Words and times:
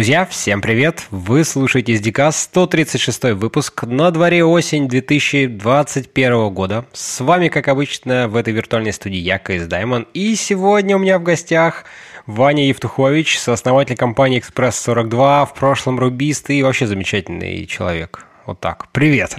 Друзья, 0.00 0.24
всем 0.24 0.62
привет! 0.62 1.06
Вы 1.10 1.44
слушаете 1.44 1.92
SDK 1.92 2.32
136 2.32 3.34
выпуск 3.34 3.82
на 3.82 4.10
дворе 4.10 4.42
осень 4.42 4.88
2021 4.88 6.54
года. 6.54 6.86
С 6.94 7.20
вами, 7.20 7.48
как 7.48 7.68
обычно, 7.68 8.26
в 8.26 8.36
этой 8.36 8.54
виртуальной 8.54 8.94
студии 8.94 9.18
я, 9.18 9.38
КС 9.38 9.66
Даймон. 9.66 10.06
И 10.14 10.36
сегодня 10.36 10.96
у 10.96 11.00
меня 11.00 11.18
в 11.18 11.22
гостях 11.22 11.84
Ваня 12.24 12.66
Евтухович, 12.66 13.38
сооснователь 13.38 13.94
компании 13.94 14.38
Экспресс-42, 14.38 15.44
в 15.44 15.52
прошлом 15.52 15.98
рубист 15.98 16.48
и 16.48 16.62
вообще 16.62 16.86
замечательный 16.86 17.66
человек. 17.66 18.24
Вот 18.46 18.58
так. 18.58 18.90
Привет! 18.92 19.36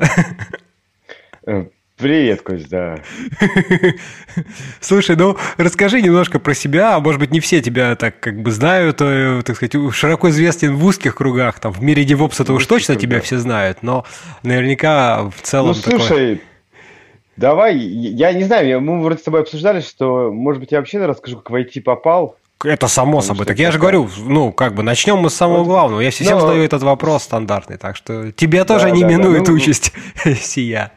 Привет, 2.01 2.41
Кость, 2.41 2.67
да. 2.67 2.97
Слушай, 4.79 5.15
ну 5.15 5.37
расскажи 5.57 6.01
немножко 6.01 6.39
про 6.39 6.55
себя, 6.55 6.95
а 6.95 6.99
может 6.99 7.19
быть 7.19 7.29
не 7.29 7.39
все 7.39 7.61
тебя 7.61 7.95
так 7.95 8.19
как 8.19 8.41
бы 8.41 8.49
знают, 8.49 8.97
э, 9.01 9.43
так 9.45 9.55
сказать, 9.55 9.75
широко 9.93 10.31
известен 10.31 10.75
в 10.75 10.83
узких 10.83 11.13
кругах, 11.13 11.59
там 11.59 11.71
в 11.71 11.83
мире 11.83 12.03
девопса 12.03 12.43
то 12.43 12.53
уж 12.53 12.65
точно 12.65 12.95
тебя 12.95 13.21
все 13.21 13.37
знают, 13.37 13.83
но 13.83 14.03
наверняка 14.41 15.29
в 15.29 15.43
целом 15.43 15.67
Ну 15.67 15.73
слушай, 15.75 16.37
такой... 16.37 16.41
давай, 17.37 17.77
я 17.77 18.33
не 18.33 18.45
знаю, 18.45 18.81
мы 18.81 18.99
вроде 19.03 19.19
с 19.19 19.23
тобой 19.23 19.41
обсуждали, 19.41 19.81
что 19.81 20.31
может 20.33 20.59
быть 20.59 20.71
я 20.71 20.79
вообще 20.79 21.05
расскажу, 21.05 21.37
как 21.37 21.51
в 21.51 21.55
IT 21.55 21.81
попал, 21.81 22.35
это 22.63 22.87
само 22.87 23.19
Потому 23.19 23.27
собой. 23.27 23.45
Так 23.45 23.59
я 23.59 23.71
же 23.71 23.79
говорю, 23.79 24.07
ну, 24.19 24.51
как 24.51 24.75
бы 24.75 24.83
начнем 24.83 25.17
мы 25.17 25.29
с 25.29 25.33
самого 25.33 25.59
вот, 25.59 25.65
главного. 25.65 26.01
Я 26.01 26.11
всем 26.11 26.35
но... 26.35 26.41
задаю 26.41 26.63
этот 26.63 26.83
вопрос 26.83 27.23
стандартный, 27.23 27.77
так 27.77 27.95
что 27.95 28.31
тебе 28.31 28.63
тоже 28.65 28.85
да, 28.85 28.91
не 28.91 29.01
да, 29.01 29.07
минует 29.07 29.43
да. 29.45 29.51
Ну, 29.51 29.57
участь 29.57 29.91
сия. 30.39 30.91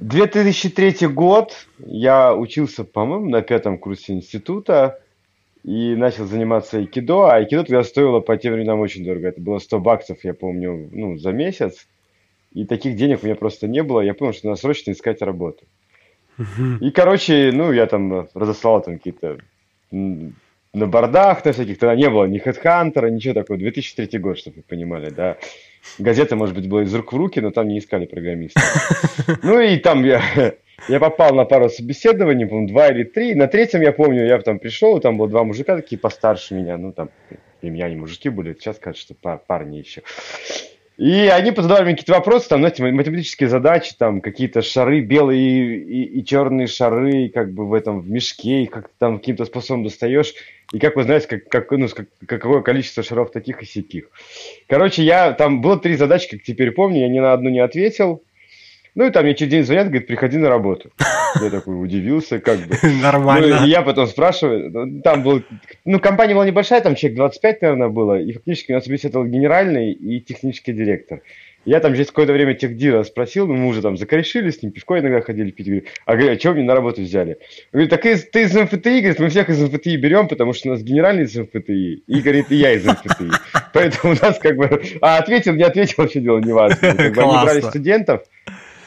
2003 0.00 1.08
год, 1.08 1.66
я 1.78 2.34
учился, 2.34 2.84
по-моему, 2.84 3.28
на 3.28 3.42
пятом 3.42 3.78
курсе 3.78 4.14
института 4.14 4.98
и 5.62 5.94
начал 5.94 6.24
заниматься 6.24 6.78
айкидо, 6.78 7.26
а 7.26 7.34
айкидо 7.34 7.64
тогда 7.64 7.84
стоило 7.84 8.20
по 8.20 8.36
тем 8.36 8.54
временам 8.54 8.80
очень 8.80 9.04
дорого. 9.04 9.28
Это 9.28 9.40
было 9.40 9.58
100 9.58 9.78
баксов, 9.80 10.24
я 10.24 10.32
помню, 10.32 10.88
ну, 10.90 11.18
за 11.18 11.32
месяц. 11.32 11.86
И 12.52 12.64
таких 12.64 12.96
денег 12.96 13.22
у 13.22 13.26
меня 13.26 13.36
просто 13.36 13.68
не 13.68 13.82
было. 13.82 14.00
Я 14.00 14.14
понял, 14.14 14.32
что 14.32 14.48
надо 14.48 14.60
срочно 14.60 14.90
искать 14.90 15.22
работу. 15.22 15.64
И, 16.80 16.90
короче, 16.90 17.50
ну, 17.52 17.70
я 17.70 17.86
там 17.86 18.26
разослал 18.34 18.82
там 18.82 18.96
какие-то 18.96 19.38
на 19.92 20.86
бордах, 20.86 21.44
на 21.44 21.52
всяких, 21.52 21.78
тогда 21.78 21.94
не 21.94 22.08
было 22.08 22.24
ни 22.24 22.40
HeadHunter, 22.42 23.10
ничего 23.10 23.34
такого. 23.34 23.58
2003 23.58 24.18
год, 24.18 24.38
чтобы 24.38 24.58
вы 24.58 24.62
понимали, 24.62 25.10
да. 25.10 25.36
Газета, 25.98 26.36
может 26.36 26.54
быть, 26.54 26.68
была 26.68 26.82
из 26.82 26.94
рук 26.94 27.12
в 27.12 27.16
руки, 27.16 27.40
но 27.40 27.50
там 27.50 27.68
не 27.68 27.78
искали 27.78 28.06
программиста. 28.06 28.60
Ну 29.42 29.60
и 29.60 29.76
там 29.76 30.04
я, 30.04 30.22
я 30.88 31.00
попал 31.00 31.34
на 31.34 31.44
пару 31.44 31.68
собеседований, 31.68 32.46
по 32.46 32.66
два 32.66 32.88
или 32.88 33.04
три. 33.04 33.34
На 33.34 33.46
третьем, 33.46 33.82
я 33.82 33.92
помню, 33.92 34.26
я 34.26 34.38
там 34.38 34.58
пришел, 34.58 34.96
и 34.96 35.00
там 35.00 35.16
было 35.18 35.28
два 35.28 35.44
мужика 35.44 35.76
такие 35.76 35.98
постарше 35.98 36.54
меня, 36.54 36.76
ну 36.76 36.92
там, 36.92 37.10
и 37.62 37.70
меня 37.70 37.86
они 37.86 37.96
мужики 37.96 38.28
были, 38.28 38.54
сейчас 38.54 38.76
скажут, 38.76 39.00
что 39.00 39.14
пар, 39.14 39.40
парни 39.46 39.76
еще. 39.76 40.02
И 41.00 41.28
они 41.28 41.50
задавали 41.56 41.84
мне 41.84 41.92
какие-то 41.94 42.12
вопросы, 42.12 42.46
там, 42.50 42.60
знаете, 42.60 42.82
математические 42.82 43.48
задачи, 43.48 43.94
там, 43.98 44.20
какие-то 44.20 44.60
шары 44.60 45.00
белые 45.00 45.40
и, 45.40 45.78
и, 45.78 46.18
и 46.20 46.24
черные 46.26 46.66
шары, 46.66 47.30
как 47.30 47.54
бы 47.54 47.66
в 47.66 47.72
этом, 47.72 48.02
в 48.02 48.10
мешке, 48.10 48.64
их 48.64 48.70
как 48.70 48.90
там 48.98 49.18
каким-то 49.18 49.46
способом 49.46 49.84
достаешь. 49.84 50.34
И 50.74 50.78
как 50.78 50.96
вы 50.96 51.04
знаете, 51.04 51.26
как, 51.26 51.48
как, 51.48 51.70
ну, 51.70 51.88
как, 51.88 52.06
какое 52.26 52.60
количество 52.60 53.02
шаров 53.02 53.30
таких 53.30 53.62
и 53.62 53.64
сяких. 53.64 54.10
Короче, 54.66 55.02
я, 55.02 55.32
там 55.32 55.62
было 55.62 55.78
три 55.80 55.96
задачи, 55.96 56.28
как 56.28 56.42
теперь 56.42 56.70
помню, 56.72 57.00
я 57.00 57.08
ни 57.08 57.18
на 57.18 57.32
одну 57.32 57.48
не 57.48 57.60
ответил. 57.60 58.22
Ну 58.94 59.06
и 59.06 59.10
там 59.10 59.24
мне 59.24 59.34
через 59.34 59.50
день 59.50 59.64
звонят, 59.64 59.86
говорит, 59.86 60.06
приходи 60.06 60.36
на 60.38 60.48
работу. 60.48 60.90
Я 61.40 61.50
такой 61.50 61.82
удивился, 61.82 62.40
как 62.40 62.58
бы. 62.58 62.76
Нормально. 63.02 63.60
Ну, 63.60 63.66
и 63.66 63.70
я 63.70 63.82
потом 63.82 64.06
спрашиваю, 64.06 64.70
ну, 64.70 65.02
там 65.02 65.22
был, 65.22 65.42
ну, 65.84 66.00
компания 66.00 66.34
была 66.34 66.46
небольшая, 66.46 66.80
там 66.80 66.94
человек 66.94 67.16
25, 67.16 67.62
наверное, 67.62 67.88
было, 67.88 68.20
и 68.20 68.32
фактически 68.32 68.72
у 68.72 68.74
нас 68.74 68.86
беседовал 68.86 69.26
генеральный 69.26 69.92
и 69.92 70.20
технический 70.20 70.72
директор. 70.72 71.22
Я 71.66 71.80
там 71.80 71.92
через 71.94 72.06
какое-то 72.06 72.32
время 72.32 72.54
техдира 72.54 73.02
спросил, 73.02 73.46
ну, 73.46 73.54
мы 73.54 73.66
уже 73.68 73.82
там 73.82 73.98
закорешили 73.98 74.50
с 74.50 74.62
ним, 74.62 74.72
пивко 74.72 74.98
иногда 74.98 75.20
ходили 75.20 75.50
пить. 75.50 75.66
Говорю, 75.66 75.84
а 76.06 76.16
говорю, 76.16 76.32
а 76.32 76.36
чего 76.36 76.54
мне 76.54 76.62
на 76.62 76.74
работу 76.74 77.02
взяли? 77.02 77.32
Он 77.72 77.80
говорит, 77.80 77.90
так 77.90 78.06
из, 78.06 78.24
ты 78.30 78.42
из 78.42 78.54
МФТИ? 78.54 79.00
Говорит, 79.00 79.18
мы 79.18 79.28
всех 79.28 79.50
из 79.50 79.60
МФТИ 79.60 79.96
берем, 79.96 80.26
потому 80.26 80.54
что 80.54 80.68
у 80.68 80.72
нас 80.72 80.82
генеральный 80.82 81.24
из 81.24 81.36
МФТИ. 81.36 82.02
И, 82.06 82.20
говорит, 82.22 82.46
и 82.50 82.56
я 82.56 82.72
из 82.72 82.86
МФТИ. 82.86 83.30
Поэтому 83.74 84.14
у 84.14 84.16
нас 84.24 84.38
как 84.38 84.56
бы... 84.56 84.82
А 85.02 85.18
ответил, 85.18 85.54
не 85.54 85.62
ответил, 85.62 85.96
вообще 85.98 86.20
дело 86.20 86.38
не 86.38 86.52
важно. 86.52 86.76
Как 86.80 86.96
бы 87.14 87.22
они 87.22 87.44
брали 87.44 87.60
студентов, 87.60 88.22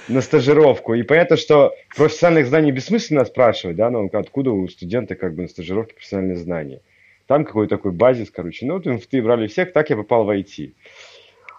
на 0.08 0.22
стажировку. 0.22 0.94
И 0.94 1.04
понятно, 1.04 1.38
что 1.38 1.74
профессиональных 1.96 2.48
знаний 2.48 2.72
бессмысленно 2.72 3.26
спрашивать, 3.26 3.76
да, 3.76 3.90
но 3.90 4.10
откуда 4.12 4.52
у 4.52 4.68
студента 4.68 5.16
как 5.16 5.36
бы 5.36 5.44
на 5.44 5.48
стажировке 5.48 5.96
профессиональные 5.96 6.38
знания. 6.38 6.82
Там 7.28 7.46
какой-то 7.46 7.78
такой 7.78 7.92
базис, 7.92 8.30
короче. 8.30 8.66
Ну, 8.66 8.74
вот 8.74 8.86
МФТИ 8.86 9.22
брали 9.22 9.48
всех, 9.48 9.72
так 9.72 9.90
я 9.90 9.96
попал 9.96 10.26
в 10.26 10.30
IT. 10.30 10.74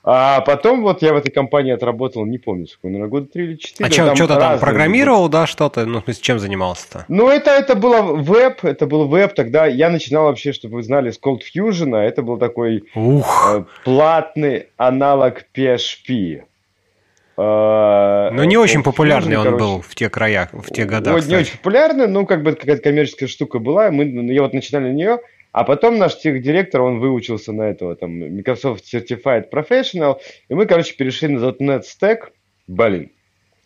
А 0.06 0.42
потом 0.42 0.82
вот 0.82 1.00
я 1.00 1.14
в 1.14 1.16
этой 1.16 1.32
компании 1.32 1.72
отработал, 1.72 2.26
не 2.26 2.36
помню, 2.36 2.66
сколько, 2.66 2.88
наверное, 2.88 3.08
года 3.08 3.26
три 3.26 3.44
или 3.44 3.54
четыре. 3.54 3.88
А 3.88 3.90
чем, 3.90 4.14
что-то 4.14 4.36
там 4.36 4.60
программировал, 4.60 5.30
да, 5.30 5.46
что-то? 5.46 5.86
Ну, 5.86 6.02
смысле, 6.02 6.22
чем 6.22 6.38
занимался-то? 6.38 7.06
Ну, 7.08 7.30
это, 7.30 7.50
это 7.50 7.74
было 7.74 8.14
веб, 8.14 8.62
это 8.66 8.86
был 8.86 9.08
веб, 9.08 9.34
тогда 9.34 9.64
я 9.64 9.88
начинал 9.88 10.24
вообще, 10.24 10.52
чтобы 10.52 10.74
вы 10.74 10.82
знали, 10.82 11.10
с 11.10 11.18
Cold 11.18 11.40
Fusion, 11.56 11.96
а 11.96 12.02
это 12.02 12.20
был 12.20 12.36
такой 12.36 12.84
э, 12.94 13.64
платный 13.84 14.66
аналог 14.76 15.46
PHP. 15.56 16.42
Э, 17.36 18.30
но 18.32 18.44
не 18.44 18.56
очень 18.56 18.82
популярный 18.82 19.36
он 19.36 19.56
был 19.56 19.80
в 19.80 19.94
те 19.94 20.08
краях, 20.08 20.50
в 20.52 20.70
те 20.72 20.84
годы. 20.84 21.10
Не 21.10 21.36
очень 21.36 21.58
популярный, 21.58 22.06
ну, 22.06 22.26
как 22.26 22.42
бы 22.42 22.54
какая-то 22.54 22.82
коммерческая 22.82 23.28
штука 23.28 23.58
была, 23.58 23.90
мы, 23.90 24.04
я 24.32 24.42
вот 24.42 24.52
начинали 24.52 24.88
на 24.88 24.92
нее, 24.92 25.18
а 25.52 25.64
потом 25.64 25.98
наш 25.98 26.16
техдиректор, 26.18 26.82
он 26.82 27.00
выучился 27.00 27.52
на 27.52 27.62
этого, 27.62 27.96
там, 27.96 28.12
Microsoft 28.18 28.84
Certified 28.92 29.50
Professional, 29.50 30.16
и 30.48 30.54
мы, 30.54 30.66
короче, 30.66 30.94
перешли 30.94 31.28
на 31.28 31.38
.NET 31.38 31.82
Stack, 31.82 32.28
блин, 32.68 33.10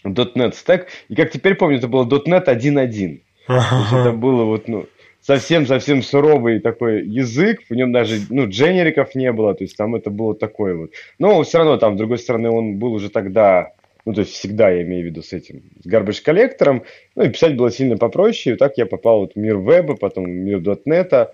.NET 0.05 0.55
Stack, 0.55 0.87
и 1.09 1.15
как 1.15 1.31
теперь 1.31 1.55
помню, 1.55 1.79
это 1.79 1.89
было 1.89 2.05
.NET 2.05 2.47
1.1. 2.47 3.21
То 3.47 3.55
есть 3.55 3.93
это 3.93 4.13
было 4.13 4.45
вот, 4.45 4.69
ну, 4.69 4.87
совсем-совсем 5.29 6.03
суровый 6.03 6.59
такой 6.59 7.07
язык, 7.07 7.61
в 7.69 7.75
нем 7.75 7.93
даже, 7.93 8.19
ну, 8.31 8.49
дженериков 8.49 9.15
не 9.15 9.31
было, 9.31 9.55
то 9.55 9.63
есть 9.63 9.77
там 9.77 9.95
это 9.95 10.09
было 10.09 10.35
такое 10.35 10.75
вот. 10.75 10.93
Но 11.19 11.43
все 11.43 11.59
равно 11.59 11.77
там, 11.77 11.97
с 11.97 11.99
другой 11.99 12.17
стороны, 12.17 12.49
он 12.49 12.79
был 12.79 12.95
уже 12.95 13.11
тогда, 13.11 13.73
ну, 14.07 14.15
то 14.15 14.21
есть 14.21 14.33
всегда, 14.33 14.71
я 14.71 14.83
имею 14.85 15.03
в 15.03 15.07
виду, 15.11 15.23
с 15.23 15.35
этим, 15.35 15.65
с 15.85 15.87
garbage 15.87 16.23
коллектором, 16.25 16.85
ну, 17.15 17.25
и 17.25 17.29
писать 17.29 17.57
было 17.57 17.71
сильно 17.71 17.99
попроще, 17.99 18.57
и 18.57 18.59
так 18.59 18.79
я 18.79 18.87
попал 18.87 19.21
вот 19.21 19.35
в 19.35 19.37
мир 19.37 19.59
веба, 19.59 19.97
потом 19.97 20.25
в 20.25 20.29
мир 20.29 20.61
.NET, 20.61 21.29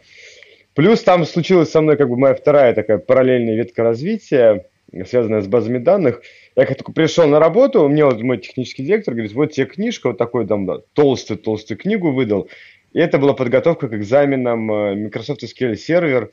Плюс 0.74 1.04
там 1.04 1.24
случилась 1.24 1.70
со 1.70 1.80
мной 1.80 1.96
как 1.96 2.08
бы 2.08 2.16
моя 2.16 2.34
вторая 2.34 2.74
такая 2.74 2.98
параллельная 2.98 3.54
ветка 3.54 3.84
развития, 3.84 4.66
связанная 5.06 5.40
с 5.40 5.46
базами 5.46 5.78
данных. 5.78 6.22
Я 6.56 6.66
как 6.66 6.78
только 6.78 6.92
пришел 6.92 7.26
на 7.26 7.38
работу, 7.38 7.88
мне 7.88 8.04
вот 8.04 8.20
мой 8.22 8.38
технический 8.38 8.84
директор 8.84 9.14
говорит, 9.14 9.32
вот 9.34 9.52
тебе 9.52 9.66
книжка, 9.66 10.08
вот 10.08 10.18
такой 10.18 10.46
там 10.46 10.66
да, 10.66 10.78
толстую-толстую 10.94 11.78
книгу 11.78 12.12
выдал. 12.12 12.48
И 12.94 12.98
это 12.98 13.18
была 13.18 13.34
подготовка 13.34 13.88
к 13.88 13.94
экзаменам 13.94 14.72
э, 14.72 14.94
Microsoft 14.94 15.42
SQL 15.42 15.72
Server 15.72 16.30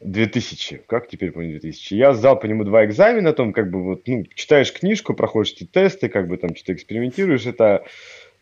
2000. 0.00 0.82
Как 0.86 1.08
теперь 1.08 1.32
помню 1.32 1.60
2000? 1.60 1.94
Я 1.94 2.14
сдал 2.14 2.38
по 2.38 2.46
нему 2.46 2.64
два 2.64 2.84
экзамена, 2.86 3.32
том 3.32 3.52
как 3.52 3.70
бы 3.70 3.82
вот, 3.82 4.06
ну, 4.06 4.24
читаешь 4.34 4.72
книжку, 4.72 5.12
проходишь 5.12 5.54
эти 5.54 5.64
тесты, 5.64 6.08
как 6.08 6.28
бы 6.28 6.36
там 6.36 6.54
что-то 6.54 6.72
экспериментируешь. 6.72 7.46
Это 7.46 7.84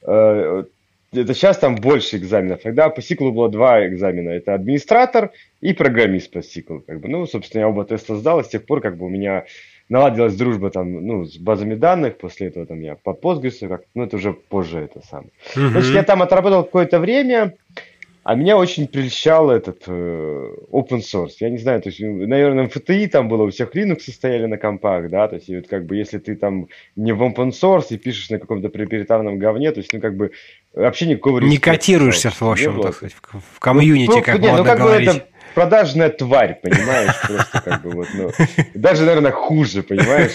э, 0.03 0.65
это 1.13 1.35
сейчас 1.35 1.59
там 1.59 1.77
больше 1.77 2.19
экзаменов. 2.19 2.61
Тогда 2.63 2.91
по 2.91 3.01
сиклу 3.01 3.33
было 3.33 3.49
два 3.49 3.87
экзамена. 3.87 4.31
Это 4.31 4.55
администратор 4.55 5.33
и 5.63 5.73
программист 5.73 6.31
по 6.31 6.43
сиклу. 6.43 6.83
Как 6.87 7.01
бы. 7.01 7.09
Ну, 7.09 7.27
собственно, 7.27 7.63
я 7.63 7.69
оба 7.69 7.85
теста 7.85 8.17
сдал, 8.17 8.41
и 8.41 8.45
с 8.45 8.49
тех 8.49 8.67
пор 8.67 8.81
как 8.83 8.99
бы 8.99 9.07
у 9.07 9.09
меня 9.09 9.47
наладилась 9.89 10.37
дружба 10.37 10.71
там, 10.71 11.07
ну, 11.07 11.25
с 11.25 11.37
базами 11.39 11.75
данных. 11.75 12.19
После 12.19 12.49
этого 12.49 12.67
там 12.67 12.81
я 12.81 12.97
по 12.97 13.11
Postgres, 13.11 13.67
как, 13.69 13.83
ну, 13.95 14.05
это 14.05 14.17
уже 14.17 14.33
позже 14.33 14.81
это 14.81 15.01
самое. 15.07 15.31
Mm-hmm. 15.55 15.69
Значит, 15.69 15.95
я 15.95 16.03
там 16.03 16.23
отработал 16.23 16.65
какое-то 16.65 16.99
время. 16.99 17.57
А 18.29 18.35
меня 18.35 18.59
очень 18.59 18.89
прельщал 18.89 19.53
этот 19.53 19.85
э, 19.87 20.49
open 20.73 20.99
source. 20.99 21.35
Я 21.39 21.49
не 21.49 21.59
знаю, 21.59 21.81
то 21.81 21.91
есть, 21.91 22.01
наверное, 22.01 22.67
в 22.67 22.77
FTI 22.77 23.07
там 23.07 23.29
было, 23.29 23.45
у 23.45 23.51
всех 23.51 23.77
Linux 23.77 24.11
стояли 24.11 24.47
на 24.47 24.57
компах, 24.59 25.11
да, 25.11 25.29
то 25.29 25.37
есть, 25.37 25.49
вот 25.49 25.69
как 25.69 25.87
бы, 25.87 25.95
если 25.95 26.19
ты 26.19 26.35
там 26.35 26.67
не 26.97 27.13
в 27.13 27.23
open 27.23 27.51
source 27.51 27.87
и 27.91 27.97
пишешь 27.97 28.29
на 28.31 28.41
каком-то 28.41 28.69
проприетарном 28.69 29.39
говне, 29.39 29.71
то 29.71 29.79
есть, 29.79 29.93
ну, 29.93 30.01
как 30.01 30.17
бы, 30.17 30.33
вообще 30.75 31.07
никакого. 31.07 31.39
Не 31.39 31.59
котируешься, 31.59 32.31
в 32.31 32.43
общем, 32.43 32.83
так 32.83 32.95
сказать, 32.95 33.15
в 33.55 33.61
комьюнити, 33.61 34.11
ну, 34.11 34.23
как 34.23 34.41
не, 34.41 34.57
ну, 34.57 34.65
как 34.65 34.79
говорить. 34.79 35.09
Бы 35.09 35.15
это 35.19 35.27
продажная 35.57 36.11
тварь, 36.11 36.61
понимаешь, 36.61 37.15
просто 37.27 37.63
как 37.63 37.83
бы 37.83 37.91
вот, 37.93 38.09
ну, 38.13 38.31
даже, 38.75 39.07
наверное, 39.07 39.33
хуже, 39.33 39.83
понимаешь. 39.83 40.33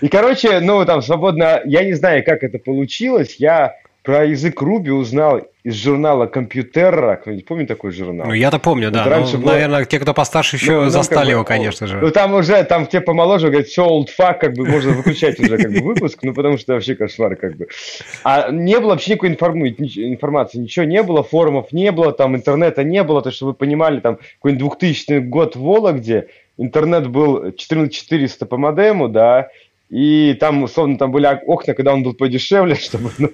И, 0.00 0.06
короче, 0.08 0.60
ну, 0.60 0.84
там, 0.84 1.02
свободно, 1.02 1.60
я 1.64 1.82
не 1.82 1.94
знаю, 1.94 2.22
как 2.24 2.44
это 2.44 2.58
получилось, 2.58 3.34
я 3.38 3.74
про 4.04 4.26
язык 4.26 4.60
Руби 4.60 4.90
узнал 4.90 5.40
из 5.64 5.74
журнала 5.76 6.26
Компьютера. 6.26 7.16
Кто-нибудь 7.16 7.46
помнит 7.46 7.68
такой 7.68 7.90
журнал? 7.90 8.26
Ну, 8.26 8.34
я-то 8.34 8.58
помню, 8.58 8.90
да. 8.90 9.04
Раньше 9.04 9.38
ну, 9.38 9.44
было... 9.44 9.52
Наверное, 9.52 9.86
те, 9.86 9.98
кто 9.98 10.12
постарше, 10.12 10.56
еще 10.56 10.72
ну, 10.72 10.82
ну 10.84 10.90
застали 10.90 11.18
как 11.20 11.24
бы, 11.24 11.30
его, 11.30 11.44
конечно 11.44 11.86
же. 11.86 11.96
Ну, 11.96 12.10
там 12.10 12.34
уже, 12.34 12.62
там 12.64 12.86
те 12.86 13.00
помоложе, 13.00 13.48
говорят, 13.48 13.66
все, 13.66 13.86
old 13.86 14.08
fuck, 14.16 14.38
как 14.40 14.52
бы 14.54 14.66
можно 14.66 14.92
выключать 14.92 15.40
уже 15.40 15.56
как 15.56 15.72
бы 15.72 15.80
выпуск, 15.80 16.18
ну, 16.22 16.34
потому 16.34 16.58
что 16.58 16.74
вообще 16.74 16.94
кошмар, 16.94 17.34
как 17.36 17.56
бы. 17.56 17.68
А 18.24 18.50
не 18.50 18.78
было 18.78 18.90
вообще 18.90 19.12
никакой 19.12 19.30
информации, 19.30 20.58
ничего 20.58 20.84
не 20.84 21.02
было, 21.02 21.22
форумов 21.22 21.72
не 21.72 21.90
было, 21.90 22.12
там 22.12 22.36
интернета 22.36 22.84
не 22.84 23.02
было, 23.02 23.22
то, 23.22 23.30
что 23.30 23.46
вы 23.46 23.54
понимали, 23.54 24.00
там, 24.00 24.18
какой-нибудь 24.36 24.78
2000 24.80 25.20
год 25.20 25.56
в 25.56 25.62
Вологде, 25.62 26.28
интернет 26.58 27.08
был 27.08 27.52
14400 27.52 28.44
по 28.44 28.58
модему, 28.58 29.08
да, 29.08 29.48
и 29.90 30.34
там, 30.40 30.62
условно, 30.62 30.98
там 30.98 31.12
были 31.12 31.26
окна, 31.46 31.74
когда 31.74 31.92
он 31.92 32.02
был 32.02 32.14
подешевле, 32.14 32.74
чтобы, 32.80 33.10
ну, 33.18 33.30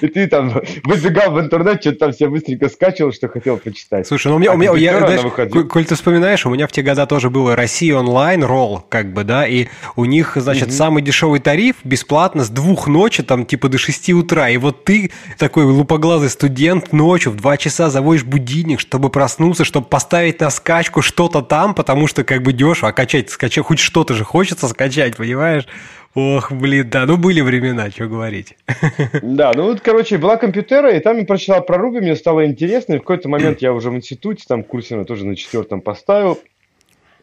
и 0.00 0.06
ты 0.06 0.28
там 0.28 0.52
выбегал 0.84 1.32
в 1.32 1.40
интернет, 1.40 1.80
что-то 1.80 1.98
там 1.98 2.12
все 2.12 2.28
быстренько 2.28 2.68
скачивал, 2.68 3.12
что 3.12 3.28
хотел 3.28 3.56
почитать. 3.56 4.06
Слушай, 4.06 4.28
ну 4.28 4.36
у 4.36 4.38
меня, 4.38 4.52
а 4.52 4.54
у 4.54 4.58
меня 4.58 4.72
я, 4.76 4.98
знаешь, 4.98 5.68
коль 5.68 5.84
ты 5.84 5.94
вспоминаешь, 5.94 6.44
у 6.46 6.50
меня 6.50 6.66
в 6.66 6.72
те 6.72 6.82
года 6.82 7.06
тоже 7.06 7.30
было 7.30 7.56
Россия 7.56 7.96
онлайн, 7.96 8.44
ролл, 8.44 8.84
как 8.88 9.12
бы, 9.12 9.24
да, 9.24 9.46
и 9.46 9.66
у 9.96 10.04
них, 10.04 10.36
значит, 10.36 10.68
угу. 10.68 10.74
самый 10.74 11.02
дешевый 11.02 11.40
тариф 11.40 11.76
бесплатно 11.84 12.44
с 12.44 12.50
двух 12.50 12.86
ночи, 12.86 13.22
там, 13.22 13.46
типа, 13.46 13.68
до 13.68 13.78
шести 13.78 14.12
утра, 14.14 14.50
и 14.50 14.58
вот 14.58 14.84
ты, 14.84 15.10
такой 15.38 15.64
лупоглазый 15.64 16.30
студент, 16.30 16.92
ночью 16.92 17.32
в 17.32 17.36
два 17.36 17.56
часа 17.56 17.90
заводишь 17.90 18.24
будильник, 18.24 18.78
чтобы 18.78 19.08
проснуться, 19.08 19.64
чтобы 19.64 19.86
поставить 19.86 20.38
на 20.40 20.50
скачку 20.50 21.02
что-то 21.02 21.42
там, 21.42 21.74
потому 21.74 22.06
что, 22.06 22.24
как 22.24 22.42
бы, 22.42 22.52
дешево, 22.52 22.90
а 22.90 22.92
качать, 22.92 23.30
скачать, 23.30 23.64
хоть 23.64 23.80
что-то 23.80 24.14
же 24.14 24.22
хочется 24.22 24.68
скачать, 24.68 25.16
понимаешь? 25.16 25.61
Знаешь. 25.62 25.68
Ох, 26.14 26.52
блин, 26.52 26.90
да, 26.90 27.06
ну 27.06 27.16
были 27.16 27.40
времена, 27.40 27.90
что 27.90 28.06
говорить. 28.06 28.56
Да, 29.22 29.52
ну 29.54 29.64
вот, 29.64 29.80
короче, 29.80 30.18
была 30.18 30.36
компьютера, 30.36 30.94
и 30.94 31.00
там 31.00 31.18
я 31.18 31.24
прочитал 31.24 31.64
про 31.64 31.78
Руби, 31.78 32.00
мне 32.00 32.16
стало 32.16 32.44
интересно, 32.44 32.94
и 32.94 32.96
в 32.98 33.00
какой-то 33.00 33.28
момент 33.28 33.62
я 33.62 33.72
уже 33.72 33.90
в 33.90 33.94
институте, 33.94 34.44
там 34.46 34.62
курсе 34.62 34.96
на 34.96 35.04
тоже 35.04 35.24
на 35.24 35.36
четвертом 35.36 35.80
поставил, 35.80 36.38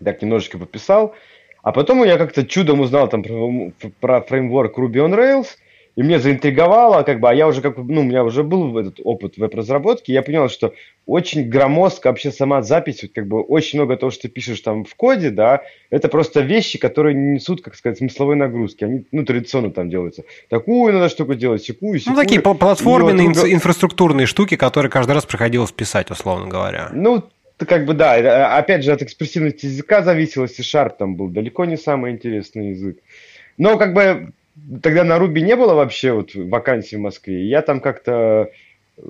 так 0.03 0.21
немножечко 0.21 0.57
пописал, 0.57 1.13
а 1.61 1.71
потом 1.71 2.03
я 2.03 2.17
как-то 2.17 2.45
чудом 2.45 2.79
узнал 2.79 3.07
там 3.07 3.21
про, 3.21 3.71
про 3.99 4.21
фреймворк 4.21 4.77
Ruby 4.77 4.95
on 4.95 5.15
Rails– 5.15 5.47
и 5.99 6.01
мне 6.01 6.17
заинтриговало, 6.17 7.03
как 7.03 7.19
бы, 7.19 7.29
а 7.29 7.33
я 7.33 7.45
уже, 7.45 7.61
как 7.61 7.75
ну, 7.75 7.99
у 7.99 8.03
меня 8.05 8.23
уже 8.23 8.41
был 8.41 8.77
этот 8.77 9.01
опыт 9.03 9.35
веб-разработки, 9.35 10.13
я 10.13 10.21
понял, 10.21 10.47
что 10.47 10.73
очень 11.05 11.49
громоздко 11.49 12.07
вообще 12.07 12.31
сама 12.31 12.61
запись, 12.61 13.03
вот, 13.03 13.11
как 13.13 13.27
бы, 13.27 13.41
очень 13.41 13.79
много 13.79 13.97
того, 13.97 14.09
что 14.09 14.21
ты 14.21 14.29
пишешь 14.29 14.61
там 14.61 14.85
в 14.85 14.95
коде, 14.95 15.29
да, 15.29 15.61
это 15.89 16.07
просто 16.07 16.39
вещи, 16.39 16.79
которые 16.79 17.15
не 17.15 17.33
несут, 17.33 17.61
как 17.61 17.75
сказать, 17.75 17.97
смысловой 17.97 18.37
нагрузки, 18.37 18.85
они, 18.85 19.07
ну, 19.11 19.25
традиционно 19.25 19.71
там 19.71 19.89
делаются. 19.89 20.23
Такую 20.47 20.93
надо 20.93 21.09
штуку 21.09 21.33
делать, 21.33 21.63
секую, 21.63 21.99
секую. 21.99 22.15
Ну, 22.15 22.21
такие 22.21 22.39
платформенные, 22.39 23.27
вот, 23.27 23.49
инфраструктурные 23.49 24.25
штуки, 24.25 24.55
которые 24.55 24.89
каждый 24.89 25.11
раз 25.11 25.25
приходилось 25.25 25.73
писать, 25.73 26.09
условно 26.11 26.47
говоря. 26.47 26.91
Ну, 26.93 27.25
как 27.57 27.85
бы 27.85 27.93
да, 27.93 28.17
э, 28.17 28.57
опять 28.57 28.85
же 28.85 28.93
от 28.93 29.01
экспрессивности 29.01 29.65
языка 29.65 30.01
зависело, 30.01 30.47
C-Sharp 30.47 30.93
там 30.97 31.17
был 31.17 31.27
далеко 31.27 31.65
не 31.65 31.75
самый 31.75 32.13
интересный 32.13 32.69
язык. 32.69 32.99
Но 33.57 33.77
как 33.77 33.93
бы 33.93 34.31
тогда 34.81 35.03
на 35.03 35.19
Руби 35.19 35.41
не 35.41 35.55
было 35.55 35.73
вообще 35.73 36.11
вот 36.11 36.35
вакансий 36.35 36.97
в 36.97 36.99
Москве. 36.99 37.45
Я 37.45 37.61
там 37.61 37.81
как-то 37.81 38.51
э, 38.97 39.01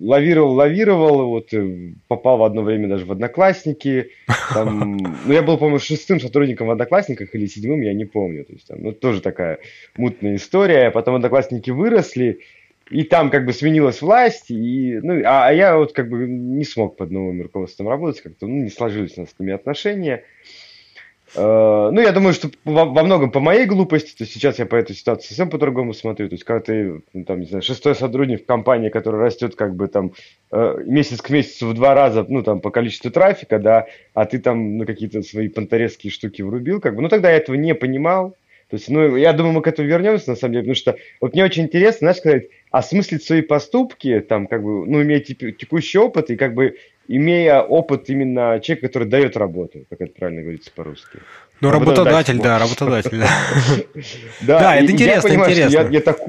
лавировал, 0.00 0.54
лавировал, 0.54 1.28
вот 1.28 1.52
э, 1.52 1.92
попал 2.08 2.38
в 2.38 2.44
одно 2.44 2.62
время 2.62 2.88
даже 2.88 3.06
в 3.06 3.12
Одноклассники. 3.12 4.10
Там, 4.52 4.96
ну, 5.24 5.32
я 5.32 5.42
был, 5.42 5.58
по-моему, 5.58 5.78
шестым 5.78 6.20
сотрудником 6.20 6.68
в 6.68 6.70
Одноклассниках 6.70 7.34
или 7.34 7.46
седьмым, 7.46 7.80
я 7.80 7.94
не 7.94 8.04
помню. 8.04 8.44
То 8.44 8.52
есть, 8.52 8.66
там, 8.66 8.82
ну, 8.82 8.92
тоже 8.92 9.20
такая 9.20 9.58
мутная 9.96 10.36
история. 10.36 10.90
Потом 10.90 11.16
Одноклассники 11.16 11.70
выросли, 11.70 12.40
и 12.90 13.04
там 13.04 13.30
как 13.30 13.46
бы 13.46 13.52
сменилась 13.52 14.02
власть, 14.02 14.50
и, 14.50 14.98
ну, 15.00 15.22
а, 15.24 15.48
а 15.48 15.52
я 15.52 15.76
вот 15.76 15.92
как 15.92 16.08
бы 16.08 16.26
не 16.26 16.64
смог 16.64 16.96
под 16.96 17.12
новым 17.12 17.40
руководством 17.40 17.88
работать, 17.88 18.20
как-то 18.20 18.48
ну, 18.48 18.64
не 18.64 18.70
сложились 18.70 19.16
у 19.16 19.22
нас 19.22 19.30
с 19.30 19.38
ними 19.38 19.52
отношения. 19.52 20.24
Э, 21.34 21.90
ну, 21.92 22.00
я 22.00 22.12
думаю, 22.12 22.34
что 22.34 22.50
во, 22.64 22.84
многом 22.86 23.30
по 23.30 23.40
моей 23.40 23.66
глупости, 23.66 24.16
то 24.16 24.26
сейчас 24.26 24.58
я 24.58 24.66
по 24.66 24.76
этой 24.76 24.96
ситуации 24.96 25.28
совсем 25.28 25.48
по-другому 25.48 25.94
смотрю. 25.94 26.28
То 26.28 26.34
есть, 26.34 26.44
когда 26.44 26.60
ты, 26.60 27.02
ну, 27.12 27.24
там, 27.24 27.40
не 27.40 27.46
знаю, 27.46 27.62
шестой 27.62 27.94
сотрудник 27.94 28.42
в 28.42 28.46
компании, 28.46 28.88
которая 28.88 29.22
растет 29.22 29.54
как 29.54 29.76
бы 29.76 29.86
там 29.88 30.12
э, 30.50 30.82
месяц 30.84 31.22
к 31.22 31.30
месяцу 31.30 31.68
в 31.68 31.74
два 31.74 31.94
раза, 31.94 32.24
ну, 32.28 32.42
там, 32.42 32.60
по 32.60 32.70
количеству 32.70 33.10
трафика, 33.10 33.58
да, 33.58 33.86
а 34.14 34.24
ты 34.26 34.38
там, 34.38 34.78
ну, 34.78 34.86
какие-то 34.86 35.22
свои 35.22 35.48
понторезские 35.48 36.10
штуки 36.10 36.42
врубил, 36.42 36.80
как 36.80 36.96
бы, 36.96 37.02
ну, 37.02 37.08
тогда 37.08 37.30
я 37.30 37.36
этого 37.36 37.56
не 37.56 37.74
понимал. 37.74 38.36
То 38.70 38.76
есть, 38.76 38.88
ну, 38.88 39.16
я 39.16 39.32
думаю, 39.32 39.54
мы 39.54 39.62
к 39.62 39.66
этому 39.66 39.88
вернемся, 39.88 40.30
на 40.30 40.36
самом 40.36 40.52
деле, 40.52 40.62
потому 40.62 40.76
что 40.76 40.96
вот 41.20 41.34
мне 41.34 41.44
очень 41.44 41.64
интересно, 41.64 41.98
знаешь, 41.98 42.18
сказать, 42.18 42.44
осмыслить 42.70 43.24
свои 43.24 43.42
поступки, 43.42 44.20
там, 44.20 44.46
как 44.46 44.62
бы, 44.62 44.86
ну, 44.86 45.02
иметь 45.02 45.26
текущий 45.26 45.98
опыт 45.98 46.30
и 46.30 46.36
как 46.36 46.54
бы 46.54 46.76
имея 47.10 47.60
опыт 47.60 48.08
именно 48.08 48.60
человека, 48.60 48.86
который 48.86 49.08
дает 49.08 49.36
работу, 49.36 49.84
как 49.90 50.00
это 50.00 50.12
правильно 50.16 50.42
говорится 50.42 50.70
по-русски. 50.72 51.18
Ну, 51.60 51.70
работодатель, 51.70 52.38
да, 52.38 52.58
работодатель, 52.58 53.18
да. 54.40 54.60
Да, 54.60 54.76
это 54.76 54.92
интересно, 54.92 55.28
интересно. 55.28 56.20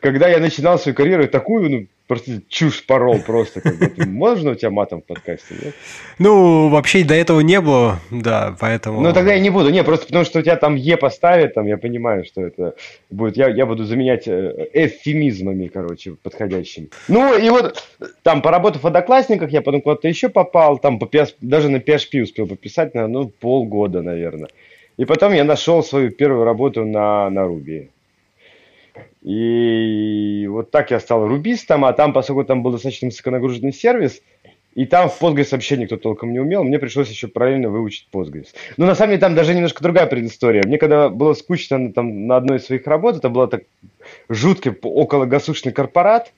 Когда 0.00 0.28
я 0.28 0.38
начинал 0.38 0.78
свою 0.78 0.94
карьеру, 0.94 1.28
такую, 1.28 1.70
ну, 1.70 1.86
просто 2.10 2.42
чушь 2.48 2.84
порол 2.86 3.20
просто. 3.20 3.60
Как 3.60 3.78
бы. 3.78 4.04
Можно 4.04 4.50
у 4.50 4.54
тебя 4.56 4.70
матом 4.70 5.00
в 5.00 5.04
подкасте, 5.04 5.54
нет? 5.62 5.74
Ну, 6.18 6.68
вообще 6.68 7.04
до 7.04 7.14
этого 7.14 7.38
не 7.38 7.60
было, 7.60 8.00
да, 8.10 8.56
поэтому... 8.58 9.00
Ну, 9.00 9.12
тогда 9.12 9.32
я 9.34 9.38
не 9.38 9.50
буду. 9.50 9.70
Не, 9.70 9.84
просто 9.84 10.06
потому 10.06 10.24
что 10.24 10.40
у 10.40 10.42
тебя 10.42 10.56
там 10.56 10.74
Е 10.74 10.96
поставят, 10.96 11.54
там, 11.54 11.68
я 11.68 11.78
понимаю, 11.78 12.24
что 12.24 12.42
это 12.42 12.74
будет. 13.10 13.36
Я, 13.36 13.48
я 13.48 13.64
буду 13.64 13.84
заменять 13.84 14.26
э, 14.26 14.70
эвфемизмами, 14.72 15.68
короче, 15.68 16.16
подходящими. 16.20 16.88
Ну, 17.06 17.38
и 17.38 17.48
вот 17.48 17.80
там, 18.24 18.42
поработав 18.42 18.82
в 18.82 18.86
Одноклассниках, 18.88 19.52
я 19.52 19.62
потом 19.62 19.80
куда-то 19.80 20.08
еще 20.08 20.28
попал, 20.28 20.78
там 20.78 20.98
по 20.98 21.04
PS, 21.04 21.34
даже 21.40 21.68
на 21.68 21.76
PHP 21.76 22.22
успел 22.22 22.48
пописать, 22.48 22.92
на, 22.92 23.06
ну, 23.06 23.28
полгода, 23.28 24.02
наверное. 24.02 24.48
И 24.96 25.04
потом 25.04 25.32
я 25.32 25.44
нашел 25.44 25.84
свою 25.84 26.10
первую 26.10 26.44
работу 26.44 26.84
на, 26.84 27.30
на 27.30 27.46
Ruby. 27.46 27.88
И 29.22 30.46
вот 30.48 30.70
так 30.70 30.90
я 30.90 31.00
стал 31.00 31.26
рубистом, 31.26 31.84
а 31.84 31.92
там, 31.92 32.12
поскольку 32.12 32.44
там 32.44 32.62
был 32.62 32.72
достаточно 32.72 33.08
высоконагруженный 33.08 33.72
сервис, 33.72 34.22
и 34.74 34.86
там 34.86 35.10
в 35.10 35.20
Postgres 35.20 35.48
вообще 35.50 35.76
никто 35.76 35.96
толком 35.96 36.32
не 36.32 36.38
умел, 36.38 36.64
мне 36.64 36.78
пришлось 36.78 37.10
еще 37.10 37.28
параллельно 37.28 37.68
выучить 37.68 38.08
Postgres. 38.12 38.48
Но 38.76 38.86
на 38.86 38.94
самом 38.94 39.10
деле 39.10 39.20
там 39.20 39.34
даже 39.34 39.54
немножко 39.54 39.82
другая 39.82 40.06
предыстория. 40.06 40.62
Мне 40.64 40.78
когда 40.78 41.08
было 41.08 41.34
скучно 41.34 41.92
там, 41.92 42.26
на 42.26 42.36
одной 42.36 42.58
из 42.58 42.66
своих 42.66 42.86
работ, 42.86 43.16
это 43.16 43.28
был 43.28 43.46
так 43.46 43.64
жуткий 44.28 44.72
около 44.82 45.26
гасушный 45.26 45.72
корпорат, 45.72 46.32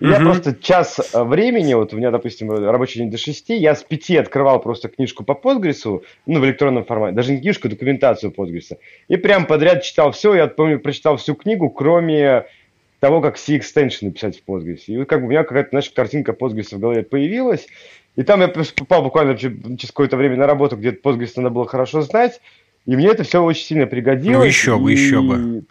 я 0.00 0.16
угу. 0.16 0.24
просто 0.24 0.54
час 0.54 0.98
э, 1.12 1.22
времени, 1.22 1.74
вот 1.74 1.92
у 1.92 1.96
меня, 1.96 2.10
допустим, 2.10 2.50
рабочий 2.50 3.00
день 3.00 3.10
до 3.10 3.18
6, 3.18 3.50
я 3.50 3.74
с 3.74 3.82
5 3.82 4.10
открывал 4.16 4.60
просто 4.60 4.88
книжку 4.88 5.24
по 5.24 5.32
Postgres, 5.32 6.02
ну, 6.26 6.40
в 6.40 6.44
электронном 6.44 6.84
формате, 6.84 7.14
даже 7.14 7.32
не 7.32 7.40
книжку, 7.40 7.68
а 7.68 7.70
документацию 7.70 8.32
Postgres, 8.32 8.78
и 9.08 9.16
прям 9.16 9.46
подряд 9.46 9.82
читал 9.82 10.12
все, 10.12 10.34
я 10.34 10.46
помню, 10.46 10.80
прочитал 10.80 11.16
всю 11.16 11.34
книгу, 11.34 11.68
кроме 11.68 12.46
того, 13.00 13.20
как 13.20 13.36
C-extension 13.36 14.06
написать 14.06 14.40
в 14.40 14.50
Postgres. 14.50 14.82
И 14.86 14.96
вот 14.96 15.08
как 15.08 15.20
бы 15.20 15.26
у 15.26 15.30
меня 15.30 15.44
какая-то, 15.44 15.70
знаешь, 15.70 15.90
картинка 15.90 16.32
Postgres 16.32 16.74
в 16.74 16.78
голове 16.78 17.02
появилась, 17.02 17.66
и 18.16 18.22
там 18.22 18.40
я 18.40 18.48
попал 18.48 19.02
буквально 19.02 19.36
через 19.36 19.88
какое-то 19.88 20.16
время 20.16 20.36
на 20.36 20.46
работу, 20.46 20.76
где 20.76 20.90
Postgres 20.90 21.32
надо 21.36 21.50
было 21.50 21.66
хорошо 21.66 22.00
знать, 22.02 22.40
и 22.86 22.96
мне 22.96 23.08
это 23.08 23.22
все 23.24 23.42
очень 23.42 23.64
сильно 23.64 23.86
пригодилось. 23.86 24.38
Ну, 24.38 24.44
еще 24.44 24.78
бы, 24.78 24.92
и... 24.92 24.96
еще 24.96 25.20
бы. 25.20 25.64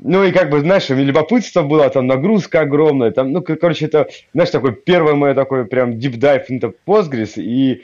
Ну 0.00 0.24
и 0.24 0.32
как 0.32 0.50
бы, 0.50 0.60
знаешь, 0.60 0.88
любопытство 0.88 1.62
было, 1.62 1.88
там 1.90 2.06
нагрузка 2.06 2.60
огромная, 2.60 3.10
там, 3.10 3.32
ну, 3.32 3.42
короче, 3.42 3.86
это, 3.86 4.08
знаешь, 4.32 4.50
такой 4.50 4.72
первый 4.72 5.14
мой 5.14 5.34
такой 5.34 5.64
прям 5.64 5.92
deep 5.92 6.18
dive 6.18 6.44
into 6.50 6.74
Postgres, 6.86 7.40
и, 7.40 7.82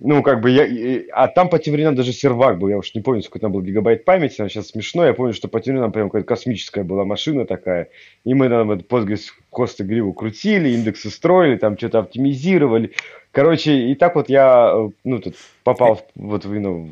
ну, 0.00 0.22
как 0.22 0.40
бы 0.40 0.50
я, 0.50 0.64
и, 0.64 1.06
а 1.12 1.28
там 1.28 1.48
по 1.48 1.58
тем 1.58 1.74
временам 1.74 1.94
даже 1.94 2.12
сервак 2.12 2.58
был, 2.58 2.68
я 2.68 2.78
уж 2.78 2.94
не 2.94 3.00
помню, 3.00 3.22
сколько 3.22 3.40
там 3.40 3.52
был 3.52 3.62
гигабайт 3.62 4.04
памяти, 4.04 4.40
но 4.40 4.48
сейчас 4.48 4.68
смешно, 4.68 5.06
я 5.06 5.14
помню, 5.14 5.32
что 5.34 5.48
по 5.48 5.60
тем 5.60 5.74
временам 5.74 5.92
прям 5.92 6.08
какая-то 6.08 6.26
космическая 6.26 6.82
была 6.82 7.04
машина 7.04 7.46
такая, 7.46 7.88
и 8.24 8.34
мы 8.34 8.48
там 8.48 8.70
этот 8.72 8.88
Postgres 8.88 9.26
хосты 9.50 9.84
гриву 9.84 10.12
крутили, 10.12 10.70
индексы 10.70 11.10
строили, 11.10 11.56
там 11.56 11.78
что-то 11.78 12.00
оптимизировали, 12.00 12.92
короче, 13.30 13.72
и 13.72 13.94
так 13.94 14.16
вот 14.16 14.28
я, 14.28 14.72
э, 14.74 14.90
ну, 15.04 15.20
тут 15.20 15.36
попал 15.62 16.04
вот, 16.14 16.44
ну, 16.44 16.88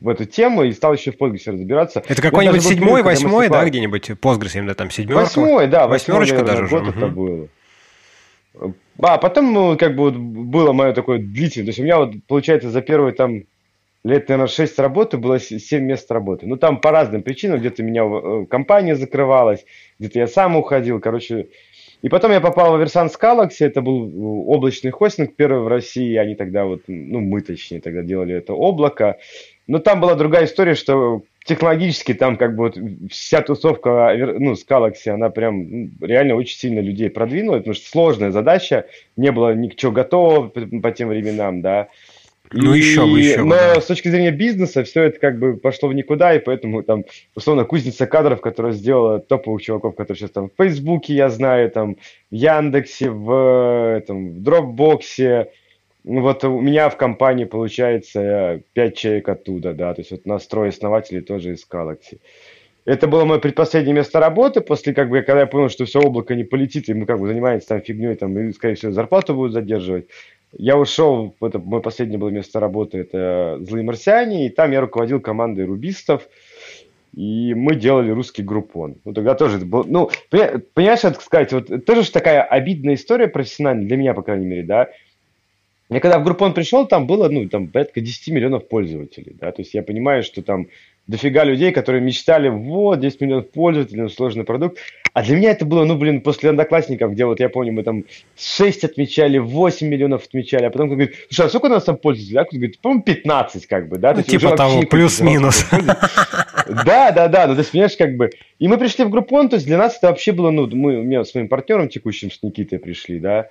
в 0.00 0.08
эту 0.08 0.24
тему 0.24 0.64
и 0.64 0.72
стал 0.72 0.94
еще 0.94 1.12
в 1.12 1.16
Postgres 1.16 1.50
разбираться. 1.52 2.02
Это 2.06 2.20
какой-нибудь 2.20 2.62
седьмой, 2.62 3.02
восьмой, 3.02 3.48
да, 3.48 3.64
где-нибудь 3.64 4.10
Postgres 4.10 4.56
именно 4.56 4.74
там 4.74 4.90
седьмерка? 4.90 5.22
Восьмой, 5.22 5.66
да, 5.68 5.86
восьмерочка 5.86 6.42
даже 6.42 6.64
уже. 6.64 6.78
Год 6.78 6.96
это 6.96 7.06
было. 7.08 7.48
А 8.98 9.18
потом, 9.18 9.52
ну, 9.52 9.76
как 9.76 9.94
бы 9.94 10.04
вот 10.04 10.16
было 10.16 10.72
мое 10.72 10.92
такое 10.92 11.18
длительное, 11.18 11.66
то 11.66 11.68
есть 11.70 11.78
у 11.78 11.82
меня 11.82 11.98
вот, 11.98 12.14
получается, 12.26 12.70
за 12.70 12.80
первые 12.80 13.12
там 13.12 13.42
лет, 14.06 14.28
наверное, 14.28 14.48
6 14.48 14.78
работы 14.78 15.18
было 15.18 15.38
7 15.38 15.82
мест 15.82 16.10
работы. 16.10 16.46
Ну, 16.46 16.56
там 16.56 16.80
по 16.80 16.90
разным 16.90 17.22
причинам, 17.22 17.58
где-то 17.58 17.82
меня 17.82 18.04
э, 18.04 18.46
компания 18.46 18.94
закрывалась, 18.94 19.64
где-то 19.98 20.20
я 20.20 20.26
сам 20.26 20.56
уходил, 20.56 21.00
короче. 21.00 21.48
И 22.02 22.08
потом 22.08 22.30
я 22.30 22.40
попал 22.40 22.76
в 22.76 22.80
Versansk 22.80 23.20
Galaxy, 23.20 23.66
это 23.66 23.80
был 23.82 24.06
э, 24.06 24.12
облачный 24.46 24.92
хостинг 24.92 25.34
первый 25.34 25.62
в 25.62 25.68
России, 25.68 26.16
они 26.16 26.34
тогда 26.36 26.64
вот, 26.64 26.82
ну, 26.86 27.20
мы 27.20 27.40
точнее 27.40 27.80
тогда 27.80 28.02
делали 28.02 28.34
это 28.34 28.54
облако. 28.54 29.18
Но 29.66 29.78
там 29.80 30.00
была 30.00 30.14
другая 30.14 30.44
история, 30.44 30.74
что 30.74 31.22
технологически 31.44 32.14
там 32.14 32.36
как 32.36 32.56
бы 32.56 32.64
вот 32.64 32.78
вся 33.10 33.40
тусовка 33.40 34.14
ну, 34.38 34.54
с 34.54 34.66
Galaxy, 34.66 35.08
она 35.08 35.30
прям 35.30 35.90
реально 36.00 36.34
очень 36.34 36.58
сильно 36.58 36.80
людей 36.80 37.10
продвинула, 37.10 37.58
потому 37.58 37.74
что 37.74 37.88
сложная 37.88 38.30
задача, 38.30 38.86
не 39.16 39.32
было 39.32 39.54
ничего 39.54 39.92
готового 39.92 40.48
по, 40.48 40.90
тем 40.92 41.08
временам, 41.08 41.62
да. 41.62 41.88
Ну 42.52 42.74
и, 42.74 42.78
еще 42.78 43.06
бы, 43.06 43.18
еще 43.18 43.38
бы. 43.38 43.48
Но 43.48 43.56
да. 43.56 43.80
с 43.80 43.86
точки 43.86 44.08
зрения 44.08 44.30
бизнеса 44.30 44.84
все 44.84 45.04
это 45.04 45.18
как 45.18 45.38
бы 45.38 45.56
пошло 45.56 45.88
в 45.88 45.94
никуда, 45.94 46.34
и 46.34 46.38
поэтому 46.38 46.82
там, 46.82 47.04
условно, 47.34 47.64
кузница 47.64 48.06
кадров, 48.06 48.40
которая 48.40 48.72
сделала 48.72 49.18
топовых 49.18 49.62
чуваков, 49.62 49.96
которые 49.96 50.18
сейчас 50.18 50.30
там 50.30 50.48
в 50.48 50.62
Фейсбуке, 50.62 51.14
я 51.14 51.28
знаю, 51.28 51.70
там 51.70 51.96
в 52.30 52.34
Яндексе, 52.34 53.10
в, 53.10 54.02
там, 54.06 54.30
в 54.34 54.42
Дропбоксе, 54.42 55.48
вот 56.06 56.44
у 56.44 56.60
меня 56.60 56.88
в 56.88 56.96
компании 56.96 57.44
получается 57.44 58.62
5 58.72 58.96
человек 58.96 59.28
оттуда, 59.28 59.74
да, 59.74 59.92
то 59.92 60.00
есть 60.00 60.12
вот 60.12 60.24
нас 60.24 60.46
трое 60.46 60.70
основателей 60.70 61.20
тоже 61.20 61.52
из 61.52 61.66
Galaxy. 61.70 62.20
Это 62.84 63.08
было 63.08 63.24
мое 63.24 63.40
предпоследнее 63.40 63.96
место 63.96 64.20
работы, 64.20 64.60
после 64.60 64.94
как 64.94 65.10
бы, 65.10 65.20
когда 65.22 65.40
я 65.40 65.46
понял, 65.46 65.68
что 65.68 65.84
все 65.84 66.00
облако 66.00 66.36
не 66.36 66.44
полетит, 66.44 66.88
и 66.88 66.94
мы 66.94 67.04
как 67.04 67.18
бы 67.18 67.26
занимаемся 67.26 67.68
там 67.68 67.80
фигней, 67.80 68.14
там, 68.14 68.38
и, 68.38 68.52
скорее 68.52 68.76
всего, 68.76 68.92
зарплату 68.92 69.34
будут 69.34 69.52
задерживать. 69.52 70.06
Я 70.52 70.78
ушел, 70.78 71.34
это 71.40 71.58
мое 71.58 71.82
последнее 71.82 72.18
было 72.18 72.28
место 72.28 72.60
работы, 72.60 72.98
это 72.98 73.58
«Злые 73.62 73.82
марсиане», 73.82 74.46
и 74.46 74.48
там 74.48 74.70
я 74.70 74.80
руководил 74.80 75.20
командой 75.20 75.64
рубистов, 75.64 76.28
и 77.12 77.52
мы 77.54 77.74
делали 77.74 78.10
русский 78.10 78.44
группон. 78.44 78.98
Ну, 79.04 79.12
тогда 79.12 79.34
тоже 79.34 79.56
это 79.56 79.66
было, 79.66 79.82
ну, 79.82 80.08
понимаешь, 80.30 81.00
так 81.00 81.20
сказать, 81.20 81.52
вот 81.52 81.84
тоже 81.84 82.04
же 82.04 82.12
такая 82.12 82.42
обидная 82.42 82.94
история 82.94 83.26
профессиональная, 83.26 83.86
для 83.86 83.96
меня, 83.96 84.14
по 84.14 84.22
крайней 84.22 84.46
мере, 84.46 84.62
да, 84.62 84.90
я 85.88 86.00
когда 86.00 86.18
в 86.18 86.24
Группон 86.24 86.52
пришел, 86.52 86.86
там 86.86 87.06
было, 87.06 87.28
ну, 87.28 87.48
там 87.48 87.68
порядка 87.68 88.00
10 88.00 88.28
миллионов 88.28 88.68
пользователей, 88.68 89.36
да, 89.40 89.52
то 89.52 89.62
есть 89.62 89.74
я 89.74 89.82
понимаю, 89.82 90.22
что 90.22 90.42
там 90.42 90.66
дофига 91.06 91.44
людей, 91.44 91.70
которые 91.72 92.02
мечтали, 92.02 92.48
вот, 92.48 93.00
10 93.00 93.20
миллионов 93.20 93.50
пользователей, 93.50 94.02
ну, 94.02 94.08
сложный 94.08 94.44
продукт. 94.44 94.78
А 95.12 95.22
для 95.22 95.36
меня 95.36 95.52
это 95.52 95.64
было, 95.64 95.84
ну, 95.84 95.96
блин, 95.96 96.20
после 96.20 96.50
одноклассников, 96.50 97.12
где 97.12 97.24
вот 97.24 97.40
я 97.40 97.48
помню, 97.48 97.72
мы 97.72 97.84
там 97.84 98.04
6 98.36 98.84
отмечали, 98.84 99.38
8 99.38 99.86
миллионов 99.86 100.26
отмечали, 100.26 100.64
а 100.64 100.70
потом 100.70 100.88
говорит, 100.88 101.14
слушай, 101.30 101.46
а 101.46 101.48
сколько 101.48 101.66
у 101.66 101.68
нас 101.70 101.84
там 101.84 101.96
пользователей? 101.96 102.40
А 102.40 102.44
кто 102.44 102.56
говорит, 102.56 102.80
по-моему, 102.80 103.02
15, 103.02 103.66
как 103.66 103.88
бы, 103.88 103.98
да? 103.98 104.12
Ну, 104.14 104.22
типа 104.22 104.56
того, 104.56 104.82
плюс-минус. 104.82 105.64
Да, 106.84 107.12
да, 107.12 107.28
да, 107.28 107.46
ну, 107.46 107.54
то 107.54 107.60
есть, 107.60 107.70
понимаешь, 107.70 107.96
как 107.96 108.16
бы, 108.16 108.30
и 108.58 108.66
мы 108.66 108.76
пришли 108.76 109.04
в 109.04 109.10
Группон, 109.10 109.48
то 109.48 109.54
есть 109.54 109.66
для 109.66 109.78
нас 109.78 109.96
это 109.96 110.08
вообще 110.08 110.32
было, 110.32 110.50
ну, 110.50 110.66
мы, 110.66 110.98
у 110.98 111.02
меня 111.04 111.24
с 111.24 111.34
моим 111.34 111.48
партнером 111.48 111.88
текущим, 111.88 112.30
с 112.30 112.42
Никитой 112.42 112.80
пришли, 112.80 113.20
да, 113.20 113.48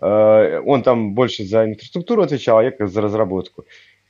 он 0.00 0.82
там 0.82 1.14
больше 1.14 1.44
за 1.44 1.64
инфраструктуру 1.64 2.22
отвечал, 2.22 2.58
а 2.58 2.64
я 2.64 2.70
как 2.70 2.88
за 2.88 3.00
разработку. 3.00 3.64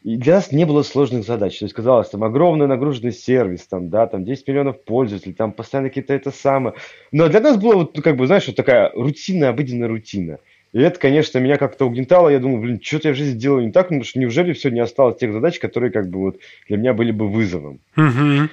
И 0.04 0.16
для 0.16 0.36
нас 0.36 0.52
не 0.52 0.64
было 0.64 0.82
сложных 0.82 1.24
задач. 1.24 1.58
То 1.58 1.64
есть, 1.64 1.74
казалось, 1.74 2.08
там 2.08 2.22
огромный 2.22 2.66
нагруженный 2.66 3.12
сервис, 3.12 3.66
там, 3.66 3.90
да, 3.90 4.06
там 4.06 4.24
10 4.24 4.46
миллионов 4.46 4.84
пользователей, 4.84 5.34
там 5.34 5.52
постоянно 5.52 5.88
какие-то 5.88 6.14
это 6.14 6.30
самое. 6.30 6.76
Но 7.10 7.28
для 7.28 7.40
нас 7.40 7.56
было, 7.56 7.74
вот, 7.74 7.96
ну, 7.96 8.02
как 8.02 8.16
бы, 8.16 8.26
знаешь, 8.26 8.46
вот 8.46 8.56
такая 8.56 8.92
рутинная, 8.94 9.50
обыденная 9.50 9.88
рутина. 9.88 10.38
И 10.72 10.80
это, 10.80 11.00
конечно, 11.00 11.38
меня 11.38 11.56
как-то 11.56 11.86
угнетало. 11.86 12.28
Я 12.28 12.38
думаю, 12.38 12.60
блин, 12.60 12.80
что-то 12.80 13.08
я 13.08 13.14
в 13.14 13.16
жизни 13.16 13.38
делаю 13.38 13.66
не 13.66 13.72
так, 13.72 13.88
потому 13.88 14.04
что 14.04 14.20
неужели 14.20 14.52
все 14.52 14.70
не 14.70 14.80
осталось 14.80 15.18
тех 15.18 15.32
задач, 15.32 15.58
которые 15.58 15.90
как 15.90 16.08
бы 16.08 16.20
вот 16.20 16.38
для 16.68 16.76
меня 16.76 16.94
были 16.94 17.10
бы 17.10 17.26
вызовом. 17.26 17.80
Э, 17.96 18.48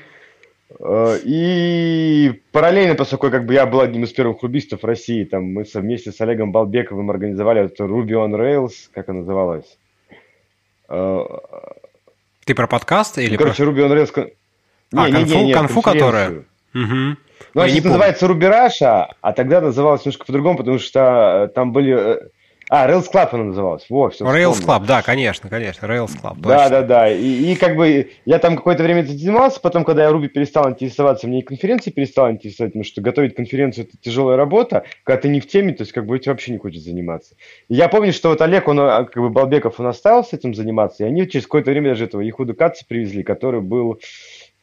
и 1.24 2.41
параллельно, 2.51 2.95
поскольку 2.95 3.29
как 3.29 3.45
бы 3.45 3.53
я 3.53 3.65
был 3.65 3.81
одним 3.81 4.03
из 4.03 4.13
первых 4.13 4.41
рубистов 4.41 4.84
России, 4.84 5.24
там 5.24 5.43
мы 5.43 5.65
совместе 5.65 6.12
с 6.12 6.19
Олегом 6.22 6.51
Балбековым 6.51 7.10
организовали 7.12 7.65
это 7.65 7.84
Ruby 7.84 8.12
on 8.12 8.34
Rails, 8.36 8.74
как 8.93 9.10
она 9.10 9.19
называлась? 9.19 9.77
Ты 10.88 12.53
про 12.55 12.67
подкаст 12.67 13.17
или 13.19 13.38
Короче, 13.38 13.63
про... 13.63 13.72
Ruby 13.72 13.88
on 13.88 13.93
Rails... 13.93 14.31
А, 14.93 15.07
не, 15.07 15.13
конфу, 15.13 15.36
не, 15.36 15.43
не, 15.45 15.53
конфу 15.53 15.81
которая? 15.81 16.45
Угу. 16.74 17.17
Ну, 17.53 17.62
а 17.62 17.69
сейчас 17.69 17.86
называется 17.86 18.25
Ruby 18.25 18.50
Russia, 18.50 19.07
а 19.22 19.34
тогда 19.34 19.62
называлось 19.62 20.05
немножко 20.05 20.25
по-другому, 20.25 20.57
потому 20.57 20.79
что 20.79 21.45
э, 21.45 21.48
там 21.53 21.72
были 21.72 21.95
э, 21.95 22.29
а, 22.84 22.89
Rails 22.89 23.05
Club 23.12 23.29
она 23.32 23.44
называлась. 23.46 23.86
Во, 23.89 24.10
все 24.10 24.25
Rails 24.25 24.53
вспомнил. 24.53 24.84
Club, 24.84 24.88
да, 24.88 25.01
конечно, 25.01 25.50
конечно, 25.50 25.86
Rails 25.86 26.12
Club. 26.22 26.36
Да, 26.38 26.63
точно. 26.63 26.70
да, 26.70 26.82
да. 26.82 27.10
И, 27.10 27.51
и 27.51 27.55
как 27.55 27.75
бы 27.75 28.12
я 28.25 28.39
там 28.39 28.55
какое-то 28.55 28.84
время 28.84 29.01
этим 29.01 29.17
занимался, 29.17 29.60
потом, 29.60 29.84
когда 29.84 30.03
я 30.03 30.12
Руби 30.12 30.27
перестал 30.27 30.70
интересоваться, 30.70 31.27
мне 31.27 31.39
и 31.39 31.41
конференции 31.41 31.91
перестал 31.91 32.29
интересовать, 32.32 32.74
потому 32.74 32.84
что 32.84 33.01
готовить 33.01 33.36
конференцию 33.36 33.88
это 33.88 33.98
тяжелая 34.01 34.38
работа, 34.38 34.84
когда 35.03 35.22
ты 35.22 35.29
не 35.29 35.39
в 35.39 35.48
теме, 35.48 35.74
то 35.74 35.84
есть 35.84 35.94
как 35.94 36.05
бы 36.05 36.15
этим 36.15 36.32
вообще 36.32 36.51
не 36.51 36.58
хочешь 36.58 36.82
заниматься. 36.82 37.36
И 37.70 37.75
я 37.75 37.88
помню, 37.88 38.13
что 38.13 38.29
вот 38.29 38.41
Олег, 38.41 38.67
он, 38.67 38.79
а, 38.79 39.03
как 39.05 39.22
бы 39.22 39.29
Балбеков, 39.29 39.79
он 39.79 39.88
оставил 39.88 40.24
с 40.24 40.34
этим 40.34 40.53
заниматься, 40.53 41.03
и 41.03 41.08
они 41.08 41.27
через 41.27 41.46
какое-то 41.46 41.72
время 41.72 41.89
даже 41.89 42.05
этого 42.05 42.22
Ехуда 42.22 42.53
Катца 42.53 42.86
привезли, 42.88 43.24
который 43.24 43.62
был 43.62 44.00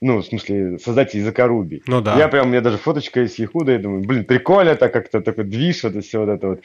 ну, 0.02 0.18
в 0.18 0.24
смысле, 0.24 0.78
создатель 0.80 1.20
языка 1.20 1.46
Руби. 1.46 1.80
Ну 1.86 2.00
да. 2.00 2.18
Я 2.18 2.26
прям, 2.26 2.46
у 2.46 2.48
меня 2.50 2.60
даже 2.60 2.76
фоточка 2.76 3.20
есть 3.20 3.38
Ехуда, 3.38 3.72
я 3.72 3.78
думаю, 3.78 4.02
блин, 4.02 4.24
прикольно, 4.24 4.74
так 4.74 4.92
как-то 4.92 5.20
такой 5.20 5.44
движ, 5.44 5.84
вот 5.84 5.90
это 5.90 6.00
все 6.00 6.18
вот 6.18 6.28
это 6.28 6.48
вот. 6.48 6.60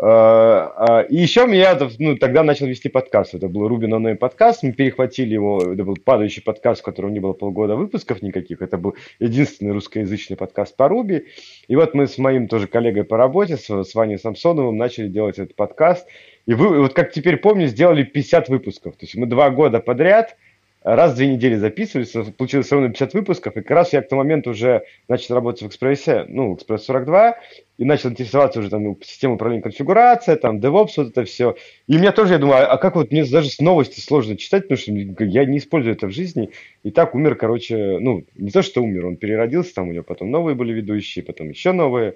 А, 0.00 0.74
а, 0.76 1.00
и 1.02 1.16
еще 1.16 1.48
я 1.50 1.76
ну, 1.98 2.16
тогда 2.16 2.44
начал 2.44 2.66
вести 2.66 2.88
подкаст. 2.88 3.34
Это 3.34 3.48
был 3.48 3.66
Рубин 3.66 3.92
Оной 3.94 4.14
подкаст. 4.14 4.62
Мы 4.62 4.72
перехватили 4.72 5.34
его. 5.34 5.60
Это 5.60 5.84
был 5.84 5.96
падающий 5.96 6.40
подкаст, 6.40 6.82
в 6.82 6.84
котором 6.84 7.12
не 7.12 7.18
было 7.18 7.32
полгода 7.32 7.74
выпусков 7.74 8.22
никаких. 8.22 8.62
Это 8.62 8.78
был 8.78 8.94
единственный 9.18 9.72
русскоязычный 9.72 10.36
подкаст 10.36 10.76
по 10.76 10.88
Руби. 10.88 11.26
И 11.66 11.74
вот 11.74 11.94
мы 11.94 12.06
с 12.06 12.16
моим 12.16 12.46
тоже 12.46 12.68
коллегой 12.68 13.02
по 13.02 13.16
работе, 13.16 13.56
с 13.56 13.94
Ваней 13.94 14.18
Самсоновым, 14.18 14.76
начали 14.76 15.08
делать 15.08 15.38
этот 15.38 15.56
подкаст. 15.56 16.06
И 16.46 16.54
вы, 16.54 16.80
вот 16.80 16.94
как 16.94 17.10
теперь 17.10 17.36
помню, 17.36 17.66
сделали 17.66 18.04
50 18.04 18.48
выпусков. 18.48 18.94
То 18.96 19.04
есть 19.04 19.16
мы 19.16 19.26
два 19.26 19.50
года 19.50 19.80
подряд 19.80 20.36
раз 20.82 21.12
в 21.12 21.16
две 21.16 21.26
недели 21.28 21.56
записывались, 21.56 22.12
получилось 22.32 22.70
ровно 22.70 22.88
50 22.88 23.14
выпусков, 23.14 23.56
и 23.56 23.60
как 23.60 23.70
раз 23.70 23.92
я 23.92 24.02
к 24.02 24.08
тому 24.08 24.22
моменту 24.22 24.50
уже 24.50 24.84
начал 25.08 25.34
работать 25.34 25.62
в 25.62 25.66
Экспрессе, 25.66 26.24
ну, 26.28 26.54
Экспресс 26.54 26.84
42, 26.84 27.36
и 27.78 27.84
начал 27.84 28.10
интересоваться 28.10 28.60
уже 28.60 28.70
там 28.70 28.84
ну, 28.84 28.98
системой 29.02 29.34
управления 29.34 29.62
конфигурация, 29.62 30.36
там, 30.36 30.58
DevOps, 30.58 30.92
вот 30.96 31.08
это 31.08 31.24
все. 31.24 31.56
И 31.86 31.96
у 31.96 31.98
меня 31.98 32.12
тоже, 32.12 32.34
я 32.34 32.38
думаю, 32.38 32.62
а, 32.62 32.66
а 32.66 32.76
как 32.78 32.96
вот 32.96 33.10
мне 33.10 33.24
даже 33.24 33.50
с 33.50 33.60
новости 33.60 34.00
сложно 34.00 34.36
читать, 34.36 34.68
потому 34.68 34.78
что 34.78 35.24
я 35.24 35.44
не 35.44 35.58
использую 35.58 35.94
это 35.94 36.06
в 36.06 36.12
жизни, 36.12 36.50
и 36.82 36.90
так 36.90 37.14
умер, 37.14 37.34
короче, 37.34 37.98
ну, 38.00 38.24
не 38.36 38.50
то, 38.50 38.62
что 38.62 38.82
умер, 38.82 39.06
он 39.06 39.16
переродился, 39.16 39.74
там 39.74 39.88
у 39.88 39.92
него 39.92 40.04
потом 40.04 40.30
новые 40.30 40.54
были 40.54 40.72
ведущие, 40.72 41.24
потом 41.24 41.50
еще 41.50 41.72
новые, 41.72 42.14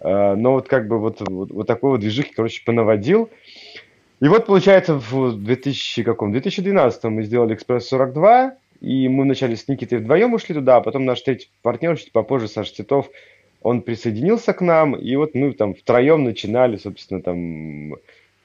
а, 0.00 0.36
но 0.36 0.52
вот 0.52 0.68
как 0.68 0.88
бы 0.88 0.98
вот, 0.98 1.20
вот, 1.20 1.50
вот 1.50 1.66
такой 1.66 1.90
вот 1.90 2.00
движухи, 2.00 2.32
короче, 2.34 2.62
понаводил, 2.64 3.30
и 4.20 4.28
вот, 4.28 4.46
получается, 4.46 4.94
в 4.94 5.32
2000, 5.32 6.02
каком, 6.02 6.32
2012 6.32 7.04
мы 7.04 7.22
сделали 7.22 7.54
«Экспресс-42», 7.54 8.52
и 8.80 9.08
мы 9.08 9.24
вначале 9.24 9.56
с 9.56 9.68
Никитой 9.68 9.98
вдвоем 9.98 10.34
ушли 10.34 10.54
туда, 10.54 10.76
а 10.76 10.80
потом 10.80 11.04
наш 11.04 11.20
третий 11.22 11.50
партнер, 11.62 11.96
чуть 11.96 12.12
попозже, 12.12 12.48
Саша 12.48 12.74
Титов, 12.74 13.10
он 13.62 13.82
присоединился 13.82 14.52
к 14.52 14.60
нам, 14.60 14.94
и 14.94 15.16
вот 15.16 15.34
мы 15.34 15.52
там 15.52 15.74
втроем 15.74 16.24
начинали, 16.24 16.76
собственно, 16.76 17.20
там 17.20 17.96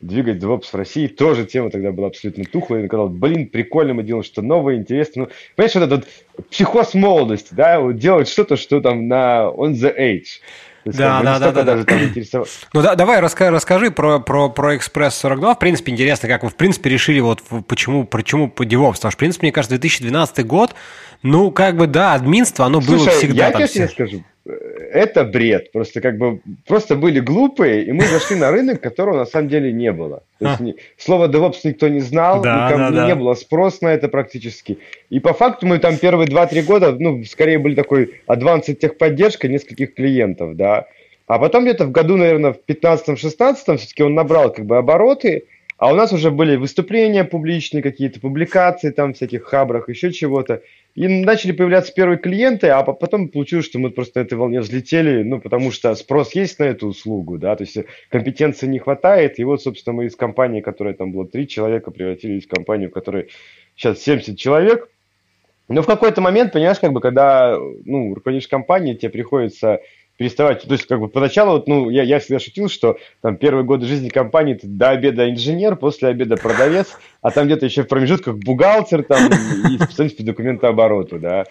двигать 0.02 0.44
DevOps 0.44 0.66
в 0.72 0.76
России. 0.76 1.08
Тоже 1.08 1.46
тема 1.46 1.70
тогда 1.70 1.92
была 1.92 2.08
абсолютно 2.08 2.44
тухлая. 2.44 2.82
Я 2.82 2.88
сказал, 2.88 3.10
блин, 3.10 3.48
прикольно 3.48 3.94
мы 3.94 4.04
делаем 4.04 4.24
что 4.24 4.42
новое, 4.42 4.76
интересно. 4.76 5.24
Ну, 5.24 5.30
понимаешь, 5.56 5.76
вот 5.76 5.84
этот 5.84 6.08
психоз 6.50 6.94
молодости, 6.94 7.54
да, 7.54 7.80
вот 7.80 7.98
делать 7.98 8.28
что-то, 8.28 8.58
что 8.58 8.82
там 8.82 9.08
на 9.08 9.50
on 9.56 9.74
the 9.74 9.96
age. 9.98 10.42
Есть, 10.86 10.98
да, 10.98 11.22
да, 11.22 11.40
да, 11.40 11.52
да, 11.52 11.64
даже 11.64 11.84
да. 11.84 11.94
Там 11.94 12.04
интересов... 12.04 12.50
Ну 12.74 12.82
да, 12.82 12.96
давай 12.96 13.22
расскажи, 13.22 13.52
расскажи 13.52 13.90
про, 13.90 14.20
про, 14.20 14.50
про 14.50 14.76
Экспресс 14.76 15.16
42. 15.16 15.56
В 15.56 15.60
принципе, 15.60 15.92
интересно, 15.92 16.28
как 16.28 16.44
вы 16.44 16.50
в 16.50 16.56
принципе 16.56 16.90
решили, 16.90 17.20
вот 17.22 17.42
почему, 17.68 18.06
почему 18.06 18.50
по 18.50 18.64
DevOps. 18.64 18.96
Потому 18.96 18.96
что, 18.96 19.10
в 19.12 19.18
принципе, 19.18 19.48
мне 19.48 19.52
кажется, 19.54 19.78
2012 19.78 20.46
год, 20.46 20.76
ну, 21.22 21.52
как 21.52 21.78
бы, 21.78 21.88
да, 21.88 22.14
админство, 22.14 22.66
оно 22.66 22.82
Слушай, 22.82 22.98
было 22.98 23.10
всегда 23.12 23.46
я 23.48 23.52
там. 23.52 23.62
Я 23.62 23.88
скажу, 23.88 24.24
это 24.46 25.24
бред. 25.24 25.72
Просто 25.72 26.02
как 26.02 26.18
бы 26.18 26.42
просто 26.68 26.96
были 26.96 27.20
глупые, 27.20 27.86
и 27.86 27.92
мы 27.92 28.04
зашли 28.06 28.36
на 28.36 28.52
рынок, 28.52 28.82
которого 28.82 29.18
на 29.18 29.26
самом 29.26 29.48
деле 29.48 29.72
не 29.72 29.92
было. 29.92 30.24
То 30.40 30.50
есть, 30.50 30.60
не, 30.60 30.76
слово 30.98 31.28
DevOps 31.28 31.60
никто 31.64 31.88
не 31.88 32.02
знал, 32.02 32.42
да, 32.42 32.68
никому, 32.68 32.92
да, 32.92 33.02
да. 33.02 33.08
не 33.08 33.16
было 33.16 33.34
спроса 33.36 33.86
на 33.86 33.94
это 33.94 34.10
практически. 34.10 34.80
И 35.10 35.20
по 35.20 35.34
факту 35.34 35.66
мы 35.66 35.80
там 35.80 35.98
первые 35.98 36.28
2-3 36.28 36.62
года, 36.64 36.96
ну, 36.98 37.24
скорее 37.24 37.60
были 37.60 37.76
такой 37.76 38.20
advanced 38.28 38.74
техподдержка 38.74 39.48
нескольких 39.48 39.94
клиентов, 39.94 40.56
да. 40.58 40.88
А 41.28 41.40
потом 41.40 41.64
где-то 41.64 41.86
в 41.86 41.92
году, 41.92 42.18
наверное, 42.18 42.54
в 42.54 42.60
15-16 42.68 43.78
все-таки 43.78 44.04
он 44.04 44.14
набрал 44.14 44.52
как 44.52 44.66
бы 44.66 44.78
обороты, 44.78 45.46
а 45.78 45.92
у 45.92 45.96
нас 45.96 46.14
уже 46.14 46.32
были 46.32 46.56
выступления 46.56 47.24
публичные, 47.24 47.84
какие-то 47.84 48.20
публикации 48.20 48.92
там 48.92 49.14
всяких 49.14 49.44
хабрах, 49.44 49.90
еще 49.90 50.12
чего-то. 50.12 50.62
И 50.96 51.08
начали 51.08 51.52
появляться 51.52 51.92
первые 51.94 52.20
клиенты, 52.20 52.68
а 52.68 52.84
потом 52.84 53.30
получилось, 53.30 53.66
что 53.66 53.80
мы 53.80 53.90
просто 53.90 54.20
на 54.20 54.26
этой 54.26 54.36
волне 54.36 54.60
взлетели, 54.60 55.24
ну, 55.24 55.42
потому 55.42 55.72
что 55.72 55.96
спрос 55.96 56.36
есть 56.36 56.60
на 56.60 56.66
эту 56.66 56.88
услугу, 56.88 57.40
да, 57.40 57.56
то 57.56 57.64
есть 57.64 57.78
компетенции 58.10 58.68
не 58.68 58.78
хватает. 58.78 59.40
И 59.40 59.44
вот, 59.44 59.64
собственно, 59.64 59.96
мы 59.96 60.06
из 60.06 60.16
компании, 60.16 60.62
которая 60.62 60.94
там 60.94 61.12
было 61.12 61.28
три 61.28 61.48
человека, 61.48 61.90
превратились 61.90 62.46
в 62.46 62.50
компанию, 62.50 62.90
в 62.90 62.94
которой 62.94 63.30
сейчас 63.76 64.00
70 64.04 64.38
человек. 64.38 64.88
Но 65.68 65.82
в 65.82 65.88
какой-то 65.88 66.22
момент, 66.22 66.54
понимаешь, 66.54 66.80
как 66.80 66.94
бы, 66.94 67.02
когда, 67.02 67.58
ну, 67.86 68.14
руководишь 68.14 68.48
компанией, 68.48 68.96
тебе 68.96 69.10
приходится 69.10 69.80
переставать. 70.18 70.62
То 70.62 70.72
есть, 70.74 70.86
как 70.86 71.00
бы 71.00 71.08
поначалу, 71.08 71.64
ну, 71.66 71.90
я, 71.90 72.04
я 72.04 72.20
всегда 72.20 72.40
шутил, 72.40 72.70
что 72.70 72.98
там 73.22 73.38
первые 73.38 73.64
годы 73.64 73.86
жизни 73.86 74.10
компании 74.10 74.56
ты 74.56 74.68
до 74.68 74.90
обеда 74.90 75.30
инженер, 75.30 75.76
после 75.76 76.10
обеда 76.10 76.38
продавец, 76.38 76.98
а 77.22 77.32
там 77.32 77.46
где-то 77.46 77.66
еще 77.66 77.84
в 77.84 77.88
промежутках 77.88 78.38
бухгалтер 78.38 79.04
там 79.04 79.30
и 79.30 79.78
специалист 79.84 80.18
по 80.18 80.24
документообороту, 80.24 81.20
да. 81.20 81.46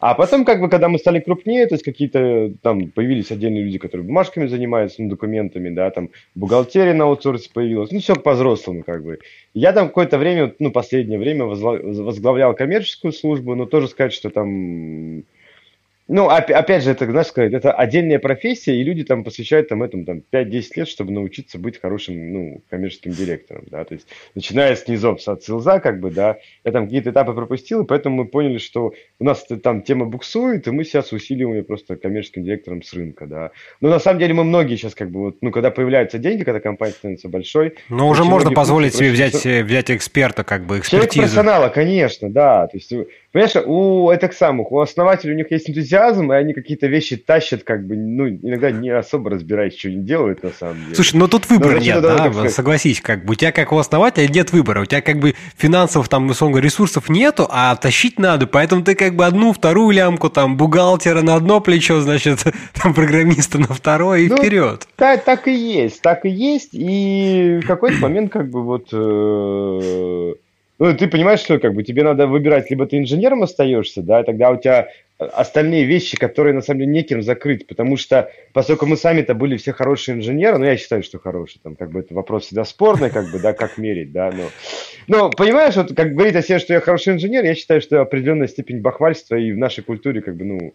А 0.00 0.12
потом, 0.12 0.44
как 0.44 0.60
бы, 0.60 0.68
когда 0.68 0.90
мы 0.90 0.98
стали 0.98 1.18
крупнее, 1.18 1.66
то 1.66 1.76
есть 1.76 1.84
какие-то 1.84 2.52
там 2.60 2.90
появились 2.90 3.30
отдельные 3.30 3.62
люди, 3.62 3.78
которые 3.78 4.06
бумажками 4.06 4.46
занимаются, 4.48 5.00
ну, 5.00 5.08
документами, 5.08 5.70
да, 5.70 5.90
там 5.90 6.10
бухгалтерия 6.34 6.92
на 6.92 7.04
аутсорсе 7.04 7.48
появилась, 7.50 7.90
ну, 7.90 8.00
все 8.00 8.14
по-взрослому, 8.14 8.82
как 8.82 9.02
бы. 9.02 9.20
Я 9.54 9.72
там 9.72 9.88
какое-то 9.88 10.18
время, 10.18 10.54
ну, 10.58 10.70
последнее 10.72 11.18
время 11.18 11.46
возглавлял 11.46 12.54
коммерческую 12.54 13.14
службу, 13.14 13.54
но 13.54 13.64
тоже 13.64 13.88
сказать, 13.88 14.12
что 14.12 14.28
там 14.28 15.24
ну, 16.06 16.28
опять 16.28 16.84
же, 16.84 16.90
это, 16.90 17.06
знаешь, 17.10 17.28
сказать, 17.28 17.52
это 17.52 17.72
отдельная 17.72 18.18
профессия, 18.18 18.76
и 18.76 18.82
люди 18.82 19.04
там 19.04 19.24
посвящают 19.24 19.68
там 19.68 19.82
этому 19.82 20.04
там 20.04 20.22
5-10 20.30 20.64
лет, 20.76 20.88
чтобы 20.88 21.12
научиться 21.12 21.58
быть 21.58 21.80
хорошим, 21.80 22.32
ну, 22.32 22.62
коммерческим 22.68 23.12
директором, 23.12 23.64
да, 23.70 23.84
то 23.84 23.94
есть, 23.94 24.06
начиная 24.34 24.76
с 24.76 24.86
низов, 24.86 25.22
с 25.22 25.28
отсылза, 25.28 25.80
как 25.80 26.00
бы, 26.00 26.10
да, 26.10 26.36
я 26.64 26.72
там 26.72 26.84
какие-то 26.84 27.10
этапы 27.10 27.32
пропустил, 27.32 27.82
и 27.82 27.86
поэтому 27.86 28.16
мы 28.16 28.24
поняли, 28.26 28.58
что 28.58 28.92
у 29.18 29.24
нас 29.24 29.46
там 29.62 29.82
тема 29.82 30.04
буксует, 30.04 30.66
и 30.66 30.70
мы 30.70 30.84
сейчас 30.84 31.12
усиливаем 31.12 31.56
ее 31.56 31.64
просто 31.64 31.96
коммерческим 31.96 32.44
директором 32.44 32.82
с 32.82 32.92
рынка, 32.92 33.26
да. 33.26 33.50
Но 33.80 33.88
на 33.88 33.98
самом 33.98 34.20
деле 34.20 34.34
мы 34.34 34.44
многие 34.44 34.76
сейчас, 34.76 34.94
как 34.94 35.10
бы, 35.10 35.20
вот, 35.20 35.38
ну, 35.40 35.50
когда 35.50 35.70
появляются 35.70 36.18
деньги, 36.18 36.44
когда 36.44 36.60
компания 36.60 36.92
становится 36.92 37.28
большой. 37.28 37.74
Но 37.88 38.08
уже 38.08 38.24
можно 38.24 38.50
позволить 38.50 38.94
себе 38.94 39.10
взять, 39.10 39.34
взять 39.34 39.90
эксперта, 39.90 40.44
как 40.44 40.66
бы, 40.66 40.78
экспертизу. 40.78 41.12
Человек 41.12 41.32
профессионала, 41.32 41.68
конечно, 41.70 42.30
да, 42.30 42.66
то 42.66 42.76
есть 42.76 42.92
Понимаешь, 43.34 43.56
у 43.66 44.12
этих 44.12 44.32
самых, 44.32 44.70
у 44.70 44.78
основателей 44.78 45.32
у 45.32 45.36
них 45.36 45.50
есть 45.50 45.68
энтузиазм, 45.68 46.32
и 46.32 46.36
они 46.36 46.54
какие-то 46.54 46.86
вещи 46.86 47.16
тащат, 47.16 47.64
как 47.64 47.84
бы, 47.84 47.96
ну, 47.96 48.28
иногда 48.28 48.70
не 48.70 48.90
особо 48.90 49.30
разбираясь, 49.30 49.76
что 49.76 49.88
они 49.88 50.04
делают 50.04 50.44
на 50.44 50.50
самом 50.50 50.76
деле. 50.84 50.94
Слушай, 50.94 51.16
ну 51.16 51.26
тут 51.26 51.50
выбора 51.50 51.80
нет, 51.80 52.00
да, 52.00 52.28
да 52.28 52.48
согласись, 52.48 53.00
как 53.00 53.24
бы, 53.24 53.32
у 53.32 53.34
тебя 53.34 53.50
как 53.50 53.72
у 53.72 53.78
основателя 53.78 54.28
нет 54.28 54.52
выбора, 54.52 54.82
у 54.82 54.84
тебя 54.84 55.00
как 55.00 55.18
бы 55.18 55.34
финансовых, 55.56 56.08
там, 56.08 56.28
условно 56.30 56.58
ресурсов 56.58 57.08
нету, 57.08 57.48
а 57.50 57.74
тащить 57.74 58.20
надо, 58.20 58.46
поэтому 58.46 58.84
ты 58.84 58.94
как 58.94 59.16
бы 59.16 59.26
одну, 59.26 59.52
вторую 59.52 59.90
лямку, 59.90 60.30
там, 60.30 60.56
бухгалтера 60.56 61.22
на 61.22 61.34
одно 61.34 61.60
плечо, 61.60 62.02
значит, 62.02 62.44
там, 62.80 62.94
программиста 62.94 63.58
на 63.58 63.66
второе 63.66 64.20
и 64.20 64.28
ну, 64.28 64.36
вперед. 64.36 64.86
Так, 64.94 65.24
так 65.24 65.48
и 65.48 65.52
есть, 65.52 66.00
так 66.02 66.24
и 66.24 66.30
есть, 66.30 66.68
и 66.72 67.58
в 67.60 67.66
какой-то 67.66 67.98
момент 67.98 68.30
как 68.30 68.48
бы 68.48 68.62
вот... 68.62 68.90
Э 68.92 70.34
ну, 70.78 70.96
ты 70.96 71.06
понимаешь, 71.06 71.40
что 71.40 71.58
как 71.58 71.74
бы 71.74 71.82
тебе 71.82 72.02
надо 72.02 72.26
выбирать, 72.26 72.70
либо 72.70 72.86
ты 72.86 72.98
инженером 72.98 73.42
остаешься, 73.42 74.02
да, 74.02 74.22
тогда 74.24 74.50
у 74.50 74.56
тебя 74.56 74.88
остальные 75.18 75.84
вещи, 75.84 76.16
которые 76.16 76.54
на 76.54 76.60
самом 76.60 76.80
деле 76.80 76.92
неким 76.92 77.22
закрыть, 77.22 77.66
потому 77.68 77.96
что, 77.96 78.32
поскольку 78.52 78.86
мы 78.86 78.96
сами-то 78.96 79.34
были 79.34 79.56
все 79.56 79.72
хорошие 79.72 80.16
инженеры, 80.16 80.58
ну, 80.58 80.64
я 80.64 80.76
считаю, 80.76 81.04
что 81.04 81.20
хорошие, 81.20 81.60
там, 81.62 81.76
как 81.76 81.92
бы 81.92 82.00
это 82.00 82.14
вопрос 82.14 82.46
всегда 82.46 82.64
спорный, 82.64 83.10
как 83.10 83.30
бы, 83.30 83.38
да, 83.38 83.52
как 83.52 83.78
мерить, 83.78 84.10
да, 84.10 84.32
но, 84.32 84.50
но 85.06 85.30
понимаешь, 85.30 85.76
вот, 85.76 85.94
как 85.94 86.14
говорить 86.14 86.34
о 86.34 86.42
себе, 86.42 86.58
что 86.58 86.72
я 86.72 86.80
хороший 86.80 87.14
инженер, 87.14 87.44
я 87.44 87.54
считаю, 87.54 87.80
что 87.80 88.00
определенная 88.00 88.48
степень 88.48 88.80
бахвальства 88.80 89.36
и 89.36 89.52
в 89.52 89.58
нашей 89.58 89.84
культуре, 89.84 90.20
как 90.20 90.36
бы, 90.36 90.44
ну, 90.44 90.74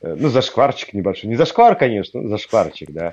э, 0.00 0.16
ну, 0.18 0.28
зашкварчик 0.28 0.94
небольшой, 0.94 1.28
не 1.28 1.36
зашквар, 1.36 1.76
конечно, 1.76 2.22
но 2.22 2.28
зашкварчик, 2.28 2.90
да, 2.90 3.12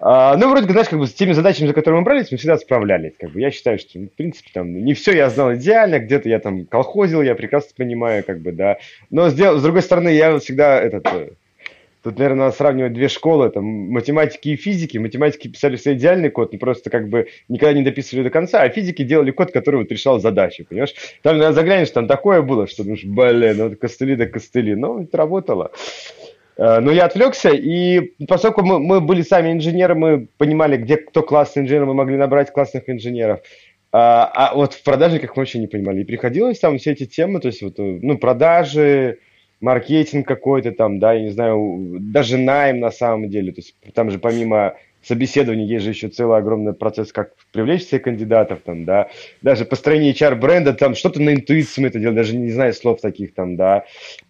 а, 0.00 0.36
ну, 0.36 0.50
вроде, 0.50 0.70
знаешь, 0.70 0.88
как 0.88 0.98
бы 0.98 1.06
с 1.06 1.12
теми 1.12 1.32
задачами, 1.32 1.66
за 1.66 1.74
которыми 1.74 2.00
мы 2.00 2.04
брались, 2.04 2.30
мы 2.30 2.38
всегда 2.38 2.56
справлялись. 2.56 3.12
Как 3.18 3.30
бы 3.30 3.40
я 3.40 3.50
считаю, 3.50 3.78
что, 3.78 3.98
в 3.98 4.08
принципе, 4.08 4.50
там 4.52 4.72
не 4.72 4.94
все 4.94 5.12
я 5.12 5.28
знал 5.30 5.54
идеально, 5.54 5.98
где-то 5.98 6.28
я 6.28 6.38
там 6.38 6.66
колхозил, 6.66 7.22
я 7.22 7.34
прекрасно 7.34 7.70
понимаю, 7.76 8.22
как 8.24 8.40
бы, 8.40 8.52
да. 8.52 8.78
Но 9.10 9.28
с, 9.28 9.34
с 9.34 9.62
другой 9.62 9.82
стороны, 9.82 10.10
я 10.10 10.38
всегда 10.38 10.80
этот 10.80 11.06
э, 11.06 11.30
Тут, 12.04 12.16
наверное, 12.16 12.46
надо 12.46 12.56
сравнивать 12.56 12.92
две 12.92 13.08
школы, 13.08 13.50
там, 13.50 13.64
математики 13.64 14.50
и 14.50 14.56
физики. 14.56 14.98
Математики 14.98 15.48
писали 15.48 15.76
все 15.76 15.94
идеальный 15.94 16.30
код, 16.30 16.52
но 16.52 16.58
просто 16.58 16.90
как 16.90 17.08
бы 17.08 17.26
никогда 17.48 17.72
не 17.72 17.82
дописывали 17.82 18.24
до 18.24 18.30
конца, 18.30 18.62
а 18.62 18.68
физики 18.68 19.02
делали 19.02 19.32
код, 19.32 19.50
который 19.50 19.80
вот 19.80 19.90
решал 19.90 20.20
задачи, 20.20 20.62
понимаешь? 20.62 20.94
Там, 21.22 21.34
когда 21.34 21.52
заглянешь, 21.52 21.90
там 21.90 22.06
такое 22.06 22.40
было, 22.42 22.68
что 22.68 22.84
думаешь, 22.84 23.04
блин, 23.04 23.56
ну, 23.58 23.76
костыли 23.76 24.14
да 24.14 24.26
костыли. 24.26 24.76
Но 24.76 25.02
это 25.02 25.16
работало. 25.16 25.72
Э, 26.58 26.80
но 26.80 26.90
я 26.90 27.06
отвлекся, 27.06 27.50
и 27.50 28.12
поскольку 28.26 28.62
мы, 28.62 28.80
мы 28.80 29.00
были 29.00 29.22
сами 29.22 29.52
инженеры, 29.52 29.94
мы 29.94 30.26
понимали, 30.36 30.76
где 30.76 30.96
кто 30.96 31.22
классный 31.22 31.62
инженер, 31.62 31.86
мы 31.86 31.94
могли 31.94 32.16
набрать 32.16 32.52
классных 32.52 32.90
инженеров. 32.90 33.40
А, 33.90 34.30
а 34.34 34.54
вот 34.54 34.74
в 34.74 34.82
продажниках 34.82 35.36
мы 35.36 35.42
вообще 35.42 35.60
не 35.60 35.68
понимали. 35.68 36.00
И 36.00 36.04
приходилось 36.04 36.58
там 36.58 36.76
все 36.78 36.92
эти 36.92 37.06
темы, 37.06 37.40
то 37.40 37.46
есть 37.46 37.62
вот, 37.62 37.74
ну, 37.78 38.18
продажи, 38.18 39.18
маркетинг 39.60 40.26
какой-то 40.26 40.72
там, 40.72 40.98
да, 40.98 41.14
я 41.14 41.22
не 41.22 41.30
знаю, 41.30 41.96
даже 42.00 42.36
найм 42.36 42.80
на 42.80 42.90
самом 42.90 43.30
деле. 43.30 43.52
То 43.52 43.60
есть 43.60 43.76
там 43.94 44.10
же 44.10 44.18
помимо 44.18 44.74
собеседований 45.02 45.66
есть 45.66 45.84
же 45.84 45.90
еще 45.90 46.08
целый 46.08 46.38
огромный 46.38 46.72
процесс, 46.72 47.12
как 47.12 47.32
привлечь 47.52 47.86
всех 47.86 48.02
кандидатов, 48.02 48.60
там, 48.64 48.84
да, 48.84 49.08
даже 49.42 49.64
построение 49.64 50.12
HR-бренда, 50.12 50.74
там, 50.74 50.94
что-то 50.94 51.22
на 51.22 51.34
интуиции 51.34 51.80
мы 51.80 51.88
это 51.88 51.98
делаем, 51.98 52.16
даже 52.16 52.36
не 52.36 52.50
знаю 52.50 52.72
слов 52.74 53.00
таких, 53.00 53.34
там, 53.34 53.56
да, 53.56 53.84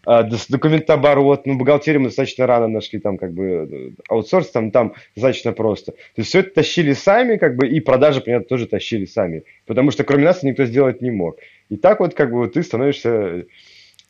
а, 0.04 0.22
документооборот, 0.22 1.46
ну, 1.46 1.57
бухгалтерию 1.57 2.00
мы 2.00 2.09
достаточно 2.09 2.46
рано 2.46 2.68
нашли, 2.68 2.98
там, 2.98 3.18
как 3.18 3.33
бы, 3.33 3.94
аутсорс, 4.09 4.50
там, 4.50 4.70
там 4.70 4.94
достаточно 5.14 5.52
просто. 5.52 5.92
То 5.92 5.98
есть 6.18 6.28
все 6.28 6.40
это 6.40 6.50
тащили 6.50 6.92
сами, 6.92 7.37
как 7.37 7.57
бы, 7.57 7.66
и 7.66 7.81
продажи, 7.81 8.20
понятно, 8.20 8.46
тоже 8.46 8.66
тащили 8.66 9.04
сами, 9.04 9.44
потому 9.66 9.90
что 9.90 10.04
кроме 10.04 10.24
нас 10.24 10.42
никто 10.42 10.64
сделать 10.64 11.02
не 11.02 11.11
мог. 11.11 11.38
И 11.70 11.76
так 11.76 12.00
вот, 12.00 12.14
как 12.14 12.33
бы, 12.33 12.46
ты 12.48 12.62
становишься 12.62 13.44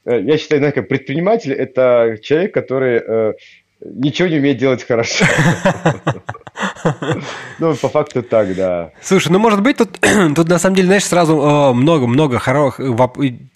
э, 0.04 0.20
я 0.20 0.38
считаю, 0.38 0.60
знаешь, 0.60 0.74
как 0.74 0.88
предприниматель– 0.88 1.52
это 1.54 2.18
человек, 2.22 2.54
который 2.54 3.02
э, 3.04 3.32
ничего 3.80 4.28
не 4.28 4.36
умеет 4.36 4.58
делать 4.58 4.86
хорошо. 4.86 5.24
Ну, 7.60 7.74
по 7.74 7.88
факту 7.88 8.22
так, 8.22 8.54
да. 8.56 8.90
Слушай, 9.00 9.30
ну, 9.30 9.38
может 9.38 9.62
быть, 9.62 9.76
тут, 9.76 9.98
тут 10.34 10.48
на 10.48 10.58
самом 10.58 10.76
деле, 10.76 10.86
знаешь, 10.86 11.04
сразу 11.04 11.72
много-много 11.74 12.36
э, 12.36 12.38
хороших 12.38 12.80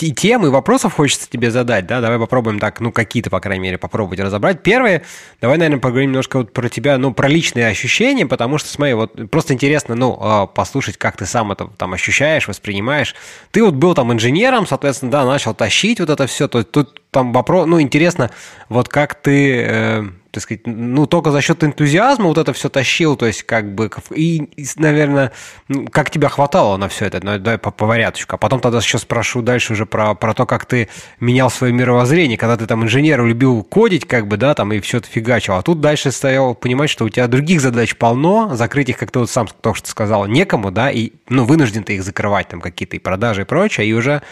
и 0.01 0.13
тем, 0.13 0.47
и 0.47 0.51
вопросов 0.51 0.95
хочется 0.95 1.29
тебе 1.29 1.51
задать, 1.51 1.87
да? 1.87 2.01
Давай 2.01 2.19
попробуем 2.19 2.61
так, 2.61 2.81
ну, 2.81 2.93
какие-то, 2.93 3.31
по 3.31 3.41
крайней 3.41 3.63
мере, 3.63 3.79
попробовать 3.79 4.21
разобрать. 4.21 4.63
Первое, 4.63 5.03
давай, 5.41 5.59
наверное, 5.59 5.81
поговорим 5.81 6.11
немножко 6.11 6.39
вот 6.39 6.53
про 6.53 6.69
тебя, 6.69 6.99
ну, 6.99 7.13
про 7.13 7.29
личные 7.29 7.69
ощущения, 7.69 8.27
потому 8.27 8.59
что, 8.59 8.69
смотри, 8.69 8.95
вот 8.95 9.31
просто 9.31 9.55
интересно, 9.55 9.95
ну, 9.95 10.19
э, 10.21 10.47
послушать, 10.55 10.97
как 10.97 11.17
ты 11.17 11.27
сам 11.27 11.53
это 11.53 11.69
там 11.77 11.93
ощущаешь, 11.93 12.47
воспринимаешь. 12.47 13.15
Ты 13.51 13.65
вот 13.65 13.75
был 13.75 13.95
там 13.95 14.13
инженером, 14.13 14.67
соответственно, 14.67 15.11
да, 15.11 15.25
начал 15.25 15.55
тащить 15.55 15.99
вот 16.01 16.11
это 16.11 16.27
все, 16.27 16.47
то 16.47 16.63
тут 16.63 17.02
там 17.13 17.33
вопрос, 17.35 17.67
ну, 17.67 17.79
интересно, 17.79 18.31
вот 18.71 18.89
как 18.89 19.15
ты, 19.15 19.63
э, 19.69 20.05
так 20.31 20.43
сказать, 20.43 20.63
ну, 20.67 21.07
только 21.07 21.31
за 21.31 21.43
счет 21.43 21.63
энтузиазма 21.63 22.25
вот 22.25 22.39
это 22.39 22.55
все 22.55 22.71
тащил, 22.71 23.17
то 23.17 23.27
есть, 23.27 23.43
как 23.43 23.75
бы, 23.75 23.91
и, 24.15 24.49
наверное, 24.77 25.31
ну, 25.69 25.87
как 25.89 26.09
тебя 26.09 26.31
хватало 26.31 26.79
на 26.79 26.89
все 26.89 27.05
это, 27.05 27.21
ну, 27.23 27.39
давай 27.39 27.59
по, 27.59 27.71
по. 27.71 27.93
А 27.93 28.37
потом 28.39 28.61
тогда 28.61 28.79
еще 28.79 28.97
спрошу 28.97 29.43
дальше 29.43 29.75
уже 29.75 29.85
про, 29.85 30.15
про 30.15 30.33
то, 30.33 30.47
как 30.47 30.65
ты 30.65 30.89
менял 31.21 31.51
свое 31.51 31.75
мировоззрение, 31.75 32.39
когда 32.39 32.57
ты 32.57 32.67
там 32.67 32.83
инженер 32.83 33.23
любил 33.27 33.63
кодить, 33.63 34.09
как 34.09 34.27
бы, 34.27 34.39
да, 34.39 34.55
там, 34.55 34.73
и 34.73 34.81
все 34.81 34.97
это 34.97 35.07
фигачил, 35.07 35.57
а 35.57 35.63
тут 35.63 35.83
дальше 35.83 36.13
стоял 36.13 36.55
понимать, 36.55 36.89
что 36.89 37.05
у 37.05 37.11
тебя 37.11 37.29
других 37.29 37.61
задач 37.61 37.95
полно, 37.95 38.57
закрыть 38.57 38.89
их, 38.89 38.97
как 38.97 39.11
ты 39.11 39.19
вот 39.19 39.29
сам 39.29 39.49
только 39.61 39.77
что 39.77 39.91
сказал, 39.91 40.27
некому, 40.27 40.71
да, 40.71 40.91
и, 40.91 41.13
ну, 41.29 41.45
вынужден 41.45 41.85
ты 41.85 41.97
их 41.97 42.05
закрывать, 42.05 42.49
там, 42.49 42.63
какие-то 42.63 42.97
и 42.97 42.99
продажи 42.99 43.43
и 43.43 43.45
прочее, 43.45 43.87
и 43.87 43.93
уже 43.93 44.23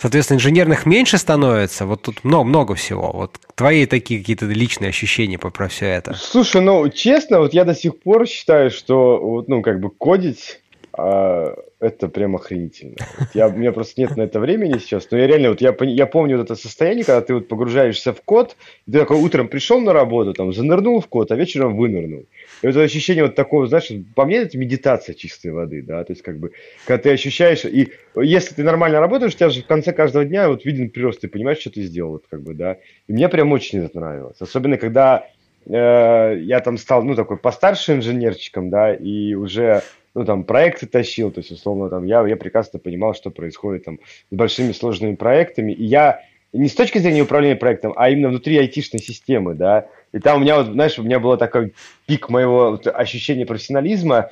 соответственно, 0.00 0.38
инженерных 0.38 0.86
меньше 0.86 1.18
становится. 1.18 1.86
Вот 1.86 2.02
тут 2.02 2.24
много-много 2.24 2.74
всего. 2.74 3.10
Вот 3.12 3.38
твои 3.54 3.86
такие 3.86 4.20
какие-то 4.20 4.46
личные 4.46 4.88
ощущения 4.88 5.38
по 5.38 5.50
про 5.50 5.68
все 5.68 5.86
это. 5.86 6.14
Слушай, 6.14 6.62
ну, 6.62 6.88
честно, 6.88 7.40
вот 7.40 7.54
я 7.54 7.64
до 7.64 7.74
сих 7.74 8.00
пор 8.00 8.26
считаю, 8.26 8.70
что, 8.70 9.18
вот, 9.18 9.48
ну, 9.48 9.62
как 9.62 9.80
бы 9.80 9.90
кодить 9.90 10.60
а, 10.92 11.54
это 11.78 12.08
прям 12.08 12.36
охренительно. 12.36 12.96
Вот 13.18 13.28
я, 13.34 13.48
у 13.48 13.52
меня 13.52 13.72
просто 13.72 14.00
нет 14.00 14.16
на 14.16 14.22
это 14.22 14.40
времени 14.40 14.78
сейчас, 14.78 15.08
но 15.10 15.18
я 15.18 15.26
реально, 15.26 15.50
вот 15.50 15.60
я, 15.60 15.74
я 15.80 16.06
помню 16.06 16.36
вот 16.36 16.44
это 16.44 16.56
состояние, 16.56 17.04
когда 17.04 17.20
ты 17.20 17.34
вот 17.34 17.48
погружаешься 17.48 18.12
в 18.12 18.20
код, 18.22 18.56
и 18.86 18.92
ты 18.92 18.98
такой 18.98 19.18
утром 19.18 19.48
пришел 19.48 19.80
на 19.80 19.92
работу, 19.92 20.32
там, 20.32 20.52
занырнул 20.52 21.00
в 21.00 21.06
код, 21.06 21.30
а 21.30 21.36
вечером 21.36 21.76
вынырнул. 21.76 22.26
И 22.62 22.66
вот 22.66 22.76
это 22.76 22.82
ощущение 22.82 23.24
вот 23.24 23.34
такого, 23.34 23.66
знаешь, 23.66 23.90
по 24.14 24.24
мне 24.24 24.38
это 24.38 24.58
медитация 24.58 25.14
чистой 25.14 25.52
воды, 25.52 25.82
да, 25.82 26.04
то 26.04 26.12
есть 26.12 26.22
как 26.22 26.38
бы, 26.38 26.52
когда 26.86 27.02
ты 27.02 27.10
ощущаешь, 27.10 27.64
и 27.64 27.92
если 28.16 28.54
ты 28.54 28.62
нормально 28.62 29.00
работаешь, 29.00 29.34
у 29.34 29.36
тебя 29.36 29.50
же 29.50 29.62
в 29.62 29.66
конце 29.66 29.92
каждого 29.92 30.24
дня 30.24 30.48
вот 30.48 30.64
виден 30.64 30.90
прирост, 30.90 31.20
ты 31.20 31.28
понимаешь, 31.28 31.58
что 31.58 31.70
ты 31.70 31.82
сделал, 31.82 32.12
вот 32.12 32.24
как 32.28 32.42
бы, 32.42 32.54
да. 32.54 32.76
И 33.06 33.12
мне 33.12 33.28
прям 33.28 33.52
очень 33.52 33.84
это 33.84 33.98
нравилось, 33.98 34.36
особенно 34.40 34.76
когда 34.76 35.26
э, 35.66 36.38
я 36.40 36.60
там 36.60 36.76
стал, 36.76 37.02
ну, 37.02 37.14
такой 37.14 37.38
постарше 37.38 37.94
инженерчиком, 37.94 38.68
да, 38.70 38.94
и 38.94 39.34
уже 39.34 39.82
ну, 40.14 40.24
там, 40.24 40.44
проекты 40.44 40.86
тащил, 40.86 41.30
то 41.30 41.38
есть, 41.38 41.52
условно, 41.52 41.88
там, 41.88 42.04
я, 42.04 42.26
я 42.26 42.36
прекрасно 42.36 42.78
понимал, 42.78 43.14
что 43.14 43.30
происходит 43.30 43.84
там 43.84 44.00
с 44.30 44.34
большими 44.34 44.72
сложными 44.72 45.14
проектами, 45.14 45.72
и 45.72 45.84
я 45.84 46.22
не 46.52 46.68
с 46.68 46.74
точки 46.74 46.98
зрения 46.98 47.22
управления 47.22 47.56
проектом, 47.56 47.92
а 47.96 48.10
именно 48.10 48.28
внутри 48.28 48.58
айтишной 48.58 49.00
системы, 49.00 49.54
да, 49.54 49.86
и 50.12 50.18
там 50.18 50.38
у 50.38 50.40
меня, 50.40 50.56
вот, 50.56 50.66
знаешь, 50.66 50.98
у 50.98 51.02
меня 51.02 51.20
был 51.20 51.36
такой 51.36 51.74
пик 52.06 52.28
моего 52.28 52.72
вот, 52.72 52.86
ощущения 52.86 53.46
профессионализма, 53.46 54.30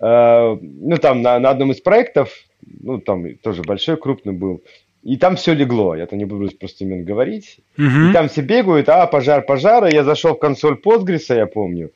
э, 0.00 0.56
ну, 0.60 0.96
там, 0.96 1.22
на, 1.22 1.38
на 1.38 1.50
одном 1.50 1.72
из 1.72 1.80
проектов, 1.80 2.32
ну, 2.66 3.00
там 3.00 3.36
тоже 3.36 3.62
большой, 3.62 3.96
крупный 3.98 4.32
был, 4.32 4.62
и 5.02 5.16
там 5.16 5.36
все 5.36 5.52
легло, 5.52 5.94
я-то 5.94 6.16
не 6.16 6.24
буду 6.24 6.50
просто 6.56 6.84
имен 6.84 7.04
говорить, 7.04 7.60
uh-huh. 7.78 8.10
и 8.10 8.12
там 8.12 8.28
все 8.28 8.40
бегают, 8.40 8.88
а, 8.88 9.06
пожар, 9.06 9.42
пожар, 9.42 9.86
и 9.86 9.94
я 9.94 10.04
зашел 10.04 10.34
в 10.34 10.38
консоль 10.38 10.80
Postgres, 10.82 11.24
я 11.28 11.46
помню, 11.46 11.92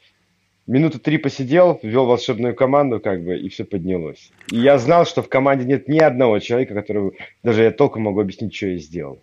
минуты 0.66 0.98
три 0.98 1.18
посидел, 1.18 1.80
ввел 1.82 2.06
волшебную 2.06 2.54
команду, 2.54 3.00
как 3.00 3.24
бы, 3.24 3.36
и 3.36 3.48
все 3.48 3.64
поднялось. 3.64 4.30
И 4.52 4.58
я 4.58 4.78
знал, 4.78 5.04
что 5.06 5.22
в 5.22 5.28
команде 5.28 5.64
нет 5.64 5.88
ни 5.88 5.98
одного 5.98 6.38
человека, 6.38 6.74
который 6.74 7.12
даже 7.42 7.62
я 7.64 7.72
толком 7.72 8.02
могу 8.02 8.20
объяснить, 8.20 8.54
что 8.54 8.68
я 8.68 8.76
сделал. 8.76 9.20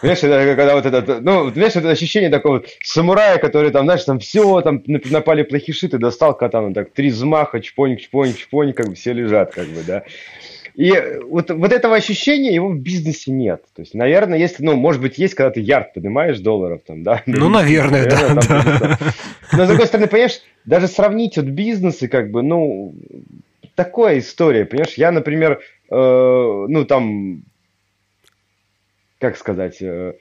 Понимаешь, 0.00 0.22
это, 0.22 0.56
когда 0.56 0.74
вот 0.74 0.86
это, 0.86 1.20
ну, 1.20 1.50
знаешь, 1.50 1.76
это 1.76 1.90
ощущение 1.90 2.30
такого 2.30 2.62
самурая, 2.82 3.38
который 3.38 3.70
там, 3.70 3.84
знаешь, 3.84 4.04
там 4.04 4.18
все, 4.18 4.60
там 4.62 4.82
напали 4.86 5.42
плохиши, 5.42 5.88
ты 5.88 5.98
достал 5.98 6.36
катану, 6.36 6.72
так, 6.72 6.92
три 6.92 7.10
взмаха, 7.10 7.60
чпонь, 7.60 7.96
чпонь, 7.98 8.34
чпонь, 8.34 8.72
как 8.72 8.88
бы 8.88 8.94
все 8.94 9.12
лежат, 9.12 9.52
как 9.52 9.66
бы, 9.66 9.82
да. 9.86 10.04
И 10.74 10.92
вот, 11.24 11.50
вот 11.50 11.72
этого 11.72 11.96
ощущения 11.96 12.54
его 12.54 12.68
в 12.68 12.78
бизнесе 12.78 13.32
нет. 13.32 13.62
То 13.74 13.82
есть, 13.82 13.92
наверное, 13.92 14.38
если, 14.38 14.64
ну, 14.64 14.76
может 14.76 15.02
быть, 15.02 15.18
есть, 15.18 15.34
когда 15.34 15.50
ты 15.50 15.60
ярд 15.60 15.92
поднимаешь 15.92 16.38
долларов, 16.38 16.80
там, 16.86 17.02
да? 17.02 17.22
Ну, 17.26 17.48
наверное, 17.48 18.04
наверное 18.04 18.42
да, 18.48 18.78
да. 18.80 18.98
Но, 19.52 19.64
с 19.64 19.68
другой 19.68 19.86
стороны, 19.86 20.06
понимаешь, 20.06 20.40
даже 20.64 20.88
сравнить 20.88 21.36
вот 21.36 21.46
бизнесы, 21.46 22.08
как 22.08 22.30
бы, 22.30 22.42
ну, 22.42 22.94
такая 23.74 24.20
история, 24.20 24.64
понимаешь? 24.64 24.94
Я, 24.94 25.10
например, 25.10 25.60
э, 25.90 26.66
ну, 26.68 26.84
там, 26.84 27.42
как 29.20 29.36
сказать, 29.36 29.80
э, 29.80 30.14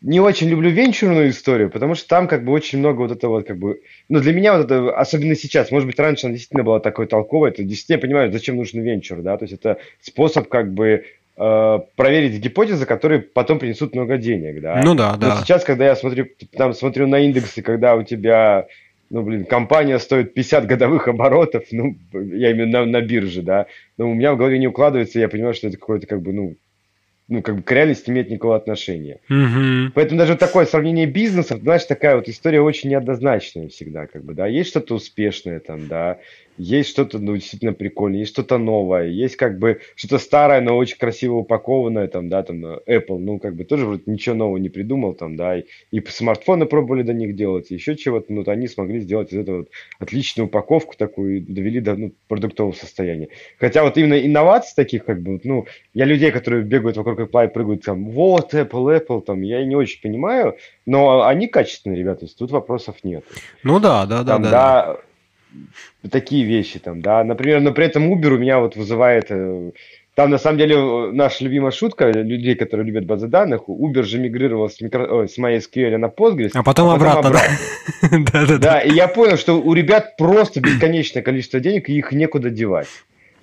не 0.00 0.20
очень 0.20 0.48
люблю 0.48 0.70
венчурную 0.70 1.30
историю, 1.30 1.70
потому 1.70 1.94
что 1.94 2.08
там 2.08 2.28
как 2.28 2.44
бы 2.44 2.52
очень 2.52 2.78
много 2.78 3.00
вот 3.00 3.10
этого 3.10 3.32
вот 3.32 3.46
как 3.46 3.58
бы... 3.58 3.80
Ну, 4.08 4.20
для 4.20 4.32
меня 4.32 4.56
вот 4.56 4.64
это, 4.64 4.96
особенно 4.96 5.34
сейчас, 5.34 5.70
может 5.70 5.86
быть, 5.86 5.98
раньше 5.98 6.26
она 6.26 6.34
действительно 6.34 6.64
была 6.64 6.80
такой 6.80 7.06
толковой, 7.06 7.50
это 7.50 7.64
действительно 7.64 7.98
понимаю, 7.98 8.32
зачем 8.32 8.56
нужен 8.56 8.80
венчур, 8.80 9.20
да, 9.22 9.36
то 9.36 9.44
есть 9.44 9.54
это 9.54 9.78
способ 10.00 10.48
как 10.48 10.72
бы 10.72 11.04
э, 11.36 11.78
проверить 11.96 12.40
гипотезы, 12.40 12.86
которые 12.86 13.20
потом 13.20 13.58
принесут 13.58 13.94
много 13.94 14.18
денег, 14.18 14.60
да. 14.60 14.80
Ну 14.84 14.94
да, 14.94 15.16
да. 15.16 15.34
Но 15.34 15.40
сейчас, 15.42 15.64
когда 15.64 15.84
я 15.86 15.96
смотрю, 15.96 16.28
там 16.52 16.72
смотрю 16.72 17.06
на 17.06 17.18
индексы, 17.18 17.60
когда 17.60 17.96
у 17.96 18.02
тебя 18.02 18.66
ну, 19.08 19.22
блин, 19.22 19.44
компания 19.44 20.00
стоит 20.00 20.34
50 20.34 20.66
годовых 20.66 21.06
оборотов, 21.06 21.64
ну, 21.70 21.96
я 22.12 22.50
имею 22.52 22.68
на, 22.68 22.84
на 22.84 23.00
бирже, 23.00 23.42
да, 23.42 23.66
но 23.98 24.10
у 24.10 24.14
меня 24.14 24.32
в 24.32 24.36
голове 24.36 24.58
не 24.58 24.66
укладывается, 24.66 25.20
я 25.20 25.28
понимаю, 25.28 25.54
что 25.54 25.68
это 25.68 25.76
какой-то, 25.76 26.08
как 26.08 26.22
бы, 26.22 26.32
ну, 26.32 26.56
ну, 27.28 27.42
как 27.42 27.56
бы 27.56 27.62
к 27.62 27.72
реальности 27.72 28.10
имеет 28.10 28.30
никакого 28.30 28.56
отношения. 28.56 29.20
Угу. 29.28 29.92
Поэтому 29.94 30.18
даже 30.18 30.36
такое 30.36 30.64
сравнение 30.64 31.06
бизнесов, 31.06 31.60
знаешь, 31.60 31.84
такая 31.84 32.16
вот 32.16 32.28
история 32.28 32.60
очень 32.60 32.90
неоднозначная 32.90 33.68
всегда, 33.68 34.06
как 34.06 34.24
бы, 34.24 34.34
да, 34.34 34.46
есть 34.46 34.70
что-то 34.70 34.94
успешное 34.94 35.58
там, 35.58 35.88
да, 35.88 36.18
есть 36.58 36.90
что-то, 36.90 37.18
ну, 37.18 37.34
действительно 37.34 37.72
прикольное, 37.72 38.20
есть 38.20 38.32
что-то 38.32 38.58
новое, 38.58 39.06
есть 39.06 39.36
как 39.36 39.58
бы 39.58 39.80
что-то 39.94 40.18
старое, 40.18 40.60
но 40.60 40.76
очень 40.76 40.98
красиво 40.98 41.36
упакованное, 41.36 42.08
там, 42.08 42.28
да, 42.28 42.42
там, 42.42 42.64
Apple, 42.64 43.18
ну, 43.18 43.38
как 43.38 43.56
бы 43.56 43.64
тоже 43.64 43.86
вроде 43.86 44.02
ничего 44.06 44.34
нового 44.34 44.56
не 44.56 44.68
придумал, 44.68 45.14
там, 45.14 45.36
да, 45.36 45.58
и, 45.58 45.64
и 45.90 46.04
смартфоны 46.06 46.66
пробовали 46.66 47.02
до 47.02 47.12
них 47.12 47.36
делать, 47.36 47.70
еще 47.70 47.96
чего-то, 47.96 48.32
ну, 48.32 48.44
они 48.46 48.68
смогли 48.68 49.00
сделать 49.00 49.32
из 49.32 49.38
этого 49.38 49.58
вот 49.58 49.68
отличную 49.98 50.46
упаковку 50.46 50.94
такую, 50.96 51.38
и 51.38 51.40
довели 51.40 51.80
до, 51.80 51.96
ну, 51.96 52.12
продуктового 52.28 52.72
состояния. 52.72 53.28
Хотя 53.58 53.82
вот 53.82 53.96
именно 53.96 54.18
инноваций 54.18 54.72
таких, 54.76 55.04
как 55.04 55.22
бы, 55.22 55.40
ну, 55.44 55.66
я 55.94 56.04
людей, 56.04 56.30
которые 56.30 56.62
бегают 56.62 56.96
вокруг 56.96 57.20
Apple 57.20 57.46
и 57.46 57.52
прыгают 57.52 57.84
там, 57.84 58.10
вот, 58.10 58.54
Apple, 58.54 59.00
Apple, 59.00 59.22
там, 59.22 59.42
я 59.42 59.64
не 59.64 59.76
очень 59.76 60.00
понимаю, 60.00 60.56
но 60.86 61.26
они 61.26 61.46
качественные 61.48 61.98
ребята, 61.98 62.20
то 62.20 62.24
есть 62.26 62.38
тут 62.38 62.50
вопросов 62.50 62.96
нет. 63.02 63.24
Ну 63.62 63.80
да, 63.80 64.06
да, 64.06 64.22
да, 64.22 64.32
там, 64.32 64.42
да. 64.42 64.50
да 64.50 65.00
такие 66.10 66.44
вещи 66.44 66.78
там, 66.78 67.00
да. 67.02 67.24
Например, 67.24 67.60
но 67.60 67.72
при 67.72 67.86
этом 67.86 68.12
Uber 68.12 68.34
у 68.34 68.38
меня 68.38 68.60
вот 68.60 68.76
вызывает... 68.76 69.26
Э, 69.30 69.72
там, 70.14 70.30
на 70.30 70.38
самом 70.38 70.56
деле, 70.56 71.12
наша 71.12 71.44
любимая 71.44 71.70
шутка 71.70 72.10
людей, 72.10 72.54
которые 72.54 72.86
любят 72.86 73.04
базы 73.04 73.28
данных, 73.28 73.68
Uber 73.68 74.02
же 74.02 74.18
мигрировал 74.18 74.70
с, 74.70 74.80
микро... 74.80 75.06
Ой, 75.06 75.28
с 75.28 75.36
MySQL 75.38 75.98
на 75.98 76.06
Postgres. 76.06 76.52
А 76.54 76.62
потом, 76.62 76.88
а 76.88 76.94
потом 76.94 77.18
обратно, 77.18 77.28
обратно. 77.28 77.58
да? 78.32 78.46
да, 78.46 78.58
да. 78.58 78.80
и 78.80 78.92
я 78.92 79.08
понял, 79.08 79.36
что 79.36 79.60
у 79.60 79.74
ребят 79.74 80.16
просто 80.16 80.60
бесконечное 80.60 81.22
количество 81.22 81.60
денег, 81.60 81.90
и 81.90 81.98
их 81.98 82.12
некуда 82.12 82.48
девать. 82.48 82.88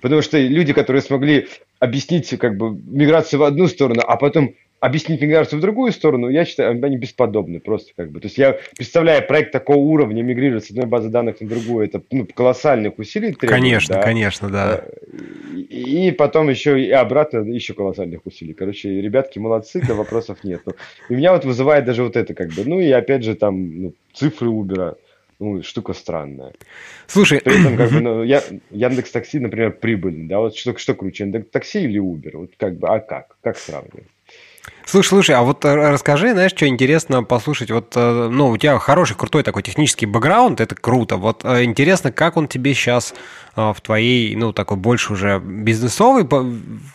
Потому 0.00 0.20
что 0.20 0.36
люди, 0.38 0.72
которые 0.72 1.00
смогли 1.00 1.46
объяснить 1.78 2.28
как 2.38 2.56
бы 2.56 2.70
миграцию 2.70 3.40
в 3.40 3.44
одну 3.44 3.68
сторону, 3.68 4.02
а 4.06 4.16
потом 4.16 4.54
объяснить 4.84 5.22
миграцию 5.22 5.58
в 5.58 5.62
другую 5.62 5.92
сторону, 5.92 6.28
я 6.28 6.44
считаю, 6.44 6.72
они 6.84 6.98
бесподобны 6.98 7.58
просто 7.58 7.92
как 7.96 8.10
бы. 8.10 8.20
То 8.20 8.26
есть 8.26 8.36
я 8.36 8.58
представляю 8.76 9.26
проект 9.26 9.50
такого 9.50 9.78
уровня 9.78 10.22
мигрировать 10.22 10.66
с 10.66 10.70
одной 10.70 10.84
базы 10.84 11.08
данных 11.08 11.40
на 11.40 11.48
другую, 11.48 11.86
это 11.86 12.02
ну, 12.10 12.26
колоссальных 12.26 12.98
усилий 12.98 13.32
требует. 13.32 13.50
Конечно, 13.50 13.94
да? 13.94 14.02
конечно, 14.02 14.50
да. 14.50 14.84
И, 15.54 16.08
и 16.08 16.10
потом 16.10 16.50
еще 16.50 16.78
и 16.78 16.90
обратно 16.90 17.38
еще 17.38 17.72
колоссальных 17.72 18.26
усилий. 18.26 18.52
Короче, 18.52 19.00
ребятки 19.00 19.38
молодцы, 19.38 19.80
да 19.86 19.94
вопросов 19.94 20.44
нет. 20.44 20.60
И 21.08 21.14
меня 21.14 21.32
вот 21.32 21.46
вызывает 21.46 21.86
даже 21.86 22.02
вот 22.02 22.16
это 22.16 22.34
как 22.34 22.50
бы. 22.52 22.64
Ну 22.66 22.78
и 22.78 22.90
опять 22.90 23.24
же 23.24 23.36
там 23.36 23.82
ну, 23.82 23.94
цифры 24.12 24.50
Uber, 24.50 24.96
ну, 25.38 25.62
штука 25.62 25.94
странная. 25.94 26.52
Слушай, 27.06 27.40
При 27.40 27.58
этом, 27.58 27.78
как 27.78 27.90
бы, 27.90 28.00
ну, 28.02 28.22
я, 28.22 28.42
Яндекс 28.70 29.10
Такси, 29.12 29.38
например, 29.38 29.72
прибыльный, 29.72 30.26
да, 30.26 30.40
вот 30.40 30.54
что, 30.54 30.76
что 30.76 30.94
круче, 30.94 31.24
Яндекс 31.24 31.48
Такси 31.50 31.84
или 31.84 31.98
Uber, 31.98 32.36
вот 32.36 32.50
как 32.58 32.78
бы, 32.78 32.88
а 32.88 33.00
как, 33.00 33.38
как 33.40 33.56
сравнивать? 33.56 34.08
Слушай, 34.86 35.08
слушай, 35.08 35.34
а 35.34 35.42
вот 35.42 35.64
э, 35.64 35.74
расскажи, 35.74 36.32
знаешь, 36.32 36.52
что 36.52 36.66
интересно 36.66 37.22
послушать. 37.24 37.70
Вот, 37.70 37.92
э, 37.96 38.28
ну, 38.30 38.50
у 38.50 38.56
тебя 38.58 38.78
хороший, 38.78 39.16
крутой 39.16 39.42
такой 39.42 39.62
технический 39.62 40.04
бэкграунд, 40.04 40.60
это 40.60 40.74
круто. 40.74 41.16
Вот 41.16 41.44
э, 41.44 41.64
интересно, 41.64 42.12
как 42.12 42.36
он 42.36 42.48
тебе 42.48 42.74
сейчас 42.74 43.14
в 43.56 43.76
твоей, 43.84 44.34
ну, 44.34 44.52
такой 44.52 44.76
больше 44.76 45.12
уже 45.12 45.38
бизнесовой 45.38 46.26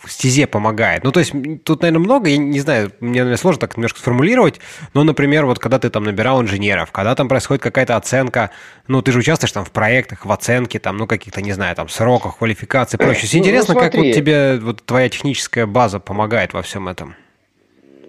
стезе 0.06 0.46
помогает. 0.46 1.04
Ну, 1.04 1.10
то 1.10 1.20
есть, 1.20 1.32
тут, 1.64 1.80
наверное, 1.80 2.04
много, 2.04 2.28
я 2.28 2.36
не 2.36 2.60
знаю, 2.60 2.92
мне, 3.00 3.20
наверное, 3.20 3.38
сложно 3.38 3.60
так 3.60 3.78
немножко 3.78 3.98
сформулировать, 3.98 4.60
но, 4.92 5.02
например, 5.02 5.46
вот 5.46 5.58
когда 5.58 5.78
ты 5.78 5.88
там 5.88 6.04
набирал 6.04 6.42
инженеров, 6.42 6.92
когда 6.92 7.14
там 7.14 7.28
происходит 7.28 7.62
какая-то 7.62 7.96
оценка, 7.96 8.50
ну, 8.88 9.00
ты 9.00 9.10
же 9.10 9.20
участвуешь 9.20 9.52
там 9.52 9.64
в 9.64 9.70
проектах, 9.70 10.26
в 10.26 10.32
оценке, 10.32 10.78
там, 10.78 10.98
ну, 10.98 11.06
каких-то, 11.06 11.40
не 11.40 11.52
знаю, 11.52 11.74
там, 11.74 11.88
сроках, 11.88 12.36
квалификации 12.36 12.98
и 12.98 13.00
прочее. 13.02 13.30
Ну, 13.32 13.38
интересно, 13.38 13.72
ну, 13.72 13.80
как 13.80 13.94
вот 13.94 14.12
тебе 14.12 14.58
вот 14.60 14.84
твоя 14.84 15.08
техническая 15.08 15.64
база 15.64 15.98
помогает 15.98 16.52
во 16.52 16.60
всем 16.60 16.88
этом? 16.88 17.14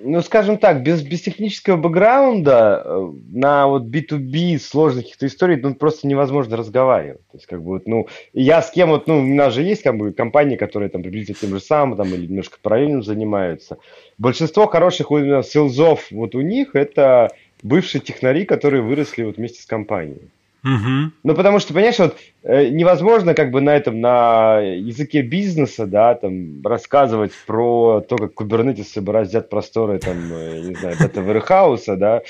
Ну, 0.03 0.21
скажем 0.21 0.57
так, 0.57 0.83
без, 0.83 1.01
без 1.01 1.21
технического 1.21 1.77
бэкграунда 1.77 2.83
э, 2.83 3.11
на 3.31 3.67
вот 3.67 3.83
B2B 3.83 4.59
сложных 4.59 5.05
каких-то 5.05 5.27
историй 5.27 5.57
ну, 5.57 5.75
просто 5.75 6.07
невозможно 6.07 6.57
разговаривать. 6.57 7.21
То 7.31 7.37
есть, 7.37 7.45
как 7.45 7.61
бы, 7.61 7.73
вот, 7.73 7.87
ну, 7.87 8.07
я 8.33 8.61
с 8.61 8.71
кем 8.71 8.89
вот, 8.89 9.07
ну, 9.07 9.19
у 9.19 9.25
нас 9.25 9.53
же 9.53 9.63
есть, 9.63 9.83
как 9.83 9.97
бы, 9.97 10.11
компании, 10.11 10.55
которые 10.55 10.89
там 10.89 11.03
приблизительно 11.03 11.37
тем 11.39 11.57
же 11.57 11.63
самым, 11.63 11.97
там, 11.97 12.13
или 12.13 12.27
немножко 12.27 12.57
параллельно 12.61 13.01
занимаются. 13.01 13.77
Большинство 14.17 14.67
хороших 14.67 15.11
именно 15.11 15.43
селзов 15.43 16.07
вот 16.11 16.35
у 16.35 16.41
них 16.41 16.75
это 16.75 17.29
бывшие 17.63 18.01
технари, 18.01 18.45
которые 18.45 18.81
выросли 18.81 19.23
вот 19.23 19.37
вместе 19.37 19.61
с 19.61 19.65
компанией. 19.65 20.29
Угу. 20.63 21.11
Ну, 21.23 21.35
потому 21.35 21.57
что, 21.59 21.73
понимаешь, 21.73 21.97
вот 21.97 22.17
э, 22.43 22.69
невозможно 22.69 23.33
как 23.33 23.49
бы 23.49 23.61
на 23.61 23.75
этом, 23.75 23.99
на 23.99 24.59
языке 24.59 25.23
бизнеса, 25.23 25.87
да, 25.87 26.13
там, 26.13 26.61
рассказывать 26.63 27.31
про 27.47 28.01
то, 28.01 28.15
как 28.15 28.35
кубернетисы 28.35 29.01
бороздят 29.01 29.49
просторы, 29.49 29.97
там, 29.97 30.17
э, 30.31 30.59
не 30.67 30.75
знаю, 30.75 30.97
дата 30.99 31.95
да, 31.95 32.21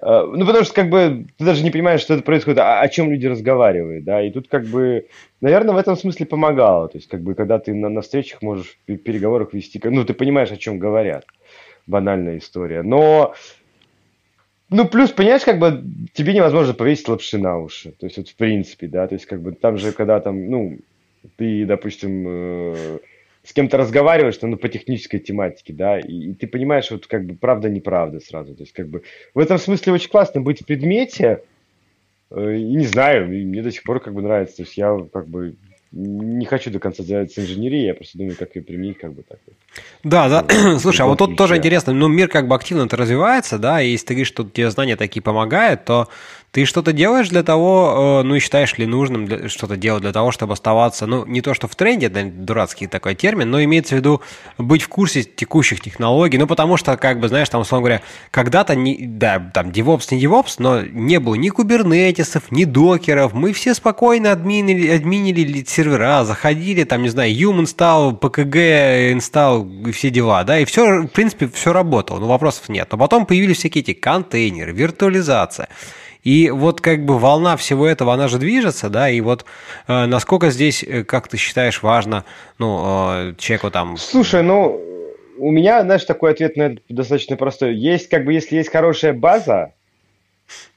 э, 0.00 0.26
ну, 0.32 0.46
потому 0.46 0.64
что, 0.64 0.74
как 0.74 0.90
бы, 0.90 1.26
ты 1.36 1.44
даже 1.44 1.64
не 1.64 1.72
понимаешь, 1.72 2.02
что 2.02 2.14
это 2.14 2.22
происходит, 2.22 2.60
о, 2.60 2.80
о 2.80 2.88
чем 2.88 3.10
люди 3.10 3.26
разговаривают, 3.26 4.04
да, 4.04 4.22
и 4.22 4.30
тут, 4.30 4.46
как 4.46 4.64
бы, 4.66 5.08
наверное, 5.40 5.74
в 5.74 5.78
этом 5.78 5.96
смысле 5.96 6.26
помогало, 6.26 6.88
то 6.88 6.98
есть, 6.98 7.08
как 7.08 7.22
бы, 7.22 7.34
когда 7.34 7.58
ты 7.58 7.74
на, 7.74 7.88
на 7.88 8.00
встречах 8.00 8.42
можешь 8.42 8.78
в 8.86 8.96
переговорах 8.96 9.52
вести, 9.52 9.80
ну, 9.82 10.04
ты 10.04 10.14
понимаешь, 10.14 10.52
о 10.52 10.56
чем 10.56 10.78
говорят, 10.78 11.24
банальная 11.88 12.38
история, 12.38 12.82
но 12.82 13.34
ну, 14.68 14.88
плюс, 14.88 15.10
понимаешь, 15.10 15.44
как 15.44 15.58
бы 15.58 15.84
тебе 16.12 16.32
невозможно 16.32 16.74
повесить 16.74 17.08
лапши 17.08 17.38
на 17.38 17.58
уши. 17.58 17.92
То 17.92 18.06
есть, 18.06 18.16
вот 18.16 18.28
в 18.28 18.34
принципе, 18.34 18.88
да, 18.88 19.06
то 19.06 19.14
есть, 19.14 19.26
как 19.26 19.40
бы 19.40 19.52
там 19.52 19.78
же, 19.78 19.92
когда 19.92 20.20
там, 20.20 20.50
ну, 20.50 20.78
ты, 21.36 21.64
допустим, 21.64 22.24
э, 22.28 22.98
с 23.44 23.52
кем-то 23.52 23.76
разговариваешь, 23.76 24.38
ну, 24.42 24.56
по 24.56 24.68
технической 24.68 25.20
тематике, 25.20 25.72
да, 25.72 26.00
и, 26.00 26.30
и 26.30 26.34
ты 26.34 26.48
понимаешь, 26.48 26.90
вот, 26.90 27.06
как 27.06 27.24
бы, 27.24 27.34
правда-неправда 27.34 28.18
сразу. 28.20 28.54
То 28.54 28.62
есть, 28.62 28.72
как 28.72 28.88
бы, 28.88 29.02
в 29.34 29.38
этом 29.38 29.58
смысле 29.58 29.92
очень 29.92 30.10
классно 30.10 30.40
быть 30.40 30.62
в 30.62 30.66
предмете, 30.66 31.42
э, 32.30 32.56
не 32.56 32.86
знаю, 32.86 33.28
мне 33.28 33.62
до 33.62 33.70
сих 33.70 33.84
пор, 33.84 34.00
как 34.00 34.14
бы, 34.14 34.22
нравится. 34.22 34.56
То 34.56 34.62
есть, 34.62 34.76
я, 34.76 34.98
как 35.12 35.28
бы, 35.28 35.54
не 35.96 36.44
хочу 36.44 36.70
до 36.70 36.78
конца 36.78 37.02
заняться 37.02 37.40
инженерией, 37.40 37.86
я 37.86 37.94
просто 37.94 38.18
думаю, 38.18 38.36
как 38.36 38.54
ее 38.54 38.62
применить, 38.62 38.98
как 38.98 39.14
бы 39.14 39.22
так. 39.22 39.38
Да, 40.04 40.28
да. 40.28 40.46
Ну, 40.64 40.78
Слушай, 40.78 41.02
а 41.02 41.06
вот 41.06 41.18
тут 41.18 41.36
тоже 41.36 41.56
интересно, 41.56 41.92
ну, 41.94 42.08
мир 42.08 42.28
как 42.28 42.48
бы 42.48 42.54
активно-то 42.54 42.96
развивается, 42.96 43.58
да, 43.58 43.80
и 43.80 43.90
если 43.90 44.06
ты 44.06 44.14
говоришь, 44.14 44.28
что 44.28 44.44
тебе 44.44 44.70
знания 44.70 44.96
такие 44.96 45.22
помогают, 45.22 45.84
то 45.84 46.08
ты 46.50 46.64
что-то 46.64 46.92
делаешь 46.92 47.28
для 47.28 47.42
того, 47.42 48.20
э, 48.20 48.26
ну 48.26 48.34
и 48.34 48.40
считаешь 48.40 48.78
ли 48.78 48.86
нужным 48.86 49.48
что-то 49.48 49.76
делать 49.76 50.02
для 50.02 50.12
того, 50.12 50.32
чтобы 50.32 50.54
оставаться, 50.54 51.06
ну 51.06 51.26
не 51.26 51.40
то 51.40 51.54
что 51.54 51.68
в 51.68 51.74
тренде, 51.76 52.06
это 52.06 52.24
дурацкий 52.24 52.86
такой 52.86 53.14
термин, 53.14 53.50
но 53.50 53.62
имеется 53.62 53.94
в 53.94 53.98
виду 53.98 54.22
быть 54.56 54.82
в 54.82 54.88
курсе 54.88 55.22
текущих 55.22 55.80
технологий, 55.80 56.38
ну 56.38 56.46
потому 56.46 56.76
что, 56.76 56.96
как 56.96 57.20
бы, 57.20 57.28
знаешь, 57.28 57.48
там, 57.48 57.60
условно 57.60 57.82
говоря, 57.82 58.02
когда-то, 58.30 58.74
не, 58.74 58.96
да, 59.06 59.38
там, 59.52 59.68
DevOps 59.68 60.14
не 60.14 60.24
DevOps, 60.24 60.54
но 60.58 60.82
не 60.82 61.20
было 61.20 61.34
ни 61.34 61.48
кубернетисов, 61.48 62.50
ни 62.50 62.64
докеров, 62.64 63.34
мы 63.34 63.52
все 63.52 63.74
спокойно 63.74 64.32
админили, 64.32 64.88
админили 64.88 65.64
сервера, 65.64 66.24
заходили, 66.24 66.84
там, 66.84 67.02
не 67.02 67.08
знаю, 67.08 67.32
Human 67.32 67.64
install, 67.64 68.18
PKG 68.18 69.12
install 69.14 69.88
и 69.88 69.92
все 69.92 70.10
дела, 70.10 70.44
да, 70.44 70.58
и 70.58 70.64
все, 70.64 71.02
в 71.02 71.08
принципе, 71.08 71.48
все 71.48 71.72
работало, 71.72 72.18
ну 72.18 72.26
вопросов 72.26 72.68
нет. 72.68 72.88
Но 72.90 72.98
потом 72.98 73.26
появились 73.26 73.58
всякие 73.58 73.82
эти 73.82 73.92
контейнеры, 73.92 74.72
виртуализация. 74.72 75.68
И 76.26 76.50
вот 76.50 76.80
как 76.80 77.04
бы 77.04 77.20
волна 77.20 77.56
всего 77.56 77.86
этого, 77.86 78.12
она 78.12 78.26
же 78.26 78.38
движется, 78.38 78.90
да, 78.90 79.08
и 79.08 79.20
вот 79.20 79.44
э, 79.86 80.06
насколько 80.06 80.50
здесь, 80.50 80.82
э, 80.82 81.04
как 81.04 81.28
ты 81.28 81.36
считаешь, 81.36 81.84
важно, 81.84 82.24
ну, 82.58 82.82
э, 82.82 83.34
человеку 83.38 83.70
там... 83.70 83.96
Слушай, 83.96 84.42
ну, 84.42 84.82
у 85.38 85.52
меня, 85.52 85.82
знаешь, 85.82 86.02
такой 86.02 86.32
ответ 86.32 86.56
на 86.56 86.62
это 86.64 86.80
достаточно 86.88 87.36
простой. 87.36 87.76
Есть, 87.76 88.08
как 88.08 88.24
бы, 88.24 88.32
если 88.32 88.56
есть 88.56 88.72
хорошая 88.72 89.12
база, 89.12 89.74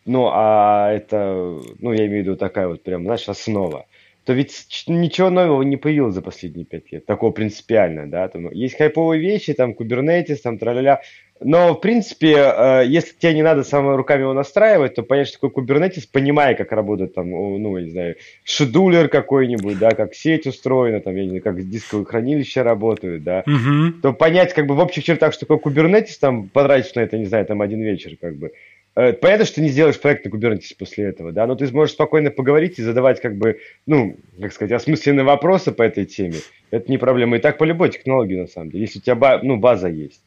ну, 0.05 0.29
а 0.31 0.91
это, 0.91 1.59
ну, 1.79 1.93
я 1.93 2.05
имею 2.05 2.25
в 2.25 2.27
виду 2.27 2.35
такая 2.35 2.67
вот 2.67 2.83
прям, 2.83 3.05
знаешь, 3.05 3.27
основа, 3.27 3.87
то 4.25 4.33
ведь 4.33 4.83
ничего 4.85 5.31
нового 5.31 5.63
не 5.63 5.77
появилось 5.77 6.13
за 6.13 6.21
последние 6.21 6.65
пять 6.67 6.91
лет, 6.91 7.07
такого 7.07 7.31
принципиально, 7.31 8.05
да, 8.05 8.27
там 8.27 8.51
есть 8.51 8.77
хайповые 8.77 9.19
вещи, 9.19 9.53
там, 9.53 9.71
Kubernetes, 9.71 10.37
там, 10.43 10.59
тра 10.59 10.99
но, 11.41 11.73
в 11.73 11.79
принципе, 11.79 12.35
э, 12.35 12.83
если 12.87 13.13
тебе 13.13 13.33
не 13.33 13.43
надо 13.43 13.63
самыми 13.63 13.95
руками 13.95 14.21
его 14.21 14.33
настраивать, 14.33 14.95
то 14.95 15.03
понять, 15.03 15.27
что 15.27 15.39
такое 15.39 15.63
Kubernetes, 15.63 16.07
понимая, 16.11 16.53
как 16.55 16.71
работает 16.71 17.13
там, 17.13 17.29
ну, 17.29 17.77
я 17.77 17.83
не 17.85 17.91
знаю, 17.91 18.15
шедулер 18.43 19.07
какой-нибудь, 19.07 19.79
да, 19.79 19.91
как 19.91 20.13
сеть 20.13 20.47
устроена, 20.47 20.99
там, 20.99 21.15
я 21.15 21.23
не 21.23 21.29
знаю, 21.29 21.43
как 21.43 21.69
дисковые 21.69 22.05
хранилища 22.05 22.63
работают, 22.63 23.23
да, 23.23 23.43
угу. 23.45 23.93
то 24.01 24.13
понять, 24.13 24.53
как 24.53 24.67
бы, 24.67 24.75
в 24.75 24.79
общих 24.79 25.03
чертах, 25.03 25.33
что 25.33 25.45
такое 25.45 25.59
Kubernetes, 25.59 26.17
там, 26.19 26.49
потратить 26.49 26.95
на 26.95 27.01
это, 27.01 27.17
не 27.17 27.25
знаю, 27.25 27.45
там, 27.45 27.61
один 27.61 27.81
вечер, 27.81 28.17
как 28.19 28.35
бы. 28.35 28.51
Э, 28.95 29.13
понятно, 29.13 29.45
что 29.45 29.55
ты 29.55 29.61
не 29.61 29.69
сделаешь 29.69 29.99
проект 29.99 30.25
на 30.25 30.29
Kubernetes 30.29 30.75
после 30.77 31.05
этого, 31.05 31.31
да, 31.31 31.47
но 31.47 31.55
ты 31.55 31.67
сможешь 31.67 31.93
спокойно 31.93 32.31
поговорить 32.31 32.79
и 32.79 32.83
задавать, 32.83 33.21
как 33.21 33.37
бы, 33.37 33.59
ну, 33.85 34.17
как 34.41 34.51
сказать, 34.51 34.73
осмысленные 34.73 35.23
вопросы 35.23 35.71
по 35.71 35.83
этой 35.83 36.05
теме. 36.05 36.37
Это 36.69 36.91
не 36.91 36.97
проблема. 36.97 37.37
И 37.37 37.39
так 37.39 37.57
по 37.57 37.63
любой 37.63 37.89
технологии, 37.89 38.35
на 38.35 38.47
самом 38.47 38.71
деле, 38.71 38.81
если 38.83 38.99
у 38.99 39.01
тебя, 39.01 39.39
ну, 39.41 39.57
база 39.57 39.87
есть. 39.87 40.21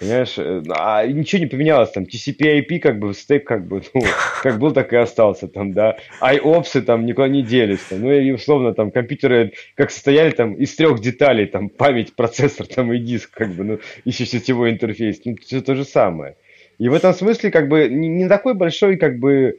Понимаешь, 0.00 0.38
э, 0.38 0.62
а 0.70 1.06
ничего 1.06 1.40
не 1.40 1.46
поменялось, 1.46 1.90
там, 1.90 2.04
TCP-IP, 2.04 2.78
как 2.78 2.98
бы, 2.98 3.12
стейк, 3.12 3.46
как 3.46 3.66
бы, 3.66 3.82
ну, 3.94 4.00
как 4.42 4.58
был, 4.58 4.72
так 4.72 4.94
и 4.94 4.96
остался, 4.96 5.46
там, 5.46 5.74
да, 5.74 5.98
IOPS 6.22 6.80
там 6.80 7.04
никуда 7.04 7.28
не 7.28 7.42
делись, 7.42 7.80
там, 7.80 8.00
ну, 8.00 8.10
и 8.10 8.30
условно, 8.30 8.72
там, 8.72 8.90
компьютеры 8.92 9.52
как 9.74 9.90
состояли, 9.90 10.30
там, 10.30 10.54
из 10.54 10.74
трех 10.74 11.00
деталей, 11.00 11.44
там, 11.44 11.68
память, 11.68 12.16
процессор, 12.16 12.66
там, 12.66 12.90
и 12.94 12.98
диск, 12.98 13.30
как 13.30 13.50
бы, 13.50 13.62
ну, 13.62 13.78
еще 14.06 14.24
сетевой 14.24 14.70
интерфейс, 14.70 15.20
ну, 15.26 15.36
все 15.36 15.60
то 15.60 15.74
же 15.74 15.84
самое. 15.84 16.36
И 16.78 16.88
в 16.88 16.94
этом 16.94 17.12
смысле, 17.12 17.50
как 17.50 17.68
бы, 17.68 17.86
не, 17.90 18.08
не 18.08 18.26
такой 18.26 18.54
большой, 18.54 18.96
как 18.96 19.18
бы, 19.18 19.58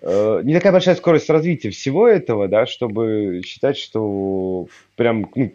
э, 0.00 0.40
не 0.44 0.54
такая 0.54 0.72
большая 0.72 0.94
скорость 0.94 1.28
развития 1.28 1.68
всего 1.68 2.08
этого, 2.08 2.48
да, 2.48 2.64
чтобы 2.64 3.42
считать, 3.44 3.76
что 3.76 4.66
прям, 4.96 5.30
ну, 5.34 5.52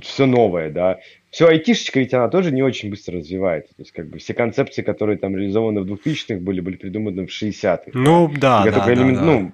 все 0.00 0.26
новое, 0.26 0.70
да. 0.70 1.00
Все 1.30 1.46
айтишечка 1.46 2.00
ведь 2.00 2.14
она 2.14 2.28
тоже 2.28 2.52
не 2.52 2.62
очень 2.62 2.90
быстро 2.90 3.18
развивается. 3.18 3.74
То 3.74 3.82
есть, 3.82 3.92
как 3.92 4.08
бы, 4.08 4.18
все 4.18 4.32
концепции, 4.32 4.82
которые 4.82 5.18
там 5.18 5.36
реализованы 5.36 5.82
в 5.82 5.92
2000-х 5.92 6.40
были, 6.40 6.60
были 6.60 6.76
придуманы 6.76 7.26
в 7.26 7.30
60-х. 7.30 7.90
Ну, 7.92 8.32
да, 8.34 8.64
да, 8.64 8.70
да, 8.70 8.94
элемент, 8.94 9.18
да, 9.18 9.24
Ну, 9.24 9.52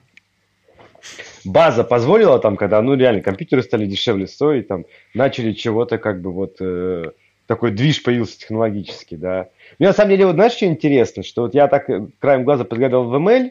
база 1.44 1.82
позволила 1.82 2.38
там, 2.38 2.56
когда, 2.56 2.80
ну, 2.80 2.94
реально, 2.94 3.22
компьютеры 3.22 3.62
стали 3.62 3.86
дешевле 3.86 4.28
стоить, 4.28 4.68
там, 4.68 4.84
начали 5.14 5.52
чего-то, 5.52 5.98
как 5.98 6.20
бы, 6.20 6.30
вот, 6.32 6.56
э, 6.60 7.10
такой 7.46 7.72
движ 7.72 8.02
появился 8.04 8.38
технологический, 8.38 9.16
да. 9.16 9.48
Мне, 9.78 9.88
на 9.88 9.94
самом 9.94 10.10
деле, 10.10 10.26
вот, 10.26 10.36
знаешь, 10.36 10.52
что 10.52 10.66
интересно, 10.66 11.24
что 11.24 11.42
вот 11.42 11.54
я 11.54 11.66
так 11.66 11.90
э, 11.90 12.06
краем 12.20 12.44
глаза 12.44 12.64
подглядывал 12.64 13.08
в 13.08 13.14
ML, 13.16 13.50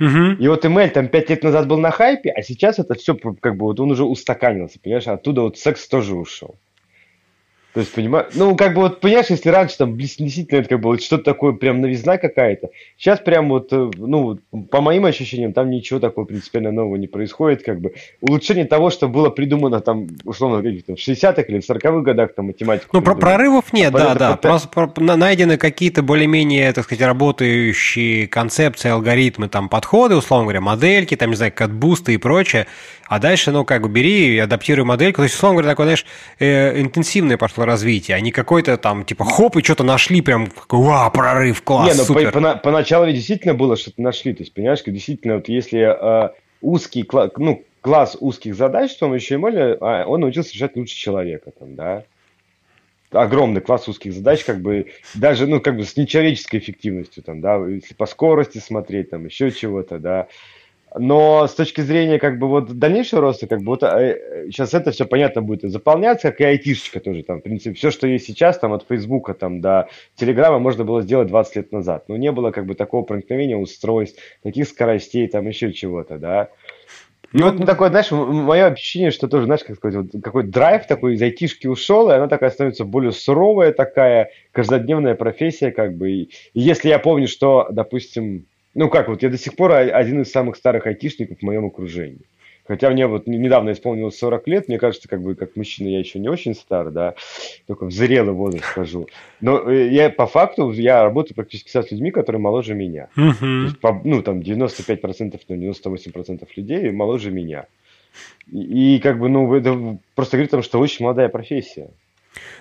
Угу. 0.00 0.40
И 0.40 0.48
вот 0.48 0.64
ML 0.64 0.88
там 0.88 1.08
пять 1.08 1.28
лет 1.28 1.44
назад 1.44 1.68
был 1.68 1.76
на 1.76 1.90
хайпе, 1.90 2.30
а 2.30 2.40
сейчас 2.40 2.78
это 2.78 2.94
все 2.94 3.14
как 3.14 3.56
бы 3.56 3.66
вот 3.66 3.80
он 3.80 3.90
уже 3.90 4.04
устаканился, 4.04 4.80
понимаешь, 4.80 5.06
оттуда 5.06 5.42
вот 5.42 5.58
секс 5.58 5.86
тоже 5.86 6.16
ушел. 6.16 6.56
То 7.72 7.80
есть, 7.80 7.92
понимаешь, 7.92 8.26
ну, 8.34 8.56
как 8.56 8.74
бы 8.74 8.82
вот, 8.82 9.00
понимаешь, 9.00 9.26
если 9.30 9.48
раньше 9.48 9.78
там 9.78 9.96
действительно 9.96 10.58
это 10.58 10.68
как 10.68 10.80
бы 10.80 10.88
вот 10.90 11.02
что-то 11.02 11.22
такое 11.22 11.52
прям 11.52 11.80
новизна 11.80 12.18
какая-то, 12.18 12.70
сейчас 12.98 13.20
прям 13.20 13.48
вот, 13.48 13.72
э, 13.72 13.90
ну, 13.96 14.40
по 14.70 14.80
моим 14.80 15.04
ощущениям, 15.04 15.52
там 15.52 15.70
ничего 15.70 16.00
такого 16.00 16.24
принципиально 16.24 16.72
нового 16.72 16.96
не 16.96 17.06
происходит, 17.06 17.62
как 17.62 17.80
бы. 17.80 17.94
Улучшение 18.20 18.64
того, 18.64 18.90
что 18.90 19.08
было 19.08 19.30
придумано 19.30 19.80
там, 19.80 20.08
условно, 20.24 20.58
в 20.58 20.64
60-х 20.64 21.42
или 21.42 21.60
в 21.60 21.70
40-х 21.70 22.00
годах, 22.00 22.34
там, 22.34 22.46
математику. 22.46 22.88
Ну, 22.92 23.02
про 23.02 23.14
прорывов 23.14 23.72
нет, 23.72 23.94
а 23.94 23.98
да, 23.98 24.14
да, 24.14 24.30
под... 24.32 24.40
просто 24.40 24.68
про, 24.68 25.16
найдены 25.16 25.56
какие-то 25.56 26.02
более-менее, 26.02 26.72
так 26.72 26.84
сказать, 26.84 27.06
работающие 27.06 28.26
концепции, 28.26 28.90
алгоритмы, 28.90 29.48
там, 29.48 29.68
подходы, 29.68 30.16
условно 30.16 30.46
говоря, 30.46 30.60
модельки, 30.60 31.14
там, 31.14 31.30
не 31.30 31.36
знаю, 31.36 31.52
катбусты 31.54 32.14
и 32.14 32.16
прочее, 32.16 32.66
а 33.10 33.18
дальше, 33.18 33.50
ну, 33.50 33.64
как 33.64 33.82
бы 33.82 33.88
бери 33.88 34.36
и 34.36 34.38
адаптируй 34.38 34.84
модельку. 34.84 35.16
То 35.16 35.24
есть, 35.24 35.34
условно 35.34 35.56
говоря, 35.56 35.72
такое, 35.72 35.86
знаешь, 35.86 36.06
э, 36.38 36.80
интенсивное 36.80 37.36
пошло 37.36 37.64
развитие, 37.64 38.16
а 38.16 38.20
не 38.20 38.30
какой-то 38.30 38.76
там, 38.76 39.04
типа, 39.04 39.24
хоп, 39.24 39.56
и 39.56 39.64
что-то 39.64 39.82
нашли, 39.82 40.20
прям, 40.20 40.46
вау, 40.68 41.10
прорыв, 41.10 41.60
класс, 41.62 41.92
не, 41.92 41.98
ну, 41.98 42.04
супер. 42.04 42.30
По, 42.30 42.40
по, 42.40 42.54
поначалу 42.54 43.06
ведь 43.06 43.16
действительно 43.16 43.54
было 43.54 43.76
что-то 43.76 44.00
нашли. 44.00 44.32
То 44.32 44.44
есть, 44.44 44.54
понимаешь, 44.54 44.84
действительно, 44.86 45.34
вот 45.34 45.48
если 45.48 45.80
э, 45.80 46.30
узкий, 46.60 47.04
ну, 47.36 47.64
класс 47.80 48.16
узких 48.20 48.54
задач, 48.54 48.94
то 48.94 49.06
он 49.06 49.16
еще 49.16 49.34
HTML, 49.34 49.78
а, 49.80 50.04
он 50.06 50.20
научился 50.20 50.54
решать 50.54 50.76
лучше 50.76 50.94
человека, 50.94 51.50
там, 51.58 51.74
да 51.74 52.04
огромный 53.10 53.60
класс 53.60 53.88
узких 53.88 54.12
задач, 54.12 54.44
как 54.44 54.60
бы 54.60 54.92
даже, 55.16 55.48
ну, 55.48 55.60
как 55.60 55.76
бы 55.76 55.82
с 55.82 55.96
нечеловеческой 55.96 56.60
эффективностью, 56.60 57.24
там, 57.24 57.40
да, 57.40 57.56
если 57.66 57.92
по 57.94 58.06
скорости 58.06 58.58
смотреть, 58.58 59.10
там, 59.10 59.24
еще 59.24 59.50
чего-то, 59.50 59.98
да, 59.98 60.28
но 60.98 61.46
с 61.46 61.54
точки 61.54 61.80
зрения 61.80 62.18
как 62.18 62.38
бы 62.38 62.48
вот 62.48 62.72
дальнейшего 62.78 63.20
роста, 63.20 63.46
как 63.46 63.60
бы 63.60 63.66
вот 63.66 63.82
э, 63.82 64.46
сейчас 64.50 64.74
это 64.74 64.90
все 64.90 65.06
понятно 65.06 65.42
будет 65.42 65.70
заполняться, 65.70 66.30
как 66.30 66.40
и 66.40 66.44
айтишечка 66.44 67.00
тоже 67.00 67.22
там, 67.22 67.38
в 67.38 67.42
принципе, 67.42 67.74
все, 67.74 67.90
что 67.90 68.06
есть 68.06 68.26
сейчас, 68.26 68.58
там 68.58 68.72
от 68.72 68.86
Фейсбука 68.88 69.34
там 69.34 69.60
до 69.60 69.88
Телеграма 70.16 70.58
можно 70.58 70.84
было 70.84 71.02
сделать 71.02 71.28
20 71.28 71.56
лет 71.56 71.72
назад, 71.72 72.04
но 72.08 72.16
не 72.16 72.32
было 72.32 72.50
как 72.50 72.66
бы 72.66 72.74
такого 72.74 73.02
проникновения 73.02 73.56
устройств, 73.56 74.20
таких 74.42 74.68
скоростей, 74.68 75.28
там 75.28 75.46
еще 75.46 75.72
чего-то, 75.72 76.18
да. 76.18 76.48
И 77.32 77.38
ну, 77.38 77.52
вот 77.52 77.64
такое, 77.64 77.90
знаешь, 77.90 78.10
мое 78.10 78.66
ощущение, 78.66 79.12
что 79.12 79.28
тоже, 79.28 79.44
знаешь, 79.44 79.62
как 79.62 79.76
сказать, 79.76 79.96
вот 80.12 80.22
какой 80.22 80.42
драйв 80.42 80.86
такой 80.86 81.14
из 81.14 81.22
айтишки 81.22 81.68
ушел, 81.68 82.10
и 82.10 82.14
она 82.14 82.26
такая 82.26 82.50
становится 82.50 82.84
более 82.84 83.12
суровая 83.12 83.72
такая, 83.72 84.30
каждодневная 84.50 85.14
профессия, 85.14 85.70
как 85.70 85.96
бы. 85.96 86.10
И 86.10 86.30
если 86.54 86.88
я 86.88 86.98
помню, 86.98 87.28
что, 87.28 87.68
допустим, 87.70 88.46
ну 88.74 88.88
как, 88.88 89.08
вот 89.08 89.22
я 89.22 89.30
до 89.30 89.38
сих 89.38 89.56
пор 89.56 89.72
один 89.72 90.22
из 90.22 90.30
самых 90.30 90.56
старых 90.56 90.86
айтишников 90.86 91.38
в 91.38 91.42
моем 91.42 91.66
окружении. 91.66 92.26
Хотя 92.70 92.88
мне 92.90 93.08
вот 93.08 93.26
недавно 93.26 93.72
исполнилось 93.72 94.16
40 94.18 94.46
лет, 94.46 94.68
мне 94.68 94.78
кажется, 94.78 95.08
как 95.08 95.20
бы 95.20 95.34
как 95.34 95.56
мужчина 95.56 95.88
я 95.88 95.98
еще 95.98 96.20
не 96.20 96.28
очень 96.28 96.54
стар, 96.54 96.92
да, 96.92 97.14
только 97.66 97.86
в 97.86 97.90
зрелый 97.90 98.32
возраст 98.32 98.64
скажу. 98.64 99.08
Но 99.40 99.68
э, 99.68 99.88
я 99.88 100.08
по 100.08 100.28
факту, 100.28 100.70
я 100.70 101.02
работаю 101.02 101.34
практически 101.34 101.68
с 101.68 101.90
людьми, 101.90 102.12
которые 102.12 102.40
моложе 102.40 102.74
меня. 102.74 103.08
Есть, 103.64 103.80
по, 103.80 104.00
ну, 104.04 104.22
там 104.22 104.38
95%, 104.38 105.40
ну, 105.48 105.56
98% 105.56 106.48
людей 106.54 106.92
моложе 106.92 107.32
меня. 107.32 107.66
И, 108.52 108.96
и 108.96 109.00
как 109.00 109.18
бы, 109.18 109.28
ну, 109.28 109.52
это 109.52 109.98
просто 110.14 110.36
говорит 110.36 110.50
о 110.50 110.58
том, 110.58 110.62
что 110.62 110.78
очень 110.78 111.04
молодая 111.04 111.28
профессия. 111.28 111.90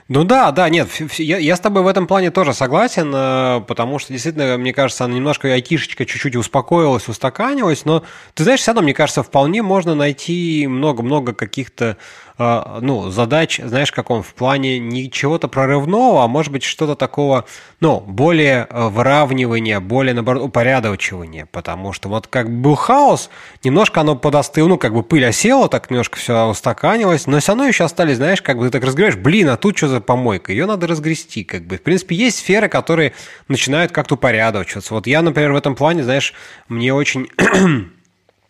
Ну 0.08 0.24
да, 0.24 0.52
да, 0.52 0.70
нет, 0.70 0.90
я, 1.20 1.38
я 1.38 1.56
с 1.56 1.60
тобой 1.60 1.84
в 1.84 1.88
этом 1.88 2.08
плане 2.08 2.32
тоже 2.32 2.56
согласен, 2.56 3.12
э, 3.14 3.62
потому 3.68 4.00
что 4.00 4.12
действительно, 4.12 4.58
мне 4.58 4.74
кажется, 4.74 5.06
она 5.06 5.14
немножко 5.14 5.54
айтишечка 5.54 6.06
чуть-чуть 6.08 6.36
успокоилась, 6.36 7.08
устаканилась, 7.08 7.86
но 7.86 8.04
ты 8.34 8.44
знаешь, 8.44 8.60
все 8.62 8.72
равно, 8.72 8.82
мне 8.82 8.96
кажется, 8.96 9.22
вполне 9.22 9.62
можно 9.62 9.94
найти 9.94 10.66
много-много 10.68 11.34
каких-то 11.34 11.98
ну, 12.40 13.10
задач, 13.10 13.60
знаешь, 13.62 13.92
как 13.92 14.10
он, 14.10 14.24
в 14.24 14.34
плане 14.34 14.80
не 14.80 15.12
чего-то 15.12 15.50
прорывного, 15.50 16.24
а 16.24 16.28
может 16.28 16.54
быть 16.54 16.64
что-то 16.64 16.96
такого, 16.96 17.44
ну, 17.82 18.00
более 18.00 18.66
э, 18.70 18.88
выравнивания, 18.88 19.82
более, 19.82 20.14
наоборот, 20.14 20.44
упорядочивания, 20.44 21.50
потому 21.52 21.92
что 21.92 22.08
вот 22.08 22.28
как 22.28 22.50
был 22.50 22.76
хаос, 22.76 23.30
немножко 23.66 24.00
оно 24.00 24.16
подостыло, 24.16 24.70
ну, 24.70 24.78
как 24.78 24.94
бы 24.94 25.04
пыль 25.04 25.26
осела, 25.26 25.68
так 25.68 25.90
немножко 25.90 26.18
все 26.18 26.46
устаканилось, 26.46 27.28
но 27.28 27.40
все 27.40 27.52
равно 27.52 27.66
еще 27.66 27.84
остались, 27.84 28.16
знаешь, 28.16 28.42
как 28.42 28.58
бы 28.58 28.66
ты 28.68 28.72
так 28.72 28.86
разгребаешь, 28.86 29.18
блин, 29.18 29.50
а 29.50 29.58
тут 29.58 29.78
что 29.78 29.90
за 29.90 30.00
помойка, 30.00 30.54
ее 30.54 30.66
надо 30.66 30.88
разгрести, 30.88 31.44
как 31.44 31.64
бы. 31.64 31.76
В 31.76 31.82
принципе, 31.82 32.16
есть 32.16 32.38
сферы, 32.38 32.70
которые 32.70 33.12
начинают 33.50 33.92
как-то 33.92 34.16
упорядочиваться. 34.16 34.94
Вот 34.94 35.08
я, 35.08 35.22
например, 35.22 35.52
в 35.52 35.58
этом 35.58 35.76
плане, 35.76 36.04
знаешь, 36.04 36.34
мне 36.70 36.94
очень 36.94 37.28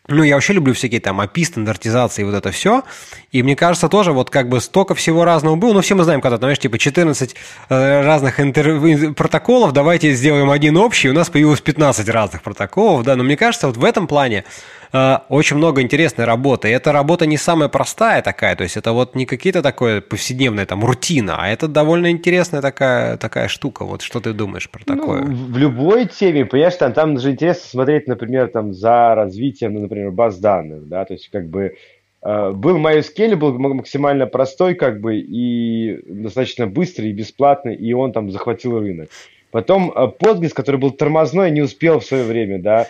ну, 0.09 0.23
я 0.23 0.35
вообще 0.35 0.53
люблю 0.53 0.73
всякие 0.73 1.01
там 1.01 1.21
API, 1.21 1.45
стандартизации, 1.45 2.23
вот 2.23 2.35
это 2.35 2.51
все. 2.51 2.83
И 3.31 3.43
мне 3.43 3.55
кажется, 3.55 3.89
тоже 3.89 4.11
вот 4.11 4.29
как 4.29 4.49
бы 4.49 4.59
столько 4.61 4.95
всего 4.95 5.25
разного 5.25 5.55
было. 5.55 5.73
Ну, 5.73 5.81
все 5.81 5.95
мы 5.95 6.03
знаем, 6.03 6.21
когда, 6.21 6.37
знаешь, 6.37 6.59
типа 6.59 6.77
14 6.77 7.35
э, 7.69 8.01
разных 8.01 8.39
интер... 8.39 9.13
протоколов, 9.13 9.73
давайте 9.73 10.13
сделаем 10.13 10.49
один 10.49 10.77
общий. 10.77 11.09
У 11.09 11.13
нас 11.13 11.29
появилось 11.29 11.61
15 11.61 12.09
разных 12.09 12.41
протоколов, 12.41 13.03
да. 13.03 13.15
Но 13.15 13.23
мне 13.23 13.37
кажется, 13.37 13.67
вот 13.67 13.77
в 13.77 13.83
этом 13.83 14.07
плане 14.07 14.45
очень 14.91 15.57
много 15.57 15.81
интересной 15.81 16.25
работы. 16.25 16.69
И 16.69 16.71
эта 16.71 16.91
работа 16.91 17.25
не 17.25 17.37
самая 17.37 17.69
простая 17.69 18.21
такая, 18.21 18.55
то 18.55 18.63
есть 18.63 18.77
это 18.77 18.91
вот 18.91 19.15
не 19.15 19.25
какие-то 19.25 19.61
такое 19.61 20.01
повседневная 20.01 20.65
там 20.65 20.83
рутина, 20.83 21.37
а 21.39 21.47
это 21.47 21.67
довольно 21.67 22.09
интересная 22.09 22.61
такая, 22.61 23.17
такая 23.17 23.47
штука. 23.47 23.85
Вот 23.85 24.01
что 24.01 24.19
ты 24.19 24.33
думаешь 24.33 24.69
про 24.69 24.81
ну, 24.87 24.95
такое? 24.95 25.21
Ну, 25.21 25.35
в 25.53 25.57
любой 25.57 26.05
теме, 26.05 26.45
понимаешь, 26.45 26.75
там, 26.75 26.93
там 26.93 27.19
же 27.19 27.31
интересно 27.31 27.67
смотреть, 27.69 28.07
например, 28.07 28.47
там 28.47 28.73
за 28.73 29.13
развитием, 29.15 29.73
ну, 29.73 29.81
например, 29.81 30.11
баз 30.11 30.37
данных, 30.39 30.87
да, 30.87 31.05
то 31.05 31.13
есть 31.13 31.29
как 31.29 31.47
бы 31.47 31.75
э, 32.23 32.51
был 32.51 32.77
MySQL, 32.77 33.35
был 33.35 33.57
максимально 33.59 34.25
простой, 34.25 34.73
как 34.73 35.01
бы, 35.01 35.17
и 35.19 35.99
достаточно 36.07 36.67
быстрый, 36.67 37.09
и 37.09 37.13
бесплатный, 37.13 37.75
и 37.75 37.93
он 37.93 38.11
там 38.11 38.31
захватил 38.31 38.79
рынок. 38.79 39.09
Потом 39.51 39.91
э, 39.91 40.11
Postgres, 40.19 40.53
который 40.53 40.79
был 40.79 40.91
тормозной, 40.91 41.51
не 41.51 41.61
успел 41.61 41.99
в 41.99 42.05
свое 42.05 42.23
время, 42.23 42.59
да, 42.59 42.87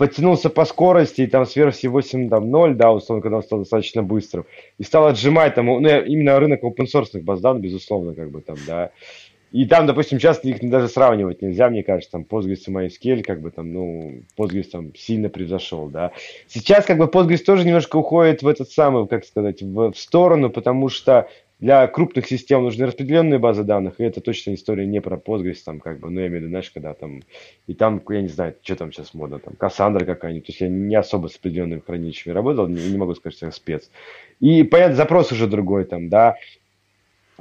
подтянулся 0.00 0.48
по 0.48 0.64
скорости, 0.64 1.20
и 1.20 1.26
там 1.26 1.44
с 1.44 1.54
версии 1.54 1.86
8.0, 1.86 2.72
да, 2.72 2.90
условно, 2.90 3.20
когда 3.20 3.36
он 3.36 3.42
стал 3.42 3.58
достаточно 3.58 4.02
быстрым, 4.02 4.46
и 4.78 4.82
стал 4.82 5.08
отжимать 5.08 5.54
там, 5.54 5.66
ну, 5.66 5.80
именно 5.80 6.40
рынок 6.40 6.64
open 6.64 6.86
source 6.86 7.20
баз 7.20 7.42
данных, 7.42 7.64
безусловно, 7.64 8.14
как 8.14 8.30
бы 8.30 8.40
там, 8.40 8.56
да. 8.66 8.92
И 9.52 9.66
там, 9.66 9.86
допустим, 9.86 10.18
часто 10.18 10.48
их 10.48 10.66
даже 10.66 10.88
сравнивать 10.88 11.42
нельзя, 11.42 11.68
мне 11.68 11.82
кажется, 11.82 12.12
там 12.12 12.22
Postgres 12.22 12.62
и 12.66 12.70
MySQL, 12.70 13.22
как 13.22 13.42
бы 13.42 13.50
там, 13.50 13.74
ну, 13.74 14.22
Postgres 14.38 14.70
там 14.70 14.94
сильно 14.94 15.28
превзошел, 15.28 15.88
да. 15.88 16.12
Сейчас 16.48 16.86
как 16.86 16.96
бы 16.96 17.04
Postgres 17.04 17.44
тоже 17.44 17.66
немножко 17.66 17.96
уходит 17.96 18.42
в 18.42 18.48
этот 18.48 18.70
самый, 18.70 19.06
как 19.06 19.26
сказать, 19.26 19.60
в, 19.60 19.92
в 19.92 19.98
сторону, 19.98 20.48
потому 20.48 20.88
что 20.88 21.28
для 21.60 21.86
крупных 21.86 22.26
систем 22.26 22.62
нужны 22.62 22.86
распределенные 22.86 23.38
базы 23.38 23.64
данных, 23.64 23.94
и 23.98 24.04
это 24.04 24.20
точно 24.20 24.54
история 24.54 24.86
не 24.86 25.00
про 25.00 25.16
Postgres, 25.16 25.58
там, 25.64 25.78
как 25.78 26.00
бы, 26.00 26.10
ну, 26.10 26.20
я 26.20 26.28
имею 26.28 26.40
в 26.40 26.42
виду, 26.42 26.50
знаешь, 26.50 26.70
когда 26.70 26.94
там, 26.94 27.22
и 27.66 27.74
там, 27.74 28.02
я 28.08 28.22
не 28.22 28.28
знаю, 28.28 28.54
что 28.62 28.76
там 28.76 28.92
сейчас 28.92 29.12
модно, 29.12 29.38
там, 29.38 29.54
Cassandra 29.58 30.04
какая-нибудь, 30.04 30.46
то 30.46 30.50
есть 30.52 30.60
я 30.60 30.68
не 30.68 30.94
особо 30.94 31.28
с 31.28 31.36
определенными 31.36 31.82
хранилищами 31.86 32.32
работал, 32.32 32.66
не, 32.66 32.90
не 32.90 32.96
могу 32.96 33.14
сказать, 33.14 33.36
что 33.36 33.46
я 33.46 33.52
спец. 33.52 33.90
И, 34.40 34.62
понятно, 34.62 34.96
запрос 34.96 35.32
уже 35.32 35.46
другой 35.46 35.84
там, 35.84 36.08
да, 36.08 36.36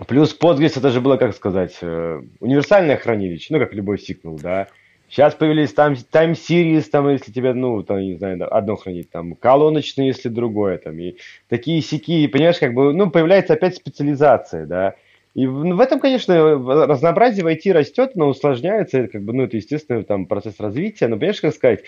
Плюс 0.08 0.38
Postgres 0.40 0.78
это 0.78 0.92
же 0.92 1.02
было, 1.02 1.18
как 1.18 1.36
сказать, 1.36 1.78
э, 1.82 2.22
универсальное 2.40 2.96
хранилище, 2.96 3.54
ну, 3.54 3.60
как 3.60 3.74
любой 3.74 4.00
сиквел, 4.00 4.40
да. 4.40 4.70
Сейчас 5.10 5.34
появились 5.34 5.74
там 5.74 5.94
time 5.94 6.34
series, 6.34 6.84
там, 6.84 7.10
если 7.10 7.32
тебе, 7.32 7.54
ну, 7.54 7.82
там, 7.82 8.00
не 8.00 8.16
знаю, 8.16 8.56
одно 8.56 8.76
хранить, 8.76 9.10
там, 9.10 9.36
колоночные, 9.36 10.08
если 10.08 10.30
другое, 10.30 10.78
там, 10.78 11.00
и 11.00 11.16
такие 11.48 11.82
сики, 11.82 12.28
понимаешь, 12.28 12.60
как 12.60 12.74
бы, 12.76 12.94
ну, 12.94 13.10
появляется 13.10 13.54
опять 13.54 13.76
специализация, 13.76 14.68
да. 14.68 14.94
И 15.34 15.48
в, 15.48 15.64
ну, 15.64 15.80
этом, 15.82 16.00
конечно, 16.00 16.36
разнообразие 16.86 17.44
в 17.44 17.48
IT 17.48 17.72
растет, 17.72 18.12
но 18.16 18.28
усложняется, 18.28 19.08
как 19.08 19.24
бы, 19.24 19.34
ну, 19.34 19.44
это 19.44 19.58
естественный 19.58 20.04
там 20.04 20.28
процесс 20.28 20.60
развития, 20.60 21.08
но, 21.08 21.18
понимаешь, 21.18 21.42
как 21.42 21.56
сказать, 21.56 21.84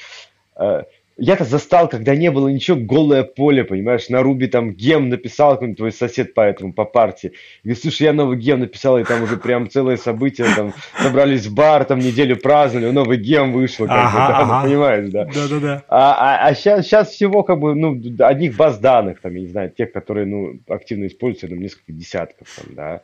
э, 0.57 0.83
я-то 1.17 1.43
застал, 1.43 1.87
когда 1.87 2.15
не 2.15 2.31
было 2.31 2.47
ничего, 2.47 2.77
голое 2.77 3.23
поле, 3.23 3.63
понимаешь, 3.63 4.09
на 4.09 4.23
Руби 4.23 4.47
там 4.47 4.71
гем 4.71 5.09
написал, 5.09 5.53
какой-нибудь 5.53 5.77
твой 5.77 5.91
сосед 5.91 6.33
по 6.33 6.41
этому, 6.41 6.73
по 6.73 6.85
партии. 6.85 7.33
Говорит, 7.63 7.81
слушай, 7.81 8.03
я 8.03 8.13
новый 8.13 8.37
гем 8.37 8.61
написал, 8.61 8.97
и 8.97 9.03
там 9.03 9.23
уже 9.23 9.37
прям 9.37 9.69
целое 9.69 9.97
событие, 9.97 10.47
там, 10.55 10.73
собрались 10.97 11.45
в 11.45 11.53
бар, 11.53 11.85
там 11.85 11.99
неделю 11.99 12.37
праздновали, 12.37 12.91
новый 12.91 13.17
гем 13.17 13.51
вышел, 13.53 13.85
как 13.85 13.95
ага, 13.95 14.11
бы, 14.11 14.17
да, 14.17 14.37
ага. 14.39 14.67
понимаешь, 14.67 15.09
да. 15.09 15.25
Да-да-да. 15.25 15.83
А, 15.89 16.13
а, 16.13 16.47
а 16.47 16.55
сейчас, 16.55 16.85
сейчас 16.85 17.09
всего, 17.09 17.43
как 17.43 17.59
бы, 17.59 17.75
ну, 17.75 18.01
одних 18.19 18.55
баз 18.55 18.79
данных, 18.79 19.21
там, 19.21 19.35
я 19.35 19.41
не 19.41 19.47
знаю, 19.47 19.69
тех, 19.69 19.91
которые, 19.91 20.25
ну, 20.25 20.59
активно 20.67 21.07
используются, 21.07 21.49
там, 21.49 21.59
несколько 21.59 21.91
десятков, 21.91 22.47
там, 22.55 22.75
да. 22.75 23.01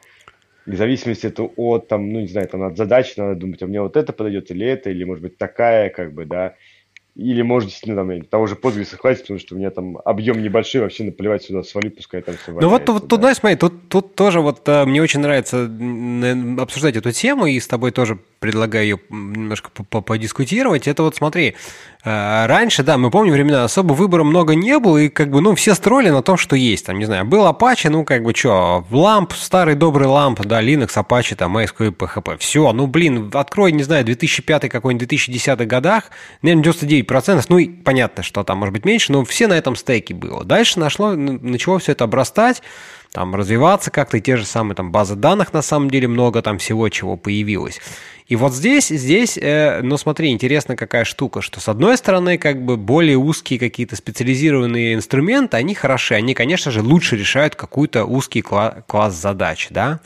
В 0.65 0.76
зависимости 0.76 1.28
это 1.28 1.43
от, 1.43 1.88
там, 1.88 2.12
ну, 2.12 2.20
не 2.22 2.28
знаю, 2.28 2.48
там, 2.48 2.63
от 2.63 2.78
задачи 2.78 3.13
надо 3.17 3.36
думать, 3.36 3.62
а 3.62 3.67
мне 3.67 3.82
вот 3.82 3.96
это 3.96 4.12
подойдет 4.12 4.52
или 4.52 4.65
это, 4.65 4.89
или, 4.89 5.04
может 5.04 5.24
быть, 5.24 5.38
такая, 5.38 5.89
как 5.89 6.13
бы, 6.13 6.26
да. 6.26 6.56
Или, 7.18 7.42
может, 7.42 7.70
действительно, 7.70 8.06
там, 8.06 8.22
того 8.26 8.46
же 8.46 8.56
подвиса 8.56 8.96
хватит, 8.96 9.22
потому 9.22 9.40
что 9.40 9.56
у 9.56 9.58
меня 9.58 9.72
там 9.72 9.98
объем 10.06 10.40
небольшой, 10.40 10.82
вообще 10.82 11.04
наплевать 11.04 11.42
сюда 11.42 11.64
свалю, 11.64 11.90
пускай 11.90 12.22
там 12.22 12.36
все 12.38 12.52
Ну 12.52 12.70
вот, 12.70 12.88
вот 12.88 13.02
да. 13.02 13.08
тут, 13.08 13.20
знаешь, 13.22 13.38
смотри, 13.38 13.58
тут, 13.58 13.90
тут 13.90 14.14
тоже 14.14 14.40
вот 14.40 14.62
а, 14.70 14.86
мне 14.86 15.02
очень 15.02 15.22
нравится 15.22 15.68
обсуждать 16.62 16.96
эту 16.96 17.12
тему, 17.12 17.48
и 17.48 17.60
с 17.60 17.68
тобой 17.68 17.90
тоже 17.90 18.20
предлагаю 18.39 18.84
ее 18.84 19.00
немножко 19.10 19.69
подискутировать. 19.69 20.88
Это 20.88 21.04
вот 21.04 21.15
смотри, 21.15 21.56
а, 22.10 22.47
раньше, 22.47 22.84
да, 22.84 22.97
мы 22.97 23.12
помним 23.12 23.34
времена, 23.34 23.65
особо 23.65 23.91
выбора 23.91 24.23
много 24.23 24.56
не 24.56 24.80
было, 24.80 24.97
и 24.97 25.10
как 25.10 25.30
бы, 25.30 25.41
ну, 25.41 25.56
все 25.56 25.73
строили 25.73 26.10
на 26.10 26.21
том, 26.21 26.38
что 26.38 26.56
есть. 26.56 26.86
Там, 26.86 27.00
не 27.00 27.06
знаю, 27.06 27.26
был 27.26 27.45
Apache, 27.45 27.89
ну, 27.89 28.06
как 28.06 28.23
бы, 28.23 28.34
что, 28.34 28.86
ламп, 28.91 29.34
старый 29.34 29.76
добрый 29.76 30.08
ламп, 30.08 30.39
да, 30.45 30.63
Linux, 30.63 30.95
Apache, 30.95 31.36
там, 31.36 31.58
MySQL, 31.58 31.95
PHP. 31.95 32.38
Все, 32.38 32.71
ну, 32.71 32.88
блин, 32.88 33.30
открой, 33.34 33.73
не 33.73 33.84
знаю, 33.84 34.06
2005 34.06 34.69
какой-нибудь 34.69 35.08
2010 35.08 35.67
годах, 35.67 36.12
наверное, 36.41 36.63
99%, 36.71 37.45
ну, 37.50 37.58
и 37.58 37.67
понятно, 37.67 38.23
что 38.23 38.45
там 38.45 38.60
может 38.60 38.73
быть 38.73 38.86
меньше, 38.86 39.12
но 39.12 39.26
все 39.26 39.47
на 39.47 39.54
этом 39.54 39.76
стейке 39.76 40.13
было. 40.13 40.45
Дальше 40.45 40.80
нашло, 40.80 41.13
начало 41.13 41.80
все 41.80 41.91
это 41.91 42.06
обрастать, 42.06 42.62
там 43.12 43.36
развиваться 43.36 43.91
как-то, 43.91 44.17
и 44.17 44.22
те 44.22 44.38
же 44.38 44.46
самые 44.46 44.76
там 44.76 44.91
базы 44.91 45.15
данных, 45.15 45.54
на 45.54 45.62
самом 45.62 45.89
деле, 45.89 46.08
много 46.08 46.41
там 46.41 46.58
всего, 46.58 46.89
чего 46.89 47.17
появилось. 47.17 47.80
И 48.28 48.36
вот 48.36 48.54
здесь, 48.54 48.89
здесь, 48.89 49.38
э, 49.38 49.80
ну 49.82 49.96
смотри, 49.98 50.32
интересно 50.32 50.76
какая 50.76 51.06
штука, 51.06 51.41
что 51.41 51.62
с 51.62 51.70
одной 51.70 51.98
стороны, 51.98 52.38
как 52.38 52.62
бы 52.62 52.76
более 52.76 53.15
узкие 53.15 53.58
какие-то 53.58 53.96
специализированные 53.96 54.96
инструменты, 54.96 55.56
они 55.56 55.74
хороши, 55.74 56.13
они, 56.13 56.34
конечно 56.34 56.70
же, 56.70 56.82
лучше 56.82 57.15
решают 57.15 57.56
какой-то 57.56 58.04
узкий 58.04 58.41
кла- 58.41 58.84
класс 58.86 59.15
задач, 59.15 59.67
да, 59.70 60.02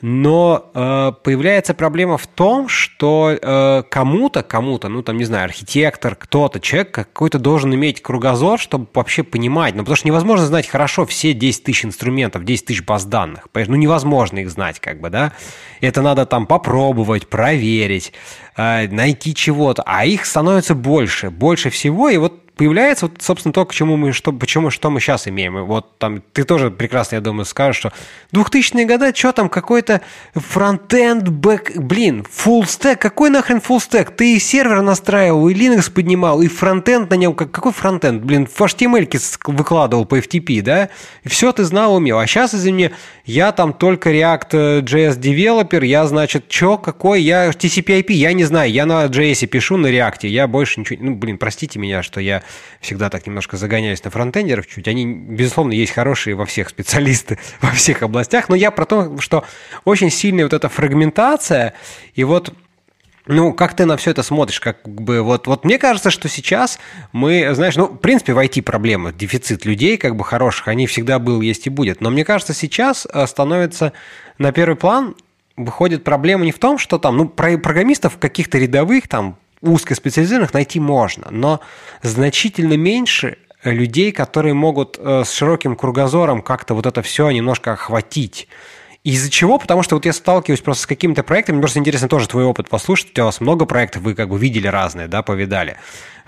но 0.00 0.70
э, 0.74 1.12
появляется 1.22 1.74
проблема 1.74 2.18
в 2.18 2.26
том, 2.26 2.68
что 2.68 3.30
э, 3.30 3.82
кому-то, 3.90 4.42
кому-то, 4.42 4.88
ну 4.88 5.02
там, 5.02 5.16
не 5.16 5.24
знаю, 5.24 5.44
архитектор, 5.44 6.14
кто-то, 6.14 6.60
человек 6.60 6.92
какой-то 6.92 7.38
должен 7.38 7.74
иметь 7.74 8.02
кругозор, 8.02 8.58
чтобы 8.58 8.86
вообще 8.94 9.22
понимать, 9.22 9.74
ну 9.74 9.80
потому 9.82 9.96
что 9.96 10.08
невозможно 10.08 10.46
знать 10.46 10.68
хорошо 10.68 11.06
все 11.06 11.32
10 11.32 11.64
тысяч 11.64 11.84
инструментов, 11.84 12.44
10 12.44 12.66
тысяч 12.66 12.84
баз 12.84 13.04
данных, 13.04 13.48
ну 13.54 13.76
невозможно 13.76 14.38
их 14.38 14.50
знать, 14.50 14.80
как 14.80 15.00
бы, 15.00 15.10
да, 15.10 15.32
это 15.80 16.02
надо 16.02 16.26
там 16.26 16.46
попробовать, 16.46 17.28
проверить, 17.28 18.12
э, 18.56 18.88
найти 18.88 19.34
чего-то, 19.34 19.82
а 19.86 20.04
их 20.04 20.26
становится 20.26 20.74
больше, 20.74 21.30
больше 21.30 21.70
всего, 21.70 22.08
и 22.08 22.16
вот 22.16 22.47
появляется, 22.58 23.06
вот, 23.06 23.22
собственно, 23.22 23.52
то, 23.52 23.64
к 23.64 23.72
чему 23.72 23.96
мы, 23.96 24.12
что, 24.12 24.32
почему, 24.32 24.70
что 24.70 24.90
мы 24.90 25.00
сейчас 25.00 25.28
имеем. 25.28 25.56
И 25.58 25.62
вот 25.62 25.96
там, 25.98 26.22
ты 26.32 26.42
тоже 26.42 26.70
прекрасно, 26.70 27.14
я 27.14 27.20
думаю, 27.20 27.44
скажешь, 27.44 27.76
что 27.76 27.92
2000-е 28.32 28.84
годы, 28.84 29.14
что 29.14 29.32
там, 29.32 29.48
какой-то 29.48 30.00
фронтенд, 30.34 31.28
бэк, 31.28 31.78
блин, 31.78 32.26
full 32.28 32.62
stack, 32.62 32.96
какой 32.96 33.30
нахрен 33.30 33.58
full 33.58 33.78
stack? 33.78 34.12
Ты 34.14 34.34
и 34.34 34.38
сервер 34.40 34.82
настраивал, 34.82 35.48
и 35.48 35.54
Linux 35.54 35.90
поднимал, 35.90 36.42
и 36.42 36.48
фронтенд 36.48 37.08
на 37.08 37.14
нем, 37.14 37.34
как, 37.34 37.52
какой 37.52 37.72
фронтенд? 37.72 38.24
Блин, 38.24 38.46
в 38.46 38.60
HTML 38.60 39.08
выкладывал 39.46 40.04
по 40.04 40.18
FTP, 40.18 40.60
да? 40.60 40.88
И 41.22 41.28
все 41.28 41.52
ты 41.52 41.62
знал, 41.62 41.94
умел. 41.94 42.18
А 42.18 42.26
сейчас, 42.26 42.54
извини, 42.54 42.90
я 43.24 43.52
там 43.52 43.72
только 43.72 44.10
React.js 44.10 45.16
девелопер, 45.16 45.84
я, 45.84 46.06
значит, 46.06 46.46
что, 46.48 46.76
какой, 46.76 47.22
я 47.22 47.50
TCP/IP, 47.50 48.12
я 48.12 48.32
не 48.32 48.42
знаю, 48.42 48.72
я 48.72 48.84
на 48.84 49.04
JS 49.06 49.46
пишу, 49.46 49.76
на 49.76 49.86
React, 49.86 50.26
я 50.26 50.48
больше 50.48 50.80
ничего, 50.80 50.98
ну, 51.00 51.14
блин, 51.14 51.38
простите 51.38 51.78
меня, 51.78 52.02
что 52.02 52.20
я 52.20 52.42
всегда 52.80 53.10
так 53.10 53.26
немножко 53.26 53.56
загоняюсь 53.56 54.02
на 54.04 54.10
фронтендеров 54.10 54.66
чуть. 54.66 54.88
Они, 54.88 55.06
безусловно, 55.06 55.72
есть 55.72 55.92
хорошие 55.92 56.34
во 56.34 56.46
всех 56.46 56.68
специалисты, 56.68 57.38
во 57.60 57.70
всех 57.70 58.02
областях, 58.02 58.48
но 58.48 58.54
я 58.54 58.70
про 58.70 58.84
то, 58.84 59.18
что 59.20 59.44
очень 59.84 60.10
сильная 60.10 60.44
вот 60.44 60.52
эта 60.52 60.68
фрагментация, 60.68 61.74
и 62.14 62.24
вот 62.24 62.52
ну, 63.26 63.52
как 63.52 63.76
ты 63.76 63.84
на 63.84 63.98
все 63.98 64.12
это 64.12 64.22
смотришь? 64.22 64.58
Как 64.58 64.88
бы 64.88 65.20
вот, 65.20 65.46
вот 65.46 65.62
мне 65.62 65.78
кажется, 65.78 66.10
что 66.10 66.30
сейчас 66.30 66.78
мы, 67.12 67.54
знаешь, 67.54 67.76
ну, 67.76 67.84
в 67.84 67.98
принципе, 67.98 68.32
в 68.32 68.38
IT 68.38 68.62
проблема, 68.62 69.12
дефицит 69.12 69.66
людей, 69.66 69.98
как 69.98 70.16
бы 70.16 70.24
хороших, 70.24 70.66
они 70.66 70.86
всегда 70.86 71.18
был, 71.18 71.42
есть 71.42 71.66
и 71.66 71.70
будет. 71.70 72.00
Но 72.00 72.08
мне 72.08 72.24
кажется, 72.24 72.54
сейчас 72.54 73.06
э, 73.12 73.26
становится 73.26 73.92
на 74.38 74.50
первый 74.50 74.76
план 74.76 75.14
выходит 75.58 76.04
проблема 76.04 76.44
не 76.44 76.52
в 76.52 76.58
том, 76.58 76.78
что 76.78 76.98
там, 76.98 77.16
ну, 77.16 77.28
программистов 77.28 78.16
каких-то 78.18 78.58
рядовых, 78.58 79.08
там, 79.08 79.36
узкоспециализированных 79.60 80.54
найти 80.54 80.80
можно, 80.80 81.28
но 81.30 81.60
значительно 82.02 82.76
меньше 82.76 83.38
людей, 83.64 84.12
которые 84.12 84.54
могут 84.54 84.98
э, 84.98 85.24
с 85.24 85.32
широким 85.32 85.76
кругозором 85.76 86.42
как-то 86.42 86.74
вот 86.74 86.86
это 86.86 87.02
все 87.02 87.30
немножко 87.30 87.72
охватить. 87.72 88.48
Из-за 89.04 89.30
чего? 89.30 89.58
Потому 89.58 89.82
что 89.82 89.96
вот 89.96 90.04
я 90.04 90.12
сталкиваюсь 90.12 90.60
просто 90.60 90.82
с 90.82 90.86
какими-то 90.86 91.22
проектами, 91.22 91.56
мне 91.56 91.62
просто 91.62 91.78
интересно 91.78 92.08
тоже 92.08 92.28
твой 92.28 92.44
опыт 92.44 92.68
послушать, 92.68 93.18
у 93.18 93.24
вас 93.24 93.40
много 93.40 93.64
проектов, 93.64 94.02
вы 94.02 94.14
как 94.14 94.28
бы 94.28 94.38
видели 94.38 94.66
разные, 94.66 95.08
да, 95.08 95.22
повидали 95.22 95.76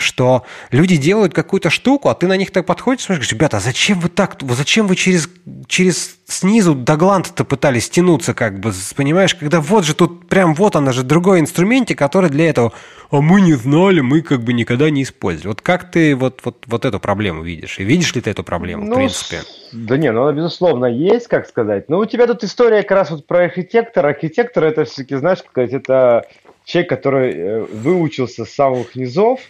что 0.00 0.44
люди 0.70 0.96
делают 0.96 1.34
какую-то 1.34 1.70
штуку, 1.70 2.08
а 2.08 2.14
ты 2.14 2.26
на 2.26 2.36
них 2.36 2.50
так 2.50 2.66
подходишь, 2.66 3.04
смотришь, 3.04 3.30
ребята, 3.32 3.58
а 3.58 3.60
зачем 3.60 4.00
вы 4.00 4.08
так, 4.08 4.36
зачем 4.40 4.86
вы 4.86 4.96
через, 4.96 5.28
через 5.66 6.18
снизу 6.26 6.74
до 6.74 6.96
гланта-то 6.96 7.44
пытались 7.44 7.90
тянуться, 7.90 8.34
как 8.34 8.60
бы, 8.60 8.72
понимаешь, 8.96 9.34
когда 9.34 9.60
вот 9.60 9.84
же 9.84 9.94
тут 9.94 10.28
прям 10.28 10.54
вот 10.54 10.76
она 10.76 10.92
же 10.92 11.02
другой 11.02 11.40
инструменте, 11.40 11.94
который 11.94 12.30
для 12.30 12.48
этого, 12.48 12.72
а 13.10 13.20
мы 13.20 13.40
не 13.40 13.54
знали, 13.54 14.00
мы 14.00 14.22
как 14.22 14.42
бы 14.42 14.52
никогда 14.52 14.88
не 14.90 15.02
использовали. 15.02 15.48
Вот 15.48 15.60
как 15.60 15.90
ты 15.90 16.14
вот, 16.14 16.40
вот, 16.44 16.64
вот 16.66 16.84
эту 16.84 17.00
проблему 17.00 17.42
видишь? 17.42 17.78
И 17.78 17.84
видишь 17.84 18.14
ли 18.14 18.20
ты 18.20 18.30
эту 18.30 18.44
проблему, 18.44 18.84
ну, 18.84 18.92
в 18.92 18.96
принципе? 18.96 19.40
Да 19.72 19.96
не, 19.96 20.12
ну 20.12 20.22
она, 20.22 20.32
безусловно, 20.32 20.86
есть, 20.86 21.26
как 21.26 21.46
сказать. 21.48 21.88
Но 21.88 21.98
у 21.98 22.06
тебя 22.06 22.26
тут 22.26 22.44
история 22.44 22.82
как 22.82 22.92
раз 22.92 23.10
вот 23.10 23.26
про 23.26 23.44
архитектора. 23.44 24.08
Архитектор 24.08 24.64
это 24.64 24.84
все-таки, 24.84 25.16
знаешь, 25.16 25.38
как 25.38 25.50
сказать, 25.50 25.72
это 25.72 26.26
человек, 26.64 26.88
который 26.88 27.32
э, 27.32 27.64
выучился 27.64 28.44
с 28.44 28.50
самых 28.50 28.94
низов, 28.94 29.40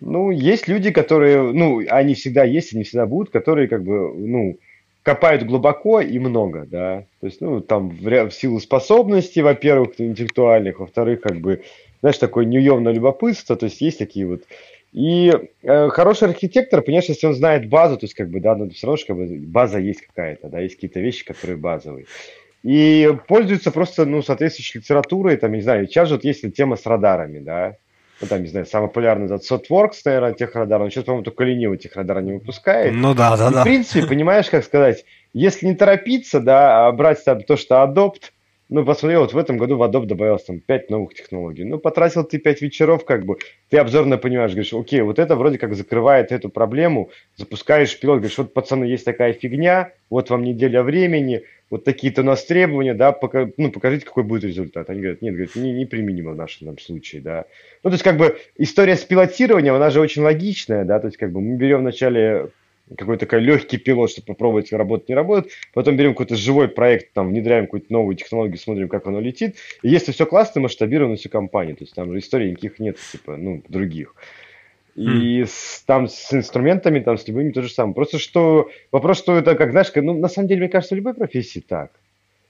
ну, 0.00 0.30
есть 0.30 0.68
люди, 0.68 0.90
которые, 0.90 1.52
ну, 1.52 1.82
они 1.88 2.14
всегда 2.14 2.44
есть, 2.44 2.74
они 2.74 2.84
всегда 2.84 3.06
будут, 3.06 3.30
которые 3.30 3.68
как 3.68 3.82
бы, 3.82 4.12
ну, 4.14 4.58
копают 5.02 5.44
глубоко 5.44 6.00
и 6.00 6.18
много, 6.18 6.66
да. 6.70 7.04
То 7.20 7.26
есть, 7.26 7.40
ну, 7.40 7.60
там 7.60 7.90
в, 7.90 8.04
в 8.04 8.30
силу 8.30 8.60
способностей, 8.60 9.42
во-первых, 9.42 9.94
интеллектуальных, 9.98 10.80
во-вторых, 10.80 11.20
как 11.22 11.40
бы, 11.40 11.62
знаешь, 12.00 12.18
такое 12.18 12.44
неуемное 12.44 12.92
любопытство, 12.92 13.56
то 13.56 13.64
есть 13.64 13.80
есть 13.80 13.98
такие 13.98 14.26
вот 14.26 14.42
и 14.92 15.32
э, 15.62 15.88
хороший 15.90 16.28
архитектор, 16.28 16.80
понимаешь, 16.80 17.08
если 17.08 17.26
он 17.26 17.34
знает 17.34 17.68
базу, 17.68 17.98
то 17.98 18.04
есть 18.04 18.14
как 18.14 18.30
бы, 18.30 18.40
да, 18.40 18.56
ну, 18.56 18.70
все 18.70 18.86
равно 18.86 19.02
как 19.06 19.16
бы, 19.16 19.26
база 19.26 19.78
есть 19.78 20.00
какая-то, 20.00 20.48
да, 20.48 20.60
есть 20.60 20.76
какие-то 20.76 21.00
вещи, 21.00 21.24
которые 21.24 21.58
базовые. 21.58 22.06
И 22.62 23.14
пользуется 23.28 23.70
просто, 23.70 24.06
ну, 24.06 24.22
соответствующей 24.22 24.78
литературой, 24.78 25.36
там, 25.36 25.52
не 25.52 25.60
знаю, 25.60 25.86
сейчас 25.86 26.08
же 26.08 26.14
вот 26.14 26.24
есть 26.24 26.54
тема 26.54 26.76
с 26.76 26.86
радарами, 26.86 27.38
да, 27.38 27.76
ну, 28.20 28.26
там, 28.26 28.42
не 28.42 28.48
знаю, 28.48 28.66
самый 28.66 28.88
популярный 28.88 29.26
этот 29.26 29.42
Sotworks, 29.50 30.00
наверное, 30.04 30.32
техрадар, 30.32 30.82
он 30.82 30.90
сейчас, 30.90 31.04
по-моему, 31.04 31.24
только 31.24 31.44
ленивый 31.44 31.78
техрадар 31.78 32.20
не 32.20 32.32
выпускает. 32.32 32.92
Ну 32.92 33.14
да, 33.14 33.36
да, 33.36 33.50
и, 33.50 33.52
да. 33.52 33.60
В 33.60 33.64
принципе, 33.64 34.06
понимаешь, 34.06 34.50
как 34.50 34.64
сказать, 34.64 35.04
если 35.32 35.66
не 35.66 35.74
торопиться, 35.74 36.40
да, 36.40 36.86
а 36.86 36.92
брать 36.92 37.24
там 37.24 37.42
то, 37.42 37.56
что 37.56 37.76
Adopt, 37.76 38.32
ну, 38.70 38.84
посмотрел, 38.84 39.22
вот 39.22 39.32
в 39.32 39.38
этом 39.38 39.56
году 39.56 39.76
в 39.76 39.82
Adobe 39.82 40.06
добавилось 40.06 40.44
там 40.44 40.60
5 40.60 40.90
новых 40.90 41.14
технологий. 41.14 41.64
Ну, 41.64 41.78
потратил 41.78 42.24
ты 42.24 42.38
5 42.38 42.60
вечеров, 42.60 43.04
как 43.04 43.24
бы, 43.24 43.38
ты 43.70 43.78
обзорно 43.78 44.18
понимаешь, 44.18 44.50
говоришь, 44.50 44.74
окей, 44.74 45.00
вот 45.00 45.18
это 45.18 45.36
вроде 45.36 45.56
как 45.58 45.74
закрывает 45.74 46.32
эту 46.32 46.50
проблему, 46.50 47.10
запускаешь 47.36 47.98
пилот, 47.98 48.18
говоришь, 48.18 48.36
вот, 48.36 48.52
пацаны, 48.52 48.84
есть 48.84 49.04
такая 49.04 49.32
фигня, 49.32 49.92
вот 50.10 50.28
вам 50.28 50.42
неделя 50.42 50.82
времени, 50.82 51.44
вот 51.70 51.84
такие-то 51.84 52.22
у 52.22 52.24
нас 52.24 52.44
требования, 52.44 52.94
да, 52.94 53.12
пока, 53.12 53.48
ну, 53.56 53.70
покажите, 53.70 54.06
какой 54.06 54.22
будет 54.22 54.44
результат. 54.44 54.88
Они 54.90 55.00
говорят, 55.00 55.22
нет, 55.22 55.34
говорят, 55.34 55.56
не, 55.56 55.72
неприменимо 55.72 56.32
в 56.32 56.36
нашем 56.36 56.68
там, 56.68 56.78
случае, 56.78 57.20
да. 57.20 57.44
Ну, 57.82 57.90
то 57.90 57.94
есть, 57.94 58.04
как 58.04 58.16
бы, 58.16 58.38
история 58.56 58.96
с 58.96 59.04
пилотированием, 59.04 59.74
она 59.74 59.90
же 59.90 60.00
очень 60.00 60.22
логичная, 60.22 60.84
да, 60.84 60.98
то 60.98 61.06
есть, 61.06 61.18
как 61.18 61.32
бы, 61.32 61.40
мы 61.40 61.56
берем 61.56 61.80
вначале 61.80 62.50
какой-то 62.96 63.26
такой 63.26 63.40
легкий 63.40 63.76
пилот, 63.76 64.10
чтобы 64.10 64.26
попробовать, 64.26 64.72
работать, 64.72 65.08
не 65.08 65.14
работает. 65.14 65.52
Потом 65.74 65.96
берем 65.96 66.12
какой-то 66.12 66.36
живой 66.36 66.68
проект, 66.68 67.12
там, 67.12 67.28
внедряем 67.28 67.66
какую-то 67.66 67.92
новую 67.92 68.16
технологию, 68.16 68.58
смотрим, 68.58 68.88
как 68.88 69.06
оно 69.06 69.20
летит. 69.20 69.56
И 69.82 69.88
если 69.88 70.12
все 70.12 70.26
классно, 70.26 70.62
масштабируем 70.62 71.10
на 71.10 71.16
всю 71.16 71.28
компанию. 71.28 71.76
То 71.76 71.84
есть 71.84 71.94
там 71.94 72.10
же 72.12 72.18
историй 72.18 72.50
никаких 72.50 72.78
нет, 72.78 72.96
типа, 73.12 73.36
ну, 73.36 73.62
других. 73.68 74.14
И 74.98 75.42
mm. 75.42 75.46
с, 75.46 75.84
там 75.86 76.08
с 76.08 76.32
инструментами, 76.34 76.98
там 76.98 77.18
с 77.18 77.28
любыми 77.28 77.52
то 77.52 77.62
же 77.62 77.68
самое. 77.68 77.94
Просто 77.94 78.18
что 78.18 78.68
вопрос, 78.90 79.18
что 79.18 79.36
это, 79.36 79.54
как 79.54 79.70
знаешь, 79.70 79.92
ну, 79.94 80.18
на 80.18 80.28
самом 80.28 80.48
деле, 80.48 80.62
мне 80.62 80.68
кажется, 80.68 80.96
в 80.96 80.98
любой 80.98 81.14
профессии 81.14 81.60
так. 81.60 81.92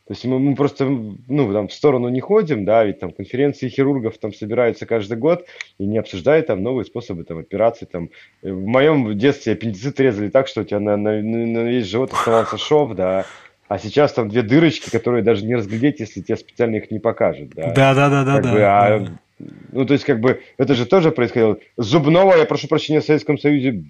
То 0.07 0.14
есть 0.14 0.24
мы, 0.24 0.38
мы 0.38 0.55
просто, 0.55 0.86
ну, 0.86 1.53
там 1.53 1.68
в 1.68 1.72
сторону 1.74 2.09
не 2.09 2.20
ходим, 2.20 2.64
да, 2.64 2.82
ведь 2.84 3.01
там 3.01 3.12
конференции 3.12 3.68
хирургов 3.68 4.16
там 4.16 4.32
собираются 4.32 4.86
каждый 4.86 5.18
год 5.18 5.44
и 5.76 5.84
не 5.84 5.99
обсуждают 5.99 6.46
там 6.46 6.62
новые 6.62 6.86
способы 6.86 7.24
там 7.24 7.36
операций, 7.36 7.86
там. 7.86 8.09
Э, 8.42 8.51
в 8.51 8.66
моем 8.66 9.18
детстве 9.18 9.53
аппендицит 9.53 10.01
резали 10.01 10.30
так, 10.30 10.49
что 10.49 10.62
у 10.62 10.64
тебя 10.64 10.80
на, 10.80 10.96
на, 10.96 11.20
на 11.20 11.59
весь 11.68 11.86
живот 11.86 12.14
оставался 12.14 12.57
шов, 12.59 12.94
да, 12.94 13.26
а 13.68 13.78
сейчас 13.78 14.14
там 14.14 14.30
две 14.30 14.40
дырочки, 14.40 14.88
которые 14.88 15.22
даже 15.22 15.44
не 15.44 15.55
разглядеть, 15.55 16.01
если 16.01 16.22
тебе 16.22 16.38
специально 16.38 16.76
их 16.76 16.90
не 16.90 17.01
покажут, 17.01 17.51
да. 17.51 17.74
Да, 17.74 17.94
да, 17.94 18.09
да, 18.09 18.24
да, 18.24 18.40
да. 18.40 18.53
Бы, 18.55 18.62
а, 18.62 19.07
ну, 19.39 19.84
то 19.84 19.93
есть, 19.93 20.05
как 20.05 20.20
бы, 20.20 20.43
это 20.57 20.74
же 20.74 20.86
тоже 20.86 21.11
происходило. 21.11 21.59
Зубного, 21.76 22.36
я 22.36 22.45
прошу 22.45 22.68
прощения, 22.68 23.01
в 23.01 23.05
Советском 23.05 23.39
Союзе 23.39 23.84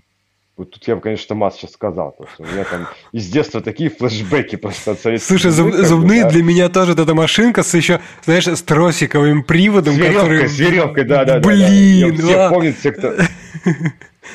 вот 0.58 0.72
тут 0.72 0.88
я 0.88 0.96
бы, 0.96 1.00
конечно, 1.00 1.36
масс 1.36 1.56
сейчас 1.56 1.70
сказал, 1.70 2.10
потому 2.10 2.28
что 2.34 2.42
у 2.42 2.46
меня 2.46 2.64
там 2.64 2.88
из 3.12 3.28
детства 3.28 3.60
такие 3.60 3.90
флешбеки 3.90 4.56
просто 4.56 4.90
от 4.90 5.00
советских 5.00 5.28
Слушай, 5.28 5.52
зуб, 5.52 5.72
зубные 5.72 6.24
да? 6.24 6.30
для 6.30 6.42
меня 6.42 6.68
тоже 6.68 6.94
вот 6.94 7.00
эта 7.00 7.14
машинка 7.14 7.62
с 7.62 7.72
еще, 7.74 8.00
знаешь, 8.24 8.48
с 8.48 8.60
тросиковым 8.62 9.44
приводом. 9.44 9.94
С 9.94 9.98
веревкой, 9.98 10.20
который... 10.20 10.48
с 10.48 10.58
веревкой, 10.58 11.04
да, 11.04 11.24
да. 11.24 11.38
Блин, 11.38 12.16
да, 12.16 12.22
да. 12.22 12.28
Все 12.28 12.48
помнят, 12.48 12.76
все, 12.76 12.90
кто... 12.90 13.14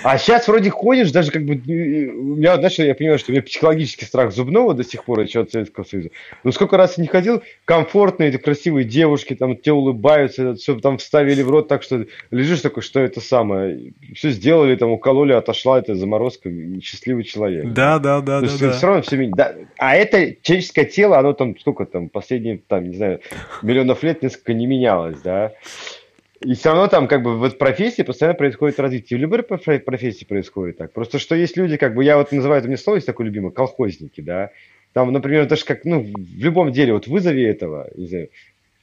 А 0.03 0.17
сейчас 0.17 0.47
вроде 0.47 0.69
ходишь, 0.69 1.11
даже 1.11 1.31
как 1.31 1.45
бы, 1.45 1.53
у 1.53 2.35
меня, 2.35 2.55
знаешь, 2.55 2.79
я 2.79 2.95
понимаю, 2.95 3.19
что 3.19 3.31
у 3.31 3.33
меня 3.33 3.43
психологический 3.43 4.05
страх 4.05 4.31
зубного 4.33 4.73
до 4.73 4.83
сих 4.83 5.05
пор 5.05 5.21
еще 5.21 5.41
от 5.41 5.51
Советского 5.51 5.83
Союза. 5.83 6.09
Но 6.43 6.51
сколько 6.51 6.77
раз 6.77 6.97
я 6.97 7.03
не 7.03 7.07
ходил, 7.07 7.41
комфортные, 7.65 8.29
эти 8.29 8.37
красивые 8.37 8.85
девушки, 8.85 9.35
там, 9.35 9.55
те 9.55 9.71
улыбаются, 9.71 10.55
все 10.55 10.79
там 10.79 10.97
вставили 10.97 11.41
в 11.41 11.49
рот 11.49 11.67
так, 11.67 11.83
что 11.83 12.05
лежишь 12.31 12.61
такой, 12.61 12.83
что 12.83 12.99
это 12.99 13.21
самое. 13.21 13.93
Все 14.13 14.31
сделали, 14.31 14.75
там, 14.75 14.91
укололи, 14.91 15.33
отошла 15.33 15.79
эта 15.79 15.95
заморозка, 15.95 16.49
счастливый 16.81 17.23
человек. 17.23 17.71
Да, 17.73 17.99
да, 17.99 18.21
да, 18.21 18.41
То 18.41 18.47
да, 18.47 18.57
да. 18.57 18.71
все 18.71 18.87
равно 18.87 19.01
все 19.03 19.31
да. 19.35 19.55
А 19.77 19.95
это 19.95 20.35
человеческое 20.41 20.85
тело, 20.85 21.17
оно 21.17 21.33
там, 21.33 21.57
сколько 21.59 21.85
там, 21.85 22.09
последние, 22.09 22.59
там, 22.67 22.89
не 22.89 22.95
знаю, 22.95 23.21
миллионов 23.61 24.03
лет 24.03 24.21
несколько 24.21 24.53
не 24.53 24.67
менялось, 24.67 25.19
да. 25.21 25.53
И 26.43 26.53
все 26.55 26.69
равно 26.69 26.87
там 26.87 27.07
как 27.07 27.23
бы 27.23 27.37
в 27.37 27.57
профессии 27.57 28.01
постоянно 28.01 28.37
происходит 28.37 28.79
развитие. 28.79 29.17
В 29.17 29.21
любой 29.21 29.43
профессии 29.43 30.25
происходит 30.25 30.77
так. 30.77 30.91
Просто 30.91 31.19
что 31.19 31.35
есть 31.35 31.55
люди, 31.57 31.77
как 31.77 31.95
бы 31.95 32.03
я 32.03 32.17
вот 32.17 32.31
называю, 32.31 32.59
это 32.59 32.67
мне 32.67 32.77
слово 32.77 32.97
есть 32.97 33.07
такое 33.07 33.25
любимое, 33.25 33.51
колхозники, 33.51 34.21
да. 34.21 34.51
Там, 34.91 35.11
например, 35.11 35.47
даже 35.47 35.65
как, 35.65 35.85
ну, 35.85 36.01
в 36.03 36.43
любом 36.43 36.71
деле, 36.71 36.93
вот 36.93 37.07
вызови 37.07 37.43
этого, 37.43 37.89
не 37.95 38.07
знаю, 38.07 38.29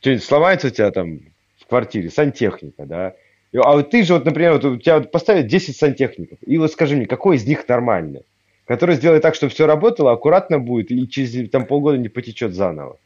что-нибудь 0.00 0.24
сломается 0.24 0.66
у 0.68 0.70
тебя 0.70 0.90
там 0.90 1.20
в 1.58 1.66
квартире, 1.66 2.10
сантехника, 2.10 2.86
да. 2.86 3.14
А 3.54 3.74
вот 3.74 3.90
ты 3.90 4.04
же, 4.04 4.14
вот, 4.14 4.24
например, 4.24 4.54
вот 4.54 4.64
у 4.64 4.76
тебя 4.76 4.98
вот 4.98 5.10
поставят 5.10 5.46
10 5.46 5.76
сантехников, 5.76 6.38
и 6.44 6.56
вот 6.58 6.72
скажи 6.72 6.96
мне, 6.96 7.06
какой 7.06 7.36
из 7.36 7.46
них 7.46 7.68
нормальный? 7.68 8.22
Который 8.70 8.94
сделает 8.94 9.22
так, 9.22 9.34
чтобы 9.34 9.50
все 9.50 9.66
работало, 9.66 10.12
аккуратно 10.12 10.60
будет 10.60 10.92
и 10.92 11.08
через 11.08 11.50
там, 11.50 11.66
полгода 11.66 11.98
не 11.98 12.08
потечет 12.08 12.54
заново. 12.54 13.00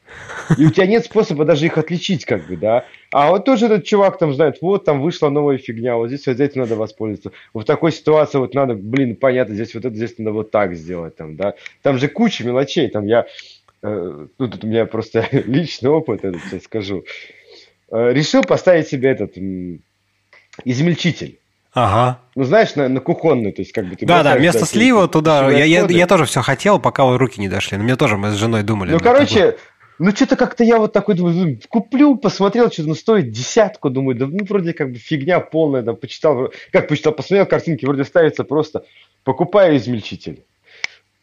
И 0.58 0.66
у 0.66 0.70
тебя 0.70 0.86
нет 0.86 1.06
способа 1.06 1.46
даже 1.46 1.64
их 1.64 1.78
отличить, 1.78 2.26
как 2.26 2.46
бы, 2.46 2.58
да. 2.58 2.84
А 3.10 3.30
вот 3.30 3.46
тоже 3.46 3.64
этот 3.64 3.86
чувак 3.86 4.18
там 4.18 4.34
знает, 4.34 4.58
вот 4.60 4.84
там 4.84 5.00
вышла 5.00 5.30
новая 5.30 5.56
фигня, 5.56 5.96
вот 5.96 6.08
здесь 6.08 6.26
вот 6.26 6.38
этим 6.38 6.60
надо 6.60 6.76
воспользоваться. 6.76 7.32
В 7.54 7.64
такой 7.64 7.92
ситуации 7.92 8.36
вот 8.36 8.52
надо, 8.52 8.74
блин, 8.74 9.16
понятно, 9.16 9.54
здесь 9.54 9.74
вот 9.74 9.86
это, 9.86 9.96
здесь 9.96 10.18
надо 10.18 10.32
вот 10.32 10.50
так 10.50 10.74
сделать, 10.74 11.16
там, 11.16 11.34
да. 11.36 11.54
Там 11.80 11.96
же 11.96 12.08
куча 12.08 12.44
мелочей, 12.44 12.90
там 12.90 13.06
я, 13.06 13.24
э, 13.82 14.26
ну, 14.38 14.48
тут 14.48 14.64
у 14.64 14.66
меня 14.66 14.84
просто 14.84 15.26
личный 15.32 15.88
опыт, 15.88 16.26
это 16.26 16.38
сейчас 16.40 16.64
скажу. 16.64 17.04
Э, 17.90 18.12
решил 18.12 18.42
поставить 18.42 18.88
себе 18.88 19.08
этот 19.08 19.38
м, 19.38 19.80
измельчитель. 20.66 21.38
Ага. 21.74 22.20
Ну, 22.36 22.44
знаешь, 22.44 22.76
на, 22.76 22.88
на 22.88 23.00
кухонную, 23.00 23.52
то 23.52 23.60
есть 23.60 23.72
как 23.72 23.86
бы 23.86 23.96
ты 23.96 24.06
Да, 24.06 24.22
да, 24.22 24.36
вместо 24.36 24.64
слива 24.64 25.08
туда. 25.08 25.50
Я, 25.50 25.64
я, 25.64 25.84
я 25.86 26.06
тоже 26.06 26.24
все 26.24 26.40
хотел, 26.40 26.78
пока 26.78 27.16
руки 27.16 27.40
не 27.40 27.48
дошли. 27.48 27.76
Но 27.76 27.84
мне 27.84 27.96
тоже 27.96 28.16
мы 28.16 28.30
с 28.30 28.34
женой 28.34 28.62
думали. 28.62 28.92
Ну, 28.92 29.00
короче, 29.00 29.52
такой... 29.52 29.58
ну 29.98 30.10
что-то 30.12 30.36
как-то 30.36 30.62
я 30.62 30.78
вот 30.78 30.92
такой 30.92 31.16
думаю, 31.16 31.34
«Ну, 31.34 31.58
куплю, 31.68 32.16
посмотрел, 32.16 32.70
что 32.70 32.84
ну 32.84 32.94
стоит 32.94 33.32
десятку, 33.32 33.90
думаю, 33.90 34.16
да 34.16 34.26
ну 34.26 34.44
вроде 34.44 34.72
как 34.72 34.92
бы 34.92 34.98
фигня 34.98 35.40
полная, 35.40 35.82
там 35.82 35.96
почитал, 35.96 36.52
как 36.70 36.86
почитал, 36.86 37.12
посмотрел 37.12 37.46
картинки, 37.46 37.84
вроде 37.84 38.04
ставится 38.04 38.44
просто, 38.44 38.84
покупаю 39.24 39.76
измельчитель. 39.76 40.44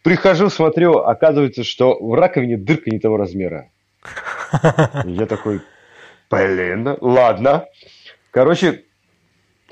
Прихожу, 0.03 0.49
смотрю, 0.49 0.97
оказывается, 0.97 1.63
что 1.63 1.97
в 1.97 2.13
раковине 2.13 2.57
дырка 2.57 2.89
не 2.89 2.99
того 2.99 3.15
размера. 3.15 3.69
Я 5.05 5.27
такой, 5.27 5.61
блин, 6.29 6.97
ладно. 6.99 7.67
Короче, 8.31 8.83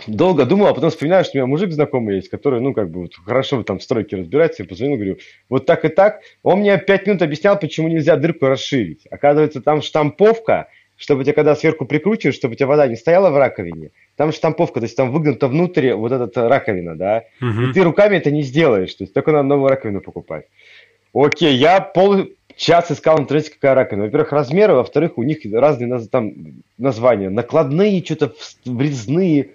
долго 0.07 0.45
думал, 0.45 0.67
а 0.67 0.73
потом 0.73 0.89
вспоминаю, 0.89 1.23
что 1.23 1.33
у 1.33 1.37
меня 1.37 1.47
мужик 1.47 1.71
знакомый 1.71 2.15
есть, 2.15 2.29
который, 2.29 2.61
ну, 2.61 2.73
как 2.73 2.89
бы, 2.89 3.01
вот, 3.01 3.13
хорошо 3.15 3.63
там 3.63 3.79
в 3.79 3.83
стройке 3.83 4.17
разбирается, 4.17 4.63
я 4.63 4.69
позвонил, 4.69 4.95
говорю, 4.95 5.17
вот 5.49 5.65
так 5.65 5.85
и 5.85 5.89
так. 5.89 6.21
Он 6.43 6.59
мне 6.59 6.77
пять 6.77 7.05
минут 7.07 7.21
объяснял, 7.21 7.57
почему 7.59 7.87
нельзя 7.87 8.15
дырку 8.15 8.47
расширить. 8.47 9.05
Оказывается, 9.09 9.61
там 9.61 9.81
штамповка, 9.81 10.67
чтобы 10.95 11.23
тебя 11.23 11.33
когда 11.33 11.55
сверху 11.55 11.85
прикручиваешь, 11.85 12.35
чтобы 12.35 12.53
у 12.53 12.55
тебя 12.55 12.67
вода 12.67 12.87
не 12.87 12.95
стояла 12.95 13.29
в 13.29 13.37
раковине, 13.37 13.91
там 14.17 14.31
штамповка, 14.31 14.81
то 14.81 14.85
есть 14.85 14.97
там 14.97 15.11
выгнута 15.11 15.47
внутрь 15.47 15.93
вот 15.93 16.11
эта 16.11 16.49
раковина, 16.49 16.95
да, 16.95 17.23
угу. 17.41 17.61
и 17.61 17.73
ты 17.73 17.83
руками 17.83 18.17
это 18.17 18.31
не 18.31 18.41
сделаешь, 18.41 18.93
то 18.93 19.03
есть 19.03 19.13
только 19.13 19.31
надо 19.31 19.47
новую 19.47 19.69
раковину 19.69 20.01
покупать. 20.01 20.45
Окей, 21.13 21.55
я 21.55 21.79
пол 21.79 22.27
час 22.55 22.91
искал 22.91 23.17
в 23.17 23.21
интернете, 23.21 23.51
какая 23.51 23.73
раковина. 23.73 24.05
Во-первых, 24.05 24.31
размеры, 24.31 24.73
во-вторых, 24.73 25.17
у 25.17 25.23
них 25.23 25.39
разные 25.51 25.99
там 26.11 26.33
названия, 26.77 27.29
накладные, 27.29 28.03
что-то 28.03 28.33
врезные, 28.65 29.51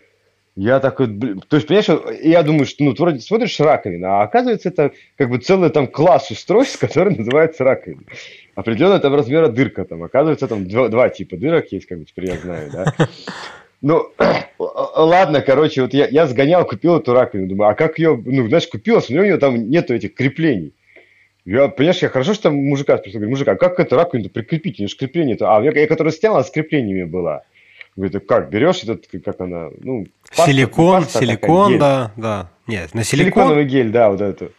я 0.57 0.79
такой, 0.79 1.09
блин, 1.09 1.43
то 1.49 1.57
есть, 1.57 1.67
понимаешь, 1.67 2.21
я 2.23 2.43
думаю, 2.45 2.67
что, 2.67 2.85
ну, 2.85 2.95
вроде 2.97 3.19
смотришь 3.19 3.59
раковина, 3.59 4.21
а 4.21 4.23
оказывается, 4.23 4.69
это 4.69 4.93
как 5.17 5.29
бы 5.29 5.39
целый 5.39 5.71
там 5.71 5.89
класс 5.89 6.31
устройств, 6.31 6.79
который 6.81 7.17
называется 7.17 7.65
раковина. 7.65 8.03
Определенно 8.55 9.01
там 9.01 9.15
размера 9.15 9.49
дырка, 9.49 9.85
там, 9.85 10.05
оказывается, 10.05 10.47
там 10.47 10.69
два, 10.69 10.89
два 10.89 11.09
типа 11.09 11.37
дырок 11.37 11.73
есть, 11.73 11.87
как 11.87 11.99
бы 11.99 12.05
теперь 12.05 12.27
я 12.27 12.37
знаю, 12.37 12.71
да. 12.73 12.95
Ну, 13.83 14.09
ладно, 14.59 15.43
короче, 15.43 15.83
вот 15.83 15.93
я, 15.93 16.07
я 16.07 16.27
сгонял, 16.27 16.65
купил 16.65 16.97
эту 16.97 17.13
раковину, 17.13 17.49
думаю, 17.49 17.71
а 17.71 17.75
как 17.75 17.99
ее, 17.99 18.19
ну, 18.25 18.49
знаешь, 18.49 18.67
купил, 18.67 19.03
смотрю, 19.03 19.23
у 19.23 19.27
нее 19.27 19.37
там 19.37 19.69
нету 19.69 19.93
этих 19.93 20.15
креплений. 20.15 20.73
Я, 21.45 21.69
понимаешь, 21.69 21.99
я 21.99 22.09
хорошо, 22.09 22.33
что 22.33 22.51
мужика 22.51 22.97
спросил, 22.97 23.21
говорю, 23.21 23.33
мужик, 23.33 23.49
а 23.49 23.57
как 23.57 23.79
эту 23.79 23.97
раковину 23.97 24.31
прикрепить? 24.31 24.79
У 24.79 24.83
нее 24.83 24.89
же 24.89 24.97
крепление-то. 24.97 25.55
А, 25.55 25.63
я, 25.63 25.73
я 25.73 25.87
которая 25.87 26.15
сняла, 26.15 26.43
с 26.43 26.51
креплениями 26.51 27.05
была. 27.05 27.43
Говорит, 27.97 28.27
как 28.27 28.51
берешь 28.51 28.83
этот, 28.83 29.07
как 29.25 29.41
она, 29.41 29.71
ну... 29.81 30.07
Паста, 30.29 30.51
силикон, 30.51 31.03
паста 31.03 31.21
силикон, 31.21 31.73
такая, 31.75 31.79
да, 31.79 32.13
да. 32.17 32.51
Нет, 32.67 32.93
на 32.95 33.05
силикон... 33.05 33.27
Силиконовый 33.27 33.65
гель, 33.67 33.91
да, 33.91 34.11
вот 34.11 34.21
это. 34.21 34.51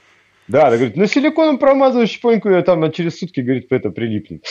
Да, 0.47 0.67
она 0.67 0.77
говорит, 0.77 0.95
ну 0.95 1.05
силиконом 1.05 1.57
промазываю 1.57 2.07
щепоньку, 2.07 2.49
я 2.49 2.61
там 2.61 2.89
через 2.91 3.19
сутки, 3.19 3.41
говорит, 3.41 3.67
это 3.71 3.89
прилипнет. 3.89 4.45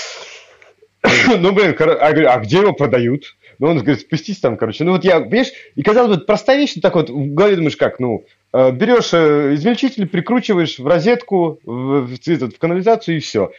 ну, 1.39 1.53
блин, 1.53 1.75
а, 1.79 2.13
говорю, 2.13 2.29
а 2.29 2.39
где 2.39 2.59
его 2.59 2.73
продают? 2.73 3.37
Ну, 3.59 3.69
он 3.69 3.79
говорит, 3.79 4.01
спустись 4.01 4.41
там, 4.41 4.57
короче. 4.57 4.85
Ну, 4.85 4.93
вот 4.93 5.05
я, 5.05 5.21
понимаешь, 5.21 5.53
и 5.77 5.83
казалось 5.83 6.19
бы, 6.19 6.25
простая 6.25 6.59
вещь, 6.59 6.75
так 6.83 6.95
вот 6.95 7.11
в 7.11 7.35
голове 7.35 7.57
думаешь, 7.57 7.77
как, 7.77 8.01
ну, 8.01 8.25
э, 8.53 8.73
берешь 8.73 9.13
э, 9.13 9.55
измельчитель, 9.55 10.09
прикручиваешь 10.09 10.79
в 10.79 10.87
розетку, 10.87 11.61
в, 11.65 12.07
в, 12.07 12.19
в, 12.19 12.51
в 12.51 12.59
канализацию 12.59 13.19
и 13.19 13.21
все. 13.21 13.53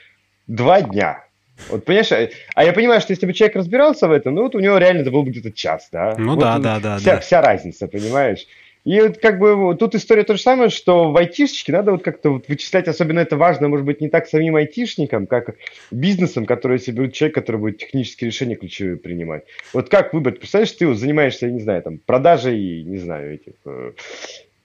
Два 0.47 0.81
дня. 0.81 1.24
Вот 1.69 1.85
понимаешь, 1.85 2.11
а, 2.11 2.29
а 2.55 2.63
я 2.63 2.73
понимаю, 2.73 3.01
что 3.01 3.11
если 3.13 3.25
бы 3.25 3.33
человек 3.33 3.55
разбирался 3.55 4.07
в 4.07 4.11
этом, 4.11 4.35
ну 4.35 4.43
вот 4.43 4.55
у 4.55 4.59
него 4.59 4.77
реально 4.77 5.01
это 5.01 5.11
был 5.11 5.23
бы 5.23 5.31
где-то 5.31 5.51
час, 5.51 5.89
да? 5.91 6.15
Ну 6.17 6.31
вот 6.31 6.39
да, 6.39 6.59
да, 6.59 6.79
да. 6.79 6.97
Вся, 6.97 7.15
да. 7.15 7.19
вся 7.21 7.41
разница, 7.41 7.87
понимаешь? 7.87 8.45
И 8.85 9.01
вот 9.01 9.17
как 9.17 9.39
бы 9.39 9.75
тут 9.75 9.95
история 9.95 10.23
то 10.23 10.35
же 10.35 10.41
самое, 10.41 10.69
что 10.69 11.11
в 11.11 11.17
айтишечке 11.17 11.71
надо 11.71 11.91
вот 11.91 12.03
как-то 12.03 12.29
вот 12.29 12.47
вычислять, 12.47 12.87
особенно 12.87 13.19
это 13.19 13.35
важно, 13.35 13.67
может 13.67 13.83
быть, 13.83 13.99
не 13.99 14.09
так 14.09 14.27
самим 14.27 14.55
айтишникам, 14.55 15.25
как 15.25 15.55
бизнесом, 15.89 16.45
который 16.45 16.77
себе 16.77 17.01
будет 17.01 17.13
человек, 17.15 17.33
который 17.33 17.57
будет 17.57 17.79
технические 17.79 18.27
решения 18.27 18.55
ключевые 18.55 18.97
принимать. 18.97 19.43
Вот 19.73 19.89
как 19.89 20.13
выбрать? 20.13 20.37
Представляешь, 20.37 20.71
ты 20.73 20.85
вот 20.85 20.97
занимаешься, 20.97 21.49
не 21.49 21.61
знаю, 21.61 21.81
там, 21.81 21.97
продажей, 21.97 22.83
не 22.83 22.99
знаю, 22.99 23.33
этих 23.33 23.53
э, 23.65 23.93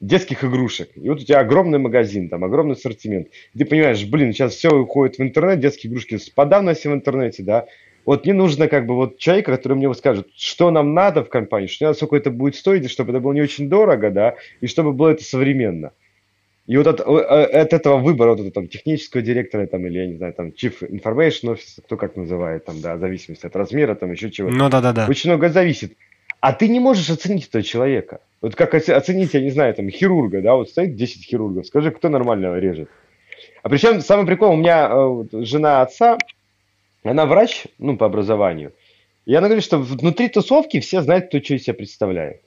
детских 0.00 0.44
игрушек. 0.44 0.90
И 0.96 1.08
вот 1.08 1.20
у 1.20 1.24
тебя 1.24 1.40
огромный 1.40 1.78
магазин, 1.78 2.28
там 2.28 2.42
огромный 2.42 2.74
ассортимент. 2.74 3.28
Ты 3.56 3.64
понимаешь, 3.64 4.04
блин, 4.04 4.32
сейчас 4.32 4.54
все 4.54 4.74
уходит 4.74 5.18
в 5.18 5.22
интернет, 5.22 5.60
детские 5.60 5.90
игрушки 5.90 6.18
подавно 6.34 6.74
все 6.74 6.90
в 6.90 6.94
интернете, 6.94 7.42
да. 7.42 7.66
Вот 8.06 8.24
мне 8.24 8.32
нужно 8.32 8.66
как 8.66 8.86
бы 8.86 8.94
вот 8.94 9.18
человека, 9.18 9.54
который 9.54 9.74
мне 9.74 9.86
вот 9.86 9.98
скажет, 9.98 10.28
что 10.34 10.70
нам 10.70 10.94
надо 10.94 11.22
в 11.22 11.28
компании, 11.28 11.66
что 11.66 11.92
сколько 11.92 12.16
это 12.16 12.30
будет 12.30 12.56
стоить, 12.56 12.90
чтобы 12.90 13.12
это 13.12 13.20
было 13.20 13.32
не 13.32 13.42
очень 13.42 13.68
дорого, 13.68 14.10
да, 14.10 14.36
и 14.62 14.66
чтобы 14.66 14.92
было 14.92 15.10
это 15.10 15.22
современно. 15.22 15.92
И 16.66 16.76
вот 16.76 16.86
от, 16.86 17.00
от 17.00 17.72
этого 17.72 17.98
выбора, 17.98 18.30
вот 18.30 18.38
этого 18.38 18.52
там, 18.52 18.68
технического 18.68 19.22
директора, 19.22 19.66
там, 19.66 19.84
или, 19.86 19.98
я 19.98 20.06
не 20.06 20.16
знаю, 20.16 20.32
там, 20.32 20.48
Chief 20.48 20.72
Information 20.80 21.54
Officer, 21.54 21.82
кто 21.84 21.96
как 21.96 22.16
называет, 22.16 22.64
там, 22.64 22.80
да, 22.80 22.94
в 22.94 23.00
зависимости 23.00 23.44
от 23.44 23.56
размера, 23.56 23.94
там, 23.96 24.12
еще 24.12 24.30
чего-то. 24.30 24.54
Ну, 24.54 24.68
да-да-да. 24.68 25.06
Очень 25.08 25.30
много 25.30 25.48
зависит. 25.48 25.96
А 26.40 26.52
ты 26.52 26.68
не 26.68 26.80
можешь 26.80 27.10
оценить 27.10 27.46
этого 27.48 27.62
человека. 27.62 28.20
Вот 28.40 28.54
как 28.56 28.74
оценить, 28.74 29.34
я 29.34 29.40
не 29.42 29.50
знаю, 29.50 29.74
там, 29.74 29.90
хирурга, 29.90 30.40
да, 30.40 30.54
вот 30.54 30.70
стоит 30.70 30.96
10 30.96 31.24
хирургов, 31.24 31.66
скажи, 31.66 31.90
кто 31.90 32.08
нормально 32.08 32.58
режет. 32.58 32.88
А 33.62 33.68
причем 33.68 34.00
самый 34.00 34.26
прикол, 34.26 34.52
у 34.52 34.56
меня 34.56 34.88
э, 34.90 35.24
жена 35.44 35.82
отца, 35.82 36.16
она 37.04 37.26
врач, 37.26 37.64
ну, 37.78 37.96
по 37.96 38.06
образованию. 38.06 38.72
И 39.26 39.34
она 39.34 39.48
говорит, 39.48 39.64
что 39.64 39.78
внутри 39.78 40.28
тусовки 40.28 40.80
все 40.80 41.02
знают, 41.02 41.26
кто 41.28 41.40
что 41.40 41.54
из 41.54 41.64
себя 41.64 41.74
представляет. 41.74 42.40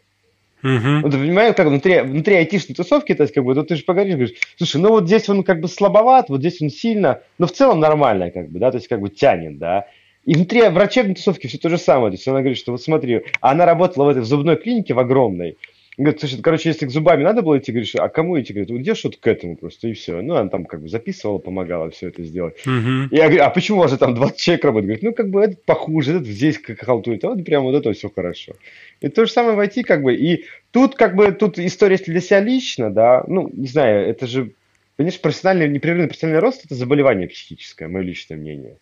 Uh-huh. 0.64 1.02
Вот, 1.02 1.12
понимаешь, 1.12 1.56
как 1.56 1.68
внутри, 1.68 2.00
внутри 2.02 2.36
айтишной 2.36 2.76
тусовки, 2.76 3.14
то 3.14 3.24
есть, 3.24 3.34
как 3.34 3.44
бы, 3.44 3.54
ну, 3.54 3.64
ты 3.64 3.76
же 3.76 3.84
поговоришь, 3.84 4.16
говоришь, 4.16 4.38
слушай, 4.58 4.82
ну, 4.82 4.90
вот 4.90 5.06
здесь 5.06 5.28
он 5.30 5.44
как 5.44 5.60
бы 5.60 5.68
слабоват, 5.68 6.30
вот 6.30 6.40
здесь 6.40 6.62
он 6.62 6.70
сильно, 6.70 7.22
но 7.38 7.48
в 7.48 7.52
целом 7.52 7.80
нормально, 7.80 8.32
как 8.32 8.50
бы, 8.50 8.60
да, 8.60 8.72
то 8.72 8.78
есть, 8.78 8.88
как 8.88 9.02
бы 9.02 9.10
тянет, 9.10 9.58
да. 9.58 9.88
И 10.26 10.36
внутри 10.36 10.62
врачебной 10.70 11.16
тусовки 11.16 11.48
все 11.48 11.58
то 11.58 11.70
же 11.70 11.78
самое. 11.78 12.12
То 12.12 12.16
есть 12.16 12.28
она 12.28 12.40
говорит, 12.40 12.58
что 12.58 12.72
вот 12.72 12.82
смотри, 12.82 13.24
она 13.42 13.66
работала 13.66 14.06
в 14.06 14.10
этой 14.10 14.22
в 14.22 14.26
зубной 14.26 14.56
клинике 14.56 14.94
в 14.94 15.00
огромной, 15.00 15.58
Говорит, 15.96 16.20
слушай, 16.20 16.42
короче, 16.42 16.70
если 16.70 16.88
к 16.88 16.90
зубами 16.90 17.24
надо 17.24 17.44
было 17.44 17.60
идти, 17.60 17.72
говоришь, 17.72 17.94
а 17.96 18.10
кому 18.10 18.40
идти? 18.40 18.52
Говорит, 18.52 18.72
вот 18.72 18.80
идешь 18.80 19.04
вот 19.04 19.18
к 19.18 19.28
этому 19.28 19.56
просто, 19.56 19.90
и 19.90 19.94
все. 19.94 20.22
Ну, 20.24 20.34
она 20.34 20.50
там 20.50 20.66
как 20.66 20.82
бы 20.82 20.90
записывала, 20.90 21.38
помогала 21.38 21.92
все 21.92 22.08
это 22.08 22.24
сделать. 22.24 22.56
Uh-huh. 22.66 23.10
И 23.12 23.16
я 23.16 23.28
говорю, 23.28 23.44
а 23.44 23.50
почему 23.52 23.78
у 23.78 23.82
вас 23.82 23.92
же 23.92 23.98
там 23.98 24.16
20 24.16 24.38
человек 24.38 24.66
работает? 24.66 24.86
Говорит, 24.86 25.04
ну, 25.04 25.14
как 25.14 25.30
бы 25.30 25.42
это 25.44 25.56
похуже, 25.66 26.16
этот 26.16 26.28
здесь 26.28 26.58
как 26.58 26.80
халтует, 26.80 27.24
а 27.24 27.30
вот 27.30 27.46
прям 27.46 27.64
вот 27.64 27.76
это 27.76 27.94
все 27.94 28.10
хорошо. 28.10 28.54
И 29.02 29.08
то 29.08 29.26
же 29.26 29.32
самое 29.32 29.56
войти 29.56 29.84
как 29.84 30.02
бы, 30.02 30.16
и 30.16 30.46
тут 30.72 30.96
как 30.96 31.16
бы, 31.16 31.32
тут 31.32 31.60
история, 31.60 31.98
если 31.98 32.12
для 32.12 32.22
себя 32.22 32.40
лично, 32.40 32.90
да, 32.90 33.24
ну, 33.28 33.52
не 33.54 33.68
знаю, 33.68 34.10
это 34.10 34.26
же 34.26 34.52
Конечно, 34.96 35.22
профессиональный, 35.22 35.68
непрерывный 35.68 36.08
профессиональный 36.08 36.42
рост– 36.42 36.64
это 36.66 36.76
заболевание 36.76 37.28
психическое, 37.28 37.88
мое 37.88 38.04
личное 38.04 38.38
мнение. 38.38 38.78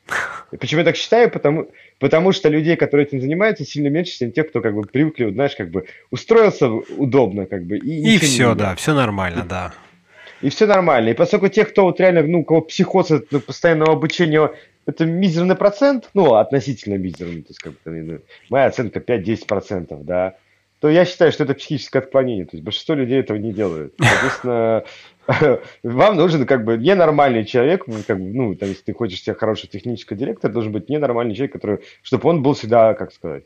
И 0.51 0.57
почему 0.57 0.79
я 0.79 0.85
так 0.85 0.97
считаю? 0.97 1.31
Потому, 1.31 1.71
потому 1.99 2.33
что 2.33 2.49
людей, 2.49 2.75
которые 2.75 3.07
этим 3.07 3.21
занимаются, 3.21 3.63
сильно 3.63 3.87
меньше, 3.87 4.17
чем 4.17 4.33
тех, 4.33 4.49
кто 4.49 4.59
как 4.59 4.75
бы 4.75 4.81
привыкли, 4.81 5.25
вот, 5.25 5.35
знаешь, 5.35 5.55
как 5.55 5.71
бы 5.71 5.85
устроился 6.09 6.67
удобно, 6.67 7.45
как 7.45 7.63
бы. 7.63 7.77
И, 7.77 8.15
и 8.15 8.17
все, 8.17 8.55
да, 8.55 8.75
все 8.75 8.93
нормально, 8.93 9.45
да. 9.47 9.73
И 10.41 10.49
все 10.49 10.65
нормально. 10.65 11.09
И 11.09 11.13
поскольку 11.13 11.47
тех, 11.47 11.69
кто 11.69 11.83
вот 11.83 11.99
реально, 12.01 12.23
ну, 12.23 12.41
у 12.41 12.43
кого 12.43 12.61
психоз 12.61 13.11
от 13.11 13.29
постоянного 13.45 13.93
обучения, 13.93 14.51
это 14.85 15.05
мизерный 15.05 15.55
процент, 15.55 16.09
ну, 16.13 16.33
относительно 16.33 16.95
мизерный, 16.95 17.43
то 17.43 17.49
есть, 17.49 17.59
как 17.59 17.73
бы, 17.73 17.79
ну, 17.85 18.19
моя 18.49 18.65
оценка 18.65 18.99
5-10%, 18.99 20.03
да, 20.03 20.35
то 20.81 20.89
я 20.89 21.05
считаю, 21.05 21.31
что 21.31 21.43
это 21.43 21.53
психическое 21.53 21.99
отклонение. 21.99 22.45
То 22.45 22.55
есть 22.55 22.63
большинство 22.63 22.95
людей 22.95 23.19
этого 23.19 23.37
не 23.37 23.53
делают. 23.53 23.93
Соответственно, 23.99 24.83
вам 25.83 26.15
нужен 26.15 26.47
как 26.47 26.65
бы 26.65 26.75
ненормальный 26.75 27.45
человек, 27.45 27.85
как 28.07 28.19
бы, 28.19 28.33
ну, 28.33 28.55
там, 28.55 28.69
если 28.69 28.81
ты 28.81 28.93
хочешь 28.93 29.21
себе 29.21 29.35
хороший 29.35 29.69
технический 29.69 30.15
директор, 30.15 30.51
должен 30.51 30.71
быть 30.71 30.89
ненормальный 30.89 31.35
человек, 31.35 31.53
который, 31.53 31.79
чтобы 32.01 32.27
он 32.27 32.41
был 32.41 32.55
всегда, 32.55 32.95
как 32.95 33.13
сказать, 33.13 33.43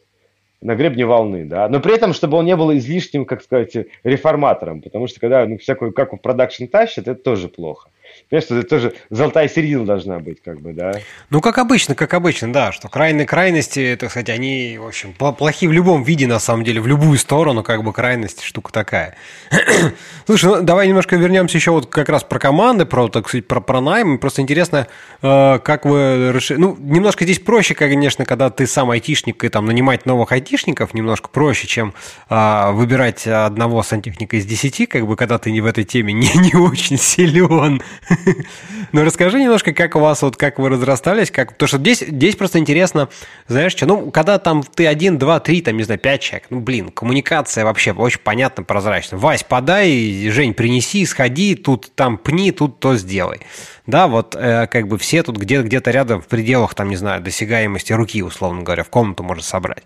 на 0.61 0.75
гребне 0.75 1.05
волны, 1.05 1.43
да, 1.43 1.67
но 1.67 1.81
при 1.81 1.93
этом, 1.93 2.13
чтобы 2.13 2.37
он 2.37 2.45
не 2.45 2.55
был 2.55 2.73
излишним, 2.73 3.25
как 3.25 3.43
сказать, 3.43 3.75
реформатором, 4.05 4.81
потому 4.81 5.07
что 5.07 5.19
когда, 5.19 5.45
ну, 5.45 5.57
всякую 5.57 5.91
как 5.91 6.13
в 6.13 6.17
продакшн 6.17 6.65
тащат, 6.65 7.09
это 7.09 7.21
тоже 7.21 7.49
плохо. 7.49 7.89
Понимаешь, 8.29 8.49
это 8.49 8.63
тоже 8.63 8.93
золотая 9.11 9.47
середина 9.47 9.85
должна 9.85 10.17
быть, 10.17 10.41
как 10.43 10.59
бы, 10.59 10.73
да? 10.73 10.93
Ну, 11.29 11.41
как 11.41 11.59
обычно, 11.59 11.93
как 11.93 12.13
обычно, 12.15 12.51
да, 12.51 12.71
что 12.71 12.89
крайние 12.89 13.27
крайности, 13.27 13.95
так 13.99 14.09
сказать, 14.09 14.29
они, 14.29 14.79
в 14.79 14.87
общем, 14.87 15.13
плохи 15.13 15.67
в 15.67 15.71
любом 15.71 16.01
виде, 16.01 16.25
на 16.25 16.39
самом 16.39 16.63
деле, 16.63 16.81
в 16.81 16.87
любую 16.87 17.19
сторону, 17.19 17.61
как 17.61 17.83
бы 17.83 17.93
крайность 17.93 18.41
штука 18.41 18.73
такая. 18.73 19.15
Слушай, 20.25 20.45
ну, 20.45 20.61
давай 20.63 20.87
немножко 20.87 21.15
вернемся 21.17 21.57
еще 21.57 21.69
вот 21.69 21.85
как 21.85 22.09
раз 22.09 22.23
про 22.23 22.39
команды, 22.39 22.85
про, 22.85 23.09
так 23.09 23.27
сказать, 23.29 23.47
про, 23.47 23.61
про 23.61 23.79
найм. 23.79 24.17
Просто 24.17 24.41
интересно, 24.41 24.87
э, 25.21 25.59
как 25.59 25.85
вы 25.85 26.31
решили... 26.33 26.57
Ну, 26.57 26.75
немножко 26.79 27.25
здесь 27.25 27.39
проще, 27.39 27.75
конечно, 27.75 28.25
когда 28.25 28.49
ты 28.49 28.65
сам 28.65 28.89
айтишник, 28.89 29.43
и 29.43 29.49
там 29.49 29.67
нанимать 29.67 30.07
новых 30.07 30.31
айтишников 30.31 30.95
немножко 30.95 31.29
проще, 31.29 31.67
чем 31.67 31.93
э, 32.29 32.71
выбирать 32.71 33.27
одного 33.27 33.83
сантехника 33.83 34.37
из 34.37 34.47
десяти, 34.47 34.87
как 34.87 35.05
бы, 35.05 35.15
когда 35.15 35.37
ты 35.37 35.51
не 35.51 35.61
в 35.61 35.67
этой 35.67 35.83
теме 35.83 36.11
не, 36.13 36.31
не 36.39 36.55
очень 36.55 36.97
силен. 36.97 37.83
Ну, 38.91 39.03
расскажи 39.03 39.41
немножко, 39.41 39.73
как 39.73 39.95
у 39.95 39.99
вас, 39.99 40.21
вот 40.21 40.37
как 40.37 40.57
вы 40.57 40.69
разрастались, 40.69 41.29
как... 41.29 41.53
Потому 41.53 41.67
что 41.67 41.77
здесь, 41.79 41.99
здесь 41.99 42.35
просто 42.35 42.59
интересно, 42.59 43.09
знаешь 43.47 43.73
что, 43.73 43.85
ну, 43.85 44.11
когда 44.11 44.37
там 44.37 44.63
ты 44.63 44.87
один, 44.87 45.17
два, 45.17 45.39
три, 45.39 45.61
там, 45.61 45.75
не 45.75 45.83
знаю, 45.83 45.99
пять 45.99 46.21
человек, 46.21 46.47
ну, 46.49 46.61
блин, 46.61 46.91
коммуникация 46.91 47.65
вообще 47.65 47.91
очень 47.91 48.19
понятно, 48.19 48.63
прозрачно. 48.63 49.17
Вась, 49.17 49.43
подай, 49.43 50.29
Жень, 50.29 50.53
принеси, 50.53 51.05
сходи, 51.05 51.55
тут 51.55 51.91
там 51.95 52.17
пни, 52.17 52.51
тут 52.51 52.79
то 52.79 52.95
сделай. 52.95 53.41
Да, 53.85 54.07
вот 54.07 54.35
э, 54.35 54.67
как 54.67 54.87
бы 54.87 54.97
все 54.97 55.21
тут 55.23 55.37
где-то 55.37 55.63
где 55.63 55.81
рядом 55.91 56.21
в 56.21 56.27
пределах, 56.27 56.73
там, 56.73 56.89
не 56.89 56.95
знаю, 56.95 57.21
досягаемости 57.21 57.93
руки, 57.93 58.23
условно 58.23 58.63
говоря, 58.63 58.83
в 58.83 58.89
комнату 58.89 59.23
можно 59.23 59.43
собрать. 59.43 59.83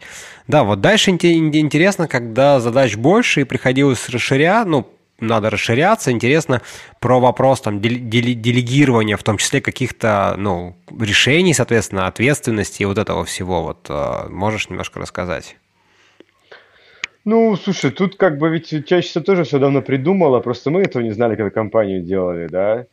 Да, 0.48 0.64
вот 0.64 0.82
дальше 0.82 1.12
интересно, 1.12 2.08
когда 2.08 2.60
задач 2.60 2.96
больше 2.96 3.42
и 3.42 3.44
приходилось 3.44 4.08
расширять, 4.10 4.68
ну, 4.68 4.88
надо 5.22 5.50
расширяться. 5.50 6.12
Интересно 6.12 6.62
про 7.00 7.20
вопрос 7.20 7.62
там, 7.62 7.80
делегирования, 7.82 9.18
в 9.18 9.24
том 9.24 9.38
числе 9.38 9.62
каких-то 9.62 10.36
ну, 10.38 10.76
решений, 11.00 11.54
соответственно, 11.54 12.08
ответственности 12.08 12.84
и 12.84 12.86
вот 12.86 12.98
этого 12.98 13.26
всего. 13.26 13.64
Вот 13.64 13.88
э, 13.90 14.30
можешь 14.30 14.70
немножко 14.70 15.00
рассказать? 15.00 15.58
Ну, 17.26 17.56
слушай, 17.56 17.92
тут 17.92 18.16
как 18.16 18.38
бы 18.38 18.50
ведь 18.50 18.88
чаще 18.88 19.08
всего 19.08 19.24
тоже 19.24 19.44
все 19.44 19.60
давно 19.60 19.82
придумала, 19.82 20.40
просто 20.40 20.72
мы 20.72 20.82
этого 20.82 21.04
не 21.04 21.12
знали, 21.12 21.36
когда 21.36 21.50
компанию 21.50 22.02
делали, 22.02 22.48
да. 22.48 22.86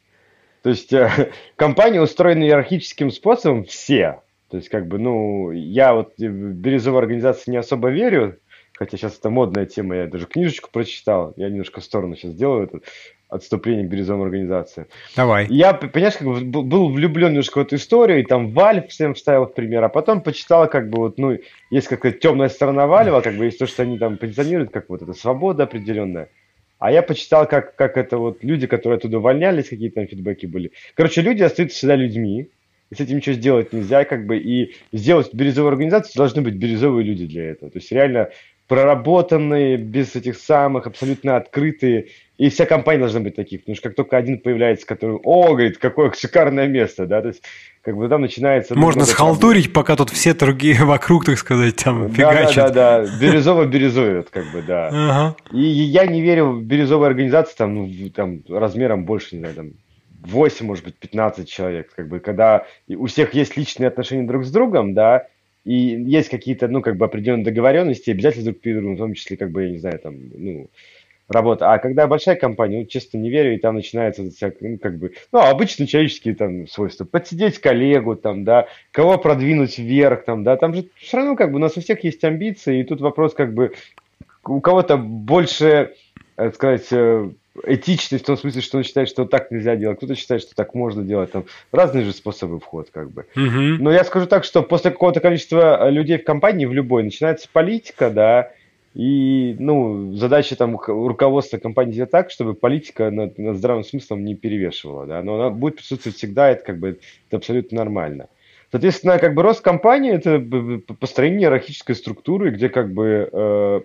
То 0.62 0.70
есть 0.70 0.92
э, 0.92 1.30
компания 1.56 2.00
устроена 2.00 2.42
иерархическим 2.42 3.10
способом 3.10 3.64
все. 3.64 4.20
То 4.50 4.58
есть, 4.58 4.68
как 4.68 4.86
бы, 4.86 4.98
ну, 4.98 5.50
я 5.50 5.94
вот 5.94 6.14
в 6.18 6.22
бирюзовой 6.22 7.00
организации 7.00 7.50
не 7.50 7.56
особо 7.56 7.88
верю, 7.90 8.38
хотя 8.76 8.96
сейчас 8.96 9.18
это 9.18 9.30
модная 9.30 9.66
тема, 9.66 9.96
я 9.96 10.06
даже 10.06 10.26
книжечку 10.26 10.70
прочитал, 10.70 11.34
я 11.36 11.48
немножко 11.48 11.80
в 11.80 11.84
сторону 11.84 12.16
сейчас 12.16 12.32
сделаю 12.32 12.64
это 12.64 12.80
отступление 13.28 13.86
к 13.86 13.90
бирюзовой 13.90 14.26
организации. 14.26 14.86
Давай. 15.16 15.46
Я, 15.48 15.74
понимаешь, 15.74 16.16
как 16.16 16.28
бы 16.28 16.62
был 16.62 16.92
влюблен 16.92 17.30
немножко 17.30 17.58
в 17.58 17.62
эту 17.62 17.76
историю, 17.76 18.20
и 18.20 18.24
там 18.24 18.48
Valve 18.52 18.86
всем 18.88 19.14
вставил 19.14 19.46
в 19.46 19.54
пример, 19.54 19.82
а 19.82 19.88
потом 19.88 20.20
почитал, 20.20 20.68
как 20.68 20.90
бы 20.90 20.98
вот, 20.98 21.18
ну, 21.18 21.36
есть 21.70 21.88
какая-то 21.88 22.18
темная 22.18 22.48
сторона 22.48 22.84
Valve, 22.84 23.22
как 23.22 23.34
бы 23.34 23.46
есть 23.46 23.58
то, 23.58 23.66
что 23.66 23.82
они 23.82 23.98
там 23.98 24.16
позиционируют, 24.16 24.70
как 24.70 24.88
вот 24.88 25.02
эта 25.02 25.12
свобода 25.12 25.64
определенная. 25.64 26.28
А 26.78 26.92
я 26.92 27.02
почитал, 27.02 27.48
как, 27.48 27.74
как 27.74 27.96
это 27.96 28.18
вот 28.18 28.44
люди, 28.44 28.66
которые 28.66 28.98
оттуда 28.98 29.18
увольнялись, 29.18 29.70
какие 29.70 29.88
там 29.88 30.06
фидбэки 30.06 30.46
были. 30.46 30.72
Короче, 30.94 31.22
люди 31.22 31.42
остаются 31.42 31.78
всегда 31.78 31.96
людьми, 31.96 32.50
и 32.90 32.94
с 32.94 33.00
этим 33.00 33.16
ничего 33.16 33.34
сделать 33.34 33.72
нельзя, 33.72 34.04
как 34.04 34.26
бы, 34.26 34.38
и 34.38 34.74
сделать 34.92 35.32
бирюзовую 35.34 35.72
организацию 35.72 36.12
должны 36.16 36.42
быть 36.42 36.54
бирюзовые 36.54 37.04
люди 37.04 37.26
для 37.26 37.50
этого. 37.50 37.70
То 37.70 37.78
есть 37.78 37.90
реально 37.90 38.30
проработанные, 38.68 39.76
без 39.76 40.16
этих 40.16 40.36
самых, 40.36 40.86
абсолютно 40.86 41.36
открытые. 41.36 42.06
И 42.36 42.50
вся 42.50 42.66
компания 42.66 42.98
должна 42.98 43.20
быть 43.20 43.34
таких, 43.34 43.60
потому 43.60 43.76
что 43.76 43.88
как 43.88 43.96
только 43.96 44.16
один 44.16 44.38
появляется, 44.38 44.86
который, 44.86 45.16
о, 45.22 45.52
говорит, 45.52 45.78
какое 45.78 46.12
шикарное 46.12 46.66
место, 46.66 47.06
да, 47.06 47.22
то 47.22 47.28
есть 47.28 47.42
как 47.80 47.96
бы 47.96 48.08
там 48.08 48.20
начинается... 48.20 48.74
Можно 48.76 49.06
схалтурить, 49.06 49.72
пока 49.72 49.96
тут 49.96 50.10
все 50.10 50.34
другие 50.34 50.74
вокруг, 50.84 51.24
так 51.24 51.38
сказать, 51.38 51.76
там 51.76 52.10
фигачат. 52.10 52.72
Да, 52.74 53.02
да, 53.02 53.06
да, 53.06 53.18
бирюзово 53.20 53.64
бирюзует, 53.64 54.28
как 54.30 54.50
бы, 54.52 54.60
да. 54.60 54.88
Ага. 54.88 55.36
И 55.52 55.62
я 55.62 56.06
не 56.06 56.20
верю 56.20 56.50
в 56.50 56.62
бирюзовые 56.62 57.06
организации, 57.06 57.56
там, 57.56 57.74
ну, 57.74 58.10
там, 58.10 58.40
размером 58.48 59.04
больше, 59.04 59.36
не 59.36 59.40
знаю, 59.40 59.54
там, 59.54 59.70
8, 60.26 60.66
может 60.66 60.84
быть, 60.84 60.96
15 60.96 61.48
человек, 61.48 61.90
как 61.94 62.08
бы, 62.08 62.18
когда 62.18 62.66
у 62.88 63.06
всех 63.06 63.32
есть 63.32 63.56
личные 63.56 63.88
отношения 63.88 64.26
друг 64.26 64.44
с 64.44 64.50
другом, 64.50 64.92
да, 64.92 65.28
и 65.66 66.00
есть 66.04 66.28
какие-то, 66.28 66.68
ну, 66.68 66.80
как 66.80 66.96
бы 66.96 67.04
определенные 67.04 67.44
договоренности, 67.44 68.10
обязательства 68.10 68.52
друг 68.52 68.62
перед 68.62 68.78
другом, 68.78 68.94
в 68.94 68.98
том 68.98 69.14
числе, 69.14 69.36
как 69.36 69.50
бы, 69.50 69.64
я 69.64 69.70
не 69.72 69.78
знаю, 69.78 69.98
там, 69.98 70.14
ну, 70.32 70.70
работа. 71.28 71.72
А 71.72 71.78
когда 71.78 72.06
большая 72.06 72.36
компания, 72.36 72.78
ну, 72.78 72.86
честно 72.86 73.18
не 73.18 73.30
верю, 73.30 73.52
и 73.52 73.58
там 73.58 73.74
начинается, 73.74 74.22
ну, 74.60 74.78
как 74.78 74.98
бы, 74.98 75.14
ну, 75.32 75.40
обычно 75.40 75.88
человеческие 75.88 76.36
там 76.36 76.68
свойства. 76.68 77.04
Подсидеть 77.04 77.58
коллегу, 77.58 78.14
там, 78.14 78.44
да, 78.44 78.68
кого 78.92 79.18
продвинуть 79.18 79.76
вверх, 79.76 80.24
там, 80.24 80.44
да, 80.44 80.56
там 80.56 80.72
же 80.72 80.88
все 80.98 81.16
равно, 81.16 81.34
как 81.34 81.50
бы, 81.50 81.56
у 81.56 81.60
нас 81.60 81.76
у 81.76 81.80
всех 81.80 82.04
есть 82.04 82.22
амбиции, 82.22 82.80
и 82.80 82.84
тут 82.84 83.00
вопрос, 83.00 83.34
как 83.34 83.52
бы, 83.52 83.72
у 84.44 84.60
кого-то 84.60 84.96
больше, 84.96 85.94
так 86.36 86.54
сказать, 86.54 86.86
э, 86.92 87.28
этичность 87.64 88.24
в 88.24 88.26
том 88.26 88.36
смысле, 88.36 88.60
что 88.60 88.78
он 88.78 88.84
считает, 88.84 89.08
что 89.08 89.24
так 89.24 89.50
нельзя 89.50 89.76
делать, 89.76 89.98
кто-то 89.98 90.14
считает, 90.14 90.42
что 90.42 90.54
так 90.54 90.74
можно 90.74 91.02
делать, 91.02 91.32
там 91.32 91.44
разные 91.72 92.04
же 92.04 92.12
способы 92.12 92.60
вход, 92.60 92.88
как 92.92 93.10
бы. 93.10 93.26
Uh-huh. 93.34 93.76
Но 93.78 93.92
я 93.92 94.04
скажу 94.04 94.26
так, 94.26 94.44
что 94.44 94.62
после 94.62 94.90
какого-то 94.90 95.20
количества 95.20 95.88
людей 95.90 96.18
в 96.18 96.24
компании, 96.24 96.66
в 96.66 96.72
любой, 96.72 97.02
начинается 97.02 97.48
политика, 97.52 98.10
да, 98.10 98.50
и, 98.94 99.54
ну, 99.58 100.14
задача 100.14 100.56
там 100.56 100.78
руководства 100.78 101.58
компании 101.58 101.92
сделать 101.92 102.10
так, 102.10 102.30
чтобы 102.30 102.54
политика 102.54 103.10
над, 103.10 103.36
над 103.36 103.56
здравым 103.58 103.84
смыслом 103.84 104.24
не 104.24 104.34
перевешивала, 104.34 105.06
да, 105.06 105.22
но 105.22 105.34
она 105.34 105.50
будет 105.50 105.76
присутствовать 105.76 106.16
всегда, 106.16 106.50
это 106.50 106.64
как 106.64 106.78
бы 106.78 106.98
это 107.28 107.36
абсолютно 107.36 107.76
нормально. 107.76 108.28
Соответственно, 108.72 109.18
как 109.18 109.34
бы 109.34 109.42
рост 109.42 109.60
компании– 109.60 110.12
это 110.14 110.40
построение 110.94 111.42
иерархической 111.42 111.94
структуры, 111.94 112.50
где 112.50 112.68
как 112.68 112.92
бы 112.92 113.06
э, 113.06 113.28
э, 113.32 113.80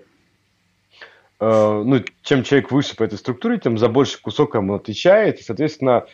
ну, 1.42 2.04
чем 2.22 2.44
человек 2.44 2.72
выше 2.72 2.96
по 2.96 3.04
этой 3.04 3.18
структуре, 3.18 3.58
тем 3.58 3.78
за 3.78 3.90
больше 3.90 4.22
кусок 4.22 4.56
он 4.56 4.72
отвечает. 4.72 5.40
И, 5.40 5.44
соответственно, 5.44 6.06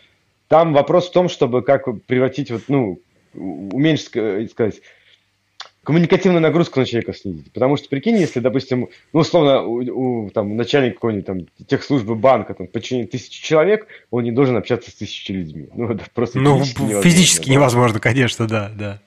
там 0.48 0.74
вопрос 0.74 1.10
в 1.10 1.12
том, 1.12 1.28
чтобы 1.28 1.62
как 1.62 1.86
превратить, 2.06 2.50
вот, 2.50 2.64
ну, 2.70 3.02
уменьшить, 3.34 4.52
сказать, 4.52 4.82
коммуникативную 5.84 6.42
нагрузку 6.42 6.80
на 6.80 6.86
человека 6.86 7.14
снизить. 7.14 7.52
Потому 7.54 7.78
что, 7.78 7.88
прикинь, 7.88 8.18
если, 8.18 8.42
допустим, 8.42 8.90
ну, 9.14 9.20
условно, 9.22 9.64
у, 9.64 10.26
у 10.26 10.30
там, 10.30 10.58
начальник 10.58 10.96
какой-нибудь 10.96 11.26
там 11.26 11.40
техслужбы 11.66 12.16
банка, 12.16 12.54
там, 12.54 12.68
подчинение 12.68 13.08
тысячи 13.08 13.42
человек, 13.42 13.88
он 14.12 14.24
не 14.24 14.32
должен 14.32 14.58
общаться 14.58 14.92
с 14.92 14.96
тысячей 14.96 15.34
людьми. 15.34 15.70
Ну, 15.74 15.90
это 15.90 16.04
просто 16.14 16.40
ну, 16.40 16.60
физически 16.60 16.82
невозможно. 16.82 17.10
Физически 17.10 17.48
да. 17.48 17.54
невозможно, 17.54 18.00
конечно, 18.00 18.48
да, 18.48 18.72
да. 18.76 19.02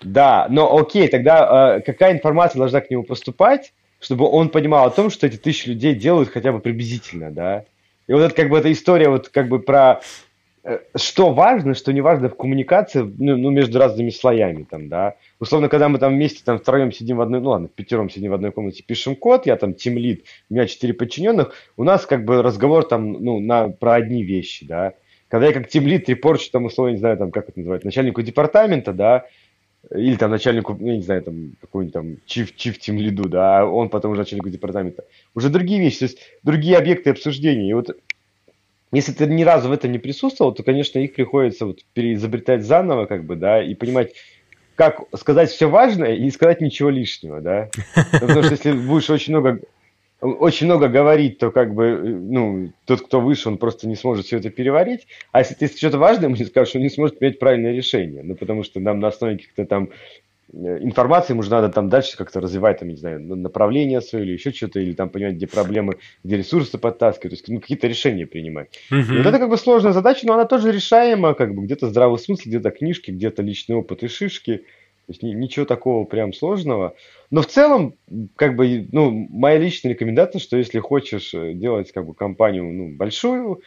Да, 0.00 0.46
но 0.48 0.74
окей, 0.76 1.08
тогда 1.08 1.76
э, 1.76 1.80
какая 1.82 2.12
информация 2.12 2.58
должна 2.58 2.80
к 2.80 2.90
нему 2.90 3.04
поступать, 3.04 3.72
чтобы 4.02 4.28
он 4.28 4.50
понимал 4.50 4.86
о 4.86 4.90
том, 4.90 5.08
что 5.08 5.26
эти 5.26 5.38
тысячи 5.38 5.70
людей 5.70 5.94
делают 5.94 6.28
хотя 6.28 6.52
бы 6.52 6.60
приблизительно, 6.60 7.30
да? 7.30 7.64
И 8.06 8.12
вот 8.12 8.20
это 8.20 8.34
как 8.34 8.50
бы 8.50 8.58
эта 8.58 8.70
история 8.70 9.08
вот 9.08 9.30
как 9.30 9.48
бы 9.48 9.60
про 9.60 10.02
Э, 10.64 10.78
что 10.96 11.32
важно, 11.32 11.74
что 11.74 11.92
не 11.92 12.00
важно 12.00 12.28
в 12.28 12.36
коммуникации 12.36 13.00
ну, 13.00 13.36
ну, 13.36 13.50
между 13.50 13.80
разными 13.80 14.10
слоями, 14.10 14.64
там, 14.68 14.88
да. 14.88 15.16
Условно, 15.40 15.68
когда 15.68 15.88
мы 15.88 15.98
там 15.98 16.14
вместе 16.14 16.42
там 16.44 16.58
втроем 16.58 16.92
сидим 16.92 17.16
в 17.16 17.20
одной, 17.20 17.40
ну 17.40 17.50
ладно, 17.50 17.68
в 17.68 17.72
пятером 17.72 18.08
сидим 18.08 18.30
в 18.30 18.34
одной 18.34 18.52
комнате, 18.52 18.84
пишем 18.86 19.16
код, 19.16 19.46
я 19.46 19.56
там 19.56 19.74
тим 19.74 19.98
лид, 19.98 20.24
у 20.48 20.54
меня 20.54 20.66
четыре 20.66 20.94
подчиненных, 20.94 21.52
у 21.76 21.82
нас 21.82 22.06
как 22.06 22.24
бы 22.24 22.42
разговор 22.42 22.84
там, 22.84 23.12
ну, 23.12 23.40
на, 23.40 23.70
про 23.70 23.94
одни 23.94 24.22
вещи, 24.22 24.64
да. 24.64 24.92
Когда 25.28 25.48
я 25.48 25.52
как 25.52 25.68
тим 25.68 25.86
лид 25.86 26.08
репорчу 26.08 26.50
там, 26.52 26.66
условно, 26.66 26.92
не 26.92 26.98
знаю, 26.98 27.16
там, 27.16 27.32
как 27.32 27.48
это 27.48 27.58
называется, 27.58 27.86
начальнику 27.86 28.22
департамента, 28.22 28.92
да, 28.92 29.24
или 29.90 30.16
там 30.16 30.30
начальнику, 30.30 30.76
ну, 30.78 30.88
я 30.88 30.96
не 30.96 31.02
знаю, 31.02 31.22
там, 31.22 31.52
какой-нибудь 31.60 31.92
там 31.92 32.16
чиф, 32.26 32.54
чиф 32.56 32.78
тим 32.78 32.98
лиду, 32.98 33.28
да, 33.28 33.60
а 33.60 33.64
он 33.64 33.88
потом 33.88 34.12
уже 34.12 34.20
начальнику 34.20 34.48
департамента. 34.48 35.04
Уже 35.34 35.48
другие 35.48 35.80
вещи, 35.80 35.98
то 35.98 36.04
есть 36.04 36.18
другие 36.42 36.76
объекты 36.78 37.10
обсуждения. 37.10 37.68
И 37.68 37.74
вот 37.74 37.96
если 38.92 39.12
ты 39.12 39.26
ни 39.26 39.42
разу 39.42 39.68
в 39.68 39.72
этом 39.72 39.90
не 39.90 39.98
присутствовал, 39.98 40.52
то, 40.52 40.62
конечно, 40.62 40.98
их 40.98 41.14
приходится 41.14 41.66
вот 41.66 41.80
переизобретать 41.94 42.64
заново, 42.64 43.06
как 43.06 43.24
бы, 43.24 43.36
да, 43.36 43.62
и 43.62 43.74
понимать, 43.74 44.12
как 44.76 45.00
сказать 45.16 45.50
все 45.50 45.68
важное 45.68 46.14
и 46.14 46.22
не 46.22 46.30
сказать 46.30 46.60
ничего 46.60 46.90
лишнего, 46.90 47.40
да. 47.40 47.68
Потому 48.12 48.42
что 48.42 48.52
если 48.52 48.72
будешь 48.72 49.10
очень 49.10 49.32
много, 49.32 49.60
очень 50.22 50.66
много 50.66 50.88
говорить, 50.88 51.38
то 51.38 51.50
как 51.50 51.74
бы, 51.74 51.98
ну, 52.02 52.72
тот, 52.86 53.02
кто 53.02 53.20
выше, 53.20 53.48
он 53.48 53.58
просто 53.58 53.88
не 53.88 53.96
сможет 53.96 54.26
все 54.26 54.38
это 54.38 54.50
переварить. 54.50 55.06
А 55.32 55.40
если 55.40 55.54
ты 55.54 55.66
что-то 55.66 55.98
важное 55.98 56.26
ему 56.26 56.36
не 56.36 56.44
скажешь, 56.44 56.74
он 56.76 56.82
не 56.82 56.90
сможет 56.90 57.18
принять 57.18 57.38
правильное 57.38 57.72
решение. 57.72 58.22
Ну, 58.22 58.34
потому 58.34 58.62
что 58.62 58.80
нам 58.80 59.00
на 59.00 59.08
основе 59.08 59.36
каких-то 59.36 59.66
там 59.66 59.90
Э, 60.52 60.78
информации, 60.82 61.32
ему 61.32 61.42
же 61.42 61.50
надо 61.50 61.68
там 61.70 61.88
дальше 61.88 62.16
как-то 62.16 62.40
развивать, 62.40 62.80
там, 62.80 62.88
не 62.88 62.96
знаю, 62.96 63.20
направление 63.20 64.00
свое 64.00 64.24
или 64.24 64.32
еще 64.32 64.52
что-то, 64.52 64.80
или 64.80 64.92
там 64.92 65.08
понимать, 65.08 65.34
где 65.34 65.46
проблемы, 65.46 65.96
где 66.24 66.36
ресурсы 66.36 66.78
подтаскивать, 66.78 67.30
то 67.30 67.34
есть 67.34 67.48
ну, 67.48 67.60
какие-то 67.60 67.86
решения 67.86 68.26
принимать. 68.26 68.78
И 68.90 69.16
вот 69.16 69.26
это 69.26 69.38
как 69.38 69.48
бы 69.48 69.56
сложная 69.56 69.92
задача, 69.92 70.26
но 70.26 70.34
она 70.34 70.44
тоже 70.44 70.72
решаема, 70.72 71.34
как 71.34 71.54
бы 71.54 71.62
где-то 71.64 71.88
здравый 71.88 72.18
смысл, 72.18 72.42
где-то 72.46 72.70
книжки, 72.70 73.10
где-то 73.10 73.42
личный 73.42 73.76
опыт 73.76 74.02
и 74.02 74.08
шишки. 74.08 74.64
То 75.06 75.12
есть 75.12 75.22
ничего 75.22 75.66
такого 75.66 76.04
прям 76.04 76.32
сложного. 76.32 76.94
Но 77.30 77.42
в 77.42 77.46
целом, 77.46 77.94
как 78.36 78.56
бы, 78.56 78.88
ну, 78.92 79.10
моя 79.10 79.58
личная 79.58 79.92
рекомендация, 79.92 80.38
что 80.38 80.56
если 80.56 80.78
хочешь 80.78 81.34
э, 81.34 81.54
делать 81.54 81.92
как 81.92 82.06
бы 82.06 82.14
компанию 82.14 82.64
ну, 82.64 82.96
большую, 82.96 83.62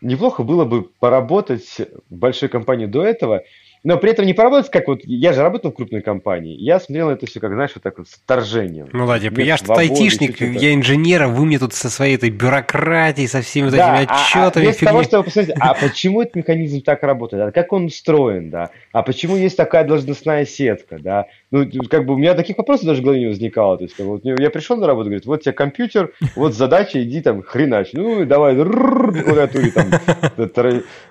неплохо 0.00 0.42
было 0.42 0.64
бы 0.64 0.84
поработать 0.84 1.78
в 2.08 2.16
большой 2.16 2.48
компании 2.48 2.86
до 2.86 3.04
этого– 3.04 3.42
но 3.82 3.96
при 3.96 4.10
этом 4.10 4.26
не 4.26 4.34
поработать, 4.34 4.70
как 4.70 4.88
вот, 4.88 5.00
я 5.04 5.32
же 5.32 5.42
работал 5.42 5.70
в 5.70 5.74
крупной 5.74 6.02
компании, 6.02 6.54
я 6.56 6.78
смотрел 6.80 7.10
это 7.10 7.26
все, 7.26 7.40
как, 7.40 7.52
знаешь, 7.52 7.70
вот 7.74 7.82
так 7.82 7.98
вот, 7.98 8.08
с 8.08 8.12
вторжением. 8.12 8.88
Ну 8.92 9.06
да, 9.06 9.18
типа, 9.18 9.40
я 9.40 9.56
что 9.56 9.74
айтишник, 9.74 10.40
я 10.40 10.74
инженер, 10.74 11.22
а 11.22 11.28
вы 11.28 11.46
мне 11.46 11.58
тут 11.58 11.72
со 11.72 11.88
своей 11.88 12.16
этой 12.16 12.30
бюрократией, 12.30 13.28
со 13.28 13.40
всеми 13.40 13.66
вот 13.66 13.74
да, 13.74 14.02
этими 14.02 14.12
отчетами. 14.12 14.66
А, 14.66 14.70
а 14.70 14.84
того, 14.84 15.02
чтобы 15.02 15.24
посмотреть, 15.24 15.56
а 15.58 15.74
почему 15.74 16.22
этот 16.22 16.36
механизм 16.36 16.82
так 16.82 17.02
работает, 17.02 17.42
а 17.42 17.52
как 17.52 17.72
он 17.72 17.86
устроен, 17.86 18.50
да, 18.50 18.70
а 18.92 19.02
почему 19.02 19.36
есть 19.36 19.56
такая 19.56 19.84
должностная 19.84 20.44
сетка, 20.44 20.98
да, 20.98 21.26
ну, 21.50 21.66
как 21.88 22.06
бы 22.06 22.14
у 22.14 22.16
меня 22.16 22.34
таких 22.34 22.58
вопросов 22.58 22.86
даже 22.86 23.00
в 23.00 23.04
голове 23.04 23.20
не 23.20 23.26
возникало, 23.26 23.76
то 23.76 23.84
есть, 23.84 23.96
как, 23.96 24.06
вот, 24.06 24.24
я 24.24 24.50
пришел 24.50 24.76
на 24.76 24.86
работу, 24.86 25.06
говорит, 25.06 25.26
вот 25.26 25.42
тебе 25.42 25.52
компьютер, 25.52 26.12
вот 26.36 26.54
задача, 26.54 27.02
иди 27.02 27.20
там 27.20 27.42
хренач, 27.42 27.90
ну, 27.92 28.24
давай, 28.24 28.54
клавиатуре 28.54 29.70
там, 29.72 29.90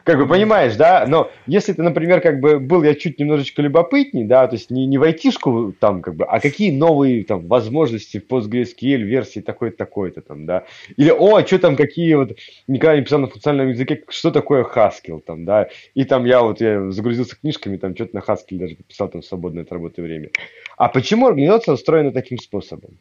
как 0.03 0.17
бы, 0.17 0.27
понимаешь, 0.27 0.75
да, 0.75 1.05
но 1.07 1.29
если 1.45 1.73
ты, 1.73 1.83
например, 1.83 2.21
как 2.21 2.39
бы 2.39 2.59
был 2.59 2.83
я 2.83 2.95
чуть 2.95 3.19
немножечко 3.19 3.61
любопытней, 3.61 4.25
да, 4.25 4.47
то 4.47 4.55
есть 4.55 4.71
не, 4.71 4.85
не 4.85 4.97
в 4.97 5.03
айтишку 5.03 5.73
там 5.79 6.01
как 6.01 6.15
бы, 6.15 6.25
а 6.25 6.39
какие 6.39 6.71
новые 6.71 7.23
там 7.23 7.47
возможности 7.47 8.19
в 8.19 8.31
PostgreSQL 8.31 9.01
версии 9.01 9.39
такой-то, 9.41 9.77
такой-то 9.77 10.21
там, 10.21 10.45
да. 10.45 10.65
Или, 10.97 11.09
о, 11.09 11.35
а 11.35 11.45
что 11.45 11.59
там, 11.59 11.75
какие 11.75 12.13
вот, 12.13 12.37
никогда 12.67 12.95
не 12.95 13.03
писал 13.03 13.19
на 13.19 13.27
функциональном 13.27 13.69
языке, 13.69 14.03
что 14.09 14.31
такое 14.31 14.63
Haskell 14.63 15.21
там, 15.21 15.45
да. 15.45 15.69
И 15.95 16.05
там 16.05 16.25
я 16.25 16.41
вот, 16.41 16.61
я 16.61 16.91
загрузился 16.91 17.35
книжками, 17.39 17.77
там 17.77 17.95
что-то 17.95 18.15
на 18.15 18.19
Haskell 18.19 18.57
даже 18.57 18.75
писал 18.75 19.09
там 19.09 19.21
свободное 19.21 19.63
от 19.63 19.71
работы 19.71 20.01
время. 20.01 20.28
А 20.77 20.88
почему 20.88 21.27
организация 21.27 21.73
устроена 21.73 22.11
таким 22.11 22.38
способом? 22.38 22.97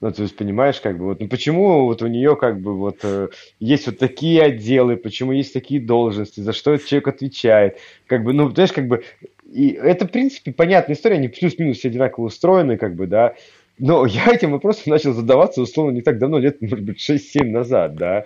Ну, 0.00 0.10
то 0.12 0.22
есть, 0.22 0.34
понимаешь, 0.34 0.80
как 0.80 0.96
бы, 0.96 1.04
вот, 1.06 1.20
ну, 1.20 1.28
почему 1.28 1.84
вот 1.84 2.00
у 2.00 2.06
нее, 2.06 2.34
как 2.34 2.60
бы, 2.60 2.74
вот, 2.74 3.00
э, 3.02 3.28
есть 3.58 3.86
вот 3.86 3.98
такие 3.98 4.42
отделы, 4.42 4.96
почему 4.96 5.32
есть 5.32 5.52
такие 5.52 5.78
должности, 5.78 6.40
за 6.40 6.54
что 6.54 6.72
этот 6.72 6.86
человек 6.86 7.08
отвечает, 7.08 7.78
как 8.06 8.24
бы, 8.24 8.32
ну, 8.32 8.48
знаешь, 8.48 8.72
как 8.72 8.88
бы, 8.88 9.04
и 9.52 9.68
это, 9.68 10.06
в 10.06 10.10
принципе, 10.10 10.52
понятная 10.52 10.96
история, 10.96 11.16
они 11.16 11.28
плюс-минус 11.28 11.76
все 11.76 11.88
одинаково 11.88 12.26
устроены, 12.26 12.78
как 12.78 12.94
бы, 12.94 13.06
да, 13.06 13.34
но 13.78 14.06
я 14.06 14.32
этим 14.32 14.52
вопросом 14.52 14.84
начал 14.86 15.12
задаваться, 15.12 15.60
условно, 15.60 15.90
не 15.90 16.00
так 16.00 16.18
давно, 16.18 16.38
лет, 16.38 16.62
может 16.62 16.82
быть, 16.82 16.98
6-7 16.98 17.44
назад, 17.44 17.94
да, 17.96 18.24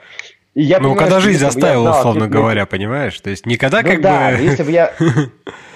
и 0.55 0.63
я 0.63 0.79
ну, 0.79 0.91
понимаю, 0.91 0.99
когда 0.99 1.21
жизнь 1.21 1.41
заставила, 1.41 1.91
условно 1.99 2.29
говоря, 2.29 2.67
понимаешь? 2.67 3.19
То 3.21 3.31
есть 3.31 3.45
никогда 3.47 3.83
ну, 3.83 3.89
как 3.89 4.01
да, 4.01 4.31
бы... 4.31 4.43
если 4.43 4.63
бы 4.63 4.71
я... 4.71 4.93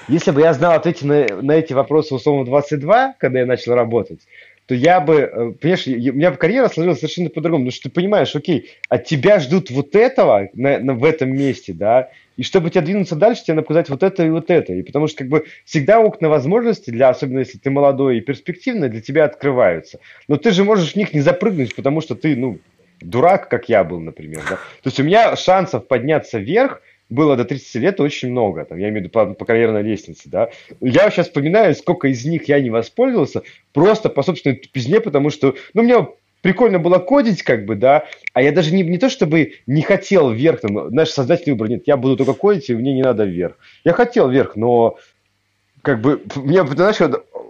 Если 0.09 0.31
бы 0.31 0.41
я 0.41 0.55
знал 0.55 0.73
ответы 0.73 1.07
на, 1.07 1.27
на 1.43 1.53
эти 1.53 1.75
вопросы, 1.75 2.15
условно, 2.15 2.47
22, 2.47 3.15
когда 3.19 3.41
я 3.41 3.47
начал 3.47 3.75
работать, 3.75 4.21
то 4.65 4.75
я 4.75 5.01
бы, 5.01 5.15
э, 5.15 5.53
понимаешь, 5.53 5.87
у 5.87 6.17
меня 6.17 6.31
бы 6.31 6.37
карьера 6.37 6.69
сложилась 6.69 6.99
совершенно 6.99 7.31
по-другому, 7.31 7.65
потому 7.65 7.73
что 7.73 7.89
ты 7.89 7.95
понимаешь, 7.95 8.35
окей, 8.35 8.71
от 8.89 9.05
тебя 9.05 9.39
ждут 9.39 9.71
вот 9.71 9.97
этого 9.97 10.49
на, 10.53 10.79
на, 10.79 10.95
в 10.95 11.05
этом 11.05 11.31
месте, 11.35 11.73
да, 11.73 12.11
и 12.37 12.43
чтобы 12.43 12.71
тебе 12.71 12.83
двинуться 12.83 13.17
дальше, 13.17 13.45
тебе 13.45 13.55
надо 13.55 13.67
показать 13.67 13.89
вот 13.89 14.03
это 14.03 14.27
и 14.27 14.31
вот 14.31 14.51
это, 14.51 14.75
и 14.75 14.83
потому 14.83 15.09
что 15.09 15.19
как 15.19 15.29
бы 15.29 15.47
всегда 15.65 16.01
окна 16.01 16.29
возможностей, 16.29 16.93
для, 16.93 17.09
особенно 17.09 17.41
если 17.41 17.57
ты 17.57 17.71
молодой 17.71 18.19
и 18.19 18.21
перспективный, 18.21 18.91
для 18.91 19.01
тебя 19.01 19.25
открываются, 19.25 20.01
но 20.29 20.37
ты 20.37 20.51
же 20.51 20.65
можешь 20.65 20.93
в 20.93 20.97
них 20.97 21.15
не 21.15 21.21
запрыгнуть, 21.21 21.75
потому 21.75 22.03
что 22.03 22.15
ты, 22.15 22.37
ну, 22.37 22.59
дурак, 23.01 23.49
как 23.49 23.71
я 23.71 23.85
был, 23.85 24.01
например, 24.01 24.43
да, 24.49 24.57
то 24.57 24.87
есть 24.87 25.01
у 25.01 25.03
меня 25.03 25.35
шансов 25.37 25.87
подняться 25.87 26.39
вверх, 26.39 26.83
было 27.11 27.37
до 27.37 27.45
30 27.45 27.75
лет 27.77 28.01
очень 28.01 28.31
много, 28.31 28.65
там, 28.65 28.79
я 28.79 28.89
имею 28.89 29.01
в 29.01 29.05
виду 29.05 29.11
по, 29.11 29.27
по 29.27 29.45
карьерной 29.45 29.83
лестнице, 29.83 30.29
да. 30.29 30.51
Я 30.81 31.11
сейчас 31.11 31.27
вспоминаю, 31.27 31.75
сколько 31.75 32.09
из 32.09 32.25
них 32.25 32.49
я 32.49 32.61
не 32.61 32.71
воспользовался, 32.71 33.43
просто 33.73 34.09
по 34.09 34.23
собственной 34.23 34.57
тупизне, 34.57 35.01
потому 35.01 35.31
что, 35.31 35.55
ну, 35.75 35.83
мне 35.83 36.07
прикольно 36.43 36.79
было 36.79 36.99
кодить, 36.99 37.43
как 37.43 37.65
бы, 37.65 37.77
да, 37.77 38.07
а 38.33 38.43
я 38.43 38.53
даже 38.53 38.75
не, 38.75 38.83
не 38.83 38.99
то 38.99 39.09
чтобы 39.09 39.55
не 39.67 39.83
хотел 39.83 40.31
вверх, 40.31 40.61
там, 40.61 40.91
знаешь, 40.91 41.11
создатель 41.11 41.53
выбор, 41.53 41.69
нет, 41.71 41.83
я 41.87 41.97
буду 41.97 42.17
только 42.17 42.35
кодить, 42.35 42.69
и 42.71 42.75
мне 42.75 42.95
не 42.95 43.03
надо 43.03 43.25
вверх. 43.25 43.57
Я 43.85 43.93
хотел 43.93 44.29
вверх, 44.29 44.57
но 44.57 44.99
как 45.83 46.01
бы, 46.01 46.23
мне, 46.37 46.67
знаешь, 46.67 47.01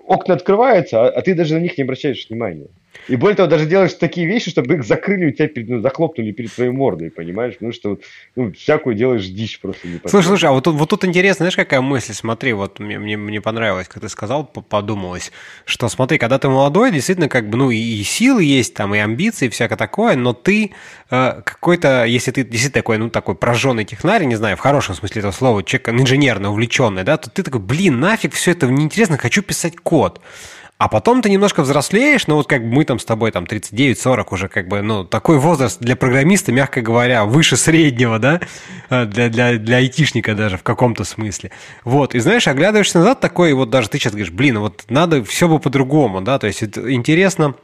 окна 0.07 0.35
открываются, 0.35 1.05
а, 1.05 1.09
а 1.09 1.23
ты 1.23 1.35
даже 1.35 1.55
на 1.55 1.61
них 1.61 1.77
не 1.77 1.85
обращаешь 1.85 2.27
внимания. 2.29 2.69
И 3.07 3.17
более 3.17 3.37
того, 3.37 3.49
даже 3.49 3.67
делаешь 3.67 3.95
такие 3.95 4.27
вещи, 4.27 4.51
чтобы 4.51 4.75
их 4.75 4.85
закрыли 4.85 5.27
у 5.27 5.31
тебя, 5.31 5.49
перед, 5.49 5.69
ну, 5.69 5.81
захлопнули 5.81 6.33
перед 6.33 6.53
твоей 6.53 6.71
мордой, 6.71 7.11
понимаешь? 7.11 7.55
Ну, 7.61 7.73
что 7.73 7.99
ну, 8.37 8.53
всякую 8.53 8.97
делаешь 8.97 9.27
дичь 9.27 9.61
просто. 9.61 9.89
Не 9.89 10.01
слушай, 10.07 10.27
слушай, 10.27 10.45
а 10.47 10.53
вот, 10.53 10.67
вот 10.67 10.89
тут 10.91 11.05
интересно, 11.05 11.45
знаешь, 11.45 11.57
какая 11.57 11.81
мысль? 11.81 12.13
Смотри, 12.13 12.53
вот 12.53 12.79
мне, 12.81 12.99
мне, 12.99 13.17
мне 13.17 13.41
понравилось, 13.41 13.89
как 13.89 14.03
ты 14.03 14.09
сказал, 14.09 14.45
подумалось, 14.45 15.33
что 15.65 15.89
смотри, 15.89 16.19
когда 16.19 16.39
ты 16.39 16.49
молодой, 16.49 16.93
действительно, 16.93 17.29
как 17.29 17.49
бы, 17.49 17.57
ну, 17.57 17.71
и, 17.71 17.79
и 17.79 18.03
силы 18.03 18.45
есть, 18.45 18.75
там, 18.75 18.95
и 18.95 18.99
амбиции, 18.99 19.47
и 19.47 19.51
всякое 19.51 19.77
такое, 19.77 20.17
но 20.17 20.35
ты 20.35 20.73
э, 21.11 21.43
какой-то, 21.45 22.05
если 22.05 22.31
ты 22.31 22.45
действительно 22.45 22.83
такой, 22.83 22.99
ну, 22.99 23.11
такой 23.11 23.35
прожженный 23.35 23.85
технарь, 23.85 24.25
не 24.25 24.37
знаю, 24.37 24.57
в 24.57 24.61
хорошем 24.61 24.95
смысле 24.95 25.21
этого 25.21 25.33
слова, 25.33 25.63
человек 25.63 25.89
инженерно 25.89 26.51
увлеченный, 26.51 27.05
да, 27.05 27.17
то 27.17 27.31
ты 27.31 27.43
такой, 27.43 27.61
блин, 27.61 28.01
нафиг 28.01 28.35
все 28.35 28.53
это 28.53 28.67
неинтересно, 28.67 29.17
хочу 29.17 29.43
писать 29.43 29.77
код. 29.77 30.21
А 30.79 30.87
потом 30.87 31.23
ты 31.23 31.29
немножко 31.29 31.63
взрослеешь, 31.63 32.29
ну 32.29 32.37
вот 32.37 32.47
как 32.47 32.63
мы 32.63 32.85
там 32.85 33.01
с 33.01 33.05
тобой 33.05 33.33
там 33.33 33.45
39-40 33.45 34.27
уже 34.31 34.49
как 34.49 34.69
бы, 34.69 34.81
ну 34.81 35.03
такой 35.03 35.39
возраст 35.39 35.81
для 35.81 35.97
программиста, 35.97 36.53
мягко 36.53 36.83
говоря, 36.83 37.25
выше 37.25 37.57
среднего, 37.57 38.21
да, 38.21 38.41
а, 38.89 39.05
для, 39.05 39.29
для, 39.29 39.59
для 39.59 39.79
айтишника 39.79 40.37
даже 40.37 40.57
в 40.57 40.63
каком-то 40.63 41.03
смысле. 41.03 41.51
Вот, 41.83 42.15
и 42.15 42.21
знаешь, 42.21 42.47
оглядываешься 42.47 42.99
назад 42.99 43.19
такой, 43.19 43.55
вот 43.55 43.71
даже 43.71 43.89
ты 43.89 43.99
сейчас 43.99 44.13
говоришь, 44.13 44.31
блин, 44.31 44.61
вот 44.61 44.85
надо 44.89 45.25
все 45.25 45.49
бы 45.49 45.59
по-другому, 45.59 46.21
да, 46.21 46.39
то 46.39 46.47
есть 46.47 46.63
это 46.63 46.93
интересно, 46.95 47.57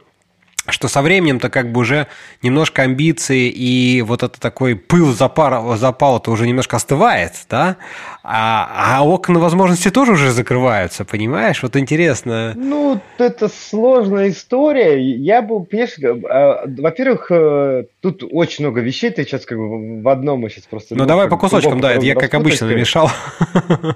что 0.67 0.87
со 0.87 1.01
временем-то 1.01 1.49
как 1.49 1.71
бы 1.71 1.81
уже 1.81 2.07
немножко 2.41 2.83
амбиции 2.83 3.49
и 3.49 4.01
вот 4.01 4.23
это 4.23 4.39
такой 4.39 4.75
пыл 4.75 5.13
запара, 5.13 5.61
запала-то 5.75 6.31
уже 6.31 6.47
немножко 6.47 6.77
остывает, 6.77 7.33
да? 7.49 7.77
А, 8.23 8.97
а 8.97 9.05
окна 9.05 9.39
возможности 9.39 9.91
тоже 9.91 10.13
уже 10.13 10.31
закрываются, 10.31 11.05
понимаешь? 11.05 11.61
Вот 11.61 11.75
интересно. 11.75 12.53
Ну, 12.55 12.99
это 13.17 13.49
сложная 13.49 14.29
история. 14.29 14.99
Я 14.99 15.41
бы, 15.41 15.63
понимаешь, 15.63 15.95
а, 16.29 16.65
во-первых, 16.65 17.27
э, 17.29 17.85
тут 18.01 18.23
очень 18.31 18.65
много 18.65 18.81
вещей, 18.81 19.11
ты 19.11 19.23
сейчас 19.23 19.45
как 19.45 19.57
бы 19.57 20.01
в 20.01 20.07
одном 20.07 20.39
мы 20.39 20.49
сейчас 20.49 20.65
просто... 20.65 20.95
Ну, 20.95 21.03
ну 21.03 21.07
давай 21.07 21.27
по 21.27 21.37
кусочкам, 21.37 21.79
да, 21.79 21.93
я 21.93 22.15
как 22.15 22.33
обычно 22.33 22.67
намешал. 22.67 23.09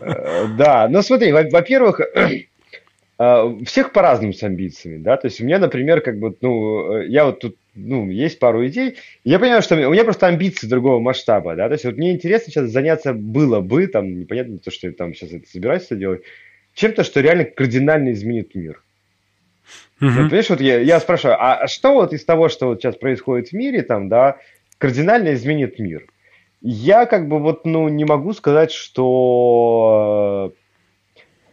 Э, 0.01 0.45
да, 0.57 0.87
ну 0.89 1.01
смотри, 1.01 1.31
во-первых, 1.31 2.01
А, 2.15 2.29
всех 3.65 3.91
по-разному 3.91 4.31
с 4.31 4.41
амбициями, 4.43 4.97
да, 5.03 5.17
то 5.17 5.27
есть 5.27 5.41
у 5.41 5.43
меня, 5.43 5.59
например, 5.59 5.99
как 5.99 6.17
бы, 6.19 6.33
ну, 6.39 7.01
я 7.01 7.25
вот 7.25 7.41
тут, 7.41 7.57
ну, 7.75 8.09
есть 8.09 8.39
пару 8.39 8.65
идей, 8.65 8.95
я 9.25 9.39
понимаю, 9.39 9.61
что 9.61 9.75
у 9.75 9.91
меня 9.91 10.05
просто 10.05 10.27
амбиции 10.27 10.67
другого 10.67 11.01
масштаба, 11.01 11.55
да, 11.55 11.67
то 11.67 11.73
есть 11.73 11.83
вот 11.83 11.97
мне 11.97 12.13
интересно 12.13 12.51
сейчас 12.51 12.69
заняться 12.69 13.13
было 13.13 13.59
бы, 13.59 13.87
там, 13.87 14.17
непонятно 14.17 14.57
то, 14.59 14.71
что 14.71 14.87
я 14.87 14.93
там 14.93 15.13
сейчас 15.13 15.33
это 15.33 15.49
собираюсь 15.49 15.87
делать, 15.89 16.21
чем-то, 16.75 17.03
что 17.03 17.19
реально 17.19 17.43
кардинально 17.43 18.13
изменит 18.13 18.55
мир. 18.55 18.81
Uh-huh. 19.99 20.07
Вот, 20.07 20.29
понимаешь, 20.29 20.49
вот 20.49 20.61
я, 20.61 20.79
я 20.79 20.99
спрашиваю, 21.01 21.35
а 21.39 21.67
что 21.67 21.93
вот 21.93 22.13
из 22.13 22.23
того, 22.23 22.47
что 22.47 22.67
вот 22.67 22.79
сейчас 22.79 22.95
происходит 22.95 23.49
в 23.49 23.53
мире, 23.53 23.81
там, 23.81 24.07
да, 24.07 24.37
кардинально 24.77 25.33
изменит 25.33 25.77
мир? 25.77 26.05
Я 26.61 27.05
как 27.05 27.27
бы 27.27 27.39
вот, 27.39 27.65
ну, 27.65 27.89
не 27.89 28.05
могу 28.05 28.31
сказать, 28.31 28.71
что 28.71 30.53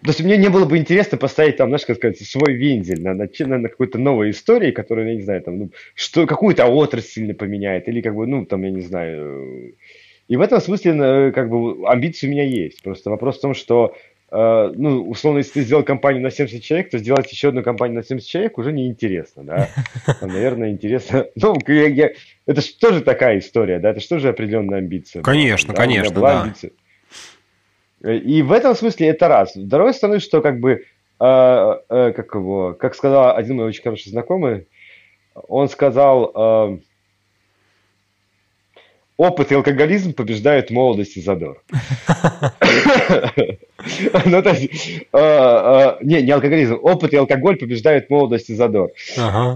то 0.02 0.08
есть 0.08 0.22
мне 0.22 0.36
не 0.36 0.48
было 0.48 0.64
бы 0.66 0.76
интересно 0.76 1.18
поставить 1.18 1.56
там, 1.56 1.68
знаешь, 1.68 1.86
как 1.86 1.96
сказать, 1.96 2.18
свой 2.20 2.54
вензель 2.54 3.02
на, 3.02 3.14
на, 3.14 3.28
на, 3.58 3.68
какой-то 3.68 3.98
новой 3.98 4.30
истории, 4.30 4.70
которая, 4.70 5.08
я 5.08 5.14
не 5.14 5.22
знаю, 5.22 5.42
там, 5.42 5.58
ну, 5.58 5.70
что, 5.94 6.26
какую-то 6.26 6.66
отрасль 6.66 7.06
сильно 7.08 7.34
поменяет, 7.34 7.88
или 7.88 8.00
как 8.00 8.14
бы, 8.14 8.26
ну, 8.26 8.44
там, 8.44 8.62
я 8.62 8.70
не 8.70 8.82
знаю. 8.82 9.74
И 10.28 10.36
в 10.36 10.40
этом 10.40 10.60
смысле, 10.60 11.32
как 11.32 11.48
бы, 11.48 11.88
амбиции 11.88 12.26
у 12.26 12.30
меня 12.30 12.44
есть. 12.44 12.82
Просто 12.82 13.10
вопрос 13.10 13.38
в 13.38 13.40
том, 13.40 13.54
что, 13.54 13.96
э, 14.30 14.72
ну, 14.76 15.08
условно, 15.08 15.38
если 15.38 15.54
ты 15.54 15.62
сделал 15.62 15.82
компанию 15.82 16.22
на 16.22 16.30
70 16.30 16.62
человек, 16.62 16.90
то 16.90 16.98
сделать 16.98 17.30
еще 17.32 17.48
одну 17.48 17.62
компанию 17.62 17.96
на 17.96 18.04
70 18.04 18.28
человек 18.28 18.58
уже 18.58 18.72
неинтересно, 18.72 19.44
да. 19.44 19.68
Там, 20.20 20.30
наверное, 20.30 20.70
интересно. 20.70 21.26
Ну, 21.36 21.56
я, 21.68 21.86
я, 21.88 22.10
это 22.46 22.60
же 22.60 22.68
тоже 22.78 23.00
такая 23.00 23.38
история, 23.38 23.78
да, 23.78 23.90
это 23.90 24.00
же 24.00 24.08
тоже 24.08 24.28
определенная 24.28 24.78
амбиция. 24.78 25.22
Конечно, 25.22 25.72
была, 25.72 25.82
конечно, 25.84 26.20
да. 26.20 26.42
Амбиция. 26.42 26.70
И 28.02 28.42
в 28.42 28.52
этом 28.52 28.74
смысле 28.74 29.08
это 29.08 29.28
раз. 29.28 29.54
С 29.54 29.56
другой 29.56 29.94
стороны, 29.94 30.20
что 30.20 30.42
как 30.42 30.60
бы, 30.60 30.84
э, 31.20 31.74
э, 31.88 32.12
как 32.12 32.34
его, 32.34 32.74
как 32.74 32.94
сказал 32.94 33.36
один 33.36 33.56
мой 33.56 33.66
очень 33.66 33.82
хороший 33.82 34.10
знакомый, 34.10 34.68
он 35.48 35.68
сказал, 35.68 36.32
э, 36.34 36.78
опыт 39.16 39.52
и 39.52 39.54
алкоголизм 39.54 40.12
побеждают 40.12 40.70
молодость 40.70 41.16
и 41.16 41.22
задор. 41.22 41.62
Ну, 44.26 44.42
то 44.42 44.50
есть, 44.50 45.06
э, 45.12 45.18
э, 45.18 45.96
не, 46.02 46.22
не 46.22 46.30
алкоголизм, 46.30 46.78
опыт 46.82 47.12
и 47.12 47.16
алкоголь 47.16 47.56
побеждают 47.56 48.10
молодость 48.10 48.50
и 48.50 48.54
задор. 48.54 48.90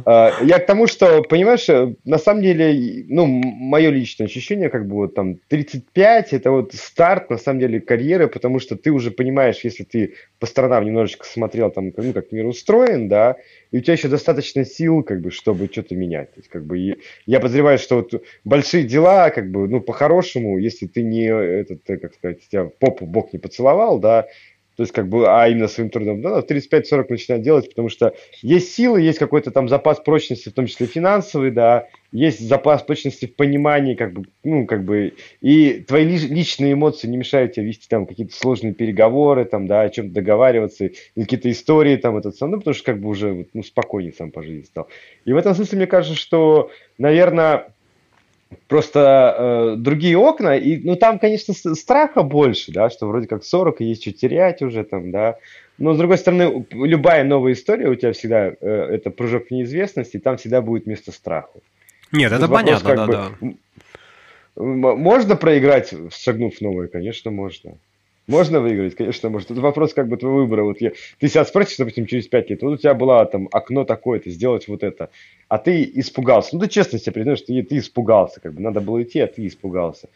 Э, 0.07 0.31
я 0.43 0.59
к 0.59 0.67
тому, 0.67 0.87
что, 0.87 1.23
понимаешь, 1.23 1.67
на 2.05 2.19
самом 2.19 2.43
деле, 2.43 3.05
ну, 3.09 3.27
мое 3.27 3.91
личное 3.91 4.27
ощущение, 4.27 4.69
как 4.69 4.87
бы 4.87 4.97
вот 4.97 5.15
там 5.15 5.37
35, 5.49 6.33
это 6.33 6.51
вот 6.51 6.73
старт, 6.75 7.31
на 7.31 7.39
самом 7.39 7.61
деле, 7.61 7.81
карьеры, 7.81 8.29
потому 8.29 8.61
что 8.61 8.77
ты 8.77 8.91
уже 8.91 9.11
понимаешь, 9.11 9.61
если 9.63 9.85
ты 9.85 10.15
по 10.39 10.47
сторонам 10.47 10.85
немножечко 10.85 11.27
смотрел, 11.27 11.71
там, 11.71 11.93
ну, 11.97 12.13
как 12.13 12.33
мир 12.33 12.47
устроен, 12.47 13.09
да, 13.09 13.37
и 13.71 13.79
у 13.79 13.81
тебя 13.81 13.95
еще 13.95 14.09
достаточно 14.09 14.65
сил, 14.65 15.03
как 15.03 15.21
бы, 15.21 15.31
чтобы 15.31 15.69
что-то 15.71 15.95
менять. 15.95 16.33
То 16.33 16.41
есть, 16.41 16.49
как 16.49 16.65
бы, 16.65 16.97
я 17.27 17.41
подозреваю, 17.41 17.79
что 17.79 17.97
вот 17.97 18.23
большие 18.45 18.85
дела, 18.85 19.31
как 19.31 19.51
бы, 19.51 19.69
ну, 19.69 19.81
по-хорошему, 19.81 20.59
если 20.59 20.87
ты 20.87 21.03
не, 21.03 21.27
этот, 21.27 21.83
как 21.87 22.15
сказать, 22.15 22.49
тебя 22.49 22.65
попу 22.65 23.07
Бог 23.07 23.33
не 23.33 23.39
поцеловал, 23.39 23.99
да, 23.99 24.20
то 24.81 24.85
есть, 24.85 24.95
как 24.95 25.11
бы, 25.11 25.29
а 25.29 25.47
именно 25.47 25.69
своим 25.69 25.91
трудом, 25.91 26.23
да, 26.23 26.41
в 26.41 26.47
35-40 26.47 27.05
начинать 27.11 27.43
делать, 27.43 27.69
потому 27.69 27.91
что 27.91 28.15
есть 28.41 28.73
силы, 28.73 29.03
есть 29.03 29.19
какой-то 29.19 29.51
там 29.51 29.69
запас 29.69 30.01
прочности, 30.01 30.49
в 30.49 30.55
том 30.55 30.67
числе 30.67 30.87
финансовый, 30.87 31.51
да, 31.51 31.89
есть 32.13 32.41
запас 32.41 32.83
прочности 32.83 33.27
в 33.27 33.37
понимании, 33.37 33.95
как 33.95 34.15
бы, 34.15 34.25
ну, 34.43 34.65
как 34.65 34.87
бы, 34.87 35.13
и 35.43 35.85
твои 35.87 36.07
личные 36.07 36.73
эмоции 36.73 37.09
не 37.09 37.19
мешают 37.19 37.53
тебе 37.53 37.67
вести 37.67 37.89
там 37.91 38.07
какие-то 38.07 38.35
сложные 38.35 38.73
переговоры, 38.73 39.45
там, 39.45 39.67
да, 39.67 39.83
о 39.83 39.91
чем-то 39.91 40.15
договариваться, 40.15 40.87
или 40.87 41.25
какие-то 41.25 41.51
истории 41.51 41.97
там, 41.97 42.17
этот 42.17 42.37
сам, 42.37 42.53
ну, 42.53 42.57
потому 42.57 42.73
что, 42.73 42.85
как 42.85 43.03
бы, 43.03 43.11
уже, 43.11 43.49
ну, 43.53 43.63
спокойнее 43.63 44.15
сам 44.15 44.31
по 44.31 44.43
жизни 44.43 44.63
стал. 44.63 44.89
И 45.27 45.33
в 45.35 45.37
этом 45.37 45.55
смысле, 45.55 45.77
мне 45.77 45.87
кажется, 45.89 46.19
что, 46.19 46.71
наверное, 46.97 47.75
просто 48.67 49.35
э, 49.39 49.77
другие 49.77 50.17
окна, 50.17 50.57
и, 50.57 50.79
ну, 50.79 50.97
там, 50.97 51.19
конечно, 51.19 51.55
страха 51.55 52.23
больше, 52.23 52.73
да, 52.73 52.91
что 52.91 53.07
вроде 53.07 53.27
как 53.27 53.45
40, 53.45 53.81
и 53.81 53.85
есть 53.85 54.03
что 54.03 54.13
терять 54.13 54.63
уже 54.63 54.85
там, 54.85 55.11
да, 55.11 55.37
но, 55.79 55.95
с 55.95 55.99
другой 55.99 56.19
стороны, 56.19 56.67
любая 56.71 57.25
новая 57.25 57.53
история 57.53 57.89
у 57.89 57.95
тебя 57.95 58.13
всегда, 58.13 58.49
э, 58.49 58.55
это 58.61 59.11
прыжок 59.11 59.47
в 59.47 59.51
неизвестность, 59.51 60.15
и 60.15 60.19
там 60.19 60.37
всегда 60.37 60.61
будет 60.61 60.87
место 60.87 61.13
страху. 61.13 61.63
Нет, 62.13 62.33
это 62.33 62.49
вопрос, 62.49 62.83
понятно, 62.83 62.95
да, 62.95 63.07
бы, 63.07 63.13
да. 63.41 64.63
Можно 64.63 65.37
проиграть, 65.37 65.95
шагнув 66.11 66.61
новое? 66.61 66.89
Конечно, 66.89 67.31
можно. 67.31 67.79
Можно 68.31 68.61
выиграть? 68.61 68.95
Конечно, 68.95 69.29
можно. 69.29 69.49
Тут 69.49 69.59
вопрос 69.59 69.93
как 69.93 70.09
бы 70.09 70.17
твоего 70.17 70.39
выбора. 70.39 70.63
Вот 70.63 70.81
я, 70.81 70.93
ты 71.19 71.29
себя 71.29 71.45
спросишь, 71.45 71.79
допустим, 71.79 72.07
через 72.07 72.29
5 72.29 72.51
лет, 72.51 72.63
вот 72.63 72.75
у 72.75 72.77
тебя 72.77 72.95
было 72.95 73.25
там 73.27 73.49
окно 73.51 73.85
такое-то, 73.85 74.31
сделать 74.31 74.69
вот 74.69 74.83
это, 74.85 75.11
а 75.49 75.59
ты 75.59 75.91
испугался. 75.95 76.55
Ну, 76.55 76.61
ты 76.61 76.69
честно 76.69 76.99
себе 76.99 77.13
признаешь, 77.13 77.39
что 77.39 77.47
ты, 77.49 77.79
испугался, 77.79 78.41
как 78.41 78.55
бы 78.55 78.63
надо 78.63 78.81
было 78.81 79.03
идти, 79.03 79.19
а 79.21 79.27
ты 79.27 79.47
испугался. 79.47 80.09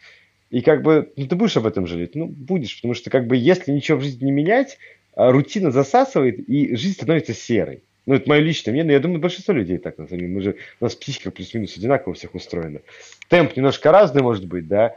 И 0.49 0.61
как 0.61 0.81
бы, 0.81 1.11
ну, 1.17 1.27
ты 1.27 1.35
будешь 1.35 1.57
об 1.57 1.65
этом 1.65 1.87
жалеть? 1.87 2.15
Ну, 2.15 2.27
будешь, 2.27 2.77
потому 2.77 2.93
что 2.93 3.09
как 3.09 3.27
бы 3.27 3.35
если 3.35 3.71
ничего 3.71 3.97
в 3.97 4.01
жизни 4.01 4.25
не 4.25 4.31
менять, 4.31 4.77
а 5.15 5.31
рутина 5.31 5.71
засасывает, 5.71 6.39
и 6.47 6.75
жизнь 6.75 6.93
становится 6.93 7.33
серой. 7.33 7.81
Ну, 8.05 8.13
это 8.13 8.29
мое 8.29 8.39
личное 8.39 8.71
мнение, 8.71 8.93
я 8.93 8.99
думаю, 8.99 9.19
большинство 9.19 9.53
людей 9.53 9.77
так, 9.77 9.97
на. 9.97 10.05
Мы 10.09 10.41
же, 10.41 10.55
у 10.79 10.85
нас 10.85 10.95
психика 10.95 11.31
плюс-минус 11.31 11.75
одинаково 11.75 12.13
всех 12.13 12.35
устроена. 12.35 12.81
Темп 13.29 13.57
немножко 13.57 13.91
разный, 13.91 14.21
может 14.21 14.45
быть, 14.45 14.67
да, 14.67 14.95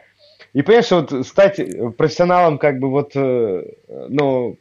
и 0.53 0.63
понимаешь, 0.63 0.91
вот 0.91 1.27
стать 1.27 1.61
профессионалом, 1.97 2.59
как 2.59 2.79
бы 2.79 2.91
вот, 2.91 3.13
э, 3.15 3.65
ну, 4.09 4.57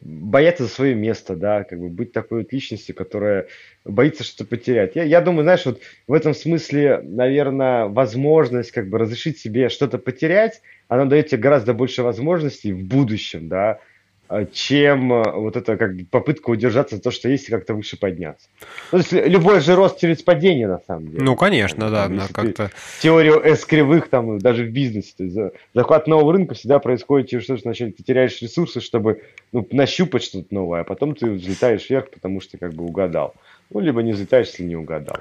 бояться 0.00 0.64
за 0.64 0.68
свое 0.68 0.94
место, 0.94 1.36
да, 1.36 1.64
как 1.64 1.78
бы 1.78 1.88
быть 1.88 2.12
такой 2.12 2.42
вот 2.42 2.52
личностью, 2.52 2.94
которая 2.94 3.46
боится 3.84 4.24
что-то 4.24 4.48
потерять. 4.48 4.96
Я, 4.96 5.04
я 5.04 5.20
думаю, 5.20 5.44
знаешь, 5.44 5.64
вот 5.64 5.80
в 6.08 6.12
этом 6.12 6.34
смысле, 6.34 7.00
наверное, 7.02 7.86
возможность 7.86 8.72
как 8.72 8.88
бы 8.88 8.98
разрешить 8.98 9.38
себе 9.38 9.68
что-то 9.68 9.98
потерять, 9.98 10.60
она 10.88 11.04
дает 11.04 11.28
тебе 11.28 11.40
гораздо 11.40 11.72
больше 11.72 12.02
возможностей 12.02 12.72
в 12.72 12.84
будущем, 12.84 13.48
да, 13.48 13.78
чем 14.52 15.12
а, 15.12 15.32
вот 15.32 15.56
это 15.56 15.76
как 15.76 15.92
попытка 16.10 16.50
удержаться 16.50 16.96
за 16.96 17.02
то, 17.02 17.10
что 17.10 17.28
есть, 17.28 17.48
и 17.48 17.52
как-то 17.52 17.74
выше 17.74 17.98
подняться. 17.98 18.48
Ну, 18.90 18.98
то 19.02 19.16
есть 19.16 19.28
любой 19.28 19.60
же 19.60 19.74
рост 19.74 20.00
через 20.00 20.22
падение, 20.22 20.68
на 20.68 20.80
самом 20.86 21.08
деле. 21.08 21.22
Ну, 21.22 21.36
конечно, 21.36 21.90
да, 21.90 22.08
да 22.08 22.26
как-то... 22.32 22.70
Теорию 23.00 23.40
S-кривых, 23.44 24.08
там, 24.08 24.38
даже 24.38 24.64
в 24.64 24.70
бизнесе, 24.70 25.12
то 25.16 25.24
есть 25.24 25.38
захват 25.74 26.06
нового 26.06 26.32
рынка 26.32 26.54
всегда 26.54 26.78
происходит 26.78 27.28
через 27.28 27.46
то, 27.46 27.56
что 27.56 27.68
вначале 27.68 27.92
ты 27.92 28.02
теряешь 28.02 28.40
ресурсы, 28.40 28.80
чтобы 28.80 29.22
ну, 29.52 29.66
нащупать 29.70 30.22
что-то 30.22 30.46
новое, 30.50 30.80
а 30.80 30.84
потом 30.84 31.14
ты 31.14 31.30
взлетаешь 31.30 31.88
вверх, 31.88 32.10
потому 32.10 32.40
что 32.40 32.58
как 32.58 32.72
бы 32.74 32.84
угадал. 32.84 33.34
Ну, 33.70 33.80
либо 33.80 34.02
не 34.02 34.12
взлетаешь, 34.12 34.48
если 34.48 34.64
не 34.64 34.76
угадал. 34.76 35.16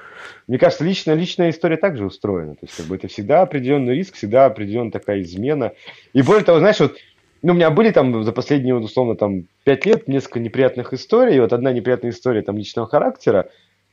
Мне 0.47 0.57
кажется, 0.57 0.83
личная, 0.83 1.15
личная 1.15 1.51
история 1.51 1.77
также 1.77 2.05
устроена. 2.05 2.55
То 2.55 2.63
есть, 2.63 2.75
как 2.75 2.85
бы 2.85 2.95
это 2.95 3.07
всегда 3.07 3.41
определенный 3.43 3.95
риск, 3.95 4.15
всегда 4.15 4.45
определенная 4.45 4.91
такая 4.91 5.21
измена. 5.21 5.71
И 6.13 6.21
более 6.21 6.43
того, 6.43 6.59
знаешь, 6.59 6.79
вот 6.79 6.97
ну, 7.41 7.53
у 7.53 7.55
меня 7.55 7.71
были 7.71 7.91
там 7.91 8.23
за 8.23 8.31
последние, 8.31 8.75
вот, 8.75 8.83
условно, 8.83 9.15
там, 9.15 9.45
пять 9.63 9.85
лет 9.85 10.07
несколько 10.07 10.39
неприятных 10.39 10.93
историй. 10.93 11.37
И 11.37 11.39
вот 11.39 11.53
одна 11.53 11.71
неприятная 11.71 12.11
история 12.11 12.41
там 12.41 12.57
личного 12.57 12.87
характера. 12.87 13.49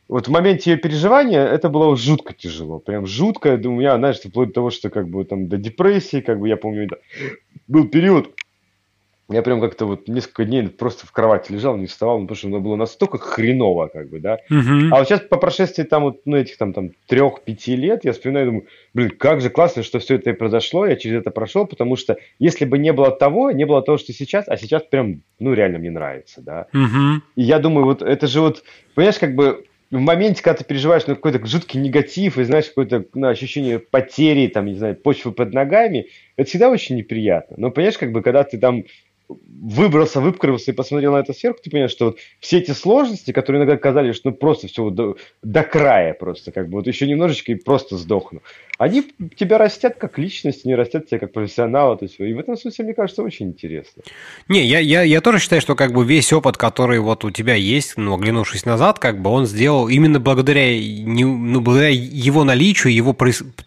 Вот 0.08 0.28
в 0.28 0.30
моменте 0.30 0.72
ее 0.72 0.76
переживания 0.76 1.44
это 1.46 1.68
было 1.68 1.96
жутко 1.96 2.34
тяжело. 2.34 2.78
Прям 2.78 3.06
жутко. 3.06 3.60
У 3.62 3.70
меня, 3.70 3.96
знаешь, 3.96 4.20
вплоть 4.20 4.48
до 4.48 4.54
того, 4.54 4.70
что 4.70 4.90
как 4.90 5.08
бы 5.08 5.24
там 5.24 5.48
до 5.48 5.56
депрессии, 5.56 6.20
как 6.20 6.40
бы 6.40 6.48
я 6.48 6.56
помню, 6.56 6.88
да, 6.88 6.96
был 7.66 7.88
период, 7.88 8.34
я 9.30 9.42
прям 9.42 9.60
как-то 9.60 9.84
вот 9.84 10.08
несколько 10.08 10.44
дней 10.44 10.68
просто 10.68 11.06
в 11.06 11.12
кровати 11.12 11.52
лежал, 11.52 11.76
не 11.76 11.86
вставал, 11.86 12.18
ну, 12.18 12.26
потому 12.26 12.36
что 12.36 12.48
оно 12.48 12.60
было 12.60 12.76
настолько 12.76 13.18
хреново, 13.18 13.88
как 13.88 14.08
бы, 14.08 14.20
да. 14.20 14.38
Uh-huh. 14.50 14.88
А 14.90 14.98
вот 14.98 15.06
сейчас 15.06 15.20
по 15.20 15.36
прошествии 15.36 15.82
там 15.82 16.04
вот, 16.04 16.22
ну, 16.24 16.36
этих 16.36 16.56
там, 16.56 16.72
там 16.72 16.92
трех-пяти 17.06 17.76
лет, 17.76 18.04
я 18.04 18.12
вспоминаю, 18.12 18.46
думаю, 18.46 18.66
блин, 18.94 19.10
как 19.10 19.42
же 19.42 19.50
классно, 19.50 19.82
что 19.82 19.98
все 19.98 20.14
это 20.14 20.30
и 20.30 20.32
произошло, 20.32 20.86
я 20.86 20.96
через 20.96 21.20
это 21.20 21.30
прошел, 21.30 21.66
потому 21.66 21.96
что 21.96 22.16
если 22.38 22.64
бы 22.64 22.78
не 22.78 22.92
было 22.92 23.10
того, 23.10 23.50
не 23.50 23.66
было 23.66 23.82
того, 23.82 23.98
что 23.98 24.14
сейчас, 24.14 24.48
а 24.48 24.56
сейчас 24.56 24.82
прям, 24.84 25.22
ну, 25.38 25.52
реально 25.52 25.78
мне 25.78 25.90
нравится, 25.90 26.40
да. 26.40 26.66
Uh-huh. 26.72 27.20
И 27.36 27.42
я 27.42 27.58
думаю, 27.58 27.84
вот 27.84 28.00
это 28.00 28.26
же 28.26 28.40
вот, 28.40 28.64
понимаешь, 28.94 29.18
как 29.18 29.34
бы 29.34 29.64
в 29.90 29.98
моменте, 29.98 30.42
когда 30.42 30.58
ты 30.58 30.64
переживаешь 30.64 31.06
ну, 31.06 31.14
какой-то 31.14 31.44
жуткий 31.46 31.80
негатив 31.80 32.38
и 32.38 32.44
знаешь 32.44 32.66
какое-то 32.66 33.06
ну, 33.14 33.28
ощущение 33.28 33.78
потери, 33.78 34.46
там, 34.48 34.66
не 34.66 34.74
знаю, 34.74 34.96
почвы 34.96 35.32
под 35.32 35.54
ногами, 35.54 36.08
это 36.36 36.48
всегда 36.48 36.68
очень 36.68 36.96
неприятно. 36.96 37.56
Но 37.58 37.70
понимаешь, 37.70 37.96
как 37.96 38.12
бы, 38.12 38.22
когда 38.22 38.44
ты 38.44 38.58
там 38.58 38.84
выбрался, 39.28 40.20
выпрыгнулся 40.20 40.70
и 40.70 40.74
посмотрел 40.74 41.12
на 41.12 41.18
это 41.18 41.32
сверху, 41.32 41.60
ты 41.62 41.70
понимаешь, 41.70 41.90
что 41.90 42.06
вот 42.06 42.18
все 42.40 42.58
эти 42.58 42.70
сложности, 42.70 43.32
которые 43.32 43.60
иногда 43.62 43.76
казались, 43.76 44.22
ну 44.24 44.32
просто 44.32 44.68
все 44.68 44.88
до, 44.90 45.16
до 45.42 45.62
края 45.62 46.14
просто, 46.14 46.52
как 46.52 46.68
бы 46.68 46.78
вот 46.78 46.86
еще 46.86 47.06
немножечко 47.06 47.52
и 47.52 47.56
просто 47.56 47.96
сдохну 47.96 48.42
они 48.78 49.04
тебя 49.36 49.58
растят 49.58 49.96
как 49.98 50.18
личность, 50.18 50.64
не 50.64 50.76
растят 50.76 51.08
тебя 51.08 51.18
как 51.18 51.32
профессионала. 51.32 51.96
То 51.96 52.04
есть, 52.04 52.20
и 52.20 52.32
в 52.32 52.38
этом 52.38 52.56
смысле, 52.56 52.84
мне 52.84 52.94
кажется, 52.94 53.24
очень 53.24 53.48
интересно. 53.48 54.04
Не, 54.46 54.64
я, 54.64 54.78
я, 54.78 55.02
я 55.02 55.20
тоже 55.20 55.40
считаю, 55.40 55.60
что 55.60 55.74
как 55.74 55.92
бы 55.92 56.04
весь 56.04 56.32
опыт, 56.32 56.56
который 56.56 57.00
вот 57.00 57.24
у 57.24 57.32
тебя 57.32 57.54
есть, 57.54 57.94
ну, 57.96 58.14
оглянувшись 58.14 58.64
назад, 58.64 59.00
как 59.00 59.20
бы 59.20 59.30
он 59.30 59.46
сделал 59.46 59.88
именно 59.88 60.20
благодаря, 60.20 60.78
не, 60.78 61.24
ну, 61.24 61.60
благодаря 61.60 61.90
его 61.90 62.44
наличию, 62.44 62.94
его 62.94 63.16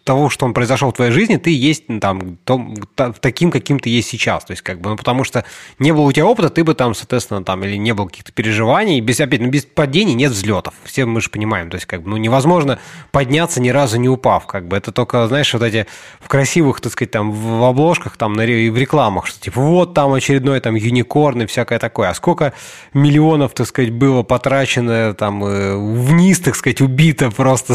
того, 0.02 0.30
что 0.30 0.46
он 0.46 0.54
произошел 0.54 0.90
в 0.90 0.94
твоей 0.94 1.12
жизни, 1.12 1.36
ты 1.36 1.50
есть 1.50 1.84
ну, 1.88 2.00
там 2.00 2.38
том, 2.44 2.74
таким, 3.20 3.50
каким 3.50 3.78
ты 3.78 3.90
есть 3.90 4.08
сейчас. 4.08 4.46
То 4.46 4.52
есть, 4.52 4.62
как 4.62 4.80
бы, 4.80 4.90
ну, 4.90 4.96
потому 4.96 5.24
что 5.24 5.44
не 5.78 5.92
было 5.92 6.02
у 6.02 6.12
тебя 6.12 6.24
опыта, 6.24 6.48
ты 6.48 6.64
бы 6.64 6.72
там, 6.72 6.94
соответственно, 6.94 7.44
там, 7.44 7.62
или 7.64 7.76
не 7.76 7.92
было 7.92 8.06
каких-то 8.06 8.32
переживаний, 8.32 8.98
без, 9.00 9.20
опять, 9.20 9.42
ну, 9.42 9.50
без 9.50 9.66
падений 9.66 10.14
нет 10.14 10.32
взлетов. 10.32 10.72
Все 10.84 11.04
мы 11.04 11.20
же 11.20 11.28
понимаем. 11.28 11.68
То 11.68 11.74
есть, 11.74 11.86
как 11.86 12.02
бы, 12.02 12.08
ну, 12.08 12.16
невозможно 12.16 12.78
подняться 13.10 13.60
ни 13.60 13.68
разу 13.68 13.98
не 13.98 14.08
упав. 14.08 14.46
Как 14.46 14.66
бы 14.66 14.74
это 14.74 14.90
то 14.90 15.01
только, 15.02 15.26
знаешь, 15.26 15.52
вот 15.52 15.62
эти 15.62 15.86
в 16.20 16.28
красивых, 16.28 16.80
так 16.80 16.92
сказать, 16.92 17.10
там 17.10 17.32
в 17.32 17.64
обложках, 17.64 18.16
там 18.16 18.40
и 18.40 18.70
в 18.70 18.76
рекламах, 18.76 19.26
что 19.26 19.40
типа 19.40 19.60
вот 19.60 19.94
там 19.94 20.12
очередной 20.12 20.60
там 20.60 20.76
юникорн 20.76 21.42
и 21.42 21.46
всякое 21.46 21.78
такое. 21.78 22.10
А 22.10 22.14
сколько 22.14 22.52
миллионов, 22.94 23.52
так 23.52 23.66
сказать, 23.66 23.90
было 23.90 24.22
потрачено 24.22 25.12
там 25.14 25.44
э, 25.44 25.76
вниз, 25.76 26.38
так 26.38 26.54
сказать, 26.54 26.80
убито 26.80 27.30
просто, 27.30 27.74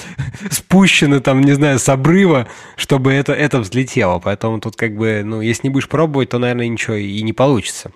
спущено 0.50 1.20
там, 1.20 1.40
не 1.40 1.52
знаю, 1.52 1.78
с 1.78 1.88
обрыва, 1.88 2.46
чтобы 2.76 3.12
это, 3.12 3.32
это 3.32 3.60
взлетело. 3.60 4.18
Поэтому 4.18 4.60
тут 4.60 4.76
как 4.76 4.94
бы, 4.96 5.22
ну, 5.24 5.40
если 5.40 5.68
не 5.68 5.70
будешь 5.70 5.88
пробовать, 5.88 6.28
то, 6.28 6.38
наверное, 6.38 6.68
ничего 6.68 6.96
и 6.96 7.22
не 7.22 7.32
получится. 7.32 7.90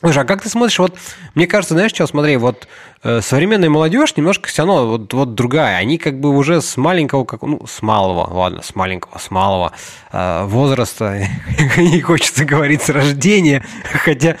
Слушай, 0.00 0.22
а 0.22 0.26
как 0.26 0.42
ты 0.42 0.48
смотришь, 0.48 0.78
вот, 0.78 0.96
мне 1.34 1.46
кажется, 1.46 1.74
знаешь, 1.74 1.92
что, 1.92 2.06
смотри, 2.06 2.36
вот 2.36 2.68
Э, 3.08 3.20
современная 3.20 3.70
молодежь 3.70 4.16
немножко 4.16 4.48
все 4.48 4.62
равно 4.62 4.88
вот, 4.88 5.12
вот 5.14 5.34
другая. 5.36 5.76
Они 5.76 5.96
как 5.96 6.18
бы 6.18 6.30
уже 6.30 6.60
с 6.60 6.76
маленького, 6.76 7.24
как, 7.24 7.42
ну, 7.42 7.64
с 7.64 7.80
малого, 7.80 8.28
ладно, 8.32 8.62
с 8.62 8.74
маленького, 8.74 9.18
с 9.18 9.30
малого 9.30 9.72
э, 10.10 10.44
возраста, 10.44 11.22
не 11.76 12.00
хочется 12.00 12.44
говорить 12.44 12.82
с 12.82 12.88
рождения, 12.88 13.64
хотя 13.84 14.38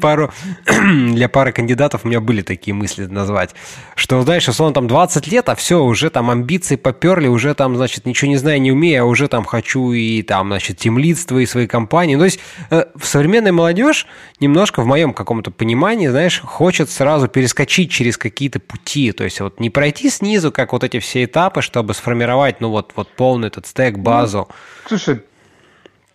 пару, 0.00 0.32
для 0.66 1.28
пары 1.28 1.52
кандидатов 1.52 2.02
у 2.04 2.08
меня 2.08 2.20
были 2.20 2.40
такие 2.40 2.72
мысли 2.72 3.04
назвать, 3.04 3.54
что, 3.94 4.22
знаешь, 4.22 4.48
он 4.58 4.72
там 4.72 4.88
20 4.88 5.26
лет, 5.26 5.50
а 5.50 5.54
все, 5.54 5.84
уже 5.84 6.08
там 6.08 6.30
амбиции 6.30 6.76
поперли, 6.76 7.28
уже 7.28 7.52
там, 7.54 7.76
значит, 7.76 8.06
ничего 8.06 8.30
не 8.30 8.38
знаю, 8.38 8.58
не 8.62 8.72
умею, 8.72 9.02
а 9.02 9.06
уже 9.06 9.28
там 9.28 9.44
хочу 9.44 9.92
и 9.92 10.22
там, 10.22 10.48
значит, 10.48 10.78
темлицство 10.78 11.36
и 11.36 11.44
своей 11.44 11.66
компании. 11.66 12.16
То 12.16 12.24
есть 12.24 12.40
э, 12.70 12.84
современная 13.02 13.52
молодежь 13.52 14.06
немножко 14.40 14.80
в 14.80 14.86
моем 14.88 15.12
каком-то 15.12 15.50
понимании, 15.50 16.08
знаешь, 16.08 16.40
хочет 16.40 16.90
сразу 16.90 17.28
перескочить 17.28 17.90
через 17.90 18.18
какие-то 18.18 18.58
пути, 18.58 19.12
то 19.12 19.22
есть 19.22 19.40
вот 19.40 19.60
не 19.60 19.70
пройти 19.70 20.10
снизу, 20.10 20.50
как 20.50 20.72
вот 20.72 20.82
эти 20.82 20.98
все 20.98 21.24
этапы, 21.24 21.62
чтобы 21.62 21.94
сформировать, 21.94 22.60
ну 22.60 22.70
вот, 22.70 22.92
вот 22.96 23.08
полный 23.08 23.48
этот 23.48 23.66
стек, 23.66 23.96
ну, 23.96 24.02
базу. 24.02 24.48
Ну, 24.48 24.54
слушай, 24.88 25.20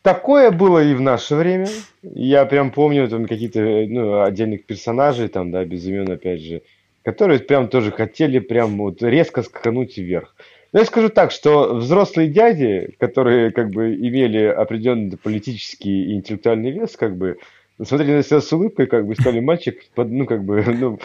такое 0.02 0.52
было 0.52 0.84
и 0.84 0.94
в 0.94 1.02
наше 1.02 1.36
время. 1.36 1.70
Я 2.02 2.46
прям 2.46 2.72
помню 2.72 3.08
там 3.08 3.28
какие-то 3.28 3.60
ну, 3.62 4.22
отдельных 4.24 4.66
персонажей, 4.66 5.30
там, 5.30 5.52
да, 5.52 5.64
без 5.64 5.86
имен, 5.86 6.12
опять 6.12 6.42
же, 6.42 6.64
которые 7.04 7.40
прям 7.40 7.70
тоже 7.70 7.92
хотели 7.92 8.40
прям 8.40 8.78
вот 8.78 9.02
резко 9.02 9.44
скакануть 9.44 9.98
вверх. 9.98 10.36
Но 10.74 10.80
я 10.80 10.86
скажу 10.86 11.10
так, 11.10 11.32
что 11.32 11.76
взрослые 11.76 12.30
дяди, 12.30 12.96
которые 13.00 13.52
как 13.52 13.70
бы 13.70 13.94
имели 13.94 14.46
определенный 14.46 15.18
политический 15.18 16.06
и 16.06 16.14
интеллектуальный 16.16 16.72
вес, 16.72 16.98
как 16.98 17.16
бы 17.16 17.38
смотрели 17.82 18.18
на 18.18 18.24
себя 18.24 18.42
с 18.42 18.52
улыбкой, 18.52 18.88
как 18.88 19.08
бы 19.08 19.16
стали 19.16 19.40
мальчик, 19.40 19.80
ну, 19.96 20.26
как 20.26 20.44
бы, 20.44 20.64
ну, 20.64 21.00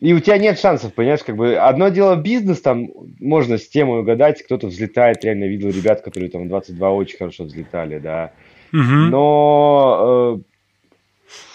и 0.00 0.14
у 0.14 0.20
тебя 0.20 0.38
нет 0.38 0.58
шансов, 0.58 0.94
понимаешь, 0.94 1.22
как 1.22 1.36
бы 1.36 1.56
одно 1.56 1.88
дело 1.88 2.16
бизнес, 2.16 2.62
там 2.62 2.88
можно 3.20 3.58
с 3.58 3.68
темой 3.68 4.00
угадать, 4.00 4.42
кто-то 4.42 4.68
взлетает, 4.68 5.24
реально 5.24 5.44
видел 5.44 5.68
ребят, 5.68 6.00
которые 6.00 6.30
там 6.30 6.48
22 6.48 6.90
очень 6.90 7.18
хорошо 7.18 7.44
взлетали, 7.44 7.98
да. 7.98 8.32
Угу. 8.72 8.80
Но 8.82 10.38
э, 10.38 10.49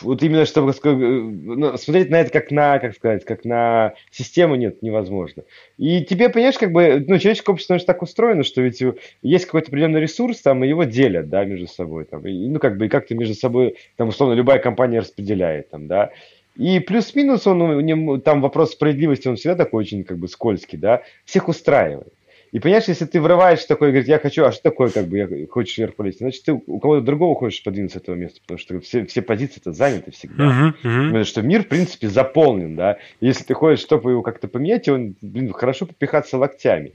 вот 0.01 0.23
именно 0.23 0.45
чтобы 0.45 0.73
ну, 0.83 1.77
смотреть 1.77 2.09
на 2.09 2.21
это 2.21 2.31
как 2.31 2.51
на, 2.51 2.79
как 2.79 2.95
сказать, 2.95 3.25
как 3.25 3.45
на 3.45 3.93
систему 4.11 4.55
нет, 4.55 4.81
невозможно. 4.81 5.43
И 5.77 6.03
тебе, 6.03 6.29
понимаешь, 6.29 6.57
как 6.57 6.71
бы, 6.71 7.03
ну, 7.07 7.17
человеческое 7.17 7.53
общество 7.53 7.79
же 7.79 7.85
так 7.85 8.01
устроено, 8.01 8.43
что 8.43 8.61
ведь 8.61 8.81
есть 9.21 9.45
какой-то 9.45 9.69
определенный 9.69 10.01
ресурс, 10.01 10.41
там, 10.41 10.63
и 10.63 10.67
его 10.67 10.83
делят, 10.83 11.29
да, 11.29 11.45
между 11.45 11.67
собой, 11.67 12.05
там, 12.05 12.25
и, 12.25 12.47
ну, 12.47 12.59
как 12.59 12.77
бы, 12.77 12.85
и 12.85 12.89
как-то 12.89 13.15
между 13.15 13.35
собой, 13.35 13.77
там, 13.97 14.09
условно, 14.09 14.33
любая 14.33 14.59
компания 14.59 14.99
распределяет, 14.99 15.69
там, 15.69 15.87
да. 15.87 16.11
И 16.55 16.79
плюс-минус 16.79 17.45
он, 17.47 17.61
у 17.61 17.79
него, 17.81 18.17
там 18.17 18.41
вопрос 18.41 18.71
справедливости, 18.71 19.27
он 19.27 19.35
всегда 19.35 19.55
такой 19.55 19.81
очень 19.83 20.03
как 20.05 20.17
бы 20.17 20.27
скользкий, 20.27 20.77
да, 20.77 21.03
всех 21.25 21.49
устраивает. 21.49 22.13
И 22.55 22.59
понимаешь, 22.59 22.85
если 22.87 23.03
ты 23.03 23.19
врываешь 23.19 23.65
такой, 23.65 23.89
говорит, 23.89 24.07
я 24.07 24.17
хочу, 24.17 24.45
а 24.45 24.53
что 24.53 24.63
такое, 24.63 24.89
как 24.89 25.07
бы, 25.07 25.17
я 25.17 25.27
хочешь 25.47 25.77
вверх 25.77 25.95
полезть, 25.95 26.19
значит, 26.19 26.45
ты 26.45 26.53
у 26.53 26.79
кого-то 26.79 27.01
другого 27.01 27.35
хочешь 27.35 27.61
подвинуться 27.61 27.99
с 27.99 28.01
этого 28.01 28.15
места, 28.15 28.39
потому 28.39 28.57
что 28.57 28.79
все, 28.79 29.05
все 29.05 29.21
позиции-то 29.21 29.73
заняты 29.73 30.11
всегда. 30.11 30.45
Uh-huh, 30.45 30.73
uh-huh. 30.81 31.05
Потому 31.07 31.25
что 31.25 31.41
мир, 31.41 31.65
в 31.65 31.67
принципе, 31.67 32.07
заполнен, 32.07 32.77
да. 32.77 32.97
Если 33.19 33.43
ты 33.43 33.53
хочешь, 33.53 33.83
чтобы 33.83 34.11
его 34.11 34.21
как-то 34.21 34.47
поменять, 34.47 34.87
он, 34.87 35.17
блин, 35.19 35.51
хорошо 35.51 35.85
попихаться 35.85 36.37
локтями. 36.37 36.93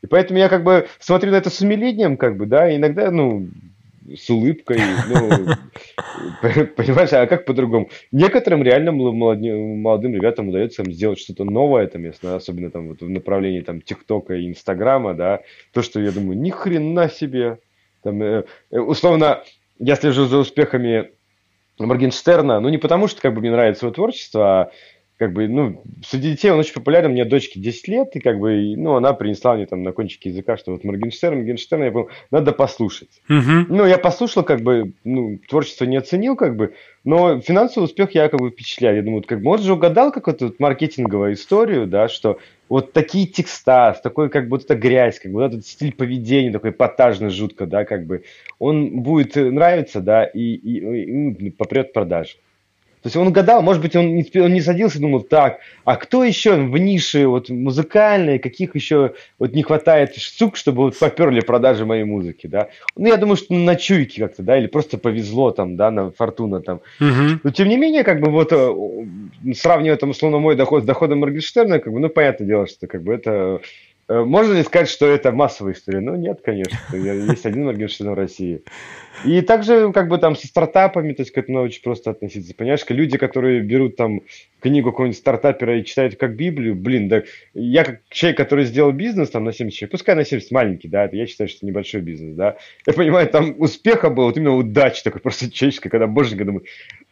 И 0.00 0.06
поэтому 0.06 0.38
я 0.38 0.48
как 0.48 0.62
бы 0.62 0.86
смотрю 1.00 1.32
на 1.32 1.38
это 1.38 1.50
с 1.50 1.60
умилением, 1.60 2.16
как 2.16 2.36
бы, 2.36 2.46
да, 2.46 2.70
и 2.70 2.76
иногда, 2.76 3.10
ну, 3.10 3.48
с 4.16 4.28
улыбкой, 4.30 4.78
ну, 5.08 5.46
понимаешь, 6.76 7.12
а 7.12 7.26
как 7.26 7.44
по-другому? 7.44 7.90
Некоторым 8.12 8.62
реально 8.62 8.92
молодым 8.92 10.14
ребятам 10.14 10.48
удается 10.48 10.84
сделать 10.90 11.18
что-то 11.18 11.44
новое, 11.44 11.86
там, 11.86 12.04
если, 12.04 12.28
особенно 12.28 12.70
там 12.70 12.88
вот 12.88 13.00
в 13.00 13.08
направлении 13.08 13.60
там 13.60 13.80
ТикТока 13.80 14.34
и 14.34 14.48
Инстаграма, 14.48 15.14
да, 15.14 15.40
то, 15.72 15.82
что 15.82 16.00
я 16.00 16.10
думаю, 16.10 16.38
ни 16.38 16.50
хрена 16.50 17.08
себе, 17.08 17.58
там, 18.02 18.22
э, 18.22 18.44
э, 18.70 18.78
условно, 18.78 19.42
я 19.78 19.96
слежу 19.96 20.26
за 20.26 20.38
успехами 20.38 21.10
Моргенштерна, 21.78 22.60
ну, 22.60 22.68
не 22.68 22.78
потому, 22.78 23.08
что 23.08 23.20
как 23.22 23.34
бы 23.34 23.40
мне 23.40 23.50
нравится 23.50 23.86
его 23.86 23.94
творчество, 23.94 24.60
а 24.60 24.70
как 25.20 25.34
бы, 25.34 25.48
ну, 25.48 25.82
среди 26.02 26.30
детей 26.30 26.50
он 26.50 26.58
очень 26.58 26.72
популярен, 26.72 27.10
у 27.10 27.12
меня 27.12 27.26
дочке 27.26 27.60
10 27.60 27.88
лет, 27.88 28.16
и 28.16 28.20
как 28.20 28.38
бы, 28.38 28.74
ну, 28.74 28.94
она 28.94 29.12
принесла 29.12 29.54
мне 29.54 29.66
там 29.66 29.82
на 29.82 29.92
кончике 29.92 30.30
языка, 30.30 30.56
что 30.56 30.72
вот 30.72 30.82
Моргенштерн, 30.82 31.36
Моргенштерн, 31.36 31.84
я 31.84 31.92
понял, 31.92 32.08
надо 32.30 32.52
послушать. 32.52 33.20
Uh-huh. 33.28 33.66
Ну, 33.68 33.84
я 33.84 33.98
послушал, 33.98 34.44
как 34.44 34.62
бы, 34.62 34.94
ну, 35.04 35.38
творчество 35.46 35.84
не 35.84 35.98
оценил, 35.98 36.36
как 36.36 36.56
бы, 36.56 36.72
но 37.04 37.38
финансовый 37.42 37.84
успех 37.84 38.14
я 38.14 38.30
как 38.30 38.40
бы 38.40 38.48
впечатляю. 38.48 38.96
Я 38.96 39.02
думаю, 39.02 39.22
как 39.22 39.42
бы, 39.42 39.50
он 39.50 39.58
же 39.58 39.74
угадал 39.74 40.10
какую-то 40.10 40.46
вот 40.46 40.58
маркетинговую 40.58 41.34
историю, 41.34 41.86
да, 41.86 42.08
что 42.08 42.38
вот 42.70 42.94
такие 42.94 43.26
текста, 43.26 43.94
с 43.98 44.00
такой 44.00 44.30
как 44.30 44.48
вот 44.48 44.64
эта 44.64 44.74
грязь, 44.74 45.20
как 45.20 45.32
бы 45.32 45.40
вот 45.40 45.52
этот 45.52 45.66
стиль 45.66 45.92
поведения 45.92 46.50
такой 46.50 46.72
потажный 46.72 47.28
жутко, 47.28 47.66
да, 47.66 47.84
как 47.84 48.06
бы, 48.06 48.24
он 48.58 49.02
будет 49.02 49.36
нравиться, 49.36 50.00
да, 50.00 50.24
и, 50.24 50.40
и, 50.40 50.78
и 50.78 51.12
ну, 51.12 51.52
попрет 51.52 51.92
продажи. 51.92 52.36
То 53.02 53.06
есть 53.06 53.16
он 53.16 53.32
гадал, 53.32 53.62
может 53.62 53.80
быть, 53.80 53.96
он 53.96 54.14
не, 54.14 54.26
он 54.40 54.52
не 54.52 54.60
садился 54.60 54.98
и 54.98 55.00
думал, 55.00 55.20
так, 55.20 55.60
а 55.84 55.96
кто 55.96 56.22
еще 56.22 56.56
в 56.56 56.76
нише 56.76 57.26
вот 57.26 57.48
музыкальной, 57.48 58.38
каких 58.38 58.74
еще 58.74 59.14
вот 59.38 59.54
не 59.54 59.62
хватает 59.62 60.16
штук, 60.16 60.56
чтобы 60.56 60.82
вот 60.82 60.98
поперли 60.98 61.40
продажи 61.40 61.86
моей 61.86 62.04
музыки, 62.04 62.46
да? 62.46 62.68
Ну, 62.96 63.08
я 63.08 63.16
думаю, 63.16 63.36
что 63.36 63.54
на 63.54 63.76
чуйке 63.76 64.20
как-то, 64.22 64.42
да, 64.42 64.58
или 64.58 64.66
просто 64.66 64.98
повезло 64.98 65.50
там, 65.50 65.76
да, 65.76 65.90
на 65.90 66.10
фортуна 66.10 66.60
там. 66.60 66.80
Угу. 67.00 67.40
Но 67.42 67.50
тем 67.50 67.68
не 67.68 67.78
менее, 67.78 68.04
как 68.04 68.20
бы 68.20 68.30
вот 68.30 68.52
э, 68.52 68.74
сравнивая 69.54 69.96
там 69.96 70.10
условно 70.10 70.38
мой 70.38 70.54
доход 70.54 70.82
с 70.82 70.86
доходом 70.86 71.20
Моргенштерна, 71.20 71.78
как 71.78 71.92
бы, 71.92 72.00
ну, 72.00 72.10
понятное 72.10 72.46
дело, 72.46 72.66
что 72.66 72.86
как 72.86 73.02
бы 73.02 73.14
это 73.14 73.60
можно 74.10 74.54
ли 74.54 74.64
сказать, 74.64 74.88
что 74.88 75.06
это 75.06 75.30
массовая 75.30 75.72
история? 75.72 76.00
Ну, 76.00 76.16
нет, 76.16 76.40
конечно. 76.44 76.76
Есть 76.92 77.46
один 77.46 77.64
Моргенштерн 77.64 78.10
в 78.10 78.14
России. 78.14 78.62
И 79.24 79.40
также, 79.42 79.92
как 79.92 80.08
бы 80.08 80.18
там 80.18 80.34
со 80.34 80.46
стартапами, 80.46 81.12
то 81.12 81.22
есть 81.22 81.32
к 81.32 81.38
этому 81.38 81.60
очень 81.60 81.82
просто 81.82 82.10
относиться. 82.10 82.54
Понимаешь, 82.54 82.84
люди, 82.88 83.18
которые 83.18 83.60
берут 83.60 83.96
там 83.96 84.22
книгу 84.60 84.90
какого-нибудь 84.90 85.18
стартапера 85.18 85.78
и 85.78 85.84
читают 85.84 86.16
как 86.16 86.36
Библию, 86.36 86.74
блин, 86.74 87.08
да 87.08 87.22
я 87.54 87.84
как 87.84 88.00
человек, 88.08 88.38
который 88.38 88.64
сделал 88.64 88.92
бизнес 88.92 89.30
там 89.30 89.44
на 89.44 89.52
70 89.52 89.78
человек, 89.78 89.92
пускай 89.92 90.14
на 90.14 90.24
70 90.24 90.50
маленький, 90.50 90.88
да, 90.88 91.04
это 91.04 91.16
я 91.16 91.26
считаю, 91.26 91.48
что 91.48 91.58
это 91.58 91.66
небольшой 91.66 92.00
бизнес, 92.00 92.34
да, 92.34 92.56
я 92.86 92.92
понимаю, 92.92 93.28
там 93.28 93.54
успеха 93.58 94.10
было, 94.10 94.26
вот 94.26 94.36
именно 94.36 94.56
удачи 94.56 95.02
такой 95.02 95.20
просто 95.20 95.50
человеческой, 95.52 95.90
когда 95.90 96.06
боженька 96.06 96.44
думаю, 96.44 96.64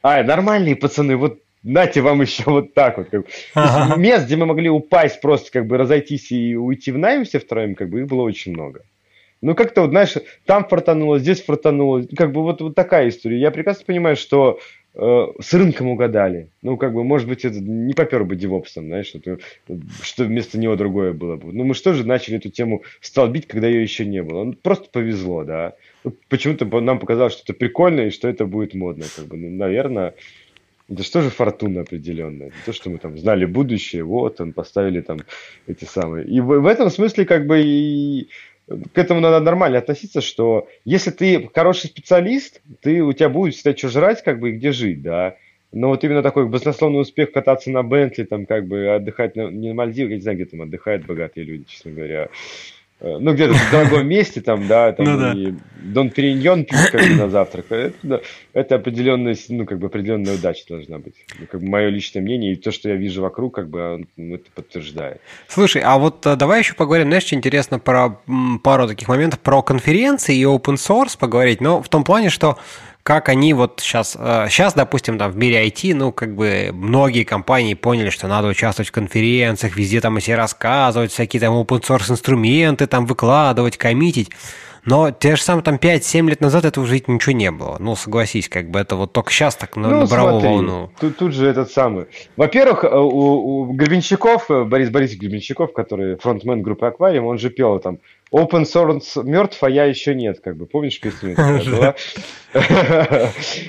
а, 0.03 0.23
нормальные 0.23 0.77
пацаны, 0.77 1.17
вот 1.17 1.43
нате 1.63 2.01
вам 2.01 2.23
еще 2.23 2.45
вот 2.47 2.75
так 2.75 2.99
вот. 2.99 3.09
Как 3.11 3.23
бы. 3.23 3.27
Ага. 3.55 3.97
Мест, 3.97 4.27
где 4.27 4.37
мы 4.37 4.47
могли 4.47 4.69
упасть, 4.69 5.21
просто 5.21 5.51
как 5.51 5.67
бы 5.67 5.77
разойтись 5.77 6.31
и 6.33 6.57
уйти 6.57 6.93
в 6.93 6.99
найм 6.99 7.25
все 7.25 7.39
втроем, 7.39 7.75
как 7.75 7.89
бы 7.89 8.01
их 8.01 8.07
было 8.07 8.23
очень 8.23 8.53
много. 8.53 8.83
Ну, 9.41 9.55
как-то 9.55 9.83
вот, 9.83 9.91
знаешь, 9.91 10.15
там 10.47 10.67
фартануло, 10.67 11.19
здесь 11.19 11.43
фартануло. 11.43 12.03
Как 12.17 12.33
бы 12.33 12.43
вот, 12.43 12.61
вот 12.61 12.75
такая 12.75 13.09
история. 13.09 13.39
Я 13.39 13.53
прекрасно 13.53 13.85
понимаю, 13.87 14.17
что 14.17 14.59
э, 14.95 15.27
с 15.41 15.55
рынком 15.55 15.89
угадали. 15.89 16.51
Ну, 16.63 16.77
как 16.77 16.93
бы, 16.93 17.05
может 17.05 17.29
быть, 17.29 17.45
это 17.45 17.61
не 17.61 17.95
попер 17.95 18.25
бы 18.25 18.35
девопсом, 18.35 18.87
знаешь, 18.87 19.07
что, 19.07 19.39
что 20.03 20.25
вместо 20.25 20.59
него 20.59 20.75
другое 20.75 21.13
было 21.13 21.37
бы. 21.37 21.53
Ну, 21.53 21.63
мы 21.63 21.75
что 21.75 21.93
же 21.93 22.05
начали 22.05 22.39
эту 22.39 22.51
тему 22.51 22.83
столбить, 23.01 23.47
когда 23.47 23.69
ее 23.69 23.83
еще 23.83 24.05
не 24.05 24.25
было? 24.25 24.43
Ну, 24.43 24.53
просто 24.55 24.89
повезло, 24.91 25.45
да. 25.45 25.75
почему-то 26.29 26.65
нам 26.81 26.99
показалось, 26.99 27.35
что 27.35 27.45
это 27.45 27.53
прикольно 27.53 28.03
и 28.03 28.11
что 28.11 28.27
это 28.29 28.45
будет 28.45 28.75
модно. 28.75 29.05
Как 29.15 29.27
бы, 29.27 29.37
ну, 29.37 29.51
наверное, 29.51 30.15
это 30.89 31.23
же 31.23 31.31
фортуна 31.31 31.83
определенная? 31.83 32.53
То, 32.65 32.73
что 32.73 32.91
мы 32.91 32.99
там 32.99 33.19
знали 33.19 33.45
будущее, 33.45 34.05
вот, 34.05 34.41
он 34.41 34.53
поставили 34.53 35.01
там 35.01 35.19
эти 35.67 35.85
самые. 35.85 36.27
И 36.27 36.41
в, 36.41 36.47
в 36.47 36.67
этом 36.67 36.91
смысле 36.91 37.25
как 37.25 37.47
бы 37.47 37.61
и 37.63 38.29
к 38.93 38.99
этому 38.99 39.21
надо 39.21 39.41
нормально 39.41 39.79
относиться, 39.79 40.21
что 40.21 40.69
если 40.85 41.11
ты 41.11 41.49
хороший 41.55 41.87
специалист, 41.87 42.61
ты, 42.81 43.03
у 43.03 43.13
тебя 43.13 43.29
будет 43.29 43.55
всегда 43.55 43.77
что 43.77 43.89
жрать, 43.89 44.23
как 44.23 44.41
бы, 44.41 44.51
и 44.51 44.53
где 44.53 44.73
жить, 44.73 45.03
да. 45.03 45.37
Но 45.73 45.89
вот 45.89 46.03
именно 46.05 46.23
такой 46.23 46.47
баснословный 46.47 47.01
успех 47.01 47.33
кататься 47.33 47.71
на 47.71 47.83
Бентли, 47.83 48.25
там, 48.25 48.47
как 48.47 48.67
бы, 48.67 48.95
отдыхать 48.95 49.37
на, 49.37 49.51
не 49.51 49.69
на 49.69 49.75
Мальдивах, 49.75 50.11
я 50.11 50.17
не 50.17 50.23
знаю, 50.23 50.39
где 50.39 50.47
там 50.47 50.63
отдыхают 50.63 51.07
богатые 51.07 51.45
люди, 51.45 51.65
честно 51.69 51.93
говоря. 51.93 52.29
Э, 53.01 53.19
ну, 53.21 53.33
где-то 53.33 53.55
в 53.55 53.71
дорогом 53.71 54.09
месте, 54.09 54.41
там, 54.41 54.67
да, 54.67 54.91
там, 54.93 55.07
ну, 55.07 55.19
да. 55.19 55.33
и 55.33 55.55
Дон 55.83 56.11
Периньон 56.11 56.65
пить 56.65 56.91
как 56.91 57.01
бы 57.01 57.15
на 57.15 57.29
завтрак. 57.31 57.67
Это, 57.71 57.95
да, 58.03 58.21
это 58.53 58.75
определенная, 58.75 59.37
ну, 59.51 59.67
как 59.67 59.79
бы 59.79 59.87
определенная 59.87 60.35
удача 60.35 60.65
должна 60.69 60.99
быть. 60.99 61.15
Ну, 61.39 61.47
как 61.47 61.61
бы 61.61 61.69
мое 61.69 61.91
личное 61.91 62.21
мнение, 62.23 62.55
и 62.55 62.57
то, 62.57 62.73
что 62.73 62.89
я 62.89 62.97
вижу 62.97 63.23
вокруг, 63.23 63.55
как 63.55 63.69
бы 63.69 64.05
это 64.17 64.51
подтверждает. 64.53 65.21
Слушай, 65.47 65.83
а 65.85 65.97
вот 65.97 66.27
а, 66.27 66.35
давай 66.35 66.59
еще 66.59 66.75
поговорим, 66.75 67.07
знаешь, 67.07 67.25
что 67.25 67.37
интересно 67.37 67.79
про 67.79 68.19
пару 68.65 68.89
таких 68.89 69.07
моментов, 69.07 69.39
про 69.41 69.63
конференции 69.63 70.37
и 70.37 70.43
open 70.43 70.75
source 70.75 71.17
поговорить, 71.17 71.61
но 71.61 71.81
в 71.81 71.89
том 71.89 72.03
плане, 72.03 72.31
что 72.31 72.59
как 73.09 73.31
они 73.31 73.55
вот 73.55 73.81
сейчас, 73.83 74.13
сейчас, 74.13 74.75
э, 74.75 74.77
допустим, 74.77 75.17
там 75.17 75.31
в 75.31 75.37
мире 75.39 75.67
IT, 75.67 75.95
ну, 75.95 76.13
как 76.13 76.35
бы 76.35 76.69
многие 76.75 77.25
компании 77.25 77.73
поняли, 77.73 78.11
что 78.11 78.29
надо 78.29 78.49
участвовать 78.49 78.91
в 78.91 78.93
конференциях, 78.93 79.77
везде 79.79 80.03
там 80.03 80.19
о 80.19 80.21
себе 80.21 80.37
рассказывать, 80.37 81.11
всякие 81.11 81.41
там 81.41 81.55
open 81.55 81.81
source 81.81 82.11
инструменты 82.11 82.87
там 82.87 83.07
выкладывать, 83.07 83.79
коммитить. 83.79 84.31
Но 84.85 85.11
те 85.11 85.37
же 85.37 85.43
самые 85.43 85.65
там 85.65 85.77
5-7 85.77 86.29
лет 86.29 86.41
назад 86.43 86.67
этого 86.67 86.85
уже 86.85 87.03
ничего 87.07 87.33
не 87.33 87.51
было. 87.51 87.77
Ну, 87.79 87.97
согласись, 87.97 88.51
как 88.51 88.71
бы 88.71 88.79
это 88.79 88.97
вот 88.97 89.15
только 89.15 89.31
сейчас 89.31 89.57
так 89.57 89.77
ну, 89.77 89.89
набрало 90.01 90.41
смотри, 90.41 90.49
волну. 90.49 90.91
Тут, 91.01 91.17
тут 91.17 91.33
же 91.33 91.47
этот 91.47 91.71
самый. 91.71 92.07
Во-первых, 92.37 92.85
э, 92.85 92.89
у, 92.89 93.69
у 93.69 93.73
Гребенщиков, 93.73 94.51
э, 94.51 94.65
Борис 94.65 94.91
Борисович 94.91 95.21
Гребенщиков, 95.21 95.73
который 95.73 96.17
фронтмен 96.17 96.61
группы 96.61 96.87
Аквариум, 96.87 97.27
он 97.27 97.39
же 97.39 97.49
пел 97.49 97.79
там 97.79 98.01
Open 98.33 98.63
source 98.63 99.23
мертв, 99.25 99.63
а 99.63 99.71
я 99.71 99.85
еще 99.85 100.15
нет, 100.15 100.41
как 100.41 100.57
бы. 100.57 100.67
Помнишь 100.67 101.01
песню 101.01 101.35
была? 101.37 101.95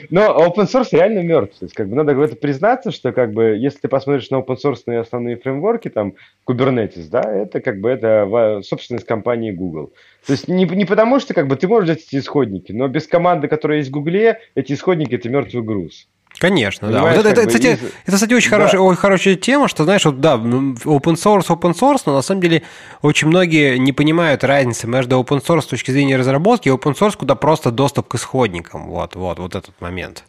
Но 0.10 0.46
open 0.46 0.68
source 0.68 0.90
реально 0.92 1.20
мертв. 1.20 1.60
То 1.60 1.66
есть, 1.66 1.76
как 1.76 1.88
бы 1.88 1.96
надо 1.96 2.14
в 2.14 2.22
это 2.22 2.36
признаться, 2.36 2.92
что 2.92 3.12
как 3.12 3.34
бы, 3.34 3.56
если 3.58 3.80
ты 3.80 3.88
посмотришь 3.88 4.30
на 4.30 4.38
open 4.38 4.58
source 4.64 4.98
основные 4.98 5.38
фреймворки, 5.38 5.90
там, 5.90 6.16
Kubernetes, 6.48 7.08
да, 7.10 7.22
это 7.22 7.62
как 7.62 7.80
бы 7.80 7.90
это 7.90 8.62
собственность 8.64 9.06
компании 9.06 9.52
Google. 9.52 9.94
То 10.26 10.34
есть 10.34 10.48
не, 10.48 10.66
не 10.66 10.86
потому, 10.86 11.20
что 11.20 11.34
как 11.34 11.48
бы 11.48 11.56
ты 11.56 11.68
можешь 11.68 11.90
взять 11.90 12.06
эти 12.06 12.18
исходники, 12.18 12.72
но 12.72 12.88
без 12.88 13.08
команды, 13.08 13.48
которая 13.48 13.80
есть 13.80 13.90
в 13.90 13.94
Гугле, 13.94 14.40
эти 14.56 14.74
исходники 14.74 15.16
это 15.16 15.30
мертвый 15.30 15.64
груз. 15.64 16.08
Конечно, 16.38 16.88
Понимаешь, 16.88 17.16
да. 17.16 17.22
Вот 17.22 17.26
это, 17.26 17.42
это, 17.42 17.48
кстати, 17.48 17.66
из... 17.66 17.84
это, 18.06 18.16
кстати, 18.16 18.34
очень 18.34 18.50
да. 18.50 18.58
хорошая, 18.58 18.82
очень 18.82 19.00
хорошая 19.00 19.36
тема, 19.36 19.68
что, 19.68 19.84
знаешь, 19.84 20.06
вот 20.06 20.22
да, 20.22 20.36
open 20.36 21.16
source, 21.16 21.48
open 21.48 21.74
source, 21.74 22.04
но 22.06 22.14
на 22.14 22.22
самом 22.22 22.42
деле 22.42 22.62
очень 23.02 23.28
многие 23.28 23.78
не 23.78 23.92
понимают 23.92 24.44
разницы 24.44 24.88
между 24.88 25.20
open 25.20 25.44
source 25.44 25.62
с 25.62 25.66
точки 25.66 25.92
зрения 25.92 26.16
разработки 26.16 26.70
и 26.70 26.72
open 26.72 26.98
source, 26.98 27.18
куда 27.18 27.36
просто 27.36 27.72
доступ 27.72 28.08
к 28.08 28.16
исходникам. 28.16 28.88
Вот, 28.90 29.16
вот, 29.16 29.40
вот 29.40 29.56
этот 29.56 29.74
момент. 29.82 30.24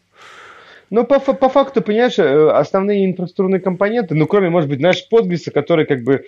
Ну, 0.91 1.05
по, 1.05 1.21
по 1.21 1.49
факту, 1.49 1.83
понимаешь, 1.83 2.19
э, 2.19 2.51
основные 2.51 3.07
инфраструктурные 3.07 3.61
компоненты, 3.61 4.17
ну, 4.17 4.27
кроме, 4.27 4.51
может 4.51 4.69
быть, 4.69 4.81
знаешь, 4.81 5.07
Postgres, 5.11 5.49
который 5.53 5.87
как 5.87 6.03
бы 6.03 6.25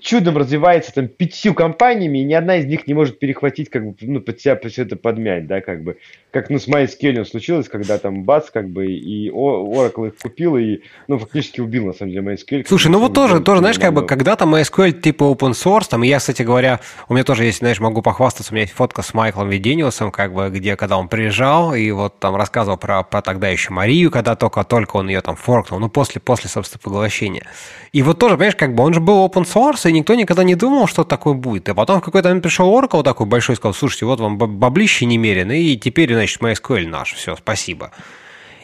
чудом 0.00 0.36
развивается 0.36 0.92
там 0.92 1.06
пятью 1.06 1.54
компаниями, 1.54 2.18
и 2.18 2.24
ни 2.24 2.34
одна 2.34 2.56
из 2.56 2.66
них 2.66 2.86
не 2.88 2.94
может 2.94 3.18
перехватить, 3.18 3.70
как 3.70 3.86
бы, 3.86 3.94
ну, 4.00 4.20
под 4.20 4.40
себя 4.40 4.58
все 4.68 4.82
это 4.82 4.96
подмять, 4.96 5.46
да, 5.46 5.60
как 5.60 5.84
бы, 5.84 5.96
как, 6.32 6.50
ну, 6.50 6.58
с 6.58 6.66
MySQL 6.66 7.24
случилось, 7.24 7.68
когда 7.68 7.98
там 7.98 8.24
бац, 8.24 8.50
как 8.50 8.68
бы, 8.68 8.86
и 8.86 9.30
Oracle 9.30 10.08
их 10.08 10.18
купил, 10.18 10.56
и, 10.56 10.80
ну, 11.06 11.18
фактически 11.18 11.60
убил, 11.60 11.86
на 11.86 11.92
самом 11.92 12.12
деле, 12.12 12.32
MySQL. 12.32 12.64
Слушай, 12.66 12.88
ну, 12.88 12.98
вот 12.98 13.14
тоже, 13.14 13.40
тоже, 13.40 13.60
знаешь, 13.60 13.78
как 13.78 13.94
бы, 13.94 14.04
когда-то 14.04 14.44
MySQL 14.44 14.92
типа 14.92 15.24
open 15.24 15.52
source, 15.52 15.88
там, 15.88 16.02
я, 16.02 16.18
кстати 16.18 16.42
говоря, 16.42 16.80
у 17.08 17.14
меня 17.14 17.22
тоже 17.22 17.44
есть, 17.44 17.58
знаешь, 17.58 17.78
могу 17.78 18.02
похвастаться, 18.02 18.52
у 18.52 18.54
меня 18.54 18.62
есть 18.62 18.74
фотка 18.74 19.02
с 19.02 19.14
Майклом 19.14 19.48
Ведениусом, 19.50 20.10
как 20.10 20.34
бы, 20.34 20.50
где, 20.50 20.74
когда 20.74 20.98
он 20.98 21.08
приезжал, 21.08 21.74
и 21.74 21.90
вот 21.92 22.18
там 22.18 22.34
рассказывал 22.34 22.76
про, 22.76 23.04
про 23.04 23.22
тогда 23.22 23.48
еще 23.48 23.72
Марию, 23.72 24.10
когда 24.10 24.34
только-только 24.34 24.96
он 24.96 25.08
ее 25.08 25.20
там 25.20 25.36
форкнул, 25.36 25.78
ну, 25.78 25.88
после, 25.88 26.20
после, 26.20 26.50
собственно, 26.50 26.80
поглощения. 26.82 27.46
И 27.92 28.02
вот 28.02 28.18
тоже, 28.18 28.34
понимаешь, 28.34 28.56
как 28.56 28.74
бы, 28.74 28.82
он 28.82 28.94
же 28.94 29.00
был 29.00 29.24
open 29.24 29.44
source, 29.44 29.59
source, 29.60 29.88
и 29.88 29.92
никто 29.92 30.14
никогда 30.14 30.44
не 30.44 30.54
думал, 30.54 30.86
что 30.86 31.04
такое 31.04 31.34
будет. 31.34 31.68
И 31.68 31.74
потом 31.74 32.00
в 32.00 32.04
какой-то 32.04 32.28
момент 32.28 32.42
пришел 32.42 32.68
Oracle 32.70 33.02
такой 33.02 33.26
большой 33.26 33.54
и 33.54 33.56
сказал, 33.56 33.74
слушайте, 33.74 34.06
вот 34.06 34.20
вам 34.20 34.38
баблище 34.38 35.06
немерено, 35.06 35.52
и 35.52 35.76
теперь, 35.76 36.12
значит, 36.12 36.40
MySQL 36.40 36.86
наш, 36.86 37.12
все, 37.12 37.36
спасибо. 37.36 37.90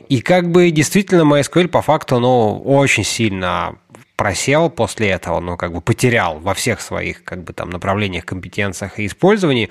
И 0.08 0.20
как 0.20 0.50
бы 0.50 0.70
действительно 0.70 1.22
MySQL 1.22 1.68
по 1.68 1.82
факту, 1.82 2.20
ну, 2.20 2.58
очень 2.58 3.04
сильно 3.04 3.76
просел 4.16 4.70
после 4.70 5.08
этого, 5.08 5.40
ну, 5.40 5.56
как 5.56 5.72
бы 5.72 5.80
потерял 5.80 6.38
во 6.38 6.54
всех 6.54 6.80
своих, 6.80 7.22
как 7.24 7.44
бы, 7.44 7.52
там, 7.52 7.70
направлениях, 7.70 8.24
компетенциях 8.24 8.98
и 8.98 9.06
использовании. 9.06 9.68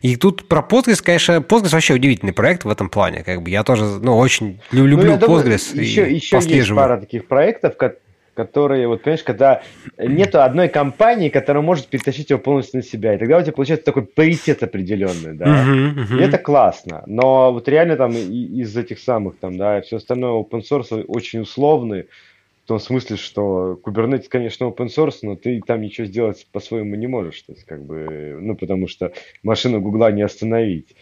И 0.00 0.16
тут 0.16 0.48
про 0.48 0.60
Postgres, 0.60 1.02
конечно, 1.02 1.34
Postgres 1.34 1.70
вообще 1.70 1.94
удивительный 1.94 2.32
проект 2.32 2.64
в 2.64 2.68
этом 2.68 2.88
плане. 2.88 3.22
Как 3.22 3.42
бы 3.42 3.50
я 3.50 3.62
тоже, 3.62 3.84
ну, 3.84 4.16
очень 4.16 4.60
люблю 4.72 4.96
ну, 4.96 5.18
Postgres. 5.18 5.70
Думаю, 5.70 5.86
еще, 5.86 6.12
еще 6.12 6.40
есть 6.44 6.74
пара 6.74 6.98
таких 6.98 7.26
проектов, 7.28 7.76
которые, 8.34 8.86
вот 8.88 9.02
понимаешь, 9.02 9.22
когда 9.22 9.62
нету 9.98 10.42
одной 10.42 10.68
компании, 10.68 11.28
которая 11.28 11.62
может 11.62 11.86
перетащить 11.86 12.30
его 12.30 12.40
полностью 12.40 12.78
на 12.78 12.82
себя, 12.82 13.14
и 13.14 13.18
тогда 13.18 13.38
у 13.38 13.42
тебя 13.42 13.52
получается 13.52 13.86
такой 13.86 14.02
паритет 14.04 14.62
определенный, 14.62 15.34
да, 15.34 15.46
uh-huh, 15.46 15.94
uh-huh. 15.94 16.18
и 16.18 16.22
это 16.22 16.38
классно, 16.38 17.02
но 17.06 17.52
вот 17.52 17.68
реально 17.68 17.96
там 17.96 18.12
из 18.12 18.76
этих 18.76 18.98
самых 18.98 19.36
там, 19.38 19.56
да, 19.56 19.80
все 19.80 19.96
остальное 19.96 20.32
open 20.32 20.62
source 20.62 21.04
очень 21.06 21.40
условный, 21.40 22.06
в 22.64 22.68
том 22.68 22.80
смысле, 22.80 23.16
что 23.16 23.78
Kubernetes, 23.84 24.26
конечно, 24.28 24.64
open 24.64 24.86
source, 24.86 25.18
но 25.22 25.36
ты 25.36 25.60
там 25.66 25.82
ничего 25.82 26.06
сделать 26.06 26.46
по-своему 26.50 26.94
не 26.94 27.06
можешь, 27.06 27.42
то 27.42 27.52
есть 27.52 27.64
как 27.64 27.82
бы, 27.84 28.38
ну, 28.40 28.56
потому 28.56 28.88
что 28.88 29.12
машину 29.42 29.80
Гугла 29.80 30.10
не 30.10 30.22
остановить. 30.22 30.96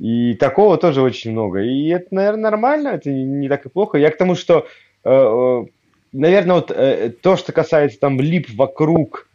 И 0.00 0.34
такого 0.34 0.76
тоже 0.76 1.02
очень 1.02 1.32
много. 1.32 1.60
И 1.60 1.88
это, 1.88 2.06
наверное, 2.10 2.50
нормально, 2.50 2.88
это 2.88 3.10
не 3.10 3.48
так 3.48 3.66
и 3.66 3.68
плохо. 3.68 3.98
Я 3.98 4.10
к 4.10 4.16
тому, 4.16 4.34
что 4.34 4.66
э, 5.04 5.10
э, 5.10 5.66
наверное, 6.12 6.56
вот 6.56 6.70
э, 6.70 7.10
то, 7.10 7.36
что 7.36 7.52
касается 7.52 7.98
там 7.98 8.20
лип 8.20 8.48
вокруг, 8.54 9.28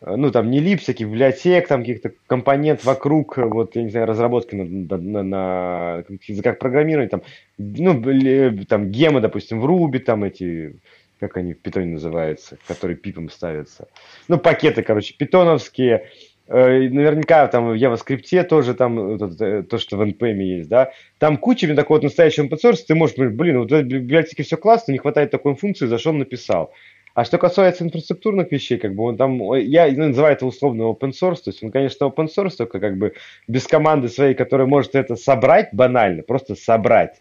э, 0.00 0.14
ну, 0.16 0.30
там 0.30 0.50
не 0.50 0.60
лип, 0.60 0.80
всяких 0.80 1.06
библиотек, 1.06 1.68
там 1.68 1.80
каких-то 1.80 2.12
компонент 2.26 2.84
вокруг, 2.84 3.38
э, 3.38 3.44
вот, 3.44 3.76
я 3.76 3.82
не 3.82 3.90
знаю, 3.90 4.06
разработки 4.06 4.54
на, 4.54 4.64
на, 4.64 4.96
на, 4.96 5.22
на 5.22 6.04
языках 6.26 6.58
программирования, 6.58 7.08
там, 7.08 7.22
ну, 7.58 8.64
там, 8.66 8.90
гемы, 8.90 9.20
допустим, 9.20 9.60
в 9.60 9.66
Ruby, 9.66 9.98
там 9.98 10.24
эти, 10.24 10.76
как 11.18 11.36
они 11.36 11.54
в 11.54 11.60
питоне 11.60 11.92
называются, 11.92 12.58
которые 12.66 12.96
пипом 12.96 13.30
ставятся. 13.30 13.88
Ну, 14.28 14.38
пакеты, 14.38 14.82
короче, 14.82 15.14
питоновские, 15.16 15.96
Э, 15.98 16.06
наверняка 16.50 17.46
там 17.46 17.68
в 17.68 17.74
JavaScript 17.74 18.42
тоже 18.44 18.74
там 18.74 19.16
э, 19.22 19.62
то, 19.62 19.78
что 19.78 19.96
в 19.96 20.02
NPM 20.02 20.42
есть, 20.42 20.68
да, 20.68 20.90
там 21.18 21.36
куча 21.36 21.72
такого 21.74 21.98
вот 21.98 22.04
настоящего 22.04 22.46
open 22.46 22.58
source, 22.62 22.78
ты 22.86 22.94
можешь, 22.94 23.16
блин, 23.16 23.60
вот 23.60 23.70
в 23.70 23.82
библиотеке 23.82 24.42
все 24.42 24.56
классно, 24.56 24.92
не 24.92 24.98
хватает 24.98 25.30
такой 25.30 25.54
функции, 25.54 25.86
зашел, 25.86 26.12
написал. 26.12 26.72
А 27.14 27.24
что 27.24 27.38
касается 27.38 27.84
инфраструктурных 27.84 28.50
вещей, 28.50 28.78
как 28.78 28.94
бы 28.94 29.04
он 29.04 29.16
там, 29.16 29.54
я 29.54 29.90
называю 29.92 30.34
это 30.34 30.46
условно 30.46 30.82
open 30.82 31.10
source, 31.10 31.36
то 31.36 31.50
есть 31.50 31.62
он, 31.62 31.70
конечно, 31.70 32.04
open 32.04 32.26
source, 32.26 32.56
только 32.58 32.80
как 32.80 32.98
бы 32.98 33.14
без 33.46 33.66
команды 33.66 34.08
своей, 34.08 34.34
которая 34.34 34.66
может 34.66 34.94
это 34.94 35.16
собрать 35.16 35.70
банально, 35.72 36.22
просто 36.22 36.56
собрать 36.56 37.20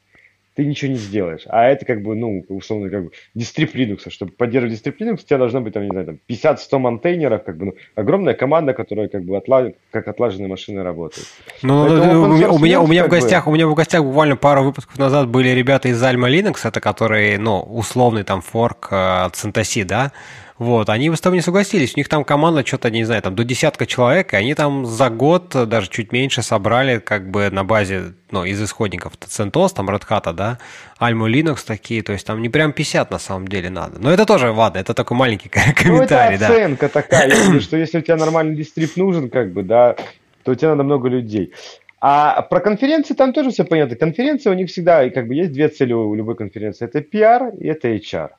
ты 0.60 0.66
ничего 0.66 0.91
не 0.91 0.97
сделаешь. 0.97 1.43
А 1.47 1.70
это 1.70 1.86
как 1.86 2.01
бы, 2.01 2.16
ну, 2.16 2.43
условно, 2.49 2.89
как 2.89 3.05
бы 3.05 3.12
дистрип 3.34 3.74
Linux. 3.76 4.10
Чтобы 4.10 4.34
поддерживать 4.34 4.74
дистрип 4.74 4.99
Linux, 4.99 5.14
у 5.14 5.26
тебя 5.26 5.38
должно 5.38 5.62
быть, 5.62 5.74
там, 5.74 5.84
не 5.84 5.89
знаю, 5.89 6.05
там 6.05 6.20
50-100 6.28 6.80
монтейнеров, 6.80 7.45
как 7.45 7.57
бы, 7.57 7.66
ну, 7.68 7.74
огромная 7.95 8.34
команда, 8.34 8.74
которая 8.74 9.07
как 9.07 9.24
бы 9.24 9.38
отла... 9.38 9.72
как 9.91 10.10
отлаженные 10.10 10.49
машины 10.49 10.84
работает. 10.84 11.28
Ну, 11.62 11.88
ну, 11.88 11.95
ну 11.95 12.24
у, 12.24 12.28
меня, 12.36 12.51
у 12.51 12.60
меня, 12.60 12.82
у 12.82 12.88
меня 12.88 13.05
в 13.05 13.07
гостях, 13.07 13.45
бы... 13.45 13.51
у 13.51 13.55
меня 13.55 13.68
в 13.68 13.74
гостях 13.74 14.03
буквально 14.03 14.36
пару 14.36 14.64
выпусков 14.64 14.99
назад 14.99 15.30
были 15.30 15.47
ребята 15.47 15.88
из 15.88 16.03
Alma 16.03 16.30
Linux, 16.30 16.68
это 16.68 16.82
которые, 16.82 17.39
ну, 17.39 17.62
условный 17.62 18.24
там 18.24 18.41
форк 18.41 18.89
э, 18.91 18.95
от 18.95 19.38
Синтаси, 19.38 19.84
да, 19.84 20.12
вот, 20.60 20.89
они 20.89 21.10
с 21.10 21.22
тобой 21.22 21.38
не 21.38 21.41
согласились. 21.41 21.93
У 21.95 21.99
них 21.99 22.10
там 22.10 22.26
команда 22.26 22.66
что-то, 22.66 22.91
не 22.91 23.05
знаю, 23.05 23.22
там 23.22 23.34
до 23.34 23.45
десятка 23.45 23.86
человек, 23.86 24.34
и 24.34 24.36
они 24.36 24.53
там 24.55 24.86
за 24.86 25.10
год, 25.10 25.55
даже 25.70 25.89
чуть 25.89 26.12
меньше, 26.12 26.41
собрали 26.41 26.99
как 26.99 27.32
бы 27.32 27.49
на 27.49 27.64
базе, 27.64 28.14
ну, 28.30 28.43
из 28.43 28.62
исходников 28.62 29.14
CentOS, 29.22 29.70
там 29.74 29.89
Red 29.89 30.03
Hat, 30.10 30.34
да, 30.34 30.60
Alma 30.99 31.32
Linux 31.32 31.60
такие, 31.66 32.03
то 32.03 32.12
есть 32.12 32.28
там 32.28 32.41
не 32.41 32.49
прям 32.49 32.74
50 32.74 33.10
на 33.10 33.20
самом 33.20 33.47
деле 33.47 33.70
надо. 33.70 33.99
Но 33.99 34.12
это 34.12 34.26
тоже, 34.26 34.51
ладно, 34.51 34.80
это 34.80 34.93
такой 34.93 35.16
маленький 35.16 35.47
комментарий, 35.49 36.38
ну, 36.38 36.45
это 36.45 36.53
оценка 36.53 36.89
да. 36.93 37.01
такая, 37.01 37.60
что 37.62 37.78
если 37.78 37.99
у 37.99 38.01
тебя 38.01 38.18
нормальный 38.18 38.57
дистрип 38.57 38.97
нужен, 38.97 39.30
как 39.30 39.53
бы, 39.53 39.64
да, 39.64 39.95
то 40.43 40.51
у 40.51 40.55
тебя 40.55 40.72
надо 40.72 40.84
много 40.84 41.07
людей. 41.07 41.53
А 42.01 42.41
про 42.41 42.60
конференции 42.60 43.14
там 43.14 43.32
тоже 43.32 43.51
все 43.51 43.64
понятно. 43.64 43.95
Конференции 43.95 44.49
у 44.49 44.53
них 44.53 44.70
всегда, 44.70 45.10
как 45.10 45.28
бы, 45.28 45.36
есть 45.36 45.53
две 45.53 45.70
цели 45.70 45.93
у 45.93 46.14
любой 46.16 46.36
конференции. 46.36 46.84
Это 46.86 46.99
PR 46.99 47.57
и 47.57 47.68
это 47.68 47.88
HR. 47.88 48.30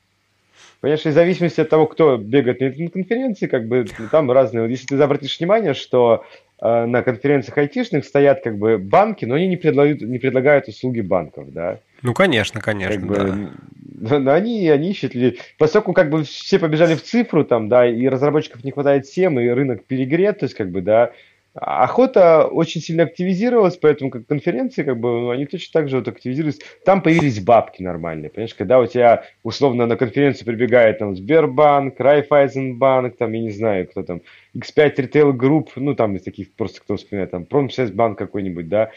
Понимаешь, 0.80 1.04
в 1.04 1.12
зависимости 1.12 1.60
от 1.60 1.68
того, 1.68 1.86
кто 1.86 2.16
бегает 2.16 2.60
на 2.60 2.88
конференции, 2.88 3.46
как 3.46 3.68
бы 3.68 3.84
там 4.10 4.30
разные. 4.30 4.68
Если 4.70 4.86
ты 4.86 5.02
обратишь 5.02 5.38
внимание, 5.38 5.74
что 5.74 6.24
э, 6.60 6.86
на 6.86 7.02
конференциях 7.02 7.58
айтишных 7.58 8.06
стоят 8.06 8.42
как 8.42 8.56
бы 8.56 8.78
банки, 8.78 9.26
но 9.26 9.34
они 9.34 9.46
не 9.46 9.56
предлагают, 9.56 10.00
не 10.00 10.18
предлагают 10.18 10.68
услуги 10.68 11.02
банков, 11.02 11.52
да. 11.52 11.80
Ну, 12.00 12.14
конечно, 12.14 12.62
конечно, 12.62 12.96
как 12.96 13.06
бы, 13.06 13.14
да. 13.14 14.18
Но 14.18 14.32
они, 14.32 14.66
они 14.70 14.90
ищут. 14.90 15.12
Поскольку 15.58 15.92
как 15.92 16.08
бы 16.08 16.24
все 16.24 16.58
побежали 16.58 16.94
в 16.94 17.02
цифру, 17.02 17.44
там, 17.44 17.68
да, 17.68 17.86
и 17.86 18.08
разработчиков 18.08 18.64
не 18.64 18.70
хватает 18.70 19.04
всем, 19.04 19.38
и 19.38 19.48
рынок 19.48 19.84
перегрет, 19.84 20.38
то 20.38 20.44
есть 20.44 20.54
как 20.54 20.70
бы, 20.70 20.80
да, 20.80 21.12
Охота 21.54 22.46
очень 22.46 22.80
сильно 22.80 23.02
активизировалась, 23.02 23.76
поэтому 23.76 24.10
как 24.10 24.26
конференции, 24.26 24.84
как 24.84 25.00
бы, 25.00 25.08
ну, 25.08 25.30
они 25.30 25.46
точно 25.46 25.80
так 25.80 25.88
же 25.88 25.98
вот 25.98 26.06
активизировались. 26.06 26.60
Там 26.84 27.02
появились 27.02 27.40
бабки 27.40 27.82
нормальные, 27.82 28.30
понимаешь, 28.30 28.54
когда 28.54 28.78
у 28.78 28.86
тебя 28.86 29.24
условно 29.42 29.86
на 29.86 29.96
конференцию 29.96 30.46
прибегает 30.46 30.98
там 30.98 31.16
Сбербанк, 31.16 31.98
Райфайзенбанк, 31.98 33.16
там, 33.16 33.32
я 33.32 33.40
не 33.40 33.50
знаю, 33.50 33.88
кто 33.88 34.04
там, 34.04 34.22
X5 34.56 34.96
Retail 34.96 35.32
Group, 35.32 35.70
ну, 35.74 35.96
там 35.96 36.14
из 36.14 36.22
таких 36.22 36.52
просто, 36.54 36.80
кто 36.82 36.96
вспоминает, 36.96 37.32
там, 37.32 37.46
Промсвязьбанк 37.46 38.16
какой-нибудь, 38.16 38.68
да, 38.68 38.92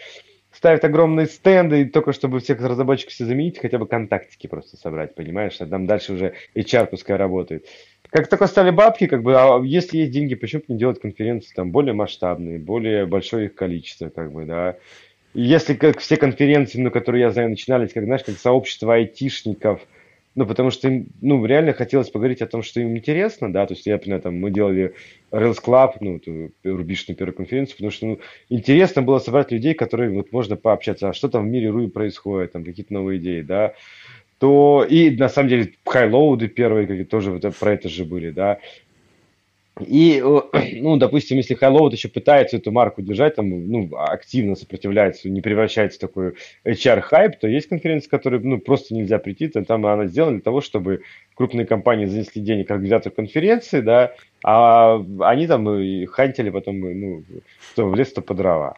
ставят 0.51 0.84
огромные 0.86 1.26
стенды, 1.26 1.86
только 1.86 2.14
чтобы 2.14 2.39
всех 2.39 2.62
разработчиков 2.62 3.14
все 3.14 3.26
заменить, 3.26 3.58
хотя 3.60 3.80
бы 3.80 3.88
контактики 3.88 4.45
просто 4.45 4.78
собрать, 4.78 5.16
понимаешь, 5.16 5.58
а 5.60 5.66
там 5.66 5.88
дальше 5.88 6.14
уже 6.14 6.34
HR 6.56 6.86
пускай 6.86 7.18
работает. 7.18 7.66
Как 8.14 8.28
только 8.28 8.45
стали 8.45 8.70
бабки, 8.70 9.07
как 9.07 9.24
бы, 9.24 9.34
а 9.36 9.59
если 9.64 9.97
есть 9.97 10.11
деньги, 10.11 10.36
почему 10.36 10.61
бы 10.61 10.74
не 10.76 10.78
делать 10.78 11.01
конференции 11.01 11.51
там 11.55 11.72
более 11.72 11.93
масштабные, 11.95 12.59
более 12.59 13.07
большое 13.07 13.47
их 13.47 13.55
количество, 13.55 14.09
как 14.09 14.32
бы, 14.32 14.45
да. 14.45 14.78
Если 15.34 15.74
как 15.74 15.97
все 15.97 16.16
конференции, 16.18 16.80
ну, 16.80 16.91
которые 16.91 17.22
я 17.22 17.32
знаю, 17.32 17.49
начинались, 17.49 17.91
как, 17.91 18.03
знаешь, 18.05 18.24
как 18.24 18.38
сообщество 18.38 18.93
айтишников, 18.93 19.82
ну, 20.36 20.45
потому 20.45 20.70
что 20.70 20.89
им, 20.89 21.07
ну, 21.22 21.43
реально 21.43 21.74
хотелось 21.74 22.11
поговорить 22.11 22.43
о 22.43 22.47
том, 22.47 22.61
что 22.61 22.80
им 22.82 22.95
интересно, 22.95 23.51
да, 23.51 23.66
то 23.66 23.74
есть, 23.74 23.88
я 23.88 23.93
например, 23.93 24.22
там, 24.22 24.39
мы 24.39 24.51
делали 24.51 24.93
Rails 25.32 25.57
Club, 25.66 25.93
ну, 25.99 26.18
эту 26.18 26.51
рубишную 26.64 27.18
первую 27.18 27.36
конференцию, 27.36 27.78
потому 27.78 27.91
что, 27.91 28.05
ну, 28.05 28.20
интересно 28.49 29.01
было 29.01 29.18
собрать 29.18 29.51
людей, 29.51 29.74
которые, 29.74 30.11
вот, 30.11 30.32
можно 30.32 30.55
пообщаться, 30.55 31.09
а 31.09 31.14
что 31.14 31.30
там 31.30 31.47
в 31.47 31.51
мире 31.51 31.72
Руи 31.72 31.88
происходит, 31.88 32.51
там, 32.51 32.64
какие-то 32.64 32.93
новые 32.93 33.20
идеи, 33.20 33.41
да, 33.41 33.74
то 34.40 34.86
и 34.88 35.10
на 35.12 35.30
самом 35.30 35.50
деле 35.50 35.74
HighLoad 35.86 36.41
ы 36.41 36.47
первые 36.48 36.88
какие 36.88 37.06
тоже 37.06 37.32
вот 37.32 37.44
про 37.58 37.74
это 37.74 37.90
же 37.90 38.06
были, 38.06 38.32
да. 38.32 38.60
И, 39.80 40.22
ну, 40.82 40.98
допустим, 40.98 41.38
если 41.38 41.56
HighLoad 41.56 41.93
еще 41.94 42.08
пытается 42.08 42.58
эту 42.58 42.72
марку 42.72 43.02
держать, 43.02 43.36
там, 43.36 43.50
ну, 43.50 43.90
активно 43.96 44.56
сопротивляется, 44.56 45.30
не 45.30 45.42
превращается 45.42 45.98
в 45.98 46.02
такой 46.02 46.36
HR-хайп, 46.66 47.40
то 47.40 47.48
есть 47.48 47.68
конференции, 47.68 48.10
которые, 48.10 48.42
ну, 48.42 48.60
просто 48.60 48.94
нельзя 48.94 49.18
прийти, 49.18 49.48
то 49.48 49.64
там 49.64 49.86
она 49.86 50.06
сделана 50.06 50.34
для 50.34 50.44
того, 50.44 50.62
чтобы 50.62 51.02
крупные 51.36 51.66
компании 51.66 52.06
занесли 52.06 52.42
денег 52.42 52.70
организатору 52.70 53.16
конференции, 53.16 53.82
да, 53.82 54.14
а 54.44 55.04
они 55.22 55.48
там 55.48 55.68
и 55.70 56.06
хантили 56.06 56.50
потом, 56.50 56.80
ну, 56.80 57.24
то 57.76 57.88
в 57.88 57.96
лес, 57.96 58.14
то 58.14 58.22
по 58.22 58.34
дрова. 58.34 58.78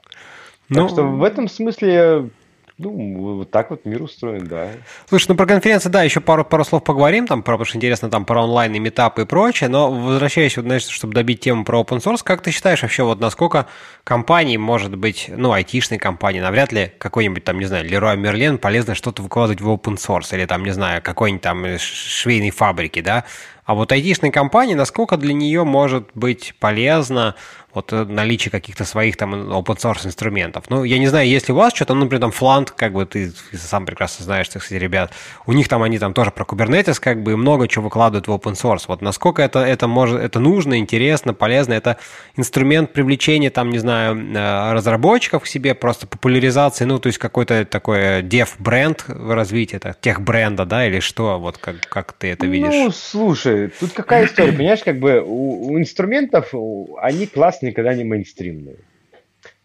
Ну, 0.70 0.82
так 0.82 0.90
что 0.90 1.04
в 1.04 1.24
этом 1.24 1.48
смысле 1.48 2.30
ну, 2.78 3.38
вот 3.38 3.52
так 3.52 3.70
вот 3.70 3.86
мир 3.86 4.04
устроен, 4.04 4.48
да. 4.48 4.72
Слушай, 5.08 5.28
ну 5.30 5.36
про 5.36 5.46
конференции, 5.46 5.88
да, 5.88 6.04
еще 6.04 6.20
пару, 6.20 6.44
пару 6.44 6.66
слов 6.66 6.84
поговорим, 6.84 7.26
там, 7.26 7.42
потому 7.42 7.64
что 7.64 7.78
интересно 7.78 8.10
там 8.10 8.26
про 8.26 8.44
онлайн 8.44 8.74
и 8.76 8.80
метапы 8.80 9.22
и 9.22 9.26
прочее, 9.26 9.70
но 9.70 9.90
возвращаясь, 9.90 10.58
вот, 10.58 10.64
знаешь, 10.64 10.84
чтобы 10.84 11.14
добить 11.14 11.40
тему 11.40 11.64
про 11.64 11.80
open 11.80 12.00
source, 12.04 12.20
как 12.22 12.42
ты 12.42 12.52
считаешь 12.52 12.82
вообще, 12.82 13.04
вот 13.04 13.22
насколько 13.22 13.68
компании, 14.04 14.58
может 14.58 14.98
быть, 14.98 15.30
ну, 15.30 15.54
айтишные 15.54 16.00
компании, 16.00 16.42
навряд 16.42 16.74
ли 16.74 16.92
какой-нибудь 16.98 17.46
там, 17.46 17.60
не 17.60 17.66
знаю, 17.66 17.90
Leroy 17.90 18.18
Merlin 18.18 18.58
полезно 18.58 18.94
что-то 18.94 19.22
выкладывать 19.22 19.62
в 19.62 19.70
open 19.70 19.96
source, 19.96 20.36
или 20.36 20.46
там, 20.46 20.64
не 20.66 20.72
знаю, 20.72 21.02
какой-нибудь 21.02 21.44
там 21.44 21.66
швейной 21.80 22.50
фабрики, 22.50 23.00
да, 23.00 23.24
а 23.66 23.74
вот 23.74 23.92
айтишной 23.92 24.30
компании, 24.32 24.76
насколько 24.76 25.18
для 25.18 25.34
нее 25.34 25.64
может 25.64 26.10
быть 26.14 26.54
полезно 26.60 27.36
вот 27.76 27.92
э, 27.94 28.06
наличие 28.06 28.52
каких-то 28.52 28.86
своих 28.86 29.18
там 29.18 29.36
open 29.36 29.78
source 29.78 30.08
инструментов. 30.08 30.66
Ну, 30.70 30.84
я 30.84 30.98
не 30.98 31.08
знаю, 31.08 31.28
если 31.28 31.52
у 31.52 31.56
вас 31.56 31.74
что-то, 31.74 31.94
ну, 31.94 32.02
например, 32.02 32.22
там 32.22 32.32
Flant, 32.32 32.72
как 32.76 32.94
бы 32.94 33.06
ты 33.06 33.32
сам 33.54 33.86
прекрасно 33.86 34.26
знаешь, 34.26 34.50
так 34.50 34.64
сказать, 34.64 34.82
ребят, 34.82 35.12
у 35.46 35.54
них 35.54 35.68
там 35.68 35.84
они 35.84 36.00
там 36.00 36.14
тоже 36.14 36.32
про 36.32 36.44
Kubernetes 36.44 37.00
как 37.00 37.22
бы 37.22 37.38
много 37.38 37.68
чего 37.68 37.86
выкладывают 37.86 38.28
в 38.28 38.32
open 38.32 38.54
source. 38.54 38.86
Вот 38.88 39.02
насколько 39.02 39.42
это, 39.42 39.60
это 39.60 39.88
может, 39.88 40.22
это 40.22 40.40
нужно, 40.40 40.80
интересно, 40.80 41.34
полезно, 41.34 41.74
это 41.74 41.98
инструмент 42.36 42.94
привлечения 42.94 43.50
там, 43.50 43.70
не 43.70 43.80
знаю, 43.80 44.16
э, 44.16 44.74
разработчиков 44.74 45.44
к 45.44 45.48
себе, 45.48 45.76
просто 45.76 46.08
популяризации, 46.08 46.86
ну, 46.86 47.00
то 47.00 47.08
есть 47.08 47.20
какой-то 47.20 47.66
такой 47.66 48.22
дев-бренд 48.24 49.06
в 49.08 49.36
развитии, 49.36 49.76
это 49.76 49.96
тех 50.00 50.22
бренда, 50.22 50.66
да, 50.66 50.88
или 50.88 51.00
что, 51.00 51.40
вот 51.40 51.58
как, 51.58 51.82
как 51.90 52.14
ты 52.14 52.32
это 52.32 52.46
видишь? 52.46 52.70
Ну, 52.72 52.92
слушай, 52.92 53.72
тут 53.80 53.92
какая 53.92 54.26
история, 54.26 54.52
понимаешь, 54.52 54.84
как 54.84 55.00
бы 55.00 55.22
у, 55.22 55.74
у 55.74 55.80
инструментов, 55.80 56.54
они 57.02 57.28
классные, 57.28 57.65
когда 57.72 57.92
они 57.92 58.04
мейнстримные. 58.04 58.78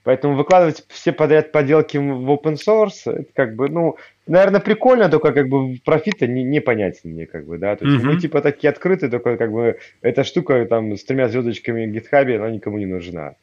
Поэтому 0.02 0.34
выкладывать 0.34 0.84
все 0.88 1.12
подряд 1.12 1.52
поделки 1.52 1.98
в 1.98 2.30
open 2.30 2.54
source, 2.54 3.02
это 3.04 3.26
как 3.34 3.54
бы, 3.54 3.68
ну, 3.68 3.96
наверное, 4.26 4.60
прикольно, 4.60 5.10
только 5.10 5.32
как 5.32 5.48
бы 5.48 5.76
профита 5.84 6.26
не, 6.26 6.42
непонятен 6.42 7.10
мне, 7.10 7.26
как 7.26 7.44
бы, 7.44 7.58
да. 7.58 7.76
То 7.76 7.84
есть 7.84 8.02
mm-hmm. 8.02 8.06
мы 8.06 8.20
типа 8.20 8.40
такие 8.40 8.70
открытые, 8.70 9.10
только 9.10 9.36
как 9.36 9.52
бы 9.52 9.78
эта 10.00 10.24
штука 10.24 10.64
там 10.64 10.96
с 10.96 11.04
тремя 11.04 11.28
звездочками 11.28 11.84
в 11.84 11.94
GitHub, 11.94 12.34
она 12.34 12.50
никому 12.50 12.78
не 12.78 12.86
нужна. 12.86 13.34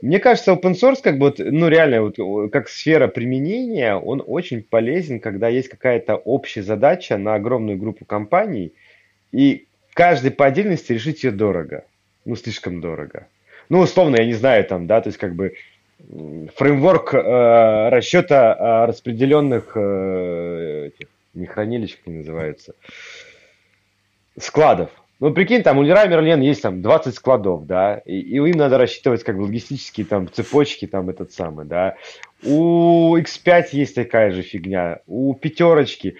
Мне 0.00 0.18
кажется, 0.18 0.52
open 0.52 0.72
source, 0.72 1.02
как 1.02 1.18
бы, 1.18 1.34
ну, 1.36 1.68
реально, 1.68 2.02
вот, 2.02 2.50
как 2.50 2.70
сфера 2.70 3.06
применения, 3.06 3.94
он 3.94 4.22
очень 4.26 4.62
полезен, 4.62 5.20
когда 5.20 5.48
есть 5.48 5.68
какая-то 5.68 6.16
общая 6.16 6.62
задача 6.62 7.18
на 7.18 7.34
огромную 7.34 7.76
группу 7.76 8.06
компаний, 8.06 8.72
и 9.32 9.66
каждый 9.92 10.30
по 10.30 10.46
отдельности 10.46 10.94
решить 10.94 11.22
ее 11.24 11.30
дорого. 11.30 11.84
Ну, 12.24 12.36
слишком 12.36 12.80
дорого. 12.80 13.26
Ну, 13.70 13.78
условно, 13.80 14.16
я 14.16 14.26
не 14.26 14.34
знаю, 14.34 14.64
там, 14.64 14.86
да, 14.86 15.00
то 15.00 15.08
есть 15.08 15.18
как 15.18 15.34
бы 15.34 15.54
фреймворк 16.56 17.14
э, 17.14 17.88
расчета 17.90 18.54
э, 18.54 18.86
распределенных 18.86 19.72
э, 19.76 20.88
этих, 20.88 21.08
не 21.34 21.46
хранилищ, 21.46 21.96
как 21.96 22.08
они 22.08 22.18
называются, 22.18 22.74
складов. 24.38 24.90
Ну, 25.20 25.32
прикинь, 25.32 25.62
там 25.62 25.78
у 25.78 25.82
Лера 25.82 26.08
Мерлен 26.08 26.40
есть 26.40 26.62
там 26.62 26.82
20 26.82 27.14
складов, 27.14 27.66
да, 27.66 27.98
и, 27.98 28.18
и 28.18 28.36
им 28.36 28.56
надо 28.56 28.76
рассчитывать 28.76 29.22
как 29.22 29.36
бы 29.36 29.42
логистические 29.42 30.06
там 30.06 30.28
цепочки, 30.32 30.86
там 30.86 31.08
этот 31.08 31.32
самый, 31.32 31.64
да. 31.64 31.96
У 32.42 33.16
X5 33.16 33.68
есть 33.72 33.94
такая 33.94 34.32
же 34.32 34.42
фигня, 34.42 35.00
у 35.06 35.34
пятерочки. 35.34 36.16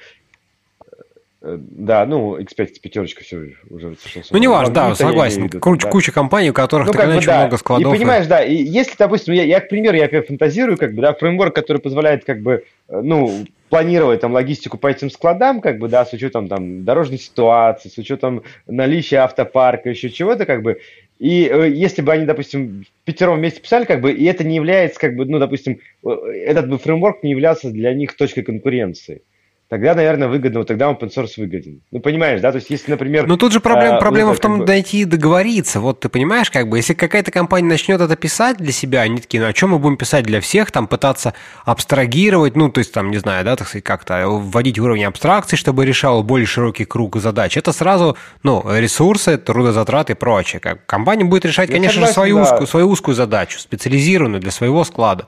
Э, 1.43 1.57
да, 1.59 2.05
ну, 2.05 2.38
X5 2.38 2.80
пятерочка 2.82 3.24
все 3.24 3.55
уже 3.70 3.97
Ну, 4.30 4.38
не 4.38 4.47
важно, 4.47 4.74
да, 4.74 4.95
согласен. 4.95 5.49
Куча, 5.49 5.86
да. 5.86 5.91
куча 5.91 6.12
компаний, 6.12 6.51
у 6.51 6.53
которых 6.53 6.88
ну, 6.88 6.93
так 6.93 7.07
иначе 7.07 7.26
да. 7.26 7.41
много 7.41 7.57
складов. 7.57 7.95
И 7.95 7.97
понимаешь, 7.97 8.26
да, 8.26 8.45
и 8.45 8.55
если, 8.55 8.95
допустим, 8.99 9.32
я, 9.32 9.45
я, 9.45 9.61
к 9.61 9.70
примеру, 9.70 9.97
я 9.97 10.05
опять 10.05 10.26
фантазирую, 10.26 10.76
как 10.76 10.95
бы, 10.95 11.01
да, 11.01 11.14
фреймворк, 11.14 11.55
который 11.55 11.78
позволяет, 11.78 12.24
как 12.24 12.43
бы, 12.43 12.64
э, 12.88 13.01
ну, 13.03 13.47
планировать 13.70 14.20
там 14.20 14.32
логистику 14.32 14.76
по 14.76 14.88
этим 14.88 15.09
складам, 15.09 15.62
как 15.62 15.78
бы, 15.78 15.88
да, 15.88 16.05
с 16.05 16.12
учетом 16.12 16.47
там 16.47 16.84
дорожной 16.84 17.18
ситуации, 17.18 17.88
с 17.88 17.97
учетом 17.97 18.43
наличия 18.66 19.18
автопарка, 19.18 19.88
еще 19.88 20.11
чего-то, 20.11 20.45
как 20.45 20.62
бы, 20.62 20.80
и 21.18 21.49
э, 21.51 21.70
если 21.70 22.03
бы 22.03 22.12
они, 22.12 22.26
допустим, 22.26 22.84
пятером 23.05 23.38
вместе 23.38 23.62
писали, 23.62 23.86
как 23.86 24.03
бы, 24.03 24.12
и 24.12 24.24
это 24.24 24.45
не 24.45 24.57
является, 24.57 25.01
как 25.01 25.16
бы, 25.16 25.24
ну, 25.24 25.38
допустим, 25.38 25.80
этот 26.05 26.68
бы 26.68 26.76
фреймворк 26.76 27.22
не 27.22 27.30
являлся 27.30 27.70
для 27.70 27.95
них 27.95 28.14
точкой 28.14 28.43
конкуренции 28.43 29.22
тогда, 29.71 29.95
наверное, 29.95 30.27
выгодно, 30.27 30.59
вот 30.59 30.68
тогда 30.68 30.91
open 30.91 31.11
source 31.17 31.34
выгоден. 31.37 31.80
Ну, 31.92 32.01
понимаешь, 32.01 32.41
да, 32.41 32.51
то 32.51 32.57
есть 32.57 32.68
если, 32.71 32.91
например... 32.91 33.29
Но 33.29 33.37
тут 33.37 33.53
же 33.53 33.61
проблема, 33.61 33.99
а, 33.99 34.01
проблема 34.01 34.34
в 34.34 34.41
том, 34.41 34.53
как 34.53 34.61
бы... 34.61 34.67
дойти 34.67 35.03
и 35.03 35.05
договориться. 35.05 35.79
Вот 35.79 36.01
ты 36.01 36.09
понимаешь, 36.09 36.51
как 36.51 36.68
бы, 36.68 36.79
если 36.79 36.92
какая-то 36.92 37.30
компания 37.30 37.68
начнет 37.68 38.01
это 38.01 38.17
писать 38.17 38.57
для 38.57 38.72
себя, 38.72 39.03
они 39.03 39.21
такие, 39.21 39.41
ну, 39.41 39.49
а 39.49 39.55
что 39.55 39.68
мы 39.68 39.79
будем 39.79 39.97
писать 39.97 40.25
для 40.25 40.41
всех, 40.41 40.72
там, 40.72 40.88
пытаться 40.88 41.34
абстрагировать, 41.64 42.57
ну, 42.57 42.68
то 42.68 42.80
есть, 42.80 42.92
там, 42.92 43.13
не 43.13 43.18
знаю, 43.18 43.45
да, 43.45 43.55
так 43.55 43.68
сказать, 43.68 43.84
как-то 43.84 44.26
вводить 44.26 44.80
уровень 44.80 45.05
абстракции, 45.05 45.57
чтобы 45.57 45.87
решал 45.87 46.25
более 46.25 46.47
широкий 46.47 46.84
круг 46.84 47.17
задач. 47.17 47.57
Это 47.57 47.72
сразу, 47.72 48.17
ну, 48.42 48.64
ресурсы, 48.68 49.38
трудозатраты 49.38 50.14
и 50.14 50.17
прочее. 50.17 50.59
Как 50.59 50.84
компания 50.84 51.25
будет 51.25 51.45
решать, 51.45 51.68
Я 51.68 51.76
конечно 51.76 52.07
согласен, 52.07 52.09
же, 52.09 52.14
свою, 52.14 52.37
да. 52.37 52.42
узкую, 52.42 52.67
свою 52.67 52.88
узкую 52.88 53.14
задачу, 53.14 53.61
специализированную 53.61 54.41
для 54.41 54.51
своего 54.51 54.83
склада. 54.83 55.26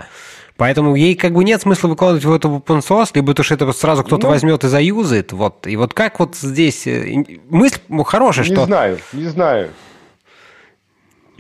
Поэтому 0.57 0.95
ей 0.95 1.15
как 1.15 1.33
бы 1.33 1.45
нет 1.45 1.63
смысла 1.63 1.89
выкладывать 1.89 2.25
в 2.25 2.33
это 2.33 2.49
open 2.49 2.81
source, 2.81 3.11
либо 3.15 3.35
то, 3.35 3.43
что 3.43 3.55
это 3.55 3.71
сразу 3.73 4.05
кто-то 4.05 4.27
ну, 4.27 4.33
возьмет 4.33 4.65
и 4.65 4.69
заюзает. 4.69 5.33
Вот. 5.33 5.67
И 5.67 5.77
вот 5.77 5.95
как 5.95 6.21
вот 6.21 6.37
здесь... 6.37 6.87
Э, 6.87 7.25
мысль 7.49 7.79
хорошая, 8.05 8.45
не 8.45 8.53
что... 8.53 8.61
Не 8.63 8.67
знаю, 8.67 8.99
не 9.13 9.25
знаю. 9.25 9.71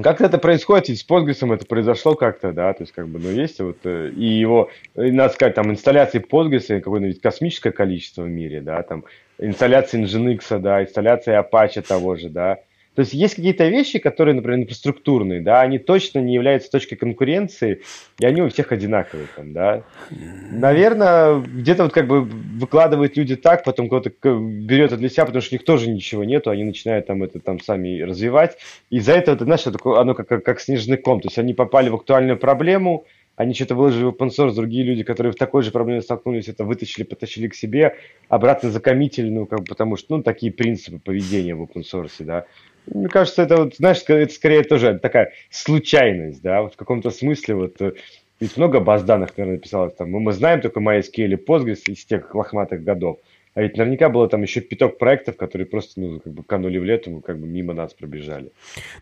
Как 0.03 0.21
это 0.21 0.39
происходит, 0.39 0.89
ведь 0.89 1.01
с 1.01 1.07
Postgres 1.07 1.55
это 1.55 1.67
произошло 1.67 2.15
как-то, 2.15 2.53
да, 2.53 2.73
то 2.73 2.83
есть 2.83 2.93
как 2.93 3.09
бы, 3.09 3.19
ну, 3.19 3.31
есть 3.31 3.61
вот, 3.61 3.79
э, 3.85 4.11
и 4.17 4.25
его, 4.25 4.71
надо 4.95 5.35
сказать, 5.35 5.55
там, 5.55 5.71
инсталляции 5.71 6.19
Postgres 6.19 6.81
какое-нибудь 6.81 7.21
космическое 7.21 7.73
количество 7.73 8.23
в 8.23 8.29
мире, 8.29 8.63
да, 8.63 8.83
там, 8.83 9.05
инсталляции 9.39 10.03
Nginx, 10.03 10.59
да, 10.59 10.83
инсталляция 10.83 11.43
Apache 11.43 11.83
того 11.83 12.17
же, 12.17 12.31
да, 12.31 12.59
То 12.95 13.01
есть 13.01 13.15
есть 13.15 13.37
какие-то 13.37 13.67
вещи, 13.69 13.99
которые, 13.99 14.35
например, 14.35 14.61
инфраструктурные, 14.61 15.41
да, 15.41 15.63
они 15.63 15.79
точно 15.79 16.19
не 16.19 16.35
являются 16.35 16.71
точкой 16.71 16.97
конкуренции, 16.97 17.81
и 18.19 18.27
они 18.27 18.43
у 18.43 18.49
всех 18.51 18.71
одинаковые 18.71 19.29
там, 19.35 19.53
да. 19.55 19.83
Наверное, 20.51 21.41
где-то 21.41 21.85
вот 21.85 21.93
как 21.93 22.07
бы 22.07 22.21
выкладывают 22.23 23.17
люди 23.17 23.37
так, 23.37 23.65
потом 23.65 23.87
кто-то 23.87 24.11
берет 24.11 24.93
это 24.93 24.99
для 24.99 25.09
себя, 25.09 25.25
потому 25.25 25.41
что 25.41 25.55
у 25.55 25.57
них 25.57 25.65
тоже 25.65 25.89
ничего 25.89 26.25
нету, 26.25 26.51
они 26.51 26.65
начинают 26.65 27.07
там 27.07 27.23
это 27.23 27.41
там 27.41 27.61
сами 27.61 28.01
развивать. 28.03 28.59
И 28.91 28.99
из-за 28.99 29.13
этого, 29.13 29.39
ты 29.39 29.45
знаешь, 29.45 29.67
оно 29.67 30.15
как, 30.15 30.29
как, 30.29 30.45
как 30.45 30.61
снежный 30.61 30.99
ком, 30.99 31.21
то 31.21 31.29
есть 31.29 31.39
они 31.39 31.55
попали 31.55 31.89
в 31.89 31.95
актуальную 31.95 32.39
проблему, 32.39 33.07
они 33.37 33.55
что-то 33.55 33.75
выложили 33.75 34.05
в 34.05 34.09
open 34.09 34.29
source, 34.29 34.55
другие 34.55 34.85
люди, 34.85 35.03
которые 35.03 35.33
в 35.33 35.37
такой 35.37 35.63
же 35.63 35.71
проблеме 35.71 36.03
столкнулись, 36.03 36.49
это 36.49 36.65
вытащили, 36.65 37.05
потащили 37.05 37.49
к 37.49 37.55
себе, 37.55 37.97
обратно 38.29 38.71
закоммитили, 38.71 39.31
ну, 39.31 39.47
как 39.47 39.61
бы, 39.61 39.65
потому 39.65 39.97
что, 39.97 40.17
ну, 40.17 40.23
такие 40.23 40.53
принципы 40.53 40.99
поведения 40.99 41.55
в 41.55 41.63
open 41.63 41.83
source, 41.83 42.13
да. 42.21 42.45
Мне 42.87 43.09
кажется, 43.09 43.43
это 43.43 43.57
вот, 43.57 43.77
знаешь, 43.77 44.03
это 44.07 44.33
скорее 44.33 44.65
тоже 44.65 44.99
такая 44.99 45.33
случайность, 45.51 46.43
да, 46.43 46.63
вот 46.63 46.75
в 46.75 46.77
каком-то 46.77 47.11
смысле 47.11 47.55
вот 47.55 47.81
э, 47.81 47.93
ведь 48.43 48.57
много 48.57 48.81
баз 48.81 49.05
данных, 49.05 49.37
наверное, 49.37 49.61
писалось 49.61 49.95
там. 49.95 50.11
Мы, 50.11 50.19
мы 50.19 50.33
знаем 50.33 50.61
только 50.61 50.81
MySQL 50.81 51.33
и 51.33 51.37
Postgres 51.37 51.83
из 51.87 52.05
тех 52.05 52.35
лохматых 52.35 52.83
годов. 52.83 53.21
А 53.55 53.61
ведь 53.61 53.77
наверняка 53.77 54.09
было 54.09 54.29
там 54.29 54.43
еще 54.43 54.63
пяток 54.63 54.97
проектов, 54.97 55.37
которые 55.37 55.67
просто, 55.67 56.01
ну, 56.01 56.21
как 56.21 56.33
бы 56.33 56.43
канули 56.43 56.79
в 56.79 56.85
лету, 56.85 57.23
как 57.25 57.39
бы 57.39 57.47
мимо 57.47 57.75
нас 57.75 57.93
пробежали. 57.93 58.51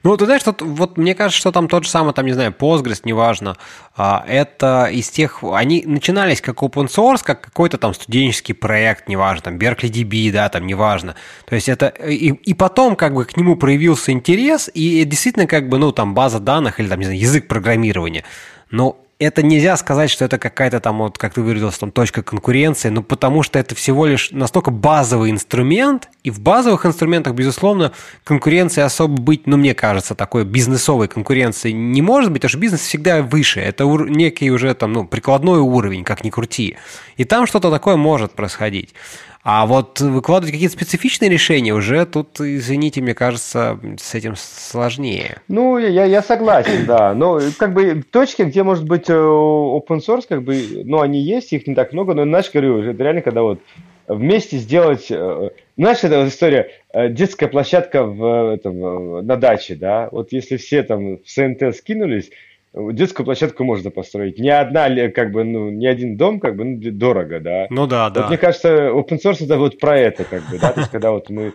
Ну, 0.03 0.17
ты 0.17 0.25
знаешь, 0.25 0.43
тут, 0.43 0.61
вот 0.61 0.97
мне 0.99 1.15
кажется, 1.15 1.41
что 1.41 1.53
там 1.53 1.69
тот 1.69 1.85
же 1.85 1.91
самый, 1.91 2.13
там, 2.15 2.27
не 2.27 2.33
знаю, 2.33 2.53
Postgres, 2.59 3.03
неважно, 3.05 3.57
а, 3.97 4.25
это 4.27 4.89
из 4.91 5.09
тех, 5.09 5.45
они 5.45 5.85
начинались 5.87 6.41
как 6.41 6.65
open 6.65 6.89
source, 6.89 7.23
как 7.23 7.43
какой-то 7.43 7.79
там 7.79 7.95
студенческий 7.95 8.55
проект, 8.55 9.09
неважно, 9.09 9.43
там, 9.43 9.57
Berkeley 9.57 9.89
DB, 9.89 10.33
да, 10.33 10.49
там, 10.49 10.67
неважно. 10.67 11.15
То 11.47 11.55
есть 11.55 11.69
это, 11.69 11.87
и, 11.87 12.31
и 12.33 12.55
потом 12.55 12.97
как 12.97 13.15
бы 13.15 13.25
к 13.27 13.37
нему 13.37 13.55
проявился 13.55 14.11
интерес, 14.11 14.69
и 14.75 15.05
действительно 15.05 15.47
как 15.47 15.69
бы, 15.69 15.79
ну, 15.79 15.93
там, 15.93 16.13
база 16.13 16.41
данных 16.41 16.81
или 16.81 16.89
там, 16.89 16.99
не 16.99 17.05
знаю, 17.05 17.21
язык 17.21 17.47
программирования. 17.47 18.25
Но 18.73 19.01
это 19.21 19.43
нельзя 19.43 19.77
сказать, 19.77 20.11
что 20.11 20.25
это 20.25 20.39
какая-то 20.39 20.81
там, 20.81 20.99
вот, 20.99 21.19
как 21.19 21.35
ты 21.35 21.43
выразился, 21.43 21.81
там, 21.81 21.93
точка 21.93 22.23
конкуренции, 22.23 22.89
ну, 22.89 23.03
потому 23.03 23.43
что 23.43 23.59
это 23.59 23.75
всего 23.75 24.07
лишь 24.07 24.31
настолько 24.31 24.71
базовый 24.71 25.31
инструмент, 25.31 26.09
и 26.25 26.31
в 26.31 26.41
базовых 26.41 26.87
инструментах, 26.87 27.35
безусловно, 27.35 27.93
конкуренции 28.25 28.81
особо 28.81 29.21
быть, 29.21 29.47
ну, 29.47 29.59
мне 29.59 29.75
кажется, 29.75 30.15
такой 30.15 30.45
бизнесовой 30.45 31.07
конкуренции 31.07 31.71
не 31.71 32.01
может 32.01 32.33
быть, 32.33 32.41
потому 32.41 32.51
что 32.51 32.59
бизнес 32.59 32.81
всегда 32.81 33.23
выше, 33.23 33.61
это 33.61 33.85
некий 33.85 34.51
уже 34.51 34.75
там, 34.75 34.95
ну, 34.95 35.07
прикладной 35.07 35.61
уровень, 35.61 36.03
как 36.03 36.25
ни 36.25 36.31
крути, 36.31 36.79
и 37.19 37.25
там 37.25 37.47
что-то 37.47 37.71
такое 37.71 37.97
может 37.97 38.33
происходить. 38.33 38.95
А 39.43 39.65
вот 39.65 40.01
выкладывать 40.01 40.53
какие-то 40.53 40.75
специфичные 40.75 41.31
решения 41.31 41.73
уже 41.73 42.05
тут, 42.05 42.41
извините, 42.41 43.01
мне 43.01 43.15
кажется, 43.15 43.79
с 43.99 44.15
этим 44.15 44.35
сложнее. 44.37 45.39
Ну, 45.49 45.79
я, 45.79 46.05
я 46.05 46.21
согласен, 46.23 46.85
да. 46.87 47.15
Но 47.15 47.41
как 47.59 47.73
бы 47.73 48.03
точки, 48.03 48.43
где 48.43 48.63
может 48.63 48.85
быть 48.85 49.09
э, 49.09 49.15
open 49.15 50.01
source, 50.07 50.25
как 50.29 50.43
бы, 50.43 50.83
ну, 50.85 51.01
они 51.01 51.21
есть, 51.21 51.55
их 51.55 51.67
не 51.67 51.75
так 51.75 51.95
много, 51.95 52.13
но, 52.13 52.25
знаешь, 52.25 52.51
говорю, 52.53 52.83
это 52.83 53.03
реально, 53.03 53.23
когда 53.23 53.43
вот 53.43 53.61
вместе 54.09 54.59
сделать... 54.59 55.07
Э, 55.11 55.51
знаешь, 55.79 56.05
это 56.05 56.19
вот 56.19 56.29
история, 56.29 56.71
э, 56.93 57.09
детская 57.09 57.49
площадка 57.49 58.05
в, 58.05 58.53
этом, 58.53 59.25
на 59.27 59.37
даче, 59.37 59.75
да? 59.75 60.11
Вот 60.13 60.33
если 60.33 60.59
все 60.59 60.83
там 60.83 61.17
в 61.17 61.23
СНТ 61.25 61.75
скинулись, 61.75 62.31
детскую 62.75 63.25
площадку 63.25 63.65
можно 63.65 63.91
построить. 63.91 64.39
Ни 64.39 64.49
одна, 64.49 65.09
как 65.09 65.33
бы, 65.33 65.45
ну, 65.45 65.71
ни 65.71 65.87
один 65.87 66.17
дом, 66.17 66.41
как 66.41 66.57
бы, 66.57 66.65
ну, 66.65 66.79
дорого, 66.81 67.41
да. 67.41 67.67
Ну 67.71 67.87
да, 67.87 68.05
вот 68.05 68.15
да. 68.15 68.29
Мне 68.29 68.39
кажется, 68.39 68.89
open 68.89 69.21
source 69.23 69.45
это 69.45 69.59
вот 69.59 69.79
про 69.79 69.99
это, 69.99 70.25
как 70.25 70.43
бы, 70.49 70.59
да, 70.59 70.73
то 70.73 70.81
есть, 70.81 70.93
когда 70.93 71.11
вот 71.11 71.31
мы 71.31 71.53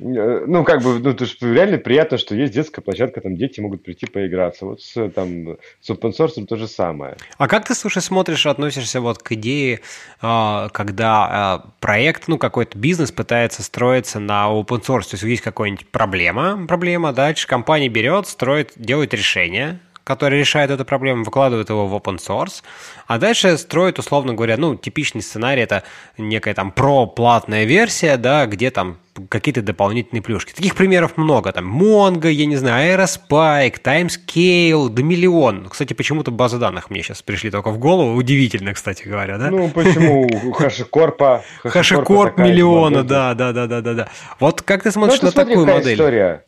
Э, 0.00 0.44
ну, 0.46 0.64
как 0.64 0.82
бы, 0.82 0.98
ну, 0.98 1.14
то 1.14 1.24
есть 1.24 1.42
реально 1.42 1.78
приятно, 1.78 2.16
что 2.16 2.34
есть 2.34 2.54
детская 2.54 2.80
площадка, 2.80 3.20
там 3.20 3.36
дети 3.36 3.60
могут 3.60 3.82
прийти 3.82 4.06
поиграться. 4.06 4.64
Вот 4.64 4.80
с, 4.80 5.08
там, 5.10 5.58
с 5.80 5.90
open 5.90 6.12
source 6.12 6.44
то 6.46 6.56
же 6.56 6.66
самое. 6.66 7.16
А 7.36 7.48
как 7.48 7.66
ты, 7.66 7.74
слушай, 7.74 8.02
смотришь, 8.02 8.46
относишься 8.46 9.00
вот 9.00 9.22
к 9.22 9.32
идее, 9.32 9.80
а, 10.20 10.68
когда 10.70 11.26
а, 11.28 11.70
проект, 11.80 12.28
ну, 12.28 12.38
какой-то 12.38 12.78
бизнес 12.78 13.12
пытается 13.12 13.62
строиться 13.62 14.20
на 14.20 14.48
open 14.48 14.80
source, 14.80 15.02
то 15.02 15.14
есть 15.14 15.22
есть 15.22 15.42
какая-нибудь 15.42 15.86
проблема, 15.88 16.66
проблема, 16.66 17.12
дальше 17.12 17.46
компания 17.46 17.88
берет, 17.88 18.26
строит, 18.26 18.72
делает 18.76 19.12
решение, 19.12 19.80
который 20.04 20.38
решает 20.38 20.70
эту 20.70 20.84
проблему, 20.84 21.24
выкладывает 21.24 21.70
его 21.70 21.86
в 21.86 21.94
open 21.94 22.18
source, 22.18 22.62
а 23.06 23.18
дальше 23.18 23.56
строит, 23.58 23.98
условно 23.98 24.34
говоря, 24.34 24.56
ну, 24.56 24.76
типичный 24.76 25.22
сценарий, 25.22 25.62
это 25.62 25.82
некая 26.18 26.54
там 26.54 26.70
про-платная 26.70 27.64
версия, 27.64 28.16
да, 28.16 28.46
где 28.46 28.70
там 28.70 28.98
какие-то 29.28 29.62
дополнительные 29.62 30.22
плюшки. 30.22 30.52
Таких 30.52 30.74
примеров 30.74 31.16
много, 31.16 31.52
там, 31.52 31.66
Mongo, 31.82 32.30
я 32.30 32.46
не 32.46 32.56
знаю, 32.56 32.94
Aerospike, 32.94 33.82
Timescale, 33.82 34.88
да 34.88 35.02
миллион. 35.02 35.68
Кстати, 35.68 35.92
почему-то 35.92 36.30
базы 36.30 36.58
данных 36.58 36.90
мне 36.90 37.02
сейчас 37.02 37.22
пришли 37.22 37.50
только 37.50 37.70
в 37.70 37.78
голову, 37.78 38.14
удивительно, 38.14 38.72
кстати 38.74 39.06
говоря, 39.06 39.38
да? 39.38 39.50
Ну, 39.50 39.68
почему 39.68 40.28
HashiCorp? 40.58 41.42
HashiCorp 41.64 42.40
миллиона, 42.40 43.02
да, 43.02 43.34
да, 43.34 43.52
да, 43.52 43.66
да, 43.66 43.80
да, 43.80 43.94
да. 43.94 44.08
Вот 44.38 44.62
как 44.62 44.82
ты 44.82 44.90
смотришь 44.90 45.20
ну, 45.20 45.28
на 45.28 45.32
такую 45.32 45.66
модель? 45.66 45.94
история. 45.94 46.44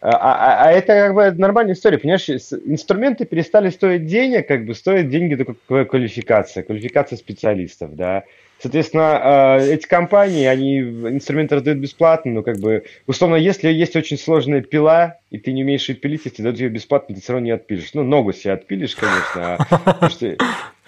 А, 0.00 0.08
а, 0.08 0.68
а 0.68 0.72
это 0.72 0.94
как 0.94 1.14
бы 1.14 1.30
нормальная 1.32 1.74
история, 1.74 1.98
понимаешь, 1.98 2.30
инструменты 2.30 3.26
перестали 3.26 3.68
стоить 3.68 4.06
денег, 4.06 4.48
как 4.48 4.64
бы 4.64 4.74
стоят 4.74 5.10
деньги 5.10 5.34
только 5.34 5.84
квалификация, 5.84 6.62
квалификация 6.62 7.18
специалистов, 7.18 7.94
да. 7.94 8.24
Соответственно, 8.60 9.20
а, 9.22 9.58
эти 9.58 9.86
компании, 9.86 10.44
они 10.44 10.80
инструменты 10.80 11.54
раздают 11.54 11.78
бесплатно, 11.78 12.32
но 12.32 12.42
как 12.42 12.58
бы, 12.58 12.84
условно, 13.06 13.36
если 13.36 13.72
есть 13.72 13.96
очень 13.96 14.18
сложная 14.18 14.60
пила, 14.60 15.16
и 15.30 15.38
ты 15.38 15.52
не 15.52 15.62
умеешь 15.62 15.88
ее 15.88 15.94
пилить, 15.94 16.22
если 16.26 16.42
дают 16.42 16.58
ее 16.58 16.68
бесплатно, 16.68 17.14
ты 17.14 17.22
все 17.22 17.32
равно 17.32 17.46
не 17.46 17.52
отпилишь. 17.52 17.94
Ну, 17.94 18.02
ногу 18.02 18.32
себе 18.34 18.52
отпилишь, 18.52 18.96
конечно, 18.96 19.66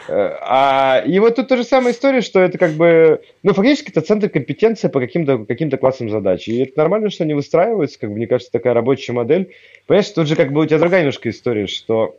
а, 0.08 0.98
а, 1.00 1.02
и 1.06 1.18
вот 1.18 1.36
тут 1.36 1.48
та 1.48 1.56
же 1.56 1.64
самая 1.64 1.92
история, 1.92 2.20
что 2.20 2.40
это 2.40 2.58
как 2.58 2.72
бы, 2.72 3.22
ну, 3.42 3.54
фактически 3.54 3.90
это 3.90 4.00
центр 4.00 4.28
компетенции 4.28 4.88
по 4.88 5.00
каким-то 5.00 5.38
каким 5.46 5.70
классам 5.70 6.10
задач. 6.10 6.48
И 6.48 6.58
это 6.58 6.72
нормально, 6.76 7.08
что 7.08 7.24
они 7.24 7.34
выстраиваются, 7.34 7.98
как 7.98 8.10
бы, 8.10 8.16
мне 8.16 8.26
кажется, 8.26 8.52
такая 8.52 8.74
рабочая 8.74 9.12
модель. 9.12 9.54
Понимаешь, 9.86 10.08
тут 10.10 10.26
же 10.26 10.36
как 10.36 10.52
бы 10.52 10.60
у 10.60 10.66
тебя 10.66 10.78
другая 10.78 11.02
немножко 11.02 11.30
история, 11.30 11.66
что 11.66 12.18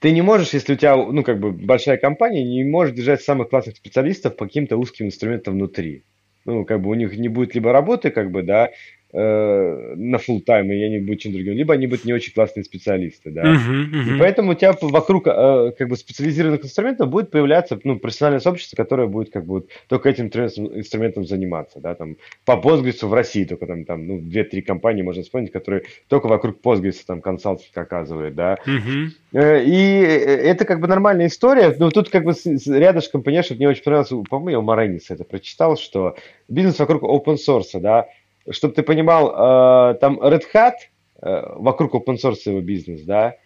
ты 0.00 0.12
не 0.12 0.22
можешь, 0.22 0.54
если 0.54 0.74
у 0.74 0.76
тебя, 0.76 0.96
ну, 0.96 1.22
как 1.24 1.40
бы 1.40 1.52
большая 1.52 1.96
компания, 1.96 2.44
не 2.44 2.64
можешь 2.64 2.94
держать 2.94 3.22
самых 3.22 3.50
классных 3.50 3.76
специалистов 3.76 4.36
по 4.36 4.46
каким-то 4.46 4.76
узким 4.76 5.06
инструментам 5.06 5.54
внутри. 5.54 6.04
Ну, 6.44 6.64
как 6.64 6.80
бы 6.80 6.90
у 6.90 6.94
них 6.94 7.16
не 7.16 7.28
будет 7.28 7.54
либо 7.54 7.72
работы, 7.72 8.10
как 8.10 8.30
бы, 8.30 8.42
да, 8.42 8.70
э, 9.12 9.94
на 9.96 10.16
full 10.16 10.40
тайм 10.40 10.70
и 10.70 10.82
они 10.82 10.98
будут 10.98 11.20
чем 11.20 11.32
другим, 11.32 11.54
либо 11.54 11.74
они 11.74 11.86
будут 11.86 12.04
не 12.04 12.12
очень 12.12 12.32
классные 12.32 12.64
специалисты, 12.64 13.30
да. 13.30 13.42
Uh-huh, 13.42 13.90
uh-huh. 13.90 14.16
И 14.16 14.18
поэтому 14.18 14.52
у 14.52 14.54
тебя 14.54 14.74
вокруг 14.80 15.26
э, 15.26 15.72
как 15.78 15.88
бы 15.88 15.96
специализированных 15.96 16.64
инструментов 16.64 17.08
будет 17.08 17.30
появляться 17.30 17.78
ну, 17.84 17.98
профессиональное 17.98 18.40
сообщество, 18.40 18.76
которое 18.76 19.08
будет 19.08 19.30
как 19.30 19.44
бы 19.44 19.54
вот, 19.54 19.68
только 19.88 20.08
этим 20.10 20.26
инструментом 20.26 21.24
заниматься, 21.24 21.80
да, 21.80 21.94
там 21.94 22.16
по 22.44 22.52
Postgres 22.52 23.06
в 23.06 23.12
России 23.12 23.44
только 23.44 23.66
там, 23.66 23.84
там 23.84 24.06
ну, 24.06 24.20
две-три 24.20 24.62
компании 24.62 25.02
можно 25.02 25.22
вспомнить, 25.22 25.52
которые 25.52 25.84
только 26.08 26.26
вокруг 26.26 26.60
Postgres 26.60 26.96
там 27.06 27.20
консалтинг 27.20 27.76
оказывают, 27.76 28.34
да. 28.34 28.58
Uh-huh. 28.66 29.64
И 29.64 30.00
это 30.00 30.64
как 30.64 30.80
бы 30.80 30.88
нормальная 30.88 31.26
история, 31.26 31.74
но 31.78 31.90
тут 31.90 32.08
как 32.08 32.24
бы 32.24 32.32
рядышком, 32.66 33.22
понимаешь, 33.22 33.50
мне 33.50 33.68
очень 33.68 33.82
понравилось, 33.82 34.28
по-моему, 34.28 34.62
Маренис 34.62 35.10
это 35.10 35.24
прочитал, 35.24 35.76
что 35.76 36.16
бизнес 36.48 36.78
вокруг 36.78 37.02
open 37.02 37.36
source, 37.36 37.78
да, 37.80 38.08
чтобы 38.50 38.74
ты 38.74 38.82
понимал, 38.82 39.92
э, 39.92 39.94
там 39.94 40.18
Red 40.20 40.42
Hat 40.54 40.74
э, 41.20 41.42
вокруг 41.56 41.94
open 41.94 42.16
source 42.16 42.40
его 42.46 42.60
бизнес, 42.60 43.02
да, 43.02 43.36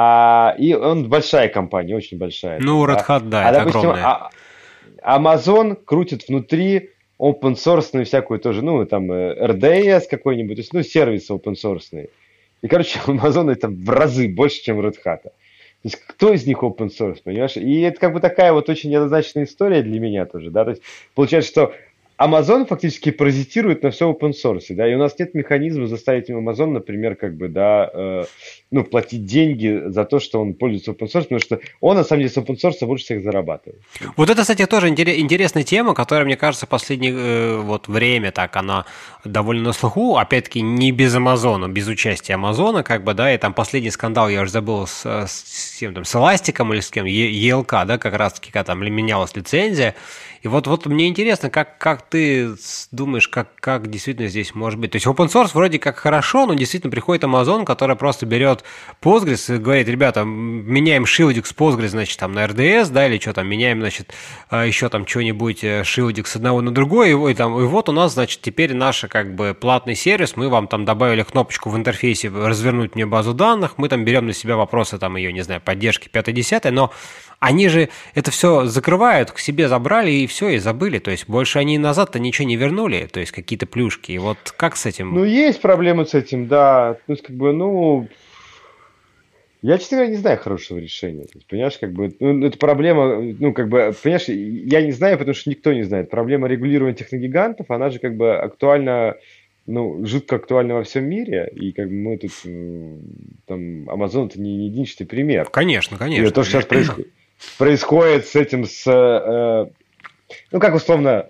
а, 0.00 0.54
и 0.56 0.74
он 0.74 1.08
большая 1.08 1.48
компания, 1.48 1.96
очень 1.96 2.18
большая. 2.18 2.60
Ну, 2.60 2.86
Red 2.86 3.04
Hat, 3.04 3.28
да, 3.28 3.48
а, 3.48 3.50
это 3.50 3.58
допустим, 3.58 3.90
огромная. 3.90 4.30
А, 5.02 5.18
Amazon 5.18 5.74
крутит 5.74 6.28
внутри 6.28 6.90
open 7.18 7.54
source 7.54 8.04
всякую 8.04 8.38
тоже, 8.38 8.62
ну, 8.62 8.86
там, 8.86 9.10
RDS 9.10 10.02
какой-нибудь, 10.08 10.54
то 10.54 10.60
есть, 10.60 10.72
ну, 10.72 10.82
сервисы 10.84 11.32
open 11.32 11.54
source. 11.54 12.08
И, 12.62 12.68
короче, 12.68 13.00
Amazon 13.06 13.50
это 13.50 13.66
в 13.68 13.90
разы 13.90 14.28
больше, 14.28 14.62
чем 14.62 14.80
Red 14.80 14.96
Hat. 15.04 15.22
То 15.22 15.32
есть, 15.82 15.96
кто 16.06 16.32
из 16.32 16.46
них 16.46 16.62
open 16.62 16.90
source, 16.96 17.18
понимаешь? 17.24 17.56
И 17.56 17.80
это 17.80 17.98
как 17.98 18.12
бы 18.12 18.20
такая 18.20 18.52
вот 18.52 18.68
очень 18.68 18.90
неоднозначная 18.90 19.44
история 19.44 19.82
для 19.82 19.98
меня 19.98 20.26
тоже, 20.26 20.50
да, 20.50 20.64
то 20.64 20.70
есть, 20.70 20.82
получается, 21.16 21.50
что 21.50 21.74
Amazon 22.18 22.66
фактически 22.66 23.10
паразитирует 23.12 23.82
на 23.82 23.90
все 23.90 24.10
open 24.10 24.32
source, 24.32 24.74
да, 24.74 24.90
и 24.90 24.94
у 24.94 24.98
нас 24.98 25.18
нет 25.18 25.34
механизма 25.34 25.86
заставить 25.86 26.28
Amazon, 26.28 26.70
например, 26.70 27.14
как 27.14 27.36
бы, 27.36 27.48
да, 27.48 27.90
э, 27.92 28.24
ну, 28.70 28.84
платить 28.84 29.24
деньги 29.24 29.84
за 29.86 30.04
то, 30.04 30.20
что 30.20 30.40
он 30.40 30.54
пользуется 30.54 30.90
open 30.90 31.06
source, 31.06 31.22
потому 31.22 31.40
что 31.40 31.60
он, 31.80 31.96
на 31.96 32.04
самом 32.04 32.20
деле, 32.20 32.30
с 32.30 32.36
open 32.36 32.56
source 32.56 32.84
больше 32.86 33.04
всех 33.04 33.22
зарабатывает. 33.22 33.80
Вот 34.16 34.28
это, 34.28 34.42
кстати, 34.42 34.66
тоже 34.66 34.88
интересная 34.88 35.62
тема, 35.62 35.94
которая, 35.94 36.26
мне 36.26 36.36
кажется, 36.36 36.66
в 36.66 36.68
последнее 36.68 37.14
э, 37.14 37.56
вот 37.56 37.88
время 37.88 38.30
так, 38.30 38.54
она 38.56 38.84
довольно 39.24 39.64
на 39.64 39.72
слуху, 39.72 40.16
опять-таки, 40.16 40.60
не 40.60 40.92
без 40.92 41.14
Амазона, 41.14 41.68
без 41.68 41.88
участия 41.88 42.34
Амазона, 42.34 42.82
как 42.82 43.04
бы, 43.04 43.14
да, 43.14 43.32
и 43.32 43.38
там 43.38 43.54
последний 43.54 43.90
скандал, 43.90 44.28
я 44.28 44.42
уже 44.42 44.50
забыл, 44.50 44.86
с, 44.86 45.04
с, 45.06 45.30
с, 45.30 45.80
там, 45.80 46.04
с 46.04 46.14
Эластиком 46.14 46.72
или 46.74 46.80
с 46.80 46.90
кем, 46.90 47.06
ЕЛК, 47.06 47.70
да, 47.86 47.98
как 47.98 48.14
раз-таки, 48.14 48.52
когда 48.52 48.64
там 48.64 48.80
менялась 48.80 49.34
лицензия, 49.34 49.94
и 50.42 50.48
вот, 50.48 50.66
вот 50.66 50.86
мне 50.86 51.08
интересно, 51.08 51.50
как, 51.50 51.78
как 51.78 52.02
ты 52.02 52.54
думаешь, 52.92 53.28
как, 53.28 53.54
как 53.56 53.90
действительно 53.90 54.28
здесь 54.28 54.54
может 54.54 54.78
быть? 54.78 54.92
То 54.92 54.96
есть 54.96 55.06
open 55.06 55.26
source 55.26 55.50
вроде 55.52 55.78
как 55.78 55.96
хорошо, 55.96 56.46
но 56.46 56.54
действительно 56.54 56.90
приходит 56.90 57.24
Amazon, 57.24 57.64
который 57.64 57.96
просто 57.96 58.24
берет 58.24 58.57
Postgres 59.00 59.54
и 59.54 59.58
говорит, 59.58 59.88
ребята, 59.88 60.24
меняем 60.24 61.06
шилдик 61.06 61.46
с 61.46 61.52
Postgres, 61.54 61.88
значит, 61.88 62.18
там 62.18 62.32
на 62.32 62.44
RDS, 62.44 62.90
да, 62.90 63.06
или 63.06 63.18
что 63.18 63.32
там, 63.32 63.46
меняем, 63.46 63.80
значит, 63.80 64.12
а, 64.50 64.64
еще 64.64 64.88
там 64.88 65.06
что-нибудь, 65.06 65.62
э, 65.62 65.84
шилдик 65.84 66.26
с 66.26 66.36
одного 66.36 66.60
на 66.60 66.72
другой, 66.72 67.10
и, 67.10 67.30
и, 67.30 67.34
там, 67.34 67.58
и 67.58 67.64
вот 67.64 67.88
у 67.88 67.92
нас, 67.92 68.14
значит, 68.14 68.40
теперь 68.42 68.74
наш 68.74 69.04
как 69.08 69.34
бы 69.34 69.56
платный 69.58 69.94
сервис, 69.94 70.36
мы 70.36 70.48
вам 70.48 70.68
там 70.68 70.84
добавили 70.84 71.22
кнопочку 71.22 71.70
в 71.70 71.76
интерфейсе 71.76 72.28
развернуть 72.28 72.94
мне 72.94 73.06
базу 73.06 73.34
данных, 73.34 73.74
мы 73.78 73.88
там 73.88 74.04
берем 74.04 74.26
на 74.26 74.32
себя 74.32 74.56
вопросы 74.56 74.98
там 74.98 75.16
ее, 75.16 75.32
не 75.32 75.42
знаю, 75.42 75.60
поддержки 75.60 76.08
5-10, 76.08 76.70
но 76.70 76.92
они 77.40 77.68
же 77.68 77.88
это 78.14 78.30
все 78.30 78.66
закрывают, 78.66 79.30
к 79.30 79.38
себе 79.38 79.68
забрали 79.68 80.10
и 80.10 80.26
все, 80.26 80.50
и 80.50 80.58
забыли. 80.58 80.98
То 80.98 81.10
есть 81.10 81.28
больше 81.28 81.58
они 81.58 81.78
назад-то 81.78 82.18
ничего 82.18 82.48
не 82.48 82.56
вернули, 82.56 83.08
то 83.10 83.20
есть 83.20 83.32
какие-то 83.32 83.66
плюшки. 83.66 84.12
И 84.12 84.18
вот 84.18 84.38
как 84.56 84.76
с 84.76 84.86
этим? 84.86 85.14
Ну, 85.14 85.24
есть 85.24 85.60
проблемы 85.60 86.04
с 86.04 86.14
этим, 86.14 86.48
да. 86.48 86.96
То 87.06 87.12
есть, 87.12 87.24
как 87.24 87.36
бы, 87.36 87.52
ну, 87.52 88.08
я, 89.62 89.78
честно 89.78 89.98
говоря, 89.98 90.12
не 90.12 90.18
знаю 90.18 90.38
хорошего 90.38 90.78
решения. 90.78 91.26
Понимаешь, 91.48 91.78
как 91.78 91.92
бы, 91.92 92.14
ну, 92.20 92.46
это 92.46 92.58
проблема, 92.58 93.20
ну, 93.20 93.52
как 93.52 93.68
бы, 93.68 93.94
понимаешь, 94.02 94.28
я 94.28 94.82
не 94.82 94.92
знаю, 94.92 95.18
потому 95.18 95.34
что 95.34 95.50
никто 95.50 95.72
не 95.72 95.82
знает. 95.82 96.10
Проблема 96.10 96.48
регулирования 96.48 96.94
техногигантов, 96.94 97.70
она 97.70 97.90
же 97.90 97.98
как 97.98 98.16
бы 98.16 98.36
актуальна, 98.36 99.16
ну, 99.66 100.04
жутко 100.06 100.36
актуальна 100.36 100.74
во 100.74 100.84
всем 100.84 101.04
мире, 101.04 101.50
и 101.54 101.72
как 101.72 101.88
бы 101.88 101.94
мы 101.94 102.18
тут, 102.18 102.32
там, 103.46 103.88
Amazon 103.88 104.26
это 104.26 104.40
не 104.40 104.66
единичный 104.66 105.06
пример. 105.06 105.48
Конечно, 105.50 105.98
конечно. 105.98 106.26
И 106.26 106.30
то, 106.30 106.42
что 106.42 106.52
сейчас 106.52 106.66
происходит 106.66 107.08
происходит 107.56 108.26
с 108.26 108.36
этим, 108.36 108.64
с, 108.66 108.86
э, 108.86 109.70
ну, 110.52 110.60
как 110.60 110.74
условно, 110.74 111.26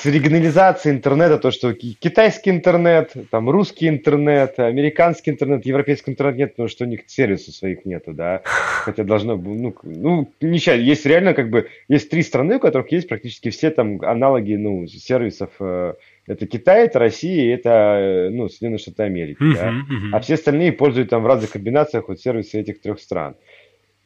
с 0.00 0.06
регионализацией 0.06 0.94
интернета, 0.94 1.38
то, 1.38 1.50
что 1.50 1.74
китайский 1.74 2.50
интернет, 2.50 3.12
там 3.30 3.50
русский 3.50 3.88
интернет, 3.88 4.58
американский 4.58 5.32
интернет, 5.32 5.66
европейский 5.66 6.12
интернет 6.12 6.36
нет, 6.36 6.50
потому 6.52 6.68
что 6.68 6.84
у 6.84 6.86
них 6.86 7.00
сервисов 7.06 7.54
своих 7.54 7.84
нету, 7.84 8.12
да, 8.12 8.42
хотя 8.44 9.02
должно 9.02 9.36
ну, 9.36 9.74
ну, 9.82 10.32
не 10.40 10.58
сейчас, 10.58 10.78
есть 10.78 11.04
реально 11.04 11.34
как 11.34 11.50
бы, 11.50 11.68
есть 11.88 12.10
три 12.10 12.22
страны, 12.22 12.56
у 12.56 12.60
которых 12.60 12.92
есть 12.92 13.08
практически 13.08 13.50
все 13.50 13.70
там 13.70 14.00
аналоги, 14.02 14.54
ну, 14.54 14.86
сервисов, 14.86 15.50
э, 15.58 15.94
это 16.28 16.46
Китай, 16.46 16.84
это 16.84 17.00
Россия, 17.00 17.54
это, 17.54 17.70
э, 17.70 18.28
ну, 18.30 18.48
Соединенные 18.48 18.78
Штаты 18.78 19.02
Америки, 19.02 19.42
uh-huh, 19.42 19.54
да, 19.54 19.70
uh-huh. 19.70 20.10
а 20.12 20.20
все 20.20 20.34
остальные 20.34 20.72
пользуют 20.72 21.10
там 21.10 21.24
в 21.24 21.26
разных 21.26 21.50
комбинациях 21.50 22.08
вот 22.08 22.20
сервисы 22.20 22.60
этих 22.60 22.80
трех 22.80 23.00
стран. 23.00 23.34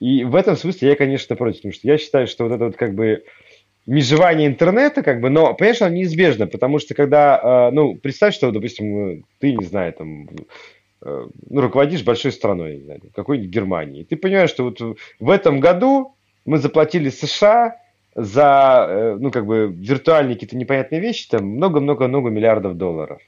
И 0.01 0.25
в 0.25 0.35
этом 0.35 0.57
смысле 0.57 0.89
я, 0.89 0.97
конечно, 0.97 1.37
против, 1.37 1.59
потому 1.59 1.75
что 1.75 1.87
я 1.87 1.97
считаю, 1.97 2.27
что 2.27 2.45
вот 2.45 2.55
это 2.55 2.65
вот 2.65 2.77
как 2.77 2.95
бы 2.95 3.23
межевание 3.87 4.49
интернета, 4.49 5.03
как 5.03 5.21
бы, 5.21 5.31
но, 5.31 5.57
оно 5.59 5.95
неизбежно, 5.95 6.47
потому 6.47 6.79
что 6.79 6.95
когда, 6.95 7.69
э, 7.69 7.71
ну, 7.73 7.97
представь, 7.97 8.35
что, 8.35 8.51
допустим, 8.51 9.25
ты, 9.39 9.55
не 9.55 9.65
знаю, 9.65 9.93
там, 9.93 10.29
э, 11.03 11.27
ну, 11.51 11.61
руководишь 11.61 12.05
большой 12.05 12.33
страной, 12.33 12.85
какой-нибудь 13.15 13.51
Германии, 13.51 14.05
ты 14.05 14.17
понимаешь, 14.17 14.51
что 14.51 14.65
вот 14.65 14.81
в 15.19 15.31
этом 15.31 15.61
году 15.61 16.15
мы 16.45 16.59
заплатили 16.59 17.09
США 17.11 17.77
за, 18.15 18.87
э, 18.89 19.17
ну, 19.19 19.31
как 19.31 19.47
бы, 19.47 19.73
виртуальные 19.75 20.35
какие-то 20.35 20.57
непонятные 20.57 21.01
вещи, 21.01 21.29
там, 21.29 21.45
много-много-много 21.47 22.31
миллиардов 22.31 22.77
долларов. 22.77 23.21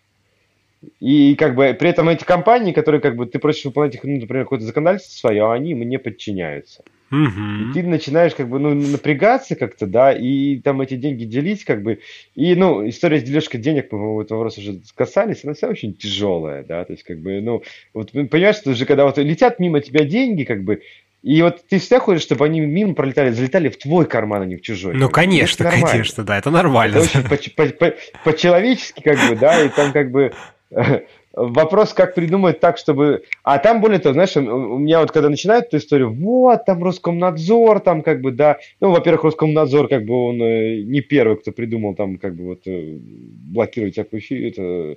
И 1.01 1.35
как 1.36 1.55
бы 1.55 1.74
при 1.78 1.90
этом 1.90 2.09
эти 2.10 2.24
компании, 2.24 2.72
которые 2.72 3.01
как 3.01 3.16
бы 3.16 3.26
ты 3.26 3.39
просишь 3.39 3.64
выполнять 3.64 3.94
их, 3.94 4.05
ну, 4.05 4.20
например, 4.20 4.44
какое-то 4.44 4.66
законодательство 4.66 5.28
свое, 5.28 5.51
они 5.51 5.70
им 5.70 5.81
не 5.81 5.98
подчиняются. 5.98 6.85
Угу. 7.14 7.70
И 7.70 7.72
ты 7.72 7.82
начинаешь 7.84 8.34
как 8.34 8.48
бы 8.48 8.58
ну, 8.58 8.74
напрягаться 8.74 9.54
как-то, 9.54 9.86
да, 9.86 10.12
и 10.12 10.58
там 10.58 10.80
эти 10.80 10.96
деньги 10.96 11.24
делить, 11.24 11.64
как 11.64 11.82
бы. 11.82 12.00
И, 12.34 12.54
ну, 12.56 12.86
история 12.88 13.20
с 13.20 13.22
дележкой 13.22 13.60
денег, 13.60 13.84
мы, 13.84 13.98
по-моему, 13.98 14.22
этого 14.22 14.38
вопроса 14.38 14.60
уже 14.60 14.80
касались, 14.96 15.44
она 15.44 15.54
вся 15.54 15.68
очень 15.68 15.94
тяжелая, 15.94 16.64
да, 16.64 16.84
то 16.84 16.92
есть, 16.92 17.04
как 17.04 17.20
бы, 17.20 17.40
ну, 17.40 17.62
вот 17.92 18.10
понимаешь, 18.10 18.56
что 18.56 18.70
уже 18.70 18.84
когда 18.84 19.04
вот 19.04 19.18
летят 19.18 19.60
мимо 19.60 19.80
тебя 19.80 20.04
деньги, 20.04 20.42
как 20.42 20.64
бы, 20.64 20.82
и 21.22 21.40
вот 21.40 21.64
ты 21.68 21.78
всегда 21.78 22.00
хочешь, 22.00 22.22
чтобы 22.22 22.44
они 22.44 22.60
мимо 22.60 22.94
пролетали, 22.94 23.30
залетали 23.30 23.68
в 23.68 23.78
твой 23.78 24.06
карман, 24.06 24.42
а 24.42 24.46
не 24.46 24.56
в 24.56 24.62
чужой. 24.62 24.94
Ну, 24.94 25.08
конечно, 25.08 25.70
конечно, 25.70 26.24
да, 26.24 26.36
это 26.36 26.50
нормально. 26.50 26.98
Это 26.98 27.32
очень 27.32 27.54
по-человечески, 28.24 29.00
как 29.00 29.18
бы, 29.28 29.36
да, 29.36 29.62
и 29.62 29.68
там 29.68 29.92
как 29.92 30.10
бы 30.10 30.32
Вопрос, 31.36 31.93
как 31.93 32.15
придумать 32.15 32.61
так, 32.61 32.78
чтобы... 32.78 33.24
А 33.43 33.59
там, 33.59 33.81
более 33.81 33.98
того, 33.98 34.12
знаешь, 34.12 34.36
у 34.36 34.78
меня 34.78 35.01
вот 35.01 35.11
когда 35.11 35.28
начинают 35.28 35.66
эту 35.66 35.78
историю, 35.78 36.12
вот, 36.12 36.65
там 36.65 36.82
Роскомнадзор, 36.82 37.81
там 37.81 38.02
как 38.02 38.20
бы, 38.20 38.31
да... 38.31 38.59
Ну, 38.81 38.93
во-первых, 38.93 39.24
Роскомнадзор, 39.24 39.89
как 39.89 40.05
бы, 40.05 40.15
он 40.15 40.40
э, 40.40 40.82
не 40.82 41.01
первый, 41.01 41.36
кто 41.36 41.51
придумал 41.51 41.97
там, 41.97 42.19
как 42.19 42.36
бы, 42.36 42.44
вот, 42.44 42.61
э, 42.66 42.98
блокировать 43.01 43.94
всякую 43.94 44.23
это... 44.31 44.97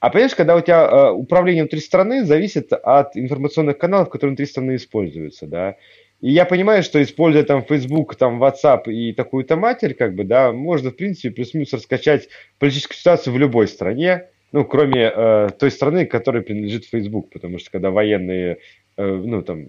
А 0.00 0.10
понимаешь, 0.10 0.34
когда 0.34 0.56
у 0.56 0.60
тебя 0.60 0.84
э, 0.84 1.10
управление 1.12 1.62
внутри 1.62 1.80
страны 1.80 2.26
зависит 2.26 2.70
от 2.72 3.16
информационных 3.16 3.78
каналов, 3.78 4.10
которые 4.10 4.32
внутри 4.32 4.44
страны 4.44 4.76
используются, 4.76 5.46
да, 5.46 5.76
и 6.20 6.32
я 6.32 6.44
понимаю, 6.44 6.82
что 6.82 7.02
используя 7.02 7.44
там 7.44 7.64
Facebook, 7.64 8.16
там 8.16 8.42
WhatsApp 8.42 8.90
и 8.92 9.12
такую-то 9.12 9.56
матерь, 9.56 9.94
как 9.94 10.14
бы, 10.14 10.24
да, 10.24 10.52
можно, 10.52 10.90
в 10.90 10.96
принципе, 10.96 11.30
плюс-минус 11.30 11.72
раскачать 11.72 12.28
политическую 12.58 12.96
ситуацию 12.96 13.32
в 13.32 13.38
любой 13.38 13.68
стране, 13.68 14.26
ну, 14.52 14.64
кроме 14.64 15.12
э, 15.14 15.48
той 15.58 15.70
страны, 15.70 16.06
которой 16.06 16.42
принадлежит 16.42 16.84
Facebook, 16.86 17.30
потому 17.30 17.58
что 17.58 17.70
когда 17.70 17.90
военные, 17.90 18.58
э, 18.96 19.06
ну, 19.06 19.42
там... 19.42 19.66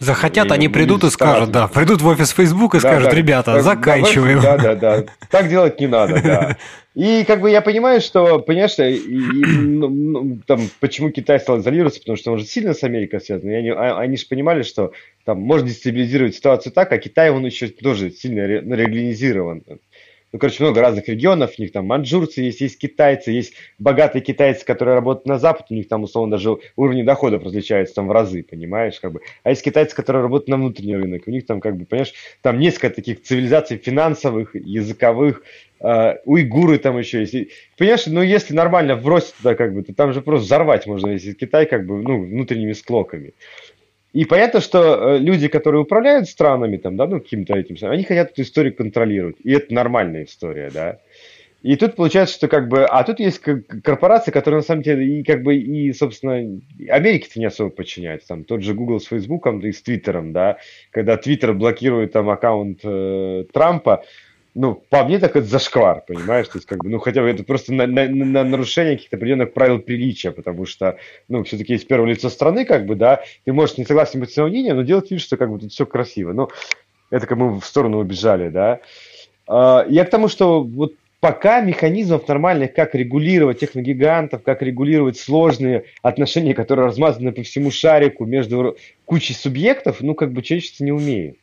Захотят, 0.00 0.52
они 0.52 0.68
придут 0.68 1.02
и 1.02 1.10
скажут, 1.10 1.50
да, 1.50 1.66
придут 1.66 2.02
в 2.02 2.06
офис 2.06 2.30
Facebook 2.30 2.74
и 2.74 2.78
да, 2.78 2.88
скажут, 2.88 3.10
да, 3.10 3.16
ребята, 3.16 3.54
да, 3.54 3.62
заканчиваем. 3.62 4.40
Да, 4.40 4.56
да, 4.56 4.74
да, 4.76 5.04
так 5.28 5.48
делать 5.48 5.80
не 5.80 5.88
надо, 5.88 6.22
да. 6.22 6.56
И 6.98 7.22
как 7.24 7.40
бы 7.40 7.48
я 7.48 7.60
понимаю, 7.60 8.00
что, 8.00 8.40
понимаешь, 8.40 8.76
и, 8.80 8.96
и, 8.96 9.14
ну, 9.14 9.88
ну, 9.88 10.40
там, 10.44 10.62
почему 10.80 11.10
Китай 11.10 11.38
стал 11.38 11.60
изолироваться, 11.60 12.00
потому 12.00 12.16
что 12.16 12.32
он 12.32 12.40
же 12.40 12.44
сильно 12.44 12.74
с 12.74 12.82
Америкой 12.82 13.20
связан. 13.20 13.48
И 13.48 13.54
они, 13.54 13.68
а, 13.68 14.00
они 14.00 14.16
же 14.16 14.26
понимали, 14.26 14.64
что 14.64 14.90
там 15.24 15.38
можно 15.38 15.68
дестабилизировать 15.68 16.34
ситуацию 16.34 16.72
так, 16.72 16.90
а 16.90 16.98
Китай, 16.98 17.30
он 17.30 17.46
еще 17.46 17.68
тоже 17.68 18.10
сильно 18.10 18.40
регионизирован 18.40 19.62
ну, 20.32 20.38
короче, 20.38 20.62
много 20.62 20.80
разных 20.80 21.08
регионов, 21.08 21.54
у 21.58 21.62
них 21.62 21.72
там 21.72 21.86
маньчжурцы 21.86 22.42
есть, 22.42 22.60
есть 22.60 22.78
китайцы, 22.78 23.30
есть 23.30 23.54
богатые 23.78 24.22
китайцы, 24.22 24.64
которые 24.64 24.94
работают 24.94 25.26
на 25.26 25.38
Запад, 25.38 25.66
у 25.70 25.74
них 25.74 25.88
там, 25.88 26.02
условно, 26.02 26.32
даже 26.32 26.58
уровни 26.76 27.02
доходов 27.02 27.44
различаются 27.44 27.94
там 27.94 28.08
в 28.08 28.12
разы, 28.12 28.42
понимаешь, 28.42 29.00
как 29.00 29.12
бы. 29.12 29.20
А 29.42 29.50
есть 29.50 29.62
китайцы, 29.62 29.96
которые 29.96 30.22
работают 30.22 30.48
на 30.48 30.56
внутренний 30.56 30.96
рынок, 30.96 31.22
у 31.26 31.30
них 31.30 31.46
там, 31.46 31.60
как 31.60 31.76
бы, 31.76 31.86
понимаешь, 31.86 32.12
там 32.42 32.58
несколько 32.58 32.90
таких 32.90 33.22
цивилизаций 33.22 33.78
финансовых, 33.78 34.54
языковых, 34.54 35.42
Uh, 35.80 36.16
уйгуры 36.24 36.78
там 36.78 36.98
еще 36.98 37.20
есть. 37.20 37.52
Понимаешь, 37.76 38.06
ну 38.08 38.20
если 38.20 38.52
нормально 38.52 38.96
бросить 38.96 39.36
туда, 39.36 39.54
как 39.54 39.72
бы, 39.72 39.84
то 39.84 39.94
там 39.94 40.12
же 40.12 40.22
просто 40.22 40.44
взорвать 40.46 40.88
можно, 40.88 41.10
если 41.10 41.34
Китай, 41.34 41.66
как 41.66 41.86
бы, 41.86 42.02
ну, 42.02 42.20
внутренними 42.20 42.72
склоками. 42.72 43.32
И 44.12 44.24
понятно, 44.24 44.60
что 44.60 45.16
э, 45.16 45.18
люди, 45.18 45.48
которые 45.48 45.82
управляют 45.82 46.28
странами, 46.28 46.78
там, 46.78 46.96
да, 46.96 47.06
ну, 47.06 47.20
каким-то 47.20 47.54
этим, 47.54 47.76
они 47.88 48.04
хотят 48.04 48.30
эту 48.30 48.42
историю 48.42 48.74
контролировать. 48.74 49.36
И 49.44 49.52
это 49.52 49.72
нормальная 49.74 50.24
история, 50.24 50.70
да. 50.72 50.98
И 51.62 51.74
тут 51.74 51.96
получается, 51.96 52.36
что 52.36 52.48
как 52.48 52.68
бы, 52.68 52.84
а 52.84 53.02
тут 53.02 53.18
есть 53.18 53.40
корпорации, 53.40 54.30
которые 54.30 54.60
на 54.60 54.64
самом 54.64 54.82
деле 54.82 55.18
и 55.18 55.24
как 55.24 55.42
бы 55.42 55.56
и, 55.56 55.92
собственно, 55.92 56.60
Америке-то 56.88 57.40
не 57.40 57.46
особо 57.46 57.70
подчиняются. 57.70 58.28
Там 58.28 58.44
тот 58.44 58.62
же 58.62 58.74
Google 58.74 59.00
с 59.00 59.06
Фейсбуком 59.06 59.58
и 59.60 59.72
с 59.72 59.82
Твиттером, 59.82 60.32
да, 60.32 60.58
когда 60.92 61.16
Твиттер 61.16 61.54
блокирует 61.54 62.12
там 62.12 62.30
аккаунт 62.30 62.80
э, 62.84 63.44
Трампа, 63.52 64.04
ну, 64.58 64.82
по 64.90 65.04
мне 65.04 65.20
так 65.20 65.36
это 65.36 65.46
зашквар, 65.46 66.02
понимаешь? 66.04 66.48
То 66.48 66.58
есть, 66.58 66.66
как 66.66 66.82
бы, 66.82 66.88
ну, 66.90 66.98
хотя 66.98 67.22
бы 67.22 67.28
это 67.28 67.44
просто 67.44 67.72
на, 67.72 67.86
на, 67.86 68.08
на 68.08 68.42
нарушение 68.42 68.96
каких-то 68.96 69.16
определенных 69.16 69.52
правил 69.52 69.78
приличия, 69.78 70.32
потому 70.32 70.66
что, 70.66 70.98
ну, 71.28 71.44
все-таки 71.44 71.74
есть 71.74 71.86
первое 71.86 72.10
лицо 72.10 72.28
страны, 72.28 72.64
как 72.64 72.84
бы, 72.84 72.96
да, 72.96 73.22
ты 73.44 73.52
можешь 73.52 73.78
не 73.78 73.84
согласен 73.84 74.18
быть 74.18 74.32
с 74.32 74.36
его 74.36 74.48
мнением, 74.48 74.74
но 74.74 74.82
делать 74.82 75.12
вид, 75.12 75.20
что 75.20 75.36
как 75.36 75.48
бы 75.48 75.60
тут 75.60 75.70
все 75.70 75.86
красиво. 75.86 76.32
Ну, 76.32 76.48
это 77.10 77.28
как 77.28 77.38
мы 77.38 77.60
в 77.60 77.64
сторону 77.64 77.98
убежали, 77.98 78.48
да. 78.48 78.80
А, 79.46 79.86
я 79.88 80.04
к 80.04 80.10
тому, 80.10 80.26
что 80.26 80.64
вот 80.64 80.94
пока 81.20 81.60
механизмов 81.60 82.26
нормальных, 82.26 82.74
как 82.74 82.96
регулировать 82.96 83.60
техногигантов, 83.60 84.42
как 84.42 84.60
регулировать 84.62 85.18
сложные 85.18 85.84
отношения, 86.02 86.54
которые 86.54 86.86
размазаны 86.86 87.30
по 87.30 87.44
всему 87.44 87.70
шарику 87.70 88.24
между 88.24 88.76
кучей 89.04 89.34
субъектов, 89.34 90.00
ну, 90.00 90.16
как 90.16 90.32
бы 90.32 90.42
человечество 90.42 90.82
не 90.82 90.92
умеет. 90.92 91.36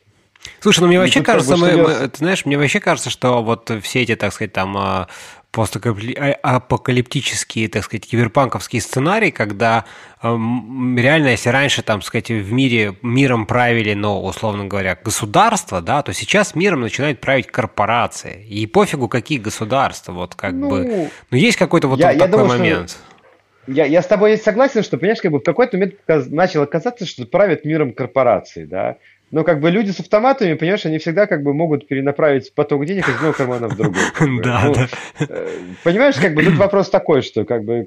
Слушай, 0.60 0.80
ну 0.80 0.86
мне 0.88 0.98
вообще 0.98 1.22
кажется, 1.22 1.56
как 1.56 1.60
бы, 1.60 1.72
мы, 1.72 1.82
мы, 1.82 2.08
ты 2.08 2.18
знаешь, 2.18 2.46
мне 2.46 2.58
вообще 2.58 2.80
кажется, 2.80 3.10
что 3.10 3.42
вот 3.42 3.70
все 3.82 4.02
эти, 4.02 4.16
так 4.16 4.32
сказать, 4.32 4.52
там 4.52 4.76
а, 4.76 5.08
постапокалиптические, 5.56 7.68
так 7.68 7.84
сказать, 7.84 8.06
киберпанковские 8.06 8.82
сценарии, 8.82 9.30
когда 9.30 9.86
э, 10.22 10.28
реально, 10.28 11.28
если 11.28 11.48
раньше, 11.48 11.82
там, 11.82 12.02
сказать, 12.02 12.28
в 12.28 12.52
мире 12.52 12.98
миром 13.00 13.46
правили, 13.46 13.94
но, 13.94 14.22
условно 14.22 14.66
говоря, 14.66 14.98
государства, 15.02 15.80
да, 15.80 16.02
то 16.02 16.12
сейчас 16.12 16.54
миром 16.54 16.82
начинают 16.82 17.22
править 17.22 17.46
корпорации. 17.46 18.44
И 18.44 18.66
пофигу, 18.66 19.08
какие 19.08 19.38
государства, 19.38 20.12
вот 20.12 20.34
как 20.34 20.52
ну, 20.52 20.68
бы. 20.68 21.08
Ну, 21.30 21.38
есть 21.38 21.56
какой-то 21.56 21.88
вот, 21.88 22.00
я, 22.00 22.08
вот 22.08 22.16
я 22.16 22.26
такой 22.26 22.42
думаю, 22.42 22.58
момент. 22.58 22.90
Что... 22.90 22.98
Я, 23.66 23.86
я 23.86 24.02
с 24.02 24.06
тобой 24.06 24.36
согласен, 24.36 24.82
что, 24.82 24.98
понимаешь, 24.98 25.22
как 25.22 25.32
бы 25.32 25.38
в 25.38 25.42
какой-то 25.42 25.78
момент 25.78 25.94
начало 26.06 26.66
казаться, 26.66 27.06
что 27.06 27.24
правят 27.24 27.64
миром 27.64 27.94
корпорации, 27.94 28.64
да. 28.64 28.98
Но 29.32 29.42
как 29.42 29.60
бы 29.60 29.70
люди 29.70 29.90
с 29.90 29.98
автоматами, 29.98 30.54
понимаешь, 30.54 30.86
они 30.86 30.98
всегда 30.98 31.26
как 31.26 31.42
бы 31.42 31.52
могут 31.52 31.88
перенаправить 31.88 32.54
поток 32.54 32.86
денег 32.86 33.08
из 33.08 33.16
одного 33.16 33.32
кармана 33.32 33.68
в 33.68 33.76
другой. 33.76 33.96
Да, 34.42 34.62
ну, 34.66 34.74
да. 34.74 34.88
Э, 35.18 35.48
понимаешь, 35.82 36.14
как 36.16 36.34
бы 36.34 36.44
тут 36.44 36.54
вопрос 36.54 36.90
такой, 36.90 37.22
что 37.22 37.44
как 37.44 37.64
бы 37.64 37.86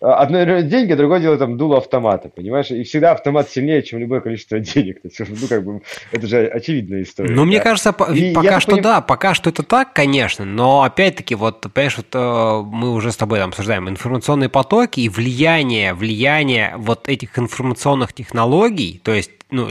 одно 0.00 0.60
деньги, 0.60 0.94
другое 0.94 1.20
дело 1.20 1.36
там 1.38 1.56
дуло 1.56 1.78
автомата, 1.78 2.28
понимаешь? 2.28 2.70
И 2.70 2.84
всегда 2.84 3.12
автомат 3.12 3.50
сильнее, 3.50 3.82
чем 3.82 3.98
любое 3.98 4.20
количество 4.20 4.60
денег. 4.60 4.98
Ну, 5.04 5.48
как 5.48 5.64
бы, 5.64 5.82
это 6.12 6.26
же 6.26 6.46
очевидная 6.46 7.02
история. 7.02 7.34
Ну, 7.34 7.44
мне 7.44 7.60
кажется, 7.60 7.92
пока 7.92 8.60
что 8.60 8.80
да, 8.80 9.00
пока 9.00 9.34
что 9.34 9.50
это 9.50 9.62
так, 9.62 9.92
конечно, 9.92 10.44
но 10.44 10.82
опять-таки, 10.82 11.34
вот, 11.34 11.60
понимаешь, 11.72 11.96
вот 11.96 12.06
э, 12.12 12.62
мы 12.70 12.92
уже 12.92 13.10
с 13.10 13.16
тобой 13.16 13.38
там 13.38 13.50
обсуждаем 13.50 13.88
информационные 13.88 14.48
потоки 14.48 15.00
и 15.00 15.08
влияние, 15.08 15.94
влияние 15.94 16.74
вот 16.76 17.08
этих 17.08 17.38
информационных 17.38 18.12
технологий, 18.12 19.00
то 19.02 19.12
есть 19.12 19.30
ну, 19.50 19.68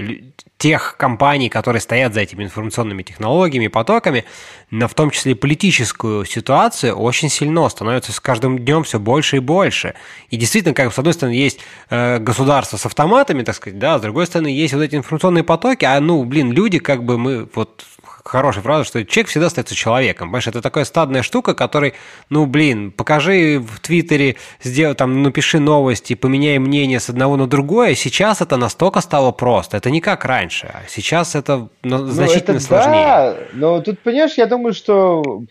тех 0.57 0.97
компаний, 0.97 1.49
которые 1.49 1.81
стоят 1.81 2.14
за 2.14 2.22
этими 2.22 2.43
информационными 2.43 3.01
технологиями, 3.03 3.68
потоками, 3.68 4.26
на 4.72 4.88
в 4.88 4.93
том 4.93 5.10
числе 5.10 5.35
политическую 5.35 6.26
ситуацию, 6.26 6.95
очень 6.95 7.30
сильно 7.30 7.68
становится 7.69 8.11
с 8.11 8.19
каждым 8.19 8.60
днем 8.60 8.84
все 8.84 8.99
больше 8.99 9.38
и 9.38 9.39
больше. 9.39 9.95
И 10.30 10.38
действительно, 10.38 10.73
как 10.73 10.93
с 10.93 10.99
одной 10.99 11.14
стороны, 11.14 11.35
есть 11.35 11.60
э, 11.89 12.19
государство 12.19 12.77
с 12.77 12.85
автоматами, 12.85 13.43
так 13.43 13.56
сказать, 13.56 13.80
да, 13.80 13.97
с 13.97 14.01
другой 14.01 14.26
стороны, 14.26 14.47
есть 14.47 14.73
вот 14.73 14.81
эти 14.81 14.95
информационные 14.95 15.43
потоки, 15.43 15.85
а, 15.85 15.99
ну, 15.99 16.23
блин, 16.26 16.51
люди, 16.51 16.80
как 16.80 17.03
бы 17.03 17.18
мы 17.18 17.47
вот 17.56 17.85
хорошая 18.30 18.64
фраза, 18.64 18.84
что 18.84 19.06
человек 19.06 19.30
всегда 19.30 19.47
остается 19.47 19.76
человеком. 19.76 20.27
Понимаешь, 20.30 20.47
это 20.47 20.61
такая 20.61 20.85
стадная 20.85 21.23
штука, 21.23 21.53
который, 21.53 21.93
ну, 22.30 22.45
блин, 22.45 22.91
покажи 22.91 23.60
в 23.60 23.80
Твиттере, 23.80 24.35
сделай, 24.61 24.95
там, 24.95 25.23
напиши 25.23 25.60
новости, 25.60 26.14
поменяй 26.15 26.60
мнение 26.60 26.99
с 26.99 27.10
одного 27.10 27.38
на 27.38 27.47
другое. 27.47 27.95
Сейчас 27.95 28.41
это 28.41 28.57
настолько 28.57 29.01
стало 29.01 29.31
просто. 29.31 29.77
Это 29.77 29.89
не 29.89 30.01
как 30.01 30.26
раньше. 30.26 30.68
А 30.73 30.81
сейчас 30.88 31.35
это 31.35 31.69
ну, 31.84 32.06
значительно 32.06 32.57
это 32.57 32.65
сложнее. 32.65 33.06
Да, 33.06 33.38
но 33.53 33.81
тут, 33.81 33.99
понимаешь, 33.99 34.34
я 34.38 34.45
думаю, 34.45 34.73
что 34.73 35.43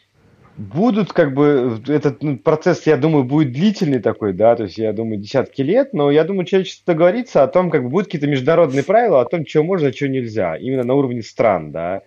будут 0.58 1.12
как 1.12 1.34
бы 1.34 1.80
этот 1.88 2.22
ну, 2.22 2.36
процесс, 2.36 2.86
я 2.86 2.96
думаю, 2.96 3.24
будет 3.24 3.52
длительный 3.52 4.00
такой, 4.00 4.32
да, 4.32 4.56
то 4.56 4.64
есть 4.64 4.76
я 4.76 4.92
думаю 4.92 5.18
десятки 5.18 5.62
лет, 5.62 5.94
но 5.94 6.10
я 6.10 6.24
думаю 6.24 6.46
человечество 6.46 6.94
договорится 6.94 7.42
о 7.42 7.48
том, 7.48 7.70
как 7.70 7.84
бы 7.84 7.90
будут 7.90 8.06
какие-то 8.06 8.26
международные 8.26 8.82
правила 8.82 9.20
о 9.20 9.24
том, 9.24 9.46
что 9.46 9.62
можно, 9.62 9.88
а 9.88 9.92
что 9.92 10.08
нельзя, 10.08 10.56
именно 10.56 10.82
на 10.82 10.94
уровне 10.94 11.22
стран, 11.22 11.70
да. 11.70 12.02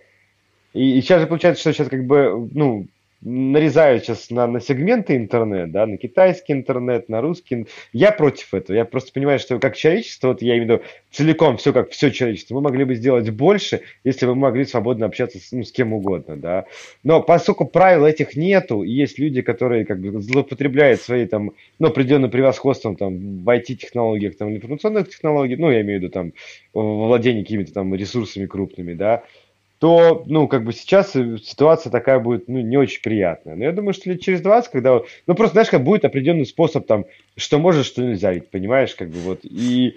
И, 0.72 0.98
и 0.98 1.00
сейчас 1.00 1.20
же 1.20 1.26
получается, 1.26 1.60
что 1.60 1.72
сейчас 1.72 1.88
как 1.88 2.04
бы, 2.06 2.48
ну, 2.52 2.86
нарезают 3.22 4.04
сейчас 4.04 4.30
на, 4.30 4.46
на 4.46 4.60
сегменты 4.60 5.16
интернет, 5.16 5.70
да, 5.70 5.86
на 5.86 5.96
китайский 5.96 6.52
интернет, 6.52 7.08
на 7.08 7.20
русский. 7.20 7.66
Я 7.92 8.10
против 8.10 8.52
этого. 8.52 8.76
Я 8.76 8.84
просто 8.84 9.12
понимаю, 9.12 9.38
что 9.38 9.58
как 9.60 9.76
человечество, 9.76 10.28
вот 10.28 10.42
я 10.42 10.54
имею 10.58 10.62
в 10.62 10.70
виду 10.70 10.82
целиком, 11.10 11.56
все 11.56 11.72
как 11.72 11.90
все 11.90 12.10
человечество, 12.10 12.56
мы 12.56 12.62
могли 12.62 12.84
бы 12.84 12.94
сделать 12.94 13.30
больше, 13.30 13.82
если 14.02 14.26
бы 14.26 14.34
мы 14.34 14.42
могли 14.42 14.64
свободно 14.64 15.06
общаться 15.06 15.38
с, 15.38 15.52
ну, 15.52 15.62
с 15.62 15.70
кем 15.70 15.92
угодно, 15.92 16.36
да. 16.36 16.64
Но 17.04 17.22
поскольку 17.22 17.64
правил 17.64 18.06
этих 18.06 18.34
нету, 18.34 18.82
и 18.82 18.90
есть 18.90 19.18
люди, 19.18 19.40
которые 19.40 19.84
как 19.84 20.00
бы 20.00 20.20
злоупотребляют 20.20 21.00
своей 21.00 21.26
там, 21.26 21.52
ну, 21.78 21.88
определенным 21.88 22.30
превосходством 22.30 22.96
там 22.96 23.44
в 23.44 23.48
IT-технологиях, 23.48 24.36
там, 24.36 24.52
информационных 24.52 25.08
технологиях, 25.08 25.60
ну, 25.60 25.70
я 25.70 25.82
имею 25.82 26.00
в 26.00 26.02
виду 26.02 26.12
там 26.12 26.32
владение 26.74 27.44
какими-то 27.44 27.72
там 27.72 27.94
ресурсами 27.94 28.46
крупными, 28.46 28.94
да, 28.94 29.22
то, 29.82 30.22
ну, 30.26 30.46
как 30.46 30.62
бы 30.62 30.72
сейчас 30.72 31.16
э, 31.16 31.38
ситуация 31.38 31.90
такая 31.90 32.20
будет, 32.20 32.46
ну, 32.46 32.60
не 32.60 32.76
очень 32.76 33.02
приятная. 33.02 33.56
Но 33.56 33.64
я 33.64 33.72
думаю, 33.72 33.94
что 33.94 34.08
лет 34.10 34.20
через 34.20 34.40
20, 34.40 34.70
когда, 34.70 35.00
ну, 35.26 35.34
просто, 35.34 35.54
знаешь, 35.54 35.70
как 35.70 35.82
будет 35.82 36.04
определенный 36.04 36.46
способ 36.46 36.86
там, 36.86 37.04
что 37.36 37.58
можно, 37.58 37.82
что 37.82 38.00
нельзя, 38.00 38.32
ведь, 38.32 38.48
понимаешь, 38.48 38.94
как 38.94 39.08
бы 39.08 39.18
вот. 39.18 39.40
И 39.42 39.96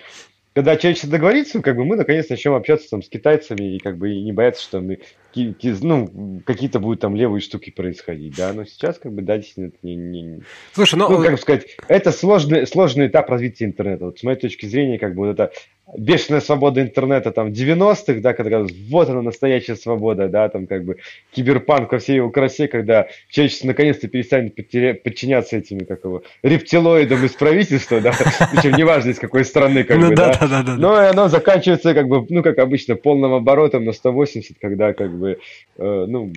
когда 0.55 0.75
человечество 0.75 1.11
договорится, 1.11 1.61
как 1.61 1.75
бы 1.75 1.85
мы 1.85 1.97
наконец 1.97 2.27
начнем 2.29 2.55
общаться 2.55 2.89
там 2.89 3.03
с 3.03 3.09
китайцами 3.09 3.75
и 3.75 3.77
как 3.77 3.99
бы 3.99 4.11
и 4.11 4.23
не 4.23 4.31
бояться, 4.31 4.63
что 4.63 4.81
мы 4.81 5.01
ну, 5.35 6.41
какие-то 6.43 6.79
будут 6.79 7.01
там 7.01 7.15
левые 7.15 7.41
штуки 7.41 7.69
происходить, 7.69 8.35
да, 8.35 8.53
но 8.53 8.65
сейчас, 8.65 8.97
как 8.97 9.13
бы, 9.13 9.21
да, 9.21 9.37
действительно, 9.37 9.67
это 9.67 9.77
не, 9.83 9.95
не... 9.95 10.39
Слушай, 10.73 10.95
ну... 10.95 11.09
ну, 11.09 11.23
как 11.23 11.39
сказать, 11.39 11.67
это 11.89 12.11
сложный, 12.11 12.65
сложный 12.65 13.05
этап 13.05 13.29
развития 13.29 13.65
интернета, 13.65 14.05
вот 14.05 14.17
с 14.17 14.23
моей 14.23 14.39
точки 14.39 14.65
зрения, 14.65 14.97
как 14.97 15.13
бы, 15.13 15.27
вот 15.27 15.33
это 15.33 15.51
бешеная 15.97 16.41
свобода 16.41 16.81
интернета 16.81 17.31
там 17.31 17.49
90-х, 17.49 18.19
да, 18.21 18.33
когда 18.33 18.65
вот 18.89 19.09
она 19.09 19.21
настоящая 19.21 19.75
свобода, 19.75 20.27
да, 20.27 20.49
там 20.49 20.67
как 20.67 20.83
бы 20.83 20.97
киберпанк 21.31 21.91
во 21.91 21.99
всей 21.99 22.17
его 22.17 22.29
красе, 22.29 22.67
когда 22.67 23.07
человечество 23.29 23.67
наконец-то 23.67 24.07
перестанет 24.07 24.55
подчиняться 24.55 25.57
этим, 25.57 25.85
как 25.85 26.03
его, 26.03 26.23
рептилоидам 26.43 27.23
из 27.25 27.33
правительства, 27.33 28.01
да, 28.01 28.13
причем 28.51 28.77
неважно 28.77 29.11
из 29.11 29.19
какой 29.19 29.45
страны, 29.45 29.83
как 29.83 29.97
ну, 29.97 30.09
бы, 30.09 30.15
да, 30.15 30.37
да, 30.39 30.47
да, 30.47 30.63
да, 30.63 30.75
но 30.75 30.95
оно 30.95 31.27
заканчивается, 31.27 31.93
как 31.93 32.07
бы, 32.07 32.25
ну, 32.29 32.41
как 32.41 32.57
обычно, 32.57 32.95
полным 32.95 33.33
оборотом 33.33 33.85
на 33.85 33.91
180, 33.91 34.57
когда, 34.59 34.93
как 34.93 35.15
бы, 35.17 35.39
э, 35.77 36.05
ну, 36.07 36.31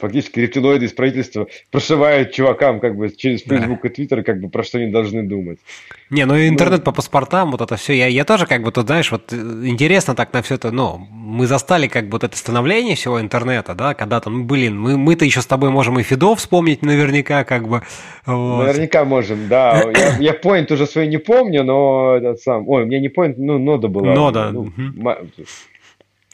фактически 0.00 0.40
рептилоиды 0.40 0.86
из 0.86 0.92
правительства 0.92 1.46
прошивают 1.70 2.32
чувакам 2.32 2.80
как 2.80 2.96
бы 2.96 3.10
через 3.10 3.42
Facebook 3.42 3.82
да. 3.82 3.88
и 3.88 3.92
Twitter, 3.92 4.22
как 4.22 4.40
бы 4.40 4.48
про 4.48 4.62
что 4.62 4.78
они 4.78 4.90
должны 4.90 5.22
думать. 5.22 5.58
Не, 6.10 6.26
ну 6.26 6.38
интернет 6.38 6.80
ну, 6.80 6.84
по 6.84 6.92
паспортам, 6.92 7.50
вот 7.50 7.60
это 7.60 7.76
все, 7.76 7.94
я, 7.94 8.06
я 8.06 8.24
тоже 8.24 8.46
как 8.46 8.62
бы 8.62 8.70
тут, 8.70 8.86
знаешь, 8.86 9.10
вот 9.10 9.32
э, 9.32 9.36
интересно 9.36 10.14
так 10.14 10.32
на 10.32 10.42
все 10.42 10.54
это, 10.56 10.70
ну, 10.70 10.98
мы 11.10 11.46
застали 11.46 11.88
как 11.88 12.04
бы 12.04 12.12
вот 12.12 12.24
это 12.24 12.36
становление 12.36 12.96
всего 12.96 13.20
интернета, 13.20 13.74
да, 13.74 13.94
когда 13.94 14.20
там, 14.20 14.38
ну, 14.38 14.44
блин, 14.44 14.78
мы, 14.78 14.96
мы-то 14.96 15.24
еще 15.24 15.40
с 15.40 15.46
тобой 15.46 15.70
можем 15.70 15.98
и 15.98 16.02
фидов 16.02 16.38
вспомнить 16.38 16.82
наверняка, 16.82 17.44
как 17.44 17.68
бы. 17.68 17.82
Вот. 18.26 18.66
Наверняка 18.66 19.04
можем, 19.04 19.48
да. 19.48 19.82
я, 19.96 20.16
я 20.18 20.32
point 20.32 20.72
уже 20.72 20.86
свой 20.86 21.06
не 21.06 21.18
помню, 21.18 21.64
но 21.64 22.16
этот 22.16 22.40
сам, 22.40 22.68
ой, 22.68 22.82
у 22.82 22.86
меня 22.86 23.00
не 23.00 23.08
point, 23.08 23.34
ну, 23.36 23.58
нода 23.58 23.88
была. 23.88 24.14
Нода. 24.14 24.50
Ну, 24.52 24.60
угу. 24.60 24.72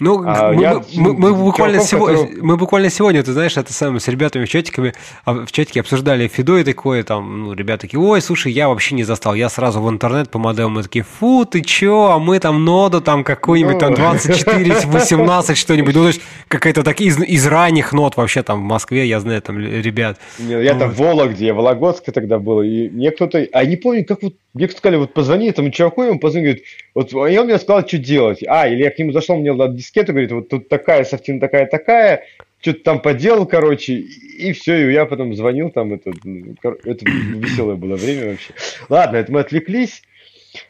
Ну, 0.01 0.23
а 0.25 0.53
мы, 0.53 0.63
я, 0.63 0.83
мы, 0.95 1.13
мы, 1.13 1.35
буквально 1.35 1.81
сегодня, 1.81 2.19
которого... 2.19 2.45
мы 2.45 2.57
буквально 2.57 2.89
сегодня, 2.89 3.23
ты 3.25 3.33
знаешь, 3.33 3.57
это 3.57 3.73
самое, 3.73 3.99
с 3.99 4.07
ребятами 4.07 4.45
в 4.45 4.49
чатиками, 4.49 4.95
а, 5.25 5.45
в 5.45 5.51
чатике 5.51 5.81
обсуждали 5.81 6.29
Фидо 6.29 6.59
и 6.59 6.65
такое, 6.65 7.03
там, 7.03 7.41
ну, 7.41 7.53
ребята 7.53 7.83
такие, 7.83 7.99
ой, 7.99 8.21
слушай, 8.21 8.53
я 8.53 8.69
вообще 8.69 8.95
не 8.95 9.03
застал, 9.03 9.35
я 9.35 9.49
сразу 9.49 9.81
в 9.81 9.91
интернет 9.91 10.31
по 10.31 10.39
модемам, 10.39 10.75
мы 10.75 10.83
такие, 10.85 11.05
фу, 11.05 11.45
ты 11.45 11.63
чё, 11.63 12.11
а 12.13 12.21
мы 12.21 12.39
там 12.39 12.65
ноду, 12.65 13.01
там, 13.01 13.25
какой-нибудь, 13.25 13.75
ну... 13.75 13.81
там, 13.81 13.95
24, 13.95 14.75
18, 14.87 15.59
что-нибудь, 15.59 15.95
ну, 15.97 16.03
то 16.03 16.09
есть, 16.09 16.21
какая-то 16.47 16.85
так 16.85 17.01
из, 17.01 17.21
из 17.21 17.47
ранних 17.49 17.93
нот 17.93 18.17
вообще, 18.17 18.45
там, 18.45 18.61
в 18.61 18.65
Москве, 18.65 19.05
я 19.05 19.19
знаю, 19.19 19.43
там, 19.43 19.59
ребят. 19.59 20.19
Нет, 20.39 20.63
я 20.63 20.75
там 20.77 20.91
в 20.91 20.97
Вологде, 20.97 21.53
Вологодске 21.53 22.13
тогда 22.13 22.39
был, 22.39 22.63
и 22.63 22.89
мне 22.89 23.11
кто-то, 23.11 23.45
а 23.53 23.65
не 23.65 23.75
помню, 23.75 24.05
как 24.05 24.23
вот 24.23 24.35
мне 24.55 24.69
сказали, 24.69 24.97
вот 24.97 25.13
позвони 25.13 25.49
этому 25.49 25.71
чуваку, 25.71 26.03
и 26.03 26.09
он 26.09 26.19
позвонил, 26.19 26.51
говорит, 26.51 26.65
вот, 26.95 27.13
и 27.13 27.39
он 27.39 27.47
мне 27.47 27.59
сказал, 27.59 27.87
что 27.87 27.99
делать. 27.99 28.41
А, 28.47 28.67
или 28.67 28.83
я 28.83 28.91
к 28.91 28.99
нему 28.99 29.13
зашел, 29.13 29.37
мне 29.37 29.55
дал 29.55 29.69
дискету, 29.89 30.13
говорит, 30.13 30.33
вот 30.33 30.49
тут 30.49 30.69
такая 30.69 31.05
софтина, 31.05 31.41
такая-такая, 31.41 32.25
что-то 32.61 32.81
там 32.81 33.01
поделал, 33.01 33.47
короче, 33.47 33.95
и, 33.95 34.53
все, 34.53 34.89
и 34.89 34.93
я 34.93 35.07
потом 35.07 35.35
звонил, 35.35 35.71
там, 35.71 35.95
это, 35.95 36.11
это 36.11 37.05
веселое 37.05 37.77
было 37.77 37.97
время 37.97 38.31
вообще. 38.31 38.53
Ладно, 38.89 39.17
это 39.17 39.33
мы 39.33 39.41
отвлеклись. 39.41 40.03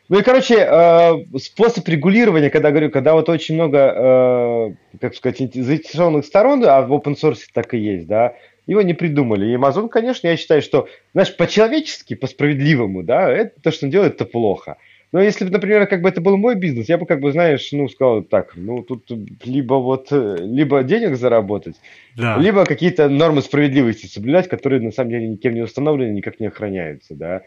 Ну 0.08 0.18
и, 0.18 0.22
короче, 0.22 0.56
э, 0.58 1.38
способ 1.38 1.86
регулирования, 1.88 2.50
когда 2.50 2.70
говорю, 2.70 2.90
когда 2.90 3.14
вот 3.14 3.28
очень 3.28 3.54
много, 3.54 3.78
э, 3.78 4.98
как 5.00 5.14
сказать, 5.14 5.38
заинтересованных 5.38 6.24
сторон, 6.24 6.64
а 6.64 6.82
в 6.82 6.92
open 6.92 7.16
source 7.16 7.40
так 7.52 7.74
и 7.74 7.78
есть, 7.78 8.06
да, 8.06 8.34
его 8.66 8.82
не 8.82 8.92
придумали. 8.92 9.46
И 9.46 9.56
Amazon, 9.56 9.88
конечно, 9.88 10.26
я 10.26 10.36
считаю, 10.36 10.62
что, 10.62 10.88
знаешь, 11.14 11.34
по-человечески, 11.34 12.14
по-справедливому, 12.14 13.02
да, 13.02 13.30
это 13.30 13.60
то, 13.62 13.70
что 13.70 13.86
он 13.86 13.90
делает, 13.90 14.16
это 14.16 14.24
плохо. 14.24 14.76
Но 15.12 15.22
если 15.22 15.44
бы, 15.44 15.50
например, 15.50 15.86
как 15.86 16.02
бы 16.02 16.08
это 16.08 16.20
был 16.20 16.36
мой 16.36 16.54
бизнес, 16.54 16.88
я 16.88 16.98
бы, 16.98 17.06
как 17.06 17.20
бы, 17.20 17.32
знаешь, 17.32 17.68
ну, 17.72 17.88
сказал 17.88 18.22
так, 18.22 18.52
ну, 18.56 18.82
тут 18.82 19.10
либо 19.44 19.74
вот, 19.74 20.08
либо 20.10 20.82
денег 20.82 21.16
заработать, 21.16 21.76
да. 22.16 22.36
либо 22.36 22.66
какие-то 22.66 23.08
нормы 23.08 23.40
справедливости 23.40 24.06
соблюдать, 24.06 24.48
которые, 24.48 24.82
на 24.82 24.92
самом 24.92 25.10
деле, 25.10 25.28
никем 25.28 25.54
не 25.54 25.62
установлены, 25.62 26.12
никак 26.12 26.40
не 26.40 26.46
охраняются, 26.48 27.14
да. 27.14 27.42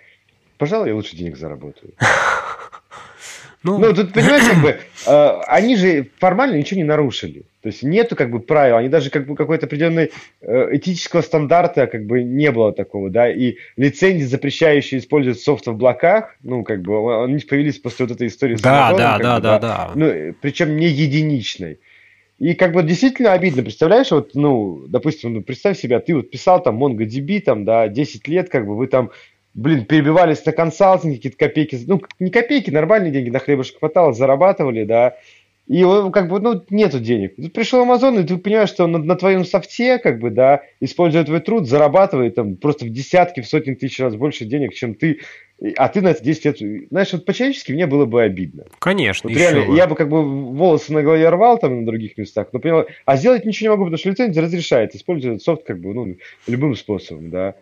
Пожалуй, 0.58 0.90
я 0.90 0.96
лучше 0.96 1.16
денег 1.16 1.38
заработаю. 1.38 1.94
Ну, 3.64 3.78
ну 3.78 3.94
тут, 3.94 4.12
понимаешь, 4.14 4.44
как 4.48 4.62
бы, 4.62 4.78
э, 5.06 5.40
они 5.48 5.76
же 5.76 6.08
формально 6.20 6.56
ничего 6.56 6.80
не 6.80 6.84
нарушили. 6.84 7.44
То 7.62 7.68
есть 7.68 7.84
нету 7.84 8.16
как 8.16 8.32
бы 8.32 8.40
правил, 8.40 8.78
они 8.78 8.90
даже 8.90 9.12
как 9.12 9.28
бы 9.28 9.36
какой-то 9.36 9.68
определенной 9.68 10.12
э, 10.42 10.70
этического 10.72 11.22
стандарта 11.22 11.86
как 11.86 12.06
бы 12.08 12.24
не 12.24 12.52
было 12.52 12.74
такого, 12.74 13.12
да, 13.12 13.32
и 13.32 13.58
лицензии, 13.78 14.26
запрещающие 14.26 15.00
использовать 15.00 15.40
софт 15.40 15.68
в 15.68 15.70
облаках, 15.70 16.36
ну, 16.42 16.64
как 16.64 16.82
бы, 16.82 17.24
они 17.24 17.38
появились 17.40 17.78
после 17.78 18.08
вот 18.08 18.16
этой 18.16 18.28
истории 18.28 18.56
с 18.56 18.62
да, 18.62 18.94
да, 18.94 19.18
да, 19.20 19.36
бы, 19.36 19.44
да, 19.44 19.60
да, 19.60 19.92
Ну, 19.94 20.36
причем 20.42 20.76
не 20.76 20.88
единичной. 20.88 21.78
И 22.42 22.56
как 22.56 22.74
бы 22.74 22.82
действительно 22.82 23.34
обидно, 23.34 23.62
представляешь, 23.62 24.10
вот, 24.10 24.32
ну, 24.34 24.86
допустим, 24.88 25.32
ну, 25.32 25.42
представь 25.44 25.78
себя, 25.78 26.00
ты 26.00 26.16
вот 26.16 26.32
писал 26.32 26.64
там 26.64 26.84
MongoDB, 26.84 27.40
там, 27.42 27.66
да, 27.66 27.88
10 27.88 28.28
лет, 28.28 28.50
как 28.50 28.66
бы 28.66 28.76
вы 28.76 28.88
там, 28.88 29.12
блин, 29.53 29.86
перебивались 29.86 30.45
на 30.45 30.52
консалтинг, 30.52 31.15
какие-то 31.15 31.38
копейки, 31.38 31.80
ну, 31.88 32.02
не 32.19 32.30
копейки, 32.30 32.69
нормальные 32.69 33.11
деньги 33.11 33.30
на 33.30 33.40
хлебушек 33.40 33.80
хватало, 33.80 34.14
зарабатывали, 34.14 34.84
да, 34.84 35.18
и 35.68 35.84
как 36.11 36.28
бы, 36.28 36.40
ну, 36.40 36.61
нету 36.69 36.99
денег. 36.99 37.36
Тут 37.38 37.53
пришел 37.53 37.86
Amazon, 37.86 38.22
и 38.22 38.28
ты 38.28 38.38
понимаешь, 38.38 38.69
что 38.69 38.88
на, 38.88 38.98
на 38.98 39.15
твоем 39.15 39.45
софте, 39.45 39.99
как 39.99 40.19
бы, 40.19 40.30
да, 40.30 40.64
используя 40.82 41.23
твой 41.23 41.40
труд, 41.40 41.68
зарабатывает 41.68 42.36
там 42.36 42.57
просто 42.57 42.86
в 42.86 42.90
десятки, 42.90 43.41
в 43.41 43.48
сотни 43.48 43.76
тысяч 43.76 43.99
раз 43.99 44.15
больше 44.15 44.44
денег, 44.44 44.73
чем 44.73 44.95
ты, 44.95 45.19
а 45.78 45.88
ты 45.88 46.02
на 46.02 46.10
это 46.10 46.23
10 46.23 46.45
лет... 46.45 46.88
Знаешь, 46.90 47.14
вот 47.14 47.23
по-человечески 47.23 47.72
мне 47.72 47.86
было 47.88 48.06
бы 48.06 48.22
обидно. 48.23 48.65
Конечно, 48.80 49.30
вот 49.30 49.38
реально, 49.38 49.68
бы. 49.68 49.78
я 49.78 49.88
бы 49.88 49.95
как 49.95 50.10
бы 50.10 50.23
волосы 50.23 50.91
на 50.91 51.03
голове 51.03 51.30
рвал 51.30 51.57
там 51.60 51.82
на 51.82 51.86
других 51.86 52.18
местах, 52.18 52.48
но 52.52 52.60
понял, 52.60 52.88
а 53.06 53.15
сделать 53.15 53.45
ничего 53.45 53.68
не 53.68 53.69
могу, 53.69 53.84
потому 53.86 53.98
что 53.98 54.10
лицензия 54.10 54.41
разрешает 54.41 54.95
использовать 54.95 55.41
софт 55.41 55.64
как 55.64 55.80
бы, 55.80 55.94
ну, 55.94 56.18
любым 56.48 56.76
способом, 56.76 57.30
да. 57.30 57.56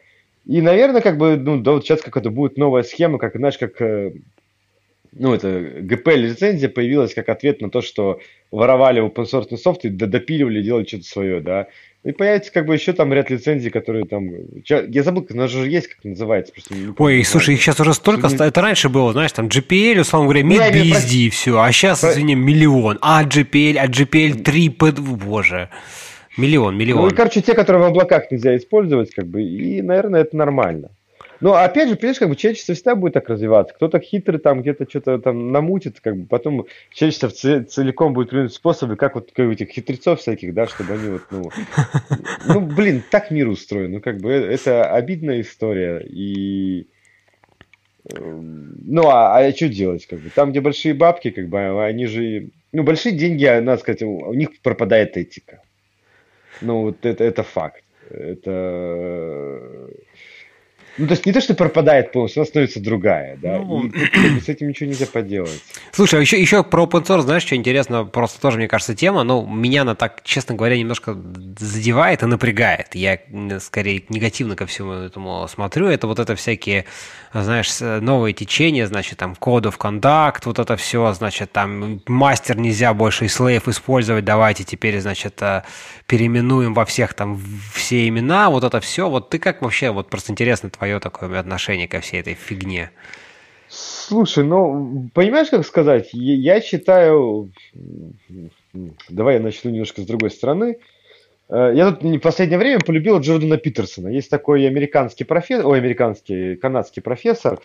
И, 0.49 0.61
наверное, 0.61 1.01
как 1.01 1.19
бы, 1.19 1.37
ну, 1.37 1.61
да, 1.61 1.73
вот 1.73 1.85
сейчас 1.85 2.01
какая-то 2.01 2.31
будет 2.31 2.57
новая 2.57 2.81
схема, 2.81 3.19
как, 3.19 3.35
знаешь, 3.35 3.59
как 3.59 3.79
э, 3.83 4.13
ну, 5.11 5.31
это 5.35 5.59
ГП-лицензия 5.81 6.69
появилась 6.69 7.13
как 7.13 7.29
ответ 7.29 7.61
на 7.61 7.69
то, 7.69 7.81
что 7.81 8.19
воровали 8.49 8.99
open 8.99 9.25
source 9.25 9.55
софт 9.57 9.85
и 9.85 9.89
допиливали, 9.89 10.63
делали 10.63 10.85
что-то 10.85 11.03
свое, 11.03 11.39
да. 11.39 11.67
И 12.03 12.13
появится 12.13 12.51
как 12.51 12.65
бы 12.65 12.73
еще 12.73 12.93
там 12.93 13.13
ряд 13.13 13.29
лицензий, 13.29 13.69
которые 13.69 14.05
там... 14.05 14.27
Я 14.65 15.03
забыл, 15.03 15.21
как 15.21 15.49
же 15.49 15.69
есть, 15.69 15.89
как 15.89 16.03
называется. 16.03 16.51
Просто 16.51 16.73
не 16.73 16.93
Ой, 16.97 17.23
слушай, 17.23 17.53
их 17.53 17.61
сейчас 17.61 17.79
уже 17.79 17.93
столько... 17.93 18.29
Что... 18.29 18.43
Это 18.43 18.59
раньше 18.59 18.89
было, 18.89 19.11
знаешь, 19.13 19.33
там 19.33 19.49
GPL, 19.49 19.99
условно 19.99 20.31
говоря, 20.31 20.47
MidBSD, 20.47 21.25
про... 21.25 21.31
все. 21.31 21.61
А 21.61 21.71
сейчас, 21.71 21.99
про... 21.99 22.11
извини, 22.11 22.33
миллион. 22.33 22.97
А 23.03 23.23
GPL, 23.23 23.77
а 23.77 23.85
GPL 23.85 24.41
3, 24.41 24.69
боже. 24.99 25.69
Миллион, 26.37 26.77
миллион. 26.77 27.01
Ну, 27.01 27.07
и, 27.09 27.13
короче, 27.13 27.41
те, 27.41 27.53
которые 27.53 27.83
в 27.83 27.87
облаках 27.87 28.31
нельзя 28.31 28.55
использовать, 28.55 29.11
как 29.13 29.27
бы, 29.27 29.41
и, 29.43 29.81
наверное, 29.81 30.21
это 30.21 30.37
нормально. 30.37 30.91
Но 31.41 31.53
опять 31.53 31.87
же, 31.87 31.95
понимаешь, 31.95 32.19
как 32.19 32.29
бы 32.29 32.35
человечество 32.35 32.75
всегда 32.75 32.95
будет 32.95 33.13
так 33.13 33.29
развиваться. 33.29 33.73
Кто-то 33.73 33.99
хитрый 33.99 34.39
там 34.39 34.61
где-то 34.61 34.85
что-то 34.89 35.19
там 35.19 35.51
намутит, 35.51 36.01
как 36.01 36.17
бы 36.17 36.25
потом 36.27 36.65
человечество 36.93 37.29
целиком 37.29 38.13
будет 38.13 38.29
придумать 38.29 38.53
способы, 38.53 38.97
как 38.97 39.15
вот 39.15 39.31
как 39.33 39.49
этих 39.49 39.69
хитрецов 39.69 40.19
всяких, 40.19 40.53
да, 40.53 40.67
чтобы 40.67 40.93
они 40.93 41.09
вот, 41.09 41.21
ну, 41.31 41.49
ну, 42.45 42.61
блин, 42.61 43.03
так 43.09 43.31
мир 43.31 43.47
устроен. 43.47 43.93
Ну, 43.93 44.01
как 44.01 44.17
бы 44.17 44.31
э, 44.31 44.53
это 44.53 44.91
обидная 44.91 45.39
история. 45.39 46.05
И 46.05 46.87
эм, 48.13 48.75
ну, 48.85 49.07
а, 49.07 49.37
а 49.37 49.51
что 49.53 49.69
делать, 49.69 50.05
как 50.07 50.19
бы? 50.19 50.29
Там, 50.29 50.51
где 50.51 50.59
большие 50.59 50.93
бабки, 50.93 51.29
как 51.29 51.47
бы, 51.47 51.85
они 51.85 52.05
же, 52.05 52.49
ну, 52.73 52.83
большие 52.83 53.15
деньги, 53.15 53.45
а, 53.45 53.61
надо 53.61 53.79
сказать, 53.79 54.01
у 54.01 54.33
них 54.33 54.59
пропадает 54.61 55.15
этика. 55.15 55.61
Ну, 56.61 56.81
вот 56.83 57.05
это, 57.05 57.23
это 57.23 57.43
факт. 57.43 57.83
Это 58.09 59.89
ну, 60.99 61.07
то 61.07 61.13
есть 61.13 61.25
не 61.25 61.33
то, 61.33 61.41
что 61.41 61.53
пропадает 61.53 62.11
полностью, 62.11 62.41
она 62.41 62.47
становится 62.47 62.79
другая, 62.79 63.37
да, 63.37 63.59
ну... 63.59 63.85
и 63.85 64.39
с 64.39 64.49
этим 64.49 64.67
ничего 64.67 64.89
нельзя 64.89 65.05
поделать. 65.05 65.61
Слушай, 65.91 66.19
а 66.19 66.21
еще, 66.21 66.39
еще 66.39 66.63
про 66.63 66.83
open 66.83 67.05
source, 67.05 67.21
знаешь, 67.21 67.43
что 67.43 67.55
интересно, 67.55 68.05
просто 68.05 68.41
тоже, 68.41 68.57
мне 68.57 68.67
кажется, 68.67 68.95
тема, 68.95 69.23
но 69.23 69.45
меня 69.45 69.81
она 69.81 69.95
так, 69.95 70.21
честно 70.23 70.55
говоря, 70.55 70.77
немножко 70.77 71.17
задевает 71.57 72.23
и 72.23 72.25
напрягает. 72.25 72.95
Я 72.95 73.19
скорее 73.59 74.03
негативно 74.09 74.55
ко 74.55 74.65
всему 74.65 74.93
этому 74.93 75.47
смотрю. 75.47 75.87
Это 75.87 76.07
вот 76.07 76.19
это 76.19 76.35
всякие, 76.35 76.85
знаешь, 77.33 77.79
новые 77.79 78.33
течения, 78.33 78.85
значит, 78.85 79.17
там, 79.17 79.35
Code 79.39 79.71
of 79.71 79.77
Conduct, 79.77 80.41
вот 80.45 80.59
это 80.59 80.75
все, 80.75 81.13
значит, 81.13 81.51
там, 81.51 82.01
мастер 82.07 82.57
нельзя 82.57 82.93
больше 82.93 83.25
и 83.25 83.27
slave 83.27 83.69
использовать, 83.69 84.25
давайте 84.25 84.63
теперь, 84.63 84.99
значит, 84.99 85.41
э, 85.41 85.63
переименуем 86.07 86.73
во 86.73 86.85
всех 86.85 87.13
там 87.13 87.41
все 87.73 88.07
имена, 88.07 88.49
вот 88.49 88.63
это 88.63 88.79
все. 88.79 89.09
Вот 89.09 89.29
ты 89.29 89.39
как 89.39 89.61
вообще, 89.61 89.91
вот 89.91 90.09
просто 90.09 90.31
интересно 90.31 90.69
твое 90.69 90.88
твое 90.89 90.99
такое 90.99 91.39
отношение 91.39 91.87
ко 91.87 91.99
всей 91.99 92.21
этой 92.21 92.33
фигне? 92.33 92.89
Слушай, 93.67 94.43
ну, 94.43 95.09
понимаешь, 95.13 95.49
как 95.49 95.65
сказать? 95.65 96.09
Я 96.13 96.61
считаю... 96.61 97.51
Давай 99.09 99.35
я 99.35 99.39
начну 99.39 99.69
немножко 99.69 100.01
с 100.01 100.05
другой 100.05 100.31
стороны. 100.31 100.79
Э, 101.49 101.71
я 101.75 101.91
тут 101.91 102.03
в 102.03 102.19
последнее 102.19 102.57
время 102.57 102.79
полюбил 102.79 103.19
Джордана 103.19 103.57
Питерсона. 103.57 104.07
Есть 104.07 104.31
такой 104.31 104.67
американский 104.67 105.23
профессор, 105.23 105.67
ой, 105.67 105.77
американский, 105.77 106.55
канадский 106.55 107.03
профессор. 107.03 107.59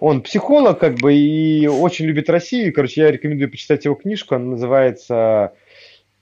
Он 0.00 0.20
психолог, 0.20 0.78
как 0.78 0.96
бы, 0.96 1.14
и 1.14 1.66
очень 1.66 2.04
любит 2.04 2.28
Россию. 2.28 2.74
Короче, 2.74 3.00
я 3.00 3.10
рекомендую 3.10 3.50
почитать 3.50 3.86
его 3.86 3.94
книжку. 3.94 4.34
Она 4.34 4.50
называется 4.50 5.54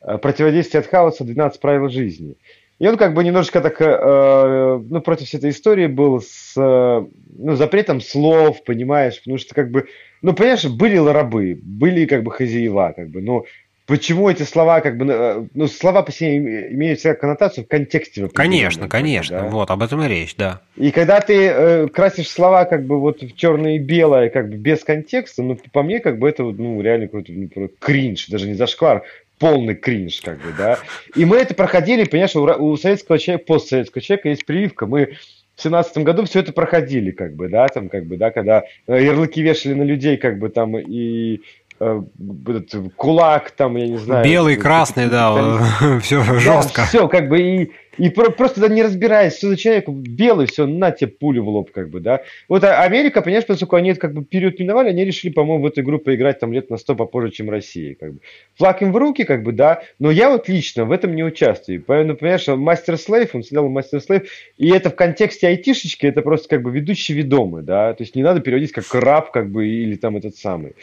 «Противодействие 0.01 0.81
от 0.81 0.87
хаоса. 0.87 1.25
12 1.25 1.61
правил 1.61 1.89
жизни». 1.89 2.37
И 2.79 2.87
он 2.87 2.99
как 2.99 3.15
бы 3.15 3.25
немножечко 3.25 3.61
так, 3.61 3.81
э, 3.81 4.81
ну, 4.89 5.01
против 5.01 5.27
всей 5.27 5.39
этой 5.39 5.51
истории 5.51 5.87
был 5.87 6.21
с, 6.21 6.53
э, 6.57 7.07
ну, 7.39 7.57
запретом 7.57 8.03
слов, 8.03 8.63
понимаешь, 8.65 9.19
потому 9.19 9.39
что 9.39 9.55
как 9.55 9.71
бы, 9.71 9.87
ну, 10.21 10.35
понимаешь, 10.35 10.65
были 10.67 10.97
рабы, 10.99 11.59
были 11.63 12.05
как 12.05 12.23
бы 12.23 12.31
хозяева, 12.31 12.93
как 12.95 13.09
бы, 13.09 13.23
но 13.23 13.47
почему 13.87 14.29
эти 14.29 14.43
слова, 14.43 14.81
как 14.81 14.99
бы, 14.99 15.07
э, 15.09 15.47
ну, 15.55 15.69
слова 15.69 16.03
по 16.03 16.13
себе 16.13 16.37
имеют 16.73 16.99
всякую 16.99 17.21
коннотацию 17.21 17.65
в 17.65 17.69
контексте. 17.69 18.29
Конечно, 18.29 18.89
конечно, 18.91 19.41
да? 19.41 19.47
вот, 19.47 19.71
об 19.71 19.83
этом 19.83 20.03
и 20.03 20.09
речь, 20.09 20.37
да. 20.37 20.61
И 20.77 20.91
когда 20.91 21.21
ты 21.21 21.47
э, 21.47 21.89
красишь 21.89 22.29
слова, 22.29 22.67
как 22.67 22.85
бы, 22.85 23.01
вот 23.01 23.23
в 23.23 23.37
черное 23.37 23.77
и 23.77 23.79
белое, 23.79 24.29
как 24.29 24.51
бы, 24.51 24.57
без 24.57 24.85
контекста, 24.85 25.43
ну, 25.43 25.59
по 25.73 25.83
мне, 25.83 26.01
как 26.01 26.19
бы, 26.19 26.29
это, 26.29 26.43
ну, 26.43 26.83
реально 26.83 27.07
какой-то 27.07 27.33
ну, 27.33 27.71
кринж, 27.79 28.27
даже 28.27 28.47
не 28.47 28.55
зашквар, 28.55 29.05
полный 29.39 29.75
кринж, 29.75 30.21
как 30.21 30.39
бы, 30.39 30.53
да. 30.57 30.79
И 31.15 31.25
мы 31.25 31.37
это 31.37 31.55
проходили, 31.55 32.05
понимаешь, 32.05 32.37
у, 32.37 32.43
у 32.43 32.77
советского 32.77 33.19
человека, 33.19 33.45
постсоветского 33.47 34.03
человека 34.03 34.29
есть 34.31 34.47
прививка, 34.47 34.87
мы 34.87 35.17
в 35.55 35.63
семнадцатом 35.63 36.05
году 36.05 36.25
все 36.25 36.41
это 36.41 36.53
проходили, 36.53 37.11
как 37.11 37.35
бы, 37.35 37.49
да, 37.49 37.67
там, 37.69 37.89
как 37.89 38.05
бы, 38.05 38.17
да, 38.17 38.31
когда 38.31 38.65
ярлыки 38.87 39.41
вешали 39.43 39.75
на 39.75 39.83
людей, 39.83 40.17
как 40.17 40.39
бы, 40.39 40.49
там, 40.49 40.79
и 40.79 41.41
этот 41.79 42.95
кулак, 42.97 43.51
там, 43.51 43.77
я 43.77 43.87
не 43.87 43.99
знаю. 43.99 44.25
Белый, 44.25 44.57
красный, 44.57 45.09
да, 45.09 45.99
все 46.01 46.23
жестко. 46.23 46.85
все, 46.85 47.09
как 47.09 47.29
бы, 47.29 47.41
и 47.41 47.71
и 47.99 48.11
про- 48.11 48.31
просто 48.31 48.61
да, 48.61 48.69
не 48.69 48.83
разбираясь, 48.83 49.37
что 49.37 49.49
за 49.49 49.57
человек 49.57 49.89
белый, 49.89 50.47
все, 50.47 50.67
на 50.67 50.91
тебе 50.91 51.09
пулю 51.09 51.45
в 51.45 51.49
лоб, 51.49 51.71
как 51.71 51.89
бы, 51.89 52.01
да. 52.01 52.23
Вот 52.49 52.63
а 52.65 52.83
Америка, 52.83 53.23
понимаешь, 53.23 53.47
поскольку 53.47 53.77
они 53.77 53.95
как 53.95 54.13
бы 54.13 54.25
период 54.25 54.59
миновали, 54.59 54.91
они 54.91 55.05
решили, 55.05 55.33
по-моему, 55.33 55.65
в 55.65 55.67
эту 55.67 55.81
игру 55.81 55.99
поиграть 55.99 56.39
там 56.39 56.53
лет 56.53 56.71
на 56.71 56.77
сто 56.77 56.95
попозже, 56.95 57.31
чем 57.31 57.51
Россия, 57.51 57.95
как 57.99 58.15
бы. 58.15 58.21
Флаг 58.57 58.83
им 58.83 58.93
в 58.93 58.97
руки, 58.97 59.25
как 59.25 59.43
бы, 59.43 59.53
да, 59.53 59.83
но 59.99 60.11
я 60.11 60.31
вот 60.31 60.49
лично 60.49 60.85
в 60.85 60.93
этом 60.93 61.15
не 61.15 61.25
участвую. 61.25 61.83
Поэтому, 61.83 62.17
понимаешь, 62.17 62.47
мастер 62.47 62.99
слейв, 62.99 63.35
он 63.35 63.43
сидел 63.43 63.69
мастер 63.69 64.01
слейв, 64.01 64.29
и 64.59 64.69
это 64.69 64.91
в 64.91 64.97
контексте 64.97 65.49
айтишечки, 65.49 66.07
это 66.07 66.23
просто 66.23 66.49
как 66.49 66.63
бы 66.63 66.71
ведущий 66.71 67.15
ведомый, 67.15 67.63
да, 67.63 67.95
то 67.95 68.03
есть 68.03 68.15
не 68.15 68.23
надо 68.23 68.41
переводить 68.41 68.73
как 68.73 68.85
раб, 68.95 69.31
как 69.31 69.51
бы, 69.51 69.67
или 69.67 69.97
там 69.97 70.17
этот 70.17 70.37
самый. 70.37 70.75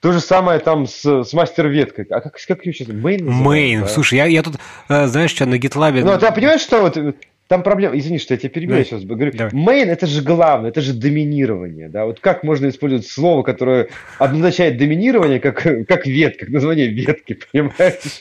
То 0.00 0.12
же 0.12 0.20
самое 0.20 0.60
там 0.60 0.86
с, 0.86 1.04
с 1.04 1.32
мастер-веткой. 1.32 2.06
А 2.10 2.20
как, 2.20 2.36
как 2.46 2.64
ее 2.64 2.72
сейчас? 2.72 2.88
Мейн? 2.88 3.26
Мейн. 3.26 3.80
Да? 3.82 3.88
Слушай, 3.88 4.18
я, 4.18 4.26
я 4.26 4.42
тут, 4.42 4.54
э, 4.88 5.06
знаешь, 5.06 5.30
что 5.30 5.44
на 5.44 5.56
GitLab... 5.56 6.00
Ну, 6.04 6.18
ты 6.18 6.30
понимаешь, 6.32 6.60
что 6.60 6.82
вот 6.82 6.96
там 7.48 7.62
проблема, 7.62 7.98
извини, 7.98 8.18
что 8.18 8.34
я 8.34 8.38
тебя 8.38 8.50
перебью, 8.50 8.76
я 8.76 8.84
сейчас 8.84 9.04
говорю. 9.04 9.32
Давай. 9.32 9.52
Main 9.52 9.86
это 9.86 10.06
же 10.06 10.22
главное, 10.22 10.68
это 10.68 10.82
же 10.82 10.92
доминирование, 10.92 11.88
да, 11.88 12.04
вот 12.04 12.20
как 12.20 12.44
можно 12.44 12.68
использовать 12.68 13.06
слово, 13.06 13.42
которое 13.42 13.88
обозначает 14.18 14.76
доминирование, 14.76 15.40
как, 15.40 15.62
как 15.88 16.06
ветка, 16.06 16.44
как 16.44 16.50
название 16.50 16.88
ветки, 16.88 17.38
понимаешь? 17.52 18.20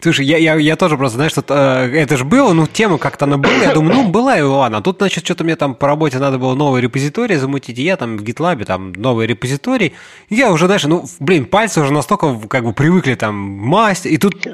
Слушай, 0.00 0.26
я, 0.26 0.36
я, 0.36 0.56
я 0.56 0.76
тоже 0.76 0.96
просто, 0.96 1.16
знаешь, 1.16 1.30
что 1.30 1.44
э, 1.48 1.96
это 1.96 2.16
же 2.16 2.24
было, 2.24 2.52
ну, 2.52 2.66
тема 2.66 2.98
как-то 2.98 3.26
она 3.26 3.38
была, 3.38 3.54
я 3.54 3.72
думаю, 3.72 3.94
ну, 3.94 4.08
была 4.08 4.36
и 4.36 4.42
ладно, 4.42 4.78
а 4.78 4.82
тут, 4.82 4.98
значит, 4.98 5.24
что-то 5.24 5.44
мне 5.44 5.54
там 5.54 5.76
по 5.76 5.86
работе 5.86 6.18
надо 6.18 6.38
было 6.38 6.56
новый 6.56 6.82
репозиторий 6.82 7.36
замутить, 7.36 7.78
и 7.78 7.82
я 7.84 7.96
там 7.96 8.16
в 8.16 8.24
GitLab, 8.24 8.64
там, 8.64 8.92
новый 8.92 9.28
репозиторий, 9.28 9.94
я 10.28 10.50
уже, 10.50 10.66
знаешь, 10.66 10.82
ну, 10.84 11.04
блин, 11.20 11.44
пальцы 11.44 11.80
уже 11.80 11.92
настолько, 11.92 12.36
как 12.48 12.64
бы, 12.64 12.72
привыкли, 12.72 13.14
там, 13.14 13.36
масть, 13.36 14.06
и 14.06 14.16
тут 14.16 14.44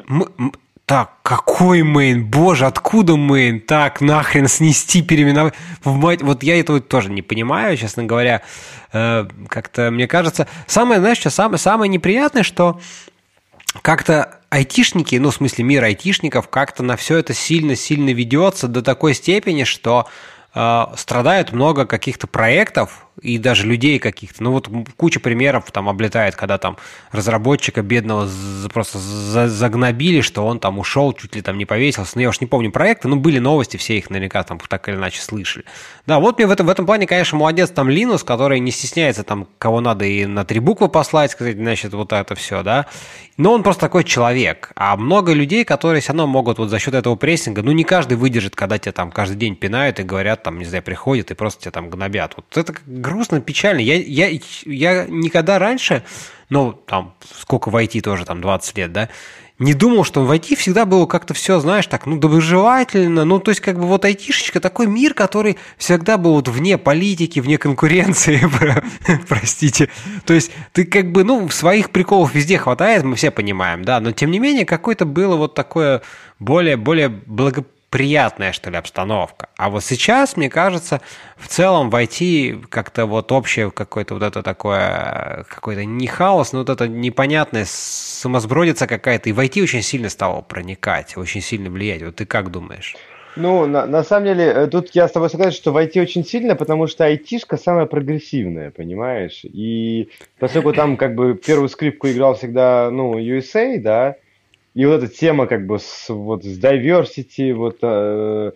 так, 0.86 1.10
какой 1.24 1.82
main? 1.82 2.24
Боже, 2.24 2.66
откуда 2.66 3.16
main? 3.16 3.60
Так, 3.60 4.00
нахрен 4.00 4.46
снести, 4.46 5.02
переименовать. 5.02 5.54
Вот 5.82 6.44
я 6.44 6.60
этого 6.60 6.80
тоже 6.80 7.10
не 7.10 7.22
понимаю, 7.22 7.76
честно 7.76 8.04
говоря. 8.04 8.42
Э, 8.92 9.26
как-то, 9.48 9.90
мне 9.90 10.06
кажется, 10.06 10.46
самое, 10.68 11.00
знаешь, 11.00 11.18
что 11.18 11.30
самое, 11.30 11.58
самое 11.58 11.88
неприятное, 11.88 12.44
что 12.44 12.80
как-то 13.82 14.38
айтишники, 14.48 15.16
ну, 15.16 15.30
в 15.30 15.34
смысле, 15.34 15.64
мир 15.64 15.82
айтишников, 15.82 16.48
как-то 16.48 16.84
на 16.84 16.96
все 16.96 17.16
это 17.16 17.34
сильно-сильно 17.34 18.10
ведется 18.10 18.68
до 18.68 18.80
такой 18.80 19.14
степени, 19.14 19.64
что 19.64 20.06
э, 20.54 20.84
страдают 20.96 21.50
много 21.50 21.86
каких-то 21.86 22.28
проектов, 22.28 23.05
и 23.22 23.38
даже 23.38 23.66
людей 23.66 23.98
каких-то. 23.98 24.42
Ну 24.42 24.52
вот 24.52 24.68
куча 24.96 25.20
примеров 25.20 25.70
там 25.70 25.88
облетает, 25.88 26.36
когда 26.36 26.58
там 26.58 26.76
разработчика 27.12 27.82
бедного 27.82 28.28
просто 28.72 28.98
загнобили, 28.98 30.20
что 30.20 30.46
он 30.46 30.58
там 30.58 30.78
ушел, 30.78 31.12
чуть 31.12 31.34
ли 31.34 31.42
там 31.42 31.58
не 31.58 31.64
повесился. 31.64 32.12
Ну 32.14 32.22
я 32.22 32.28
уж 32.28 32.40
не 32.40 32.46
помню 32.46 32.70
проекты, 32.70 33.08
но 33.08 33.16
были 33.16 33.38
новости, 33.38 33.76
все 33.76 33.98
их 33.98 34.10
наверняка 34.10 34.42
там 34.42 34.58
так 34.58 34.88
или 34.88 34.96
иначе 34.96 35.20
слышали. 35.20 35.64
Да, 36.06 36.20
вот 36.20 36.38
мне 36.38 36.46
в 36.46 36.50
этом, 36.50 36.66
в 36.66 36.70
этом 36.70 36.86
плане, 36.86 37.06
конечно, 37.06 37.38
молодец 37.38 37.70
там 37.70 37.88
Линус, 37.88 38.22
который 38.22 38.60
не 38.60 38.70
стесняется 38.70 39.24
там, 39.24 39.48
кого 39.58 39.80
надо 39.80 40.04
и 40.04 40.26
на 40.26 40.44
три 40.44 40.60
буквы 40.60 40.88
послать, 40.88 41.30
сказать, 41.30 41.56
значит, 41.56 41.94
вот 41.94 42.12
это 42.12 42.34
все, 42.34 42.62
да. 42.62 42.86
Но 43.36 43.52
он 43.52 43.62
просто 43.62 43.82
такой 43.82 44.04
человек. 44.04 44.72
А 44.76 44.96
много 44.96 45.32
людей, 45.32 45.64
которые 45.64 46.00
все 46.00 46.12
равно 46.12 46.26
могут 46.26 46.58
вот 46.58 46.70
за 46.70 46.78
счет 46.78 46.94
этого 46.94 47.16
прессинга, 47.16 47.62
ну 47.62 47.72
не 47.72 47.84
каждый 47.84 48.16
выдержит, 48.16 48.56
когда 48.56 48.78
тебя 48.78 48.92
там 48.92 49.10
каждый 49.10 49.36
день 49.36 49.56
пинают 49.56 50.00
и 50.00 50.02
говорят, 50.02 50.42
там, 50.42 50.58
не 50.58 50.64
знаю, 50.64 50.82
приходят 50.82 51.30
и 51.30 51.34
просто 51.34 51.62
тебя 51.62 51.72
там 51.72 51.90
гнобят. 51.90 52.34
Вот 52.36 52.56
это 52.56 52.74
грустно, 53.06 53.40
печально. 53.40 53.80
Я, 53.80 53.96
я, 53.96 54.38
я 54.64 55.06
никогда 55.06 55.58
раньше, 55.58 56.04
ну, 56.48 56.72
там, 56.72 57.14
сколько 57.38 57.70
в 57.70 57.76
IT 57.76 58.00
тоже, 58.00 58.24
там, 58.24 58.40
20 58.40 58.78
лет, 58.78 58.92
да, 58.92 59.08
не 59.58 59.72
думал, 59.72 60.04
что 60.04 60.22
в 60.22 60.30
IT 60.30 60.54
всегда 60.56 60.84
было 60.84 61.06
как-то 61.06 61.32
все, 61.32 61.60
знаешь, 61.60 61.86
так, 61.86 62.04
ну, 62.04 62.18
доброжелательно. 62.18 63.24
Ну, 63.24 63.38
то 63.40 63.50
есть, 63.50 63.62
как 63.62 63.78
бы 63.78 63.86
вот 63.86 64.04
айтишечка 64.04 64.60
такой 64.60 64.86
мир, 64.86 65.14
который 65.14 65.56
всегда 65.78 66.18
был 66.18 66.34
вот 66.34 66.48
вне 66.48 66.76
политики, 66.76 67.40
вне 67.40 67.56
конкуренции, 67.56 68.42
простите. 69.28 69.88
То 70.26 70.34
есть, 70.34 70.50
ты 70.72 70.84
как 70.84 71.10
бы, 71.10 71.24
ну, 71.24 71.48
своих 71.48 71.90
приколов 71.90 72.34
везде 72.34 72.58
хватает, 72.58 73.02
мы 73.04 73.16
все 73.16 73.30
понимаем, 73.30 73.82
да, 73.82 73.98
но 74.00 74.12
тем 74.12 74.30
не 74.30 74.38
менее, 74.38 74.66
какое-то 74.66 75.06
было 75.06 75.36
вот 75.36 75.54
такое 75.54 76.02
более, 76.38 76.76
более 76.76 77.08
благополучное 77.08 77.75
приятная, 77.96 78.52
что 78.52 78.68
ли, 78.68 78.76
обстановка. 78.76 79.48
А 79.56 79.70
вот 79.70 79.82
сейчас, 79.82 80.36
мне 80.36 80.50
кажется, 80.50 81.00
в 81.38 81.48
целом 81.48 81.88
войти 81.88 82.54
как-то 82.68 83.06
вот 83.06 83.32
общее 83.32 83.70
какое-то 83.70 84.12
вот 84.12 84.22
это 84.22 84.42
такое, 84.42 85.46
какой-то 85.48 85.86
не 85.86 86.06
хаос, 86.06 86.52
но 86.52 86.58
вот 86.58 86.68
это 86.68 86.88
непонятное 86.88 87.64
самосбродица 87.66 88.86
какая-то, 88.86 89.30
и 89.30 89.32
войти 89.32 89.62
очень 89.62 89.80
сильно 89.80 90.10
стало 90.10 90.42
проникать, 90.42 91.16
очень 91.16 91.40
сильно 91.40 91.70
влиять. 91.70 92.02
Вот 92.02 92.16
ты 92.16 92.26
как 92.26 92.50
думаешь? 92.50 92.96
Ну, 93.34 93.64
на, 93.64 93.86
на 93.86 94.04
самом 94.04 94.26
деле, 94.26 94.44
э, 94.44 94.66
тут 94.66 94.90
я 94.92 95.08
с 95.08 95.12
тобой 95.12 95.30
согласен, 95.30 95.56
что 95.56 95.72
войти 95.72 95.98
очень 95.98 96.22
сильно, 96.22 96.54
потому 96.54 96.88
что 96.88 97.06
айтишка 97.06 97.56
самая 97.56 97.86
прогрессивная, 97.86 98.72
понимаешь? 98.72 99.40
И 99.44 100.10
поскольку 100.38 100.74
там 100.74 100.98
как 100.98 101.14
бы 101.14 101.34
первую 101.34 101.70
скрипку 101.70 102.08
играл 102.08 102.34
всегда, 102.34 102.90
ну, 102.90 103.18
USA, 103.18 103.78
да, 103.78 104.16
и 104.76 104.84
вот 104.84 105.02
эта 105.02 105.08
тема 105.08 105.46
как 105.46 105.66
бы 105.66 105.78
с, 105.78 106.10
вот, 106.10 106.44
с 106.44 106.58
diversity, 106.58 107.54
вот, 107.54 107.78
э, 107.80 108.52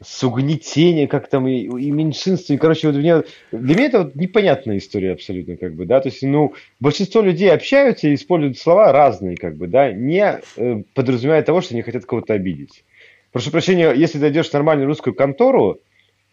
с 0.00 0.22
угнетением, 0.22 1.08
как 1.08 1.28
там, 1.28 1.48
и, 1.48 1.62
и 1.62 1.90
меньшинством. 1.90 2.58
короче, 2.58 2.86
вот 2.86 2.96
мне, 2.96 3.24
для 3.50 3.74
меня 3.74 3.86
это 3.86 4.04
вот 4.04 4.14
непонятная 4.14 4.78
история 4.78 5.10
абсолютно, 5.10 5.56
как 5.56 5.74
бы, 5.74 5.84
да, 5.84 6.00
то 6.00 6.08
есть, 6.08 6.22
ну, 6.22 6.54
большинство 6.78 7.20
людей 7.20 7.52
общаются 7.52 8.06
и 8.06 8.14
используют 8.14 8.58
слова 8.58 8.92
разные, 8.92 9.36
как 9.36 9.56
бы, 9.56 9.66
да, 9.66 9.90
не 9.90 10.40
э, 10.56 10.82
подразумевая 10.94 11.42
того, 11.42 11.60
что 11.62 11.74
они 11.74 11.82
хотят 11.82 12.04
кого-то 12.04 12.34
обидеть. 12.34 12.84
Прошу 13.32 13.50
прощения, 13.50 13.92
если 13.92 14.20
ты 14.20 14.28
идешь 14.28 14.50
в 14.50 14.52
нормальную 14.52 14.86
русскую 14.86 15.14
контору, 15.14 15.80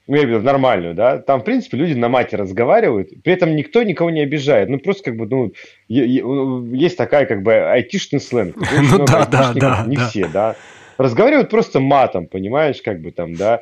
ну, 0.07 0.15
я 0.15 0.23
имею 0.23 0.37
в 0.37 0.41
виду 0.41 0.51
нормальную, 0.51 0.95
да, 0.95 1.17
там, 1.17 1.41
в 1.41 1.43
принципе, 1.43 1.77
люди 1.77 1.93
на 1.93 2.09
мате 2.09 2.35
разговаривают, 2.35 3.09
при 3.23 3.33
этом 3.33 3.55
никто 3.55 3.83
никого 3.83 4.09
не 4.09 4.21
обижает, 4.21 4.69
ну, 4.69 4.79
просто, 4.79 5.11
как 5.11 5.15
бы, 5.15 5.27
ну, 5.27 5.53
есть 5.87 6.97
такая, 6.97 7.25
как 7.25 7.41
бы, 7.41 7.53
айтишный 7.53 8.19
сленг. 8.19 8.55
Ну, 8.91 9.05
да, 9.05 9.25
да, 9.25 9.53
да. 9.53 9.85
Не 9.87 9.95
все, 9.95 10.27
да. 10.27 10.55
Разговаривают 10.97 11.49
просто 11.49 11.79
матом, 11.79 12.27
понимаешь, 12.27 12.81
как 12.81 13.01
бы 13.01 13.11
там, 13.11 13.33
да. 13.33 13.61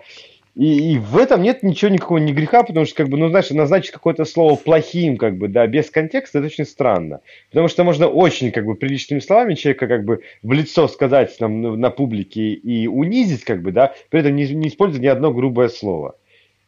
И, 0.56 0.94
и 0.94 0.98
в 0.98 1.18
этом 1.18 1.42
нет 1.44 1.64
ничего, 1.64 1.90
никакого 1.90 2.18
ни 2.18 2.34
греха, 2.34 2.64
потому 2.64 2.86
что, 2.86 2.96
как 2.96 3.10
бы, 3.10 3.18
ну, 3.18 3.30
знаешь, 3.30 3.50
назначить 3.52 3.92
какое-то 3.92 4.26
слово 4.26 4.56
плохим, 4.56 5.18
как 5.18 5.38
бы, 5.38 5.48
да, 5.48 5.66
без 5.68 5.90
контекста, 5.90 6.40
это 6.40 6.48
очень 6.48 6.66
странно. 6.66 7.22
Потому 7.50 7.68
что 7.70 7.84
можно 7.84 8.08
очень, 8.08 8.52
как 8.52 8.66
бы, 8.66 8.76
приличными 8.76 9.20
словами 9.20 9.54
человека, 9.54 9.88
как 9.88 10.04
бы, 10.04 10.22
в 10.44 10.52
лицо 10.52 10.88
сказать 10.88 11.40
нам 11.40 11.80
на 11.80 11.90
публике 11.90 12.54
и 12.54 12.88
унизить, 12.88 13.46
как 13.46 13.62
бы, 13.62 13.72
да, 13.72 13.94
при 14.10 14.20
этом 14.22 14.36
не, 14.36 14.48
не 14.50 14.68
используя 14.68 15.02
ни 15.02 15.08
одно 15.08 15.32
грубое 15.32 15.70
слово. 15.70 16.16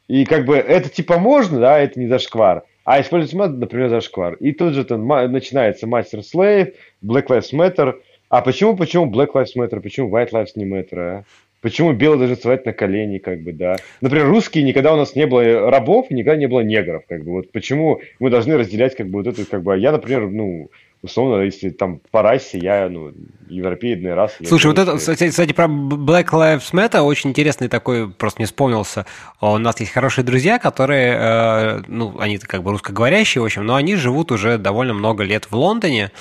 И 0.08 0.26
как 0.26 0.46
бы 0.46 0.56
это 0.58 0.90
типа 0.90 1.18
можно, 1.18 1.60
да, 1.60 1.80
это 1.80 2.00
не 2.00 2.08
зашквар. 2.08 2.64
А 2.84 3.00
использовать 3.00 3.34
мат, 3.34 3.52
например, 3.58 3.90
зашквар. 3.90 4.34
И 4.36 4.52
тут 4.52 4.74
же 4.74 4.84
там 4.84 5.08
начинается 5.08 5.88
мастер 5.88 6.24
слейв, 6.24 6.70
Black 7.04 7.28
Lives 7.28 7.54
Matter. 7.54 7.96
А 8.30 8.42
почему, 8.42 8.76
почему 8.76 9.10
Black 9.10 9.30
Lives 9.34 9.56
Matter, 9.56 9.80
почему 9.80 10.10
White 10.10 10.32
Lives 10.32 10.52
не 10.56 10.66
Matter, 10.66 11.00
а? 11.00 11.24
Почему 11.62 11.94
белые 11.94 12.18
должны 12.18 12.36
вставать 12.36 12.66
на 12.66 12.74
колени, 12.74 13.20
как 13.20 13.40
бы, 13.40 13.54
да? 13.54 13.78
Например, 14.02 14.28
русские 14.28 14.66
никогда 14.66 14.94
у 14.94 14.98
нас 14.98 15.16
не 15.16 15.26
было 15.26 15.72
рабов, 15.72 16.10
никогда 16.10 16.36
не 16.36 16.48
было 16.48 16.60
негров, 16.60 17.06
как 17.08 17.24
бы. 17.24 17.32
Вот 17.32 17.54
почему 17.54 18.02
мы 18.20 18.30
должны 18.30 18.58
разделять, 18.58 18.98
как 18.98 19.08
бы, 19.08 19.20
вот 19.20 19.28
эту, 19.28 19.50
как 19.50 19.64
бы, 19.64 19.78
я, 19.78 19.94
например, 19.94 20.28
ну, 20.28 20.70
условно, 21.04 21.42
если 21.44 21.70
там 21.70 22.00
по 22.12 22.22
расе, 22.22 22.58
я, 22.58 22.90
ну, 22.90 23.12
европейная 23.50 24.16
раса. 24.16 24.36
Слушай, 24.46 24.68
вот 24.68 24.80
это, 24.80 24.98
кстати, 24.98 25.30
кстати, 25.30 25.52
про 25.52 25.66
Black 25.66 26.30
Lives 26.30 26.72
Matter 26.72 27.02
очень 27.02 27.30
интересный 27.32 27.68
такой, 27.68 28.10
просто 28.10 28.42
не 28.42 28.46
вспомнился. 28.46 29.06
У 29.42 29.58
нас 29.58 29.80
есть 29.80 29.92
хорошие 29.92 30.24
друзья, 30.24 30.58
которые, 30.58 31.18
э, 31.20 31.82
ну, 31.88 32.18
они 32.20 32.38
как 32.38 32.64
бы 32.64 32.72
русскоговорящие, 32.72 33.42
в 33.42 33.46
общем, 33.46 33.66
но 33.66 33.76
они 33.76 33.96
живут 33.96 34.32
уже 34.32 34.58
довольно 34.58 34.94
много 34.94 35.24
лет 35.24 35.46
в 35.52 35.56
Лондоне, 35.56 36.12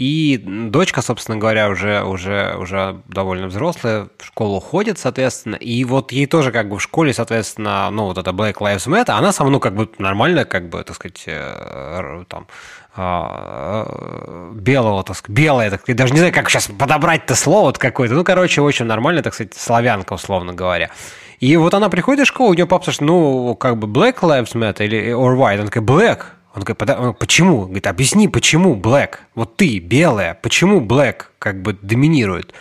и 0.00 0.38
дочка, 0.38 1.02
собственно 1.02 1.36
говоря, 1.36 1.68
уже, 1.68 2.02
уже, 2.02 2.56
уже 2.58 3.02
довольно 3.06 3.48
взрослая, 3.48 4.08
в 4.16 4.24
школу 4.24 4.58
ходит, 4.58 4.98
соответственно. 4.98 5.56
И 5.56 5.84
вот 5.84 6.10
ей 6.10 6.24
тоже 6.24 6.52
как 6.52 6.70
бы 6.70 6.78
в 6.78 6.82
школе, 6.82 7.12
соответственно, 7.12 7.90
ну, 7.90 8.04
вот 8.04 8.16
это 8.16 8.30
Black 8.30 8.54
Lives 8.54 8.88
Matter, 8.88 9.10
она 9.10 9.30
сама, 9.30 9.50
ну, 9.50 9.60
как 9.60 9.74
бы 9.74 9.90
нормально, 9.98 10.46
как 10.46 10.70
бы, 10.70 10.82
так 10.84 10.96
сказать, 10.96 11.24
э, 11.26 12.24
там, 12.28 12.46
а, 12.48 12.79
белого, 14.54 15.02
так 15.04 15.16
сказать, 15.16 15.36
белое, 15.36 15.70
так 15.70 15.80
сказать, 15.80 15.96
даже 15.96 16.12
не 16.12 16.18
знаю, 16.18 16.34
как 16.34 16.48
сейчас 16.50 16.66
подобрать-то 16.66 17.34
слово 17.34 17.72
какое-то. 17.72 18.14
Ну, 18.14 18.24
короче, 18.24 18.60
очень 18.60 18.86
нормально, 18.86 19.22
так 19.22 19.34
сказать, 19.34 19.54
славянка, 19.54 20.14
условно 20.14 20.52
говоря. 20.52 20.90
И 21.38 21.56
вот 21.56 21.74
она 21.74 21.88
приходит 21.88 22.26
в 22.26 22.28
школу, 22.28 22.50
у 22.50 22.54
нее 22.54 22.66
папа 22.66 22.82
спрашивает, 22.84 23.10
ну, 23.10 23.54
как 23.56 23.78
бы 23.78 23.86
Black 23.86 24.20
Lives 24.20 24.54
Matter 24.54 24.84
или 24.84 25.12
or 25.12 25.36
White? 25.36 25.54
Она 25.54 25.66
такая, 25.66 25.84
Black. 25.84 26.18
Он 26.54 26.62
говорит, 26.62 27.18
почему? 27.18 27.62
Говорит, 27.62 27.86
объясни, 27.86 28.26
почему 28.26 28.74
black? 28.74 29.18
Вот 29.36 29.56
ты, 29.56 29.78
белая, 29.78 30.34
почему 30.34 30.80
black 30.80 31.26
как 31.38 31.62
бы 31.62 31.78
доминирует? 31.80 32.52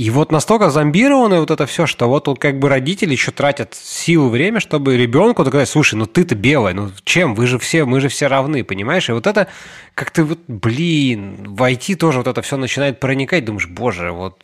И 0.00 0.08
вот 0.08 0.32
настолько 0.32 0.70
зомбировано 0.70 1.40
вот 1.40 1.50
это 1.50 1.66
все, 1.66 1.84
что 1.84 2.08
вот, 2.08 2.26
вот 2.26 2.38
как 2.38 2.58
бы 2.58 2.70
родители 2.70 3.12
еще 3.12 3.32
тратят 3.32 3.74
силу, 3.74 4.30
время, 4.30 4.58
чтобы 4.58 4.96
ребенку 4.96 5.44
доказать, 5.44 5.68
слушай, 5.68 5.94
ну 5.96 6.06
ты-то 6.06 6.34
белая, 6.34 6.72
ну 6.72 6.90
чем, 7.04 7.34
вы 7.34 7.46
же 7.46 7.58
все, 7.58 7.84
мы 7.84 8.00
же 8.00 8.08
все 8.08 8.26
равны, 8.26 8.64
понимаешь? 8.64 9.10
И 9.10 9.12
вот 9.12 9.26
это 9.26 9.48
как-то 9.92 10.24
вот, 10.24 10.38
блин, 10.48 11.54
войти 11.54 11.96
тоже 11.96 12.16
вот 12.16 12.28
это 12.28 12.40
все 12.40 12.56
начинает 12.56 12.98
проникать, 12.98 13.44
думаешь, 13.44 13.68
боже, 13.68 14.12
вот 14.12 14.42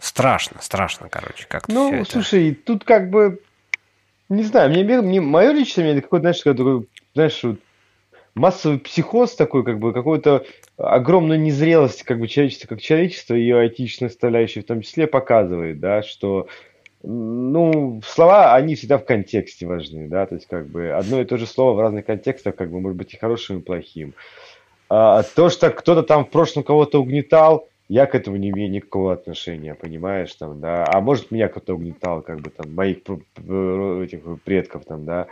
страшно, 0.00 0.56
страшно, 0.62 1.10
короче, 1.10 1.44
как-то 1.46 1.70
Ну, 1.70 2.06
слушай, 2.06 2.52
это... 2.52 2.62
тут 2.64 2.84
как 2.84 3.10
бы, 3.10 3.42
не 4.30 4.42
знаю, 4.44 4.70
мне, 4.70 5.02
мне 5.02 5.20
мое 5.20 5.52
личное 5.52 5.84
мнение, 5.84 6.00
какой-то, 6.00 6.22
знаешь, 6.22 6.40
такой, 6.40 6.88
знаешь, 7.12 7.40
вот 7.42 7.58
массовый 8.38 8.78
психоз 8.78 9.34
такой, 9.34 9.64
как 9.64 9.78
бы 9.78 9.92
какую-то 9.92 10.44
огромную 10.76 11.40
незрелость 11.40 12.04
как 12.04 12.18
бы 12.18 12.28
человечества 12.28 12.68
как 12.68 12.80
человечество, 12.80 13.34
ее 13.34 13.66
этичной 13.66 14.08
составляющей 14.08 14.60
в 14.60 14.66
том 14.66 14.82
числе 14.82 15.06
показывает, 15.06 15.80
да, 15.80 16.02
что 16.02 16.48
ну, 17.02 18.00
слова, 18.04 18.54
они 18.54 18.74
всегда 18.74 18.98
в 18.98 19.04
контексте 19.04 19.66
важны, 19.66 20.08
да, 20.08 20.26
то 20.26 20.34
есть 20.34 20.46
как 20.46 20.66
бы 20.66 20.90
одно 20.90 21.20
и 21.20 21.24
то 21.24 21.36
же 21.36 21.46
слово 21.46 21.74
в 21.74 21.80
разных 21.80 22.06
контекстах, 22.06 22.56
как 22.56 22.70
бы 22.70 22.80
может 22.80 22.96
быть 22.96 23.14
и 23.14 23.18
хорошим, 23.18 23.58
и 23.58 23.62
плохим. 23.62 24.14
А 24.88 25.22
то, 25.22 25.48
что 25.48 25.70
кто-то 25.70 26.02
там 26.02 26.24
в 26.24 26.30
прошлом 26.30 26.64
кого-то 26.64 27.00
угнетал, 27.00 27.68
я 27.88 28.06
к 28.06 28.14
этому 28.14 28.36
не 28.36 28.50
имею 28.50 28.70
никакого 28.70 29.12
отношения, 29.12 29.74
понимаешь, 29.74 30.34
там, 30.34 30.60
да, 30.60 30.84
а 30.86 31.00
может 31.00 31.30
меня 31.30 31.48
кто-то 31.48 31.74
угнетал, 31.74 32.20
как 32.22 32.40
бы 32.40 32.50
там, 32.50 32.74
моих 32.74 32.98
этих 32.98 34.20
предков, 34.44 34.84
там, 34.84 35.04
да, 35.04 35.26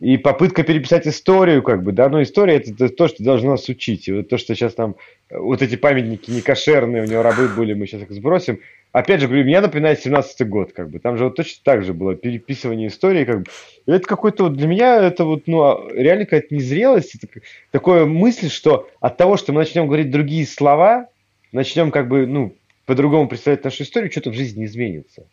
и 0.00 0.16
попытка 0.16 0.62
переписать 0.62 1.06
историю, 1.08 1.62
как 1.62 1.82
бы, 1.82 1.92
да, 1.92 2.08
но 2.08 2.22
история 2.22 2.56
это 2.56 2.88
то, 2.88 3.08
что 3.08 3.24
должно 3.24 3.52
нас 3.52 3.68
учить. 3.68 4.06
И 4.08 4.12
вот 4.12 4.28
то, 4.28 4.38
что 4.38 4.54
сейчас 4.54 4.74
там, 4.74 4.94
вот 5.30 5.60
эти 5.60 5.76
памятники 5.76 6.30
некошерные, 6.30 7.02
у 7.02 7.06
него 7.06 7.22
рабы 7.22 7.48
были, 7.48 7.74
мы 7.74 7.86
сейчас 7.86 8.02
их 8.02 8.10
сбросим. 8.12 8.60
Опять 8.92 9.20
же, 9.20 9.26
говорю, 9.26 9.44
меня 9.44 9.60
напоминает 9.60 10.04
17-й 10.04 10.44
год, 10.44 10.72
как 10.72 10.88
бы, 10.90 10.98
там 10.98 11.18
же 11.18 11.24
вот 11.24 11.36
точно 11.36 11.60
так 11.64 11.84
же 11.84 11.94
было 11.94 12.14
переписывание 12.14 12.88
истории, 12.88 13.24
как 13.24 13.40
бы. 13.40 13.44
И 13.86 13.90
это 13.90 14.06
какой-то 14.06 14.44
вот, 14.44 14.56
для 14.56 14.68
меня 14.68 15.02
это 15.02 15.24
вот, 15.24 15.42
ну, 15.46 15.62
а, 15.62 15.88
реально 15.92 16.24
какая-то 16.24 16.54
незрелость, 16.54 17.16
это 17.16 17.26
такое 17.70 18.06
мысль, 18.06 18.48
что 18.48 18.88
от 19.00 19.16
того, 19.16 19.36
что 19.36 19.52
мы 19.52 19.60
начнем 19.60 19.86
говорить 19.86 20.10
другие 20.10 20.46
слова, 20.46 21.08
начнем 21.52 21.90
как 21.90 22.08
бы, 22.08 22.26
ну, 22.26 22.54
по-другому 22.86 23.28
представлять 23.28 23.64
нашу 23.64 23.82
историю, 23.82 24.10
что-то 24.10 24.30
в 24.30 24.34
жизни 24.34 24.64
изменится. 24.64 25.26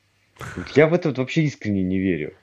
Я 0.76 0.88
в 0.88 0.94
это 0.94 1.10
вот 1.10 1.20
вообще 1.20 1.44
искренне 1.44 1.84
не 1.84 1.98
верю. 1.98 2.34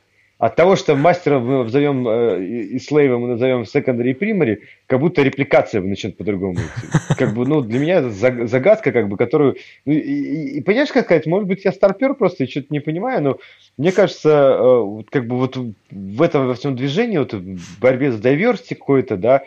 От 0.43 0.57
того, 0.57 0.75
что 0.75 0.97
мастером 0.97 1.47
мы 1.47 1.63
назовем 1.63 2.09
э, 2.09 2.45
и 2.45 2.79
слейвом 2.81 3.23
мы 3.23 3.29
назовем 3.29 3.63
secondary 3.63 4.11
и 4.11 4.13
primary, 4.13 4.59
как 4.89 4.99
будто 4.99 5.23
репликация 5.23 5.81
начнет 5.81 6.17
по-другому 6.17 6.55
идти. 6.55 7.15
Как 7.17 7.33
бы, 7.33 7.47
ну, 7.47 7.61
для 7.61 7.79
меня 7.79 7.99
это 7.99 8.11
загадка, 8.11 8.91
как 8.91 9.09
бы, 9.09 9.17
которую... 9.17 9.55
Ну, 9.85 9.93
и, 9.93 9.99
и, 9.99 10.59
и 10.59 10.61
понимаешь, 10.61 10.91
как 10.91 11.05
сказать, 11.05 11.27
может 11.27 11.47
быть, 11.47 11.65
я 11.65 11.71
старпер 11.71 12.15
просто 12.15 12.43
и 12.43 12.49
что-то 12.49 12.67
не 12.71 12.81
понимаю, 12.81 13.23
но 13.23 13.39
мне 13.79 13.93
кажется, 13.93 14.59
э, 14.59 15.03
как 15.11 15.29
бы 15.29 15.37
вот 15.39 15.57
в 15.93 16.23
этом 16.23 16.49
во 16.49 16.55
всем 16.55 16.75
движении, 16.75 17.19
вот 17.19 17.35
в 17.35 17.79
борьбе 17.79 18.11
за 18.11 18.19
diversity 18.19 18.75
какой-то, 18.75 19.17
да, 19.17 19.45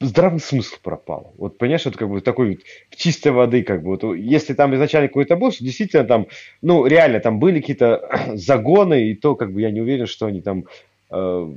здравый 0.00 0.40
смысл 0.40 0.76
пропал. 0.82 1.34
Вот 1.36 1.58
понимаешь, 1.58 1.84
вот 1.84 1.96
как 1.96 2.08
бы 2.08 2.20
такой 2.20 2.50
вот 2.50 2.58
чистой 2.96 3.32
воды, 3.32 3.62
как 3.62 3.82
бы 3.82 3.96
вот, 3.96 4.16
если 4.16 4.54
там 4.54 4.74
изначально 4.74 5.08
какой-то 5.08 5.36
был, 5.36 5.50
действительно 5.58 6.04
там, 6.04 6.26
ну 6.60 6.86
реально 6.86 7.20
там 7.20 7.38
были 7.38 7.60
какие-то 7.60 8.08
загоны, 8.34 9.10
и 9.10 9.14
то 9.14 9.34
как 9.34 9.52
бы 9.52 9.60
я 9.60 9.70
не 9.70 9.80
уверен, 9.80 10.06
что 10.06 10.26
они 10.26 10.40
там 10.40 10.66
э, 11.10 11.52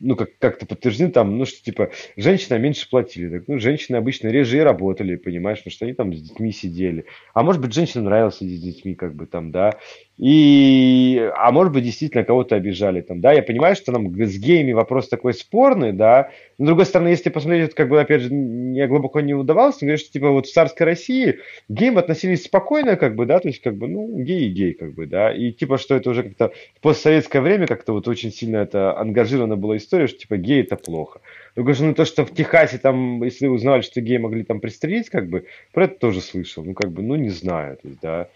ну, 0.00 0.16
как, 0.16 0.38
как-то 0.38 0.66
подтверждены 0.66 1.10
там, 1.10 1.38
ну, 1.38 1.44
что, 1.44 1.62
типа, 1.62 1.90
женщины 2.16 2.58
меньше 2.58 2.88
платили. 2.88 3.28
Так, 3.28 3.48
ну, 3.48 3.58
женщины 3.58 3.96
обычно 3.96 4.28
реже 4.28 4.58
и 4.58 4.60
работали, 4.60 5.16
понимаешь, 5.16 5.58
потому 5.58 5.72
что 5.72 5.84
они 5.84 5.94
там 5.94 6.14
с 6.14 6.20
детьми 6.20 6.52
сидели. 6.52 7.06
А 7.34 7.42
может 7.42 7.60
быть, 7.60 7.72
женщинам 7.72 8.04
нравилось 8.04 8.38
сидеть 8.38 8.60
с 8.60 8.64
детьми, 8.64 8.94
как 8.94 9.14
бы 9.14 9.26
там, 9.26 9.50
да. 9.50 9.78
И, 10.18 11.30
а 11.36 11.52
может 11.52 11.72
быть, 11.72 11.84
действительно 11.84 12.24
кого-то 12.24 12.56
обижали 12.56 13.02
там, 13.02 13.20
да. 13.20 13.32
Я 13.32 13.42
понимаю, 13.42 13.76
что 13.76 13.92
нам 13.92 14.12
с 14.20 14.36
геями 14.36 14.72
вопрос 14.72 15.08
такой 15.08 15.32
спорный, 15.32 15.92
да. 15.92 16.30
Но, 16.58 16.64
с 16.64 16.66
другой 16.66 16.86
стороны, 16.86 17.08
если 17.08 17.30
посмотреть, 17.30 17.72
как 17.74 17.88
бы, 17.88 18.00
опять 18.00 18.22
же, 18.22 18.34
мне 18.34 18.88
глубоко 18.88 19.20
не 19.20 19.34
удавалось, 19.34 19.80
но 19.80 19.86
говорят, 19.86 20.00
что, 20.00 20.12
типа, 20.12 20.30
вот 20.30 20.46
в 20.46 20.52
царской 20.52 20.86
России 20.86 21.38
к 21.68 21.96
относились 21.96 22.44
спокойно, 22.44 22.96
как 22.96 23.14
бы, 23.14 23.26
да, 23.26 23.38
то 23.38 23.46
есть, 23.46 23.62
как 23.62 23.76
бы, 23.76 23.86
ну, 23.86 24.18
гей 24.18 24.48
и 24.48 24.50
гей, 24.50 24.74
как 24.74 24.92
бы, 24.94 25.06
да. 25.06 25.32
И, 25.32 25.52
типа, 25.52 25.78
что 25.78 25.94
это 25.94 26.10
уже 26.10 26.24
как-то 26.24 26.52
в 26.74 26.80
постсоветское 26.80 27.40
время 27.40 27.68
как-то 27.68 27.92
вот 27.92 28.08
очень 28.08 28.32
сильно 28.32 28.56
это 28.56 28.98
ангажировано 28.98 29.56
было 29.56 29.76
история, 29.76 30.08
что, 30.08 30.18
типа, 30.18 30.36
гей 30.36 30.62
это 30.62 30.74
плохо. 30.74 31.20
Ну, 31.54 31.62
конечно, 31.62 31.86
ну, 31.86 31.94
то, 31.94 32.04
что 32.04 32.24
в 32.24 32.34
Техасе 32.34 32.78
там, 32.78 33.22
если 33.22 33.46
узнали, 33.46 33.82
что 33.82 34.00
геи 34.00 34.16
могли 34.16 34.42
там 34.42 34.58
пристрелить, 34.58 35.10
как 35.10 35.28
бы, 35.28 35.44
про 35.72 35.84
это 35.84 35.94
тоже 35.94 36.20
слышал. 36.20 36.64
Ну, 36.64 36.74
как 36.74 36.90
бы, 36.90 37.02
ну, 37.02 37.14
не 37.14 37.30
знаю, 37.30 37.76
то 37.80 37.86
есть, 37.86 38.00
да 38.00 38.28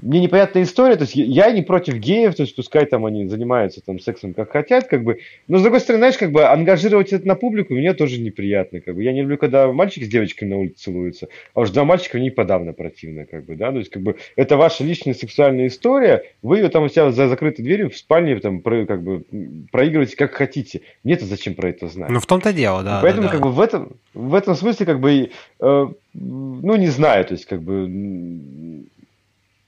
мне 0.00 0.20
непонятная 0.20 0.64
история, 0.64 0.96
то 0.96 1.02
есть 1.02 1.14
я 1.14 1.50
не 1.52 1.62
против 1.62 1.94
геев, 1.94 2.34
то 2.34 2.42
есть 2.42 2.56
пускай 2.56 2.86
там 2.86 3.06
они 3.06 3.26
занимаются 3.26 3.80
там 3.80 4.00
сексом 4.00 4.34
как 4.34 4.50
хотят, 4.50 4.88
как 4.88 5.04
бы, 5.04 5.18
но 5.48 5.58
с 5.58 5.62
другой 5.62 5.80
стороны, 5.80 6.00
знаешь, 6.00 6.18
как 6.18 6.32
бы 6.32 6.44
ангажировать 6.44 7.12
это 7.12 7.26
на 7.26 7.34
публику 7.34 7.74
мне 7.74 7.94
тоже 7.94 8.20
неприятно, 8.20 8.80
как 8.80 8.94
бы, 8.94 9.02
я 9.02 9.12
не 9.12 9.22
люблю, 9.22 9.38
когда 9.38 9.70
мальчики 9.72 10.04
с 10.04 10.08
девочками 10.08 10.50
на 10.50 10.58
улице 10.58 10.84
целуются, 10.84 11.28
а 11.54 11.60
уж 11.60 11.70
два 11.70 11.84
мальчика 11.84 12.18
мне 12.18 12.30
подавно 12.30 12.72
противно, 12.72 13.26
как 13.26 13.44
бы, 13.44 13.54
да, 13.54 13.70
то 13.70 13.78
есть 13.78 13.90
как 13.90 14.02
бы 14.02 14.16
это 14.36 14.56
ваша 14.56 14.84
личная 14.84 15.14
сексуальная 15.14 15.68
история, 15.68 16.24
вы 16.42 16.58
ее 16.58 16.68
там 16.68 16.84
у 16.84 16.88
себя 16.88 17.10
за 17.12 17.28
закрытой 17.28 17.62
дверью 17.62 17.90
в 17.90 17.96
спальне 17.96 18.38
там 18.40 18.60
про, 18.60 18.86
как 18.86 19.02
бы 19.02 19.24
проигрываете 19.70 20.16
как 20.16 20.32
хотите, 20.32 20.80
мне-то 21.04 21.26
зачем 21.26 21.54
про 21.54 21.68
это 21.68 21.88
знать? 21.88 22.10
Ну 22.10 22.20
в 22.20 22.26
том-то 22.26 22.52
дело, 22.52 22.82
да. 22.82 23.00
Поэтому 23.02 23.24
да, 23.24 23.28
как 23.28 23.40
да. 23.40 23.46
бы 23.46 23.52
в 23.52 23.60
этом 23.60 23.92
в 24.14 24.34
этом 24.34 24.54
смысле 24.54 24.86
как 24.86 25.00
бы 25.00 25.30
э, 25.60 25.86
ну 26.14 26.76
не 26.76 26.88
знаю, 26.88 27.24
то 27.24 27.32
есть 27.32 27.46
как 27.46 27.62
бы 27.62 27.88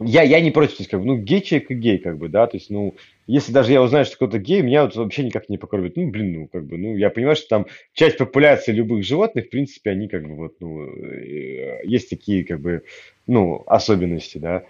я, 0.01 0.23
я 0.23 0.41
не 0.41 0.51
против, 0.51 0.77
то 0.77 0.81
есть, 0.81 0.91
как 0.91 1.01
бы, 1.01 1.07
ну, 1.07 1.17
гей 1.17 1.41
человек 1.41 1.71
и 1.71 1.75
гей, 1.75 1.99
как 1.99 2.19
бы, 2.19 2.29
да, 2.29 2.47
то 2.47 2.57
есть, 2.57 2.69
ну, 2.69 2.95
если 3.27 3.53
даже 3.53 3.73
я 3.73 3.81
узнаю, 3.81 4.05
что 4.05 4.17
кто-то 4.17 4.39
гей, 4.39 4.61
меня 4.63 4.85
вот 4.85 4.97
вообще 4.97 5.23
никак 5.23 5.49
не 5.49 5.57
покоробит. 5.57 5.97
Ну, 5.97 6.11
блин, 6.11 6.33
ну, 6.33 6.49
как 6.49 6.67
бы, 6.67 6.77
ну, 6.77 6.97
я 6.97 7.11
понимаю, 7.11 7.37
что 7.37 7.49
там 7.49 7.67
часть 7.95 8.19
популяции 8.19 8.73
любых 8.73 9.05
животных, 9.05 9.47
в 9.47 9.51
принципе, 9.51 9.91
они, 9.91 10.09
как 10.09 10.27
бы, 10.27 10.35
вот, 10.35 10.57
ну, 10.61 10.85
э, 10.85 11.81
есть 11.85 12.11
такие, 12.11 12.45
как 12.45 12.61
бы, 12.61 12.83
ну, 13.27 13.63
особенности, 13.67 14.39
да. 14.39 14.65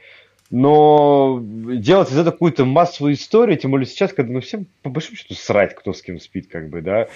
Но 0.50 1.40
делать 1.42 2.10
из 2.10 2.18
этого 2.18 2.32
какую-то 2.32 2.64
массовую 2.64 3.14
историю, 3.14 3.58
тем 3.58 3.70
более 3.70 3.86
сейчас, 3.86 4.12
когда, 4.12 4.34
ну, 4.34 4.40
всем 4.40 4.66
по 4.82 4.90
большому 4.90 5.16
счету 5.16 5.34
срать, 5.34 5.74
кто 5.74 5.92
с 5.92 6.02
кем 6.02 6.20
спит, 6.20 6.48
как 6.48 6.68
бы, 6.68 6.82
да, 6.82 7.08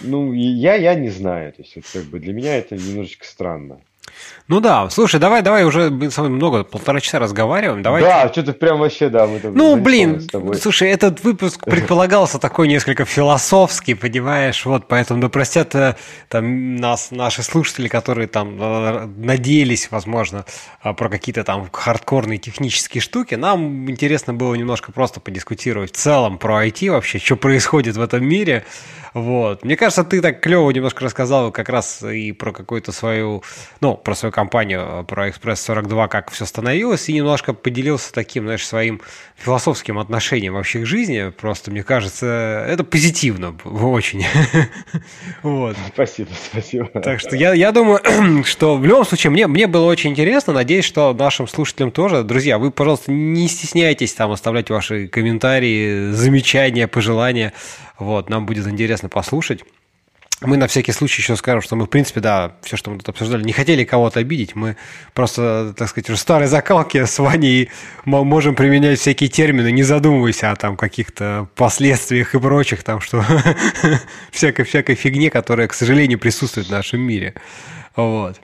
ну, 0.00 0.32
я, 0.32 0.74
я 0.74 0.94
не 0.94 1.10
знаю, 1.10 1.52
то 1.52 1.62
есть, 1.62 1.76
вот, 1.76 1.84
как 1.92 2.04
бы, 2.04 2.18
для 2.18 2.32
меня 2.32 2.56
это 2.56 2.76
немножечко 2.76 3.26
странно. 3.26 3.82
Ну 4.48 4.60
да, 4.60 4.90
слушай, 4.90 5.20
давай, 5.20 5.40
давай 5.40 5.64
уже 5.64 5.88
мы 5.88 6.10
с 6.10 6.18
вами 6.18 6.30
много, 6.30 6.64
полтора 6.64 7.00
часа 7.00 7.18
разговариваем. 7.18 7.82
Давай. 7.82 8.02
Да, 8.02 8.28
что-то 8.28 8.52
прям 8.52 8.80
вообще, 8.80 9.08
да, 9.08 9.26
мы 9.26 9.38
там 9.38 9.54
Ну, 9.54 9.76
блин, 9.76 10.28
слушай, 10.60 10.90
этот 10.90 11.22
выпуск 11.22 11.64
предполагался 11.64 12.38
такой 12.38 12.68
несколько 12.68 13.04
философский, 13.04 13.94
понимаешь, 13.94 14.66
вот, 14.66 14.88
поэтому 14.88 15.20
да 15.20 15.28
простят 15.28 15.74
э, 15.74 15.96
там 16.28 16.76
нас, 16.76 17.12
наши 17.12 17.42
слушатели, 17.42 17.88
которые 17.88 18.26
там 18.26 18.58
э, 18.60 19.06
надеялись, 19.16 19.90
возможно, 19.90 20.44
э, 20.82 20.92
про 20.92 21.08
какие-то 21.08 21.44
там 21.44 21.68
хардкорные 21.70 22.38
технические 22.38 23.00
штуки. 23.00 23.36
Нам 23.36 23.88
интересно 23.88 24.34
было 24.34 24.54
немножко 24.54 24.92
просто 24.92 25.20
подискутировать 25.20 25.92
в 25.92 25.96
целом 25.96 26.38
про 26.38 26.66
IT 26.66 26.90
вообще, 26.90 27.18
что 27.18 27.36
происходит 27.36 27.96
в 27.96 28.00
этом 28.00 28.24
мире. 28.26 28.64
Вот. 29.14 29.64
Мне 29.64 29.76
кажется, 29.76 30.04
ты 30.04 30.20
так 30.20 30.40
клево 30.40 30.70
немножко 30.70 31.04
рассказал 31.04 31.52
как 31.52 31.68
раз 31.68 32.02
и 32.02 32.32
про 32.32 32.52
какую-то 32.52 32.92
свою, 32.92 33.42
ну, 33.80 33.96
про 34.02 34.14
свою 34.14 34.32
компанию, 34.32 35.04
про 35.08 35.28
Express 35.28 35.56
42, 35.56 36.08
как 36.08 36.30
все 36.30 36.46
становилось, 36.46 37.08
и 37.08 37.12
немножко 37.12 37.52
поделился 37.52 38.12
таким, 38.12 38.44
знаешь, 38.44 38.66
своим 38.66 39.00
философским 39.36 39.98
отношением 39.98 40.54
вообще 40.54 40.80
к 40.80 40.86
жизни. 40.86 41.30
Просто, 41.30 41.70
мне 41.70 41.82
кажется, 41.82 42.64
это 42.68 42.84
позитивно 42.84 43.56
очень. 43.64 44.24
вот. 45.42 45.76
Спасибо, 45.92 46.30
спасибо. 46.50 46.86
Так 46.86 47.20
что 47.20 47.36
я, 47.36 47.52
я 47.54 47.72
думаю, 47.72 48.00
что 48.44 48.76
в 48.76 48.84
любом 48.84 49.04
случае 49.04 49.30
мне, 49.30 49.46
мне 49.46 49.66
было 49.66 49.86
очень 49.86 50.10
интересно. 50.10 50.52
Надеюсь, 50.52 50.84
что 50.84 51.12
нашим 51.12 51.48
слушателям 51.48 51.90
тоже. 51.90 52.22
Друзья, 52.22 52.58
вы, 52.58 52.70
пожалуйста, 52.70 53.10
не 53.10 53.48
стесняйтесь 53.48 54.14
там 54.14 54.30
оставлять 54.30 54.70
ваши 54.70 55.08
комментарии, 55.08 56.12
замечания, 56.12 56.86
пожелания. 56.86 57.52
Вот, 57.98 58.28
нам 58.30 58.46
будет 58.46 58.66
интересно 58.66 59.08
послушать. 59.08 59.62
Мы 60.44 60.56
на 60.56 60.66
всякий 60.66 60.92
случай 60.92 61.22
еще 61.22 61.36
скажем, 61.36 61.62
что 61.62 61.76
мы, 61.76 61.86
в 61.86 61.88
принципе, 61.88 62.20
да, 62.20 62.56
все, 62.62 62.76
что 62.76 62.90
мы 62.90 62.98
тут 62.98 63.08
обсуждали, 63.08 63.42
не 63.44 63.52
хотели 63.52 63.84
кого-то 63.84 64.20
обидеть. 64.20 64.54
Мы 64.54 64.76
просто, 65.14 65.74
так 65.76 65.88
сказать, 65.88 66.10
уже 66.10 66.18
старой 66.18 66.48
закалки 66.48 67.04
с 67.04 67.18
Ваней 67.18 67.70
можем 68.04 68.54
применять 68.54 68.98
всякие 68.98 69.28
термины, 69.28 69.70
не 69.70 69.82
задумываясь 69.82 70.42
о 70.42 70.54
там 70.56 70.76
каких-то 70.76 71.48
последствиях 71.54 72.34
и 72.34 72.40
прочих, 72.40 72.82
там, 72.82 73.00
что 73.00 73.24
всякой, 74.30 74.64
всякой 74.64 74.94
фигне, 74.94 75.30
которая, 75.30 75.68
к 75.68 75.74
сожалению, 75.74 76.18
присутствует 76.18 76.66
в 76.66 76.70
нашем 76.70 77.00
мире. 77.00 77.34
Вот. 77.96 78.40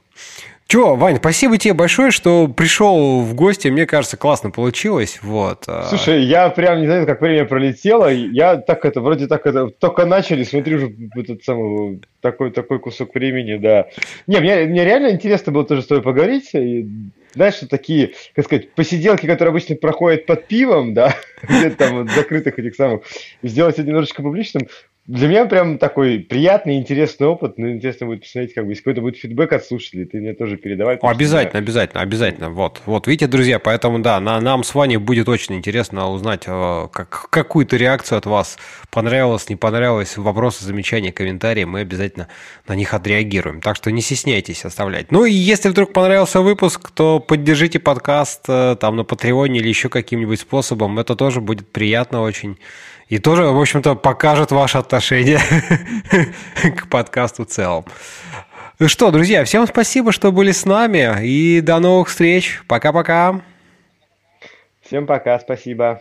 Че, 0.71 0.97
Вань, 0.97 1.17
спасибо 1.17 1.57
тебе 1.57 1.73
большое, 1.73 2.11
что 2.11 2.47
пришел 2.47 3.23
в 3.23 3.35
гости. 3.35 3.69
Мне 3.69 3.87
кажется, 3.87 4.19
классно 4.19 4.51
получилось. 4.51 5.19
Вот. 5.23 5.65
А. 5.67 5.85
Слушай, 5.85 6.25
я 6.25 6.51
прям 6.51 6.81
не 6.81 6.87
знаю, 6.87 7.07
как 7.07 7.23
время 7.23 7.47
пролетело. 7.47 8.13
Я 8.13 8.59
так 8.59 8.85
это, 8.85 9.01
вроде 9.01 9.29
так 9.29 9.47
это, 9.47 9.69
только 9.69 10.05
начали, 10.05 10.45
смотрю 10.45 10.77
уже 10.77 10.95
этот 11.17 11.43
самый, 11.43 12.03
такой, 12.21 12.51
такой 12.51 12.81
кусок 12.81 13.15
времени, 13.15 13.57
да. 13.57 13.87
Не, 14.27 14.41
мне, 14.41 14.67
мне 14.67 14.85
реально 14.85 15.13
интересно 15.13 15.53
было 15.53 15.65
тоже 15.65 15.81
с 15.81 15.87
тобой 15.87 16.03
поговорить. 16.03 16.51
И, 16.53 16.87
знаешь, 17.33 17.61
такие, 17.71 18.13
как 18.35 18.45
сказать, 18.45 18.71
посиделки, 18.73 19.25
которые 19.25 19.53
обычно 19.53 19.75
проходят 19.75 20.27
под 20.27 20.49
пивом, 20.49 20.93
да, 20.93 21.15
где-то 21.49 21.77
там 21.77 21.97
вот, 21.97 22.11
закрытых 22.11 22.59
этих 22.59 22.75
самых, 22.75 23.05
сделать 23.43 23.79
это 23.79 23.89
немножечко 23.89 24.23
публичным 24.23 24.69
для 25.09 25.27
меня 25.27 25.47
прям 25.47 25.79
такой 25.79 26.19
приятный, 26.19 26.77
интересный 26.77 27.27
опыт. 27.27 27.57
Ну, 27.57 27.71
интересно 27.71 28.07
будет 28.07 28.21
посмотреть, 28.21 28.53
как 28.53 28.67
бы, 28.67 28.73
если 28.73 28.83
какой-то 28.83 29.01
будет 29.01 29.17
фидбэк 29.17 29.55
от 29.55 29.65
слушателей, 29.65 30.05
ты 30.05 30.21
мне 30.21 30.35
тоже 30.35 30.59
передавай. 30.59 30.99
Обязательно, 31.01 31.51
что, 31.51 31.59
обязательно, 31.59 32.03
обязательно. 32.03 32.51
Вот, 32.51 32.83
вот, 32.85 33.07
видите, 33.07 33.27
друзья, 33.27 33.59
поэтому, 33.59 34.01
да, 34.01 34.21
на, 34.21 34.39
нам 34.39 34.63
с 34.63 34.75
Ваней 34.75 34.99
будет 34.99 35.27
очень 35.31 35.55
интересно 35.55 36.11
узнать 36.11 36.43
э, 36.47 36.89
как, 36.93 37.31
какую-то 37.31 37.79
реакцию 37.79 38.19
от 38.19 38.27
вас. 38.27 38.59
Понравилось, 38.91 39.49
не 39.49 39.57
понравилось, 39.57 40.19
вопросы, 40.19 40.67
замечания, 40.67 41.11
комментарии, 41.11 41.65
мы 41.65 41.81
обязательно 41.81 42.29
на 42.67 42.75
них 42.75 42.93
отреагируем. 42.93 43.63
Так 43.63 43.77
что 43.77 43.91
не 43.91 44.03
стесняйтесь 44.03 44.67
оставлять. 44.67 45.11
Ну, 45.11 45.25
и 45.25 45.33
если 45.33 45.71
вдруг 45.71 45.95
понравился 45.95 46.43
выпуск, 46.43 46.91
то 46.91 47.19
поддержите 47.19 47.79
подкаст 47.79 48.45
э, 48.47 48.77
там 48.79 48.97
на 48.97 49.05
Патреоне 49.05 49.61
или 49.61 49.69
еще 49.69 49.89
каким-нибудь 49.89 50.41
способом. 50.41 50.99
Это 50.99 51.17
тоже 51.17 51.41
будет 51.41 51.67
приятно 51.73 52.21
очень 52.21 52.59
и 53.09 53.19
тоже, 53.19 53.45
в 53.45 53.61
общем-то, 53.61 53.95
покажет 53.95 54.51
ваше 54.51 54.79
отношение 54.79 55.41
к 56.77 56.89
подкасту 56.89 57.45
в 57.45 57.49
целом. 57.49 57.85
Ну 58.79 58.89
что, 58.89 59.11
друзья, 59.11 59.45
всем 59.45 59.67
спасибо, 59.67 60.13
что 60.13 60.31
были 60.31 60.53
с 60.53 60.65
нами, 60.65 61.25
и 61.27 61.61
до 61.61 61.79
новых 61.81 62.09
встреч. 62.09 62.63
Пока-пока. 62.69 63.41
Всем 64.83 65.07
пока, 65.07 65.39
спасибо. 65.41 66.01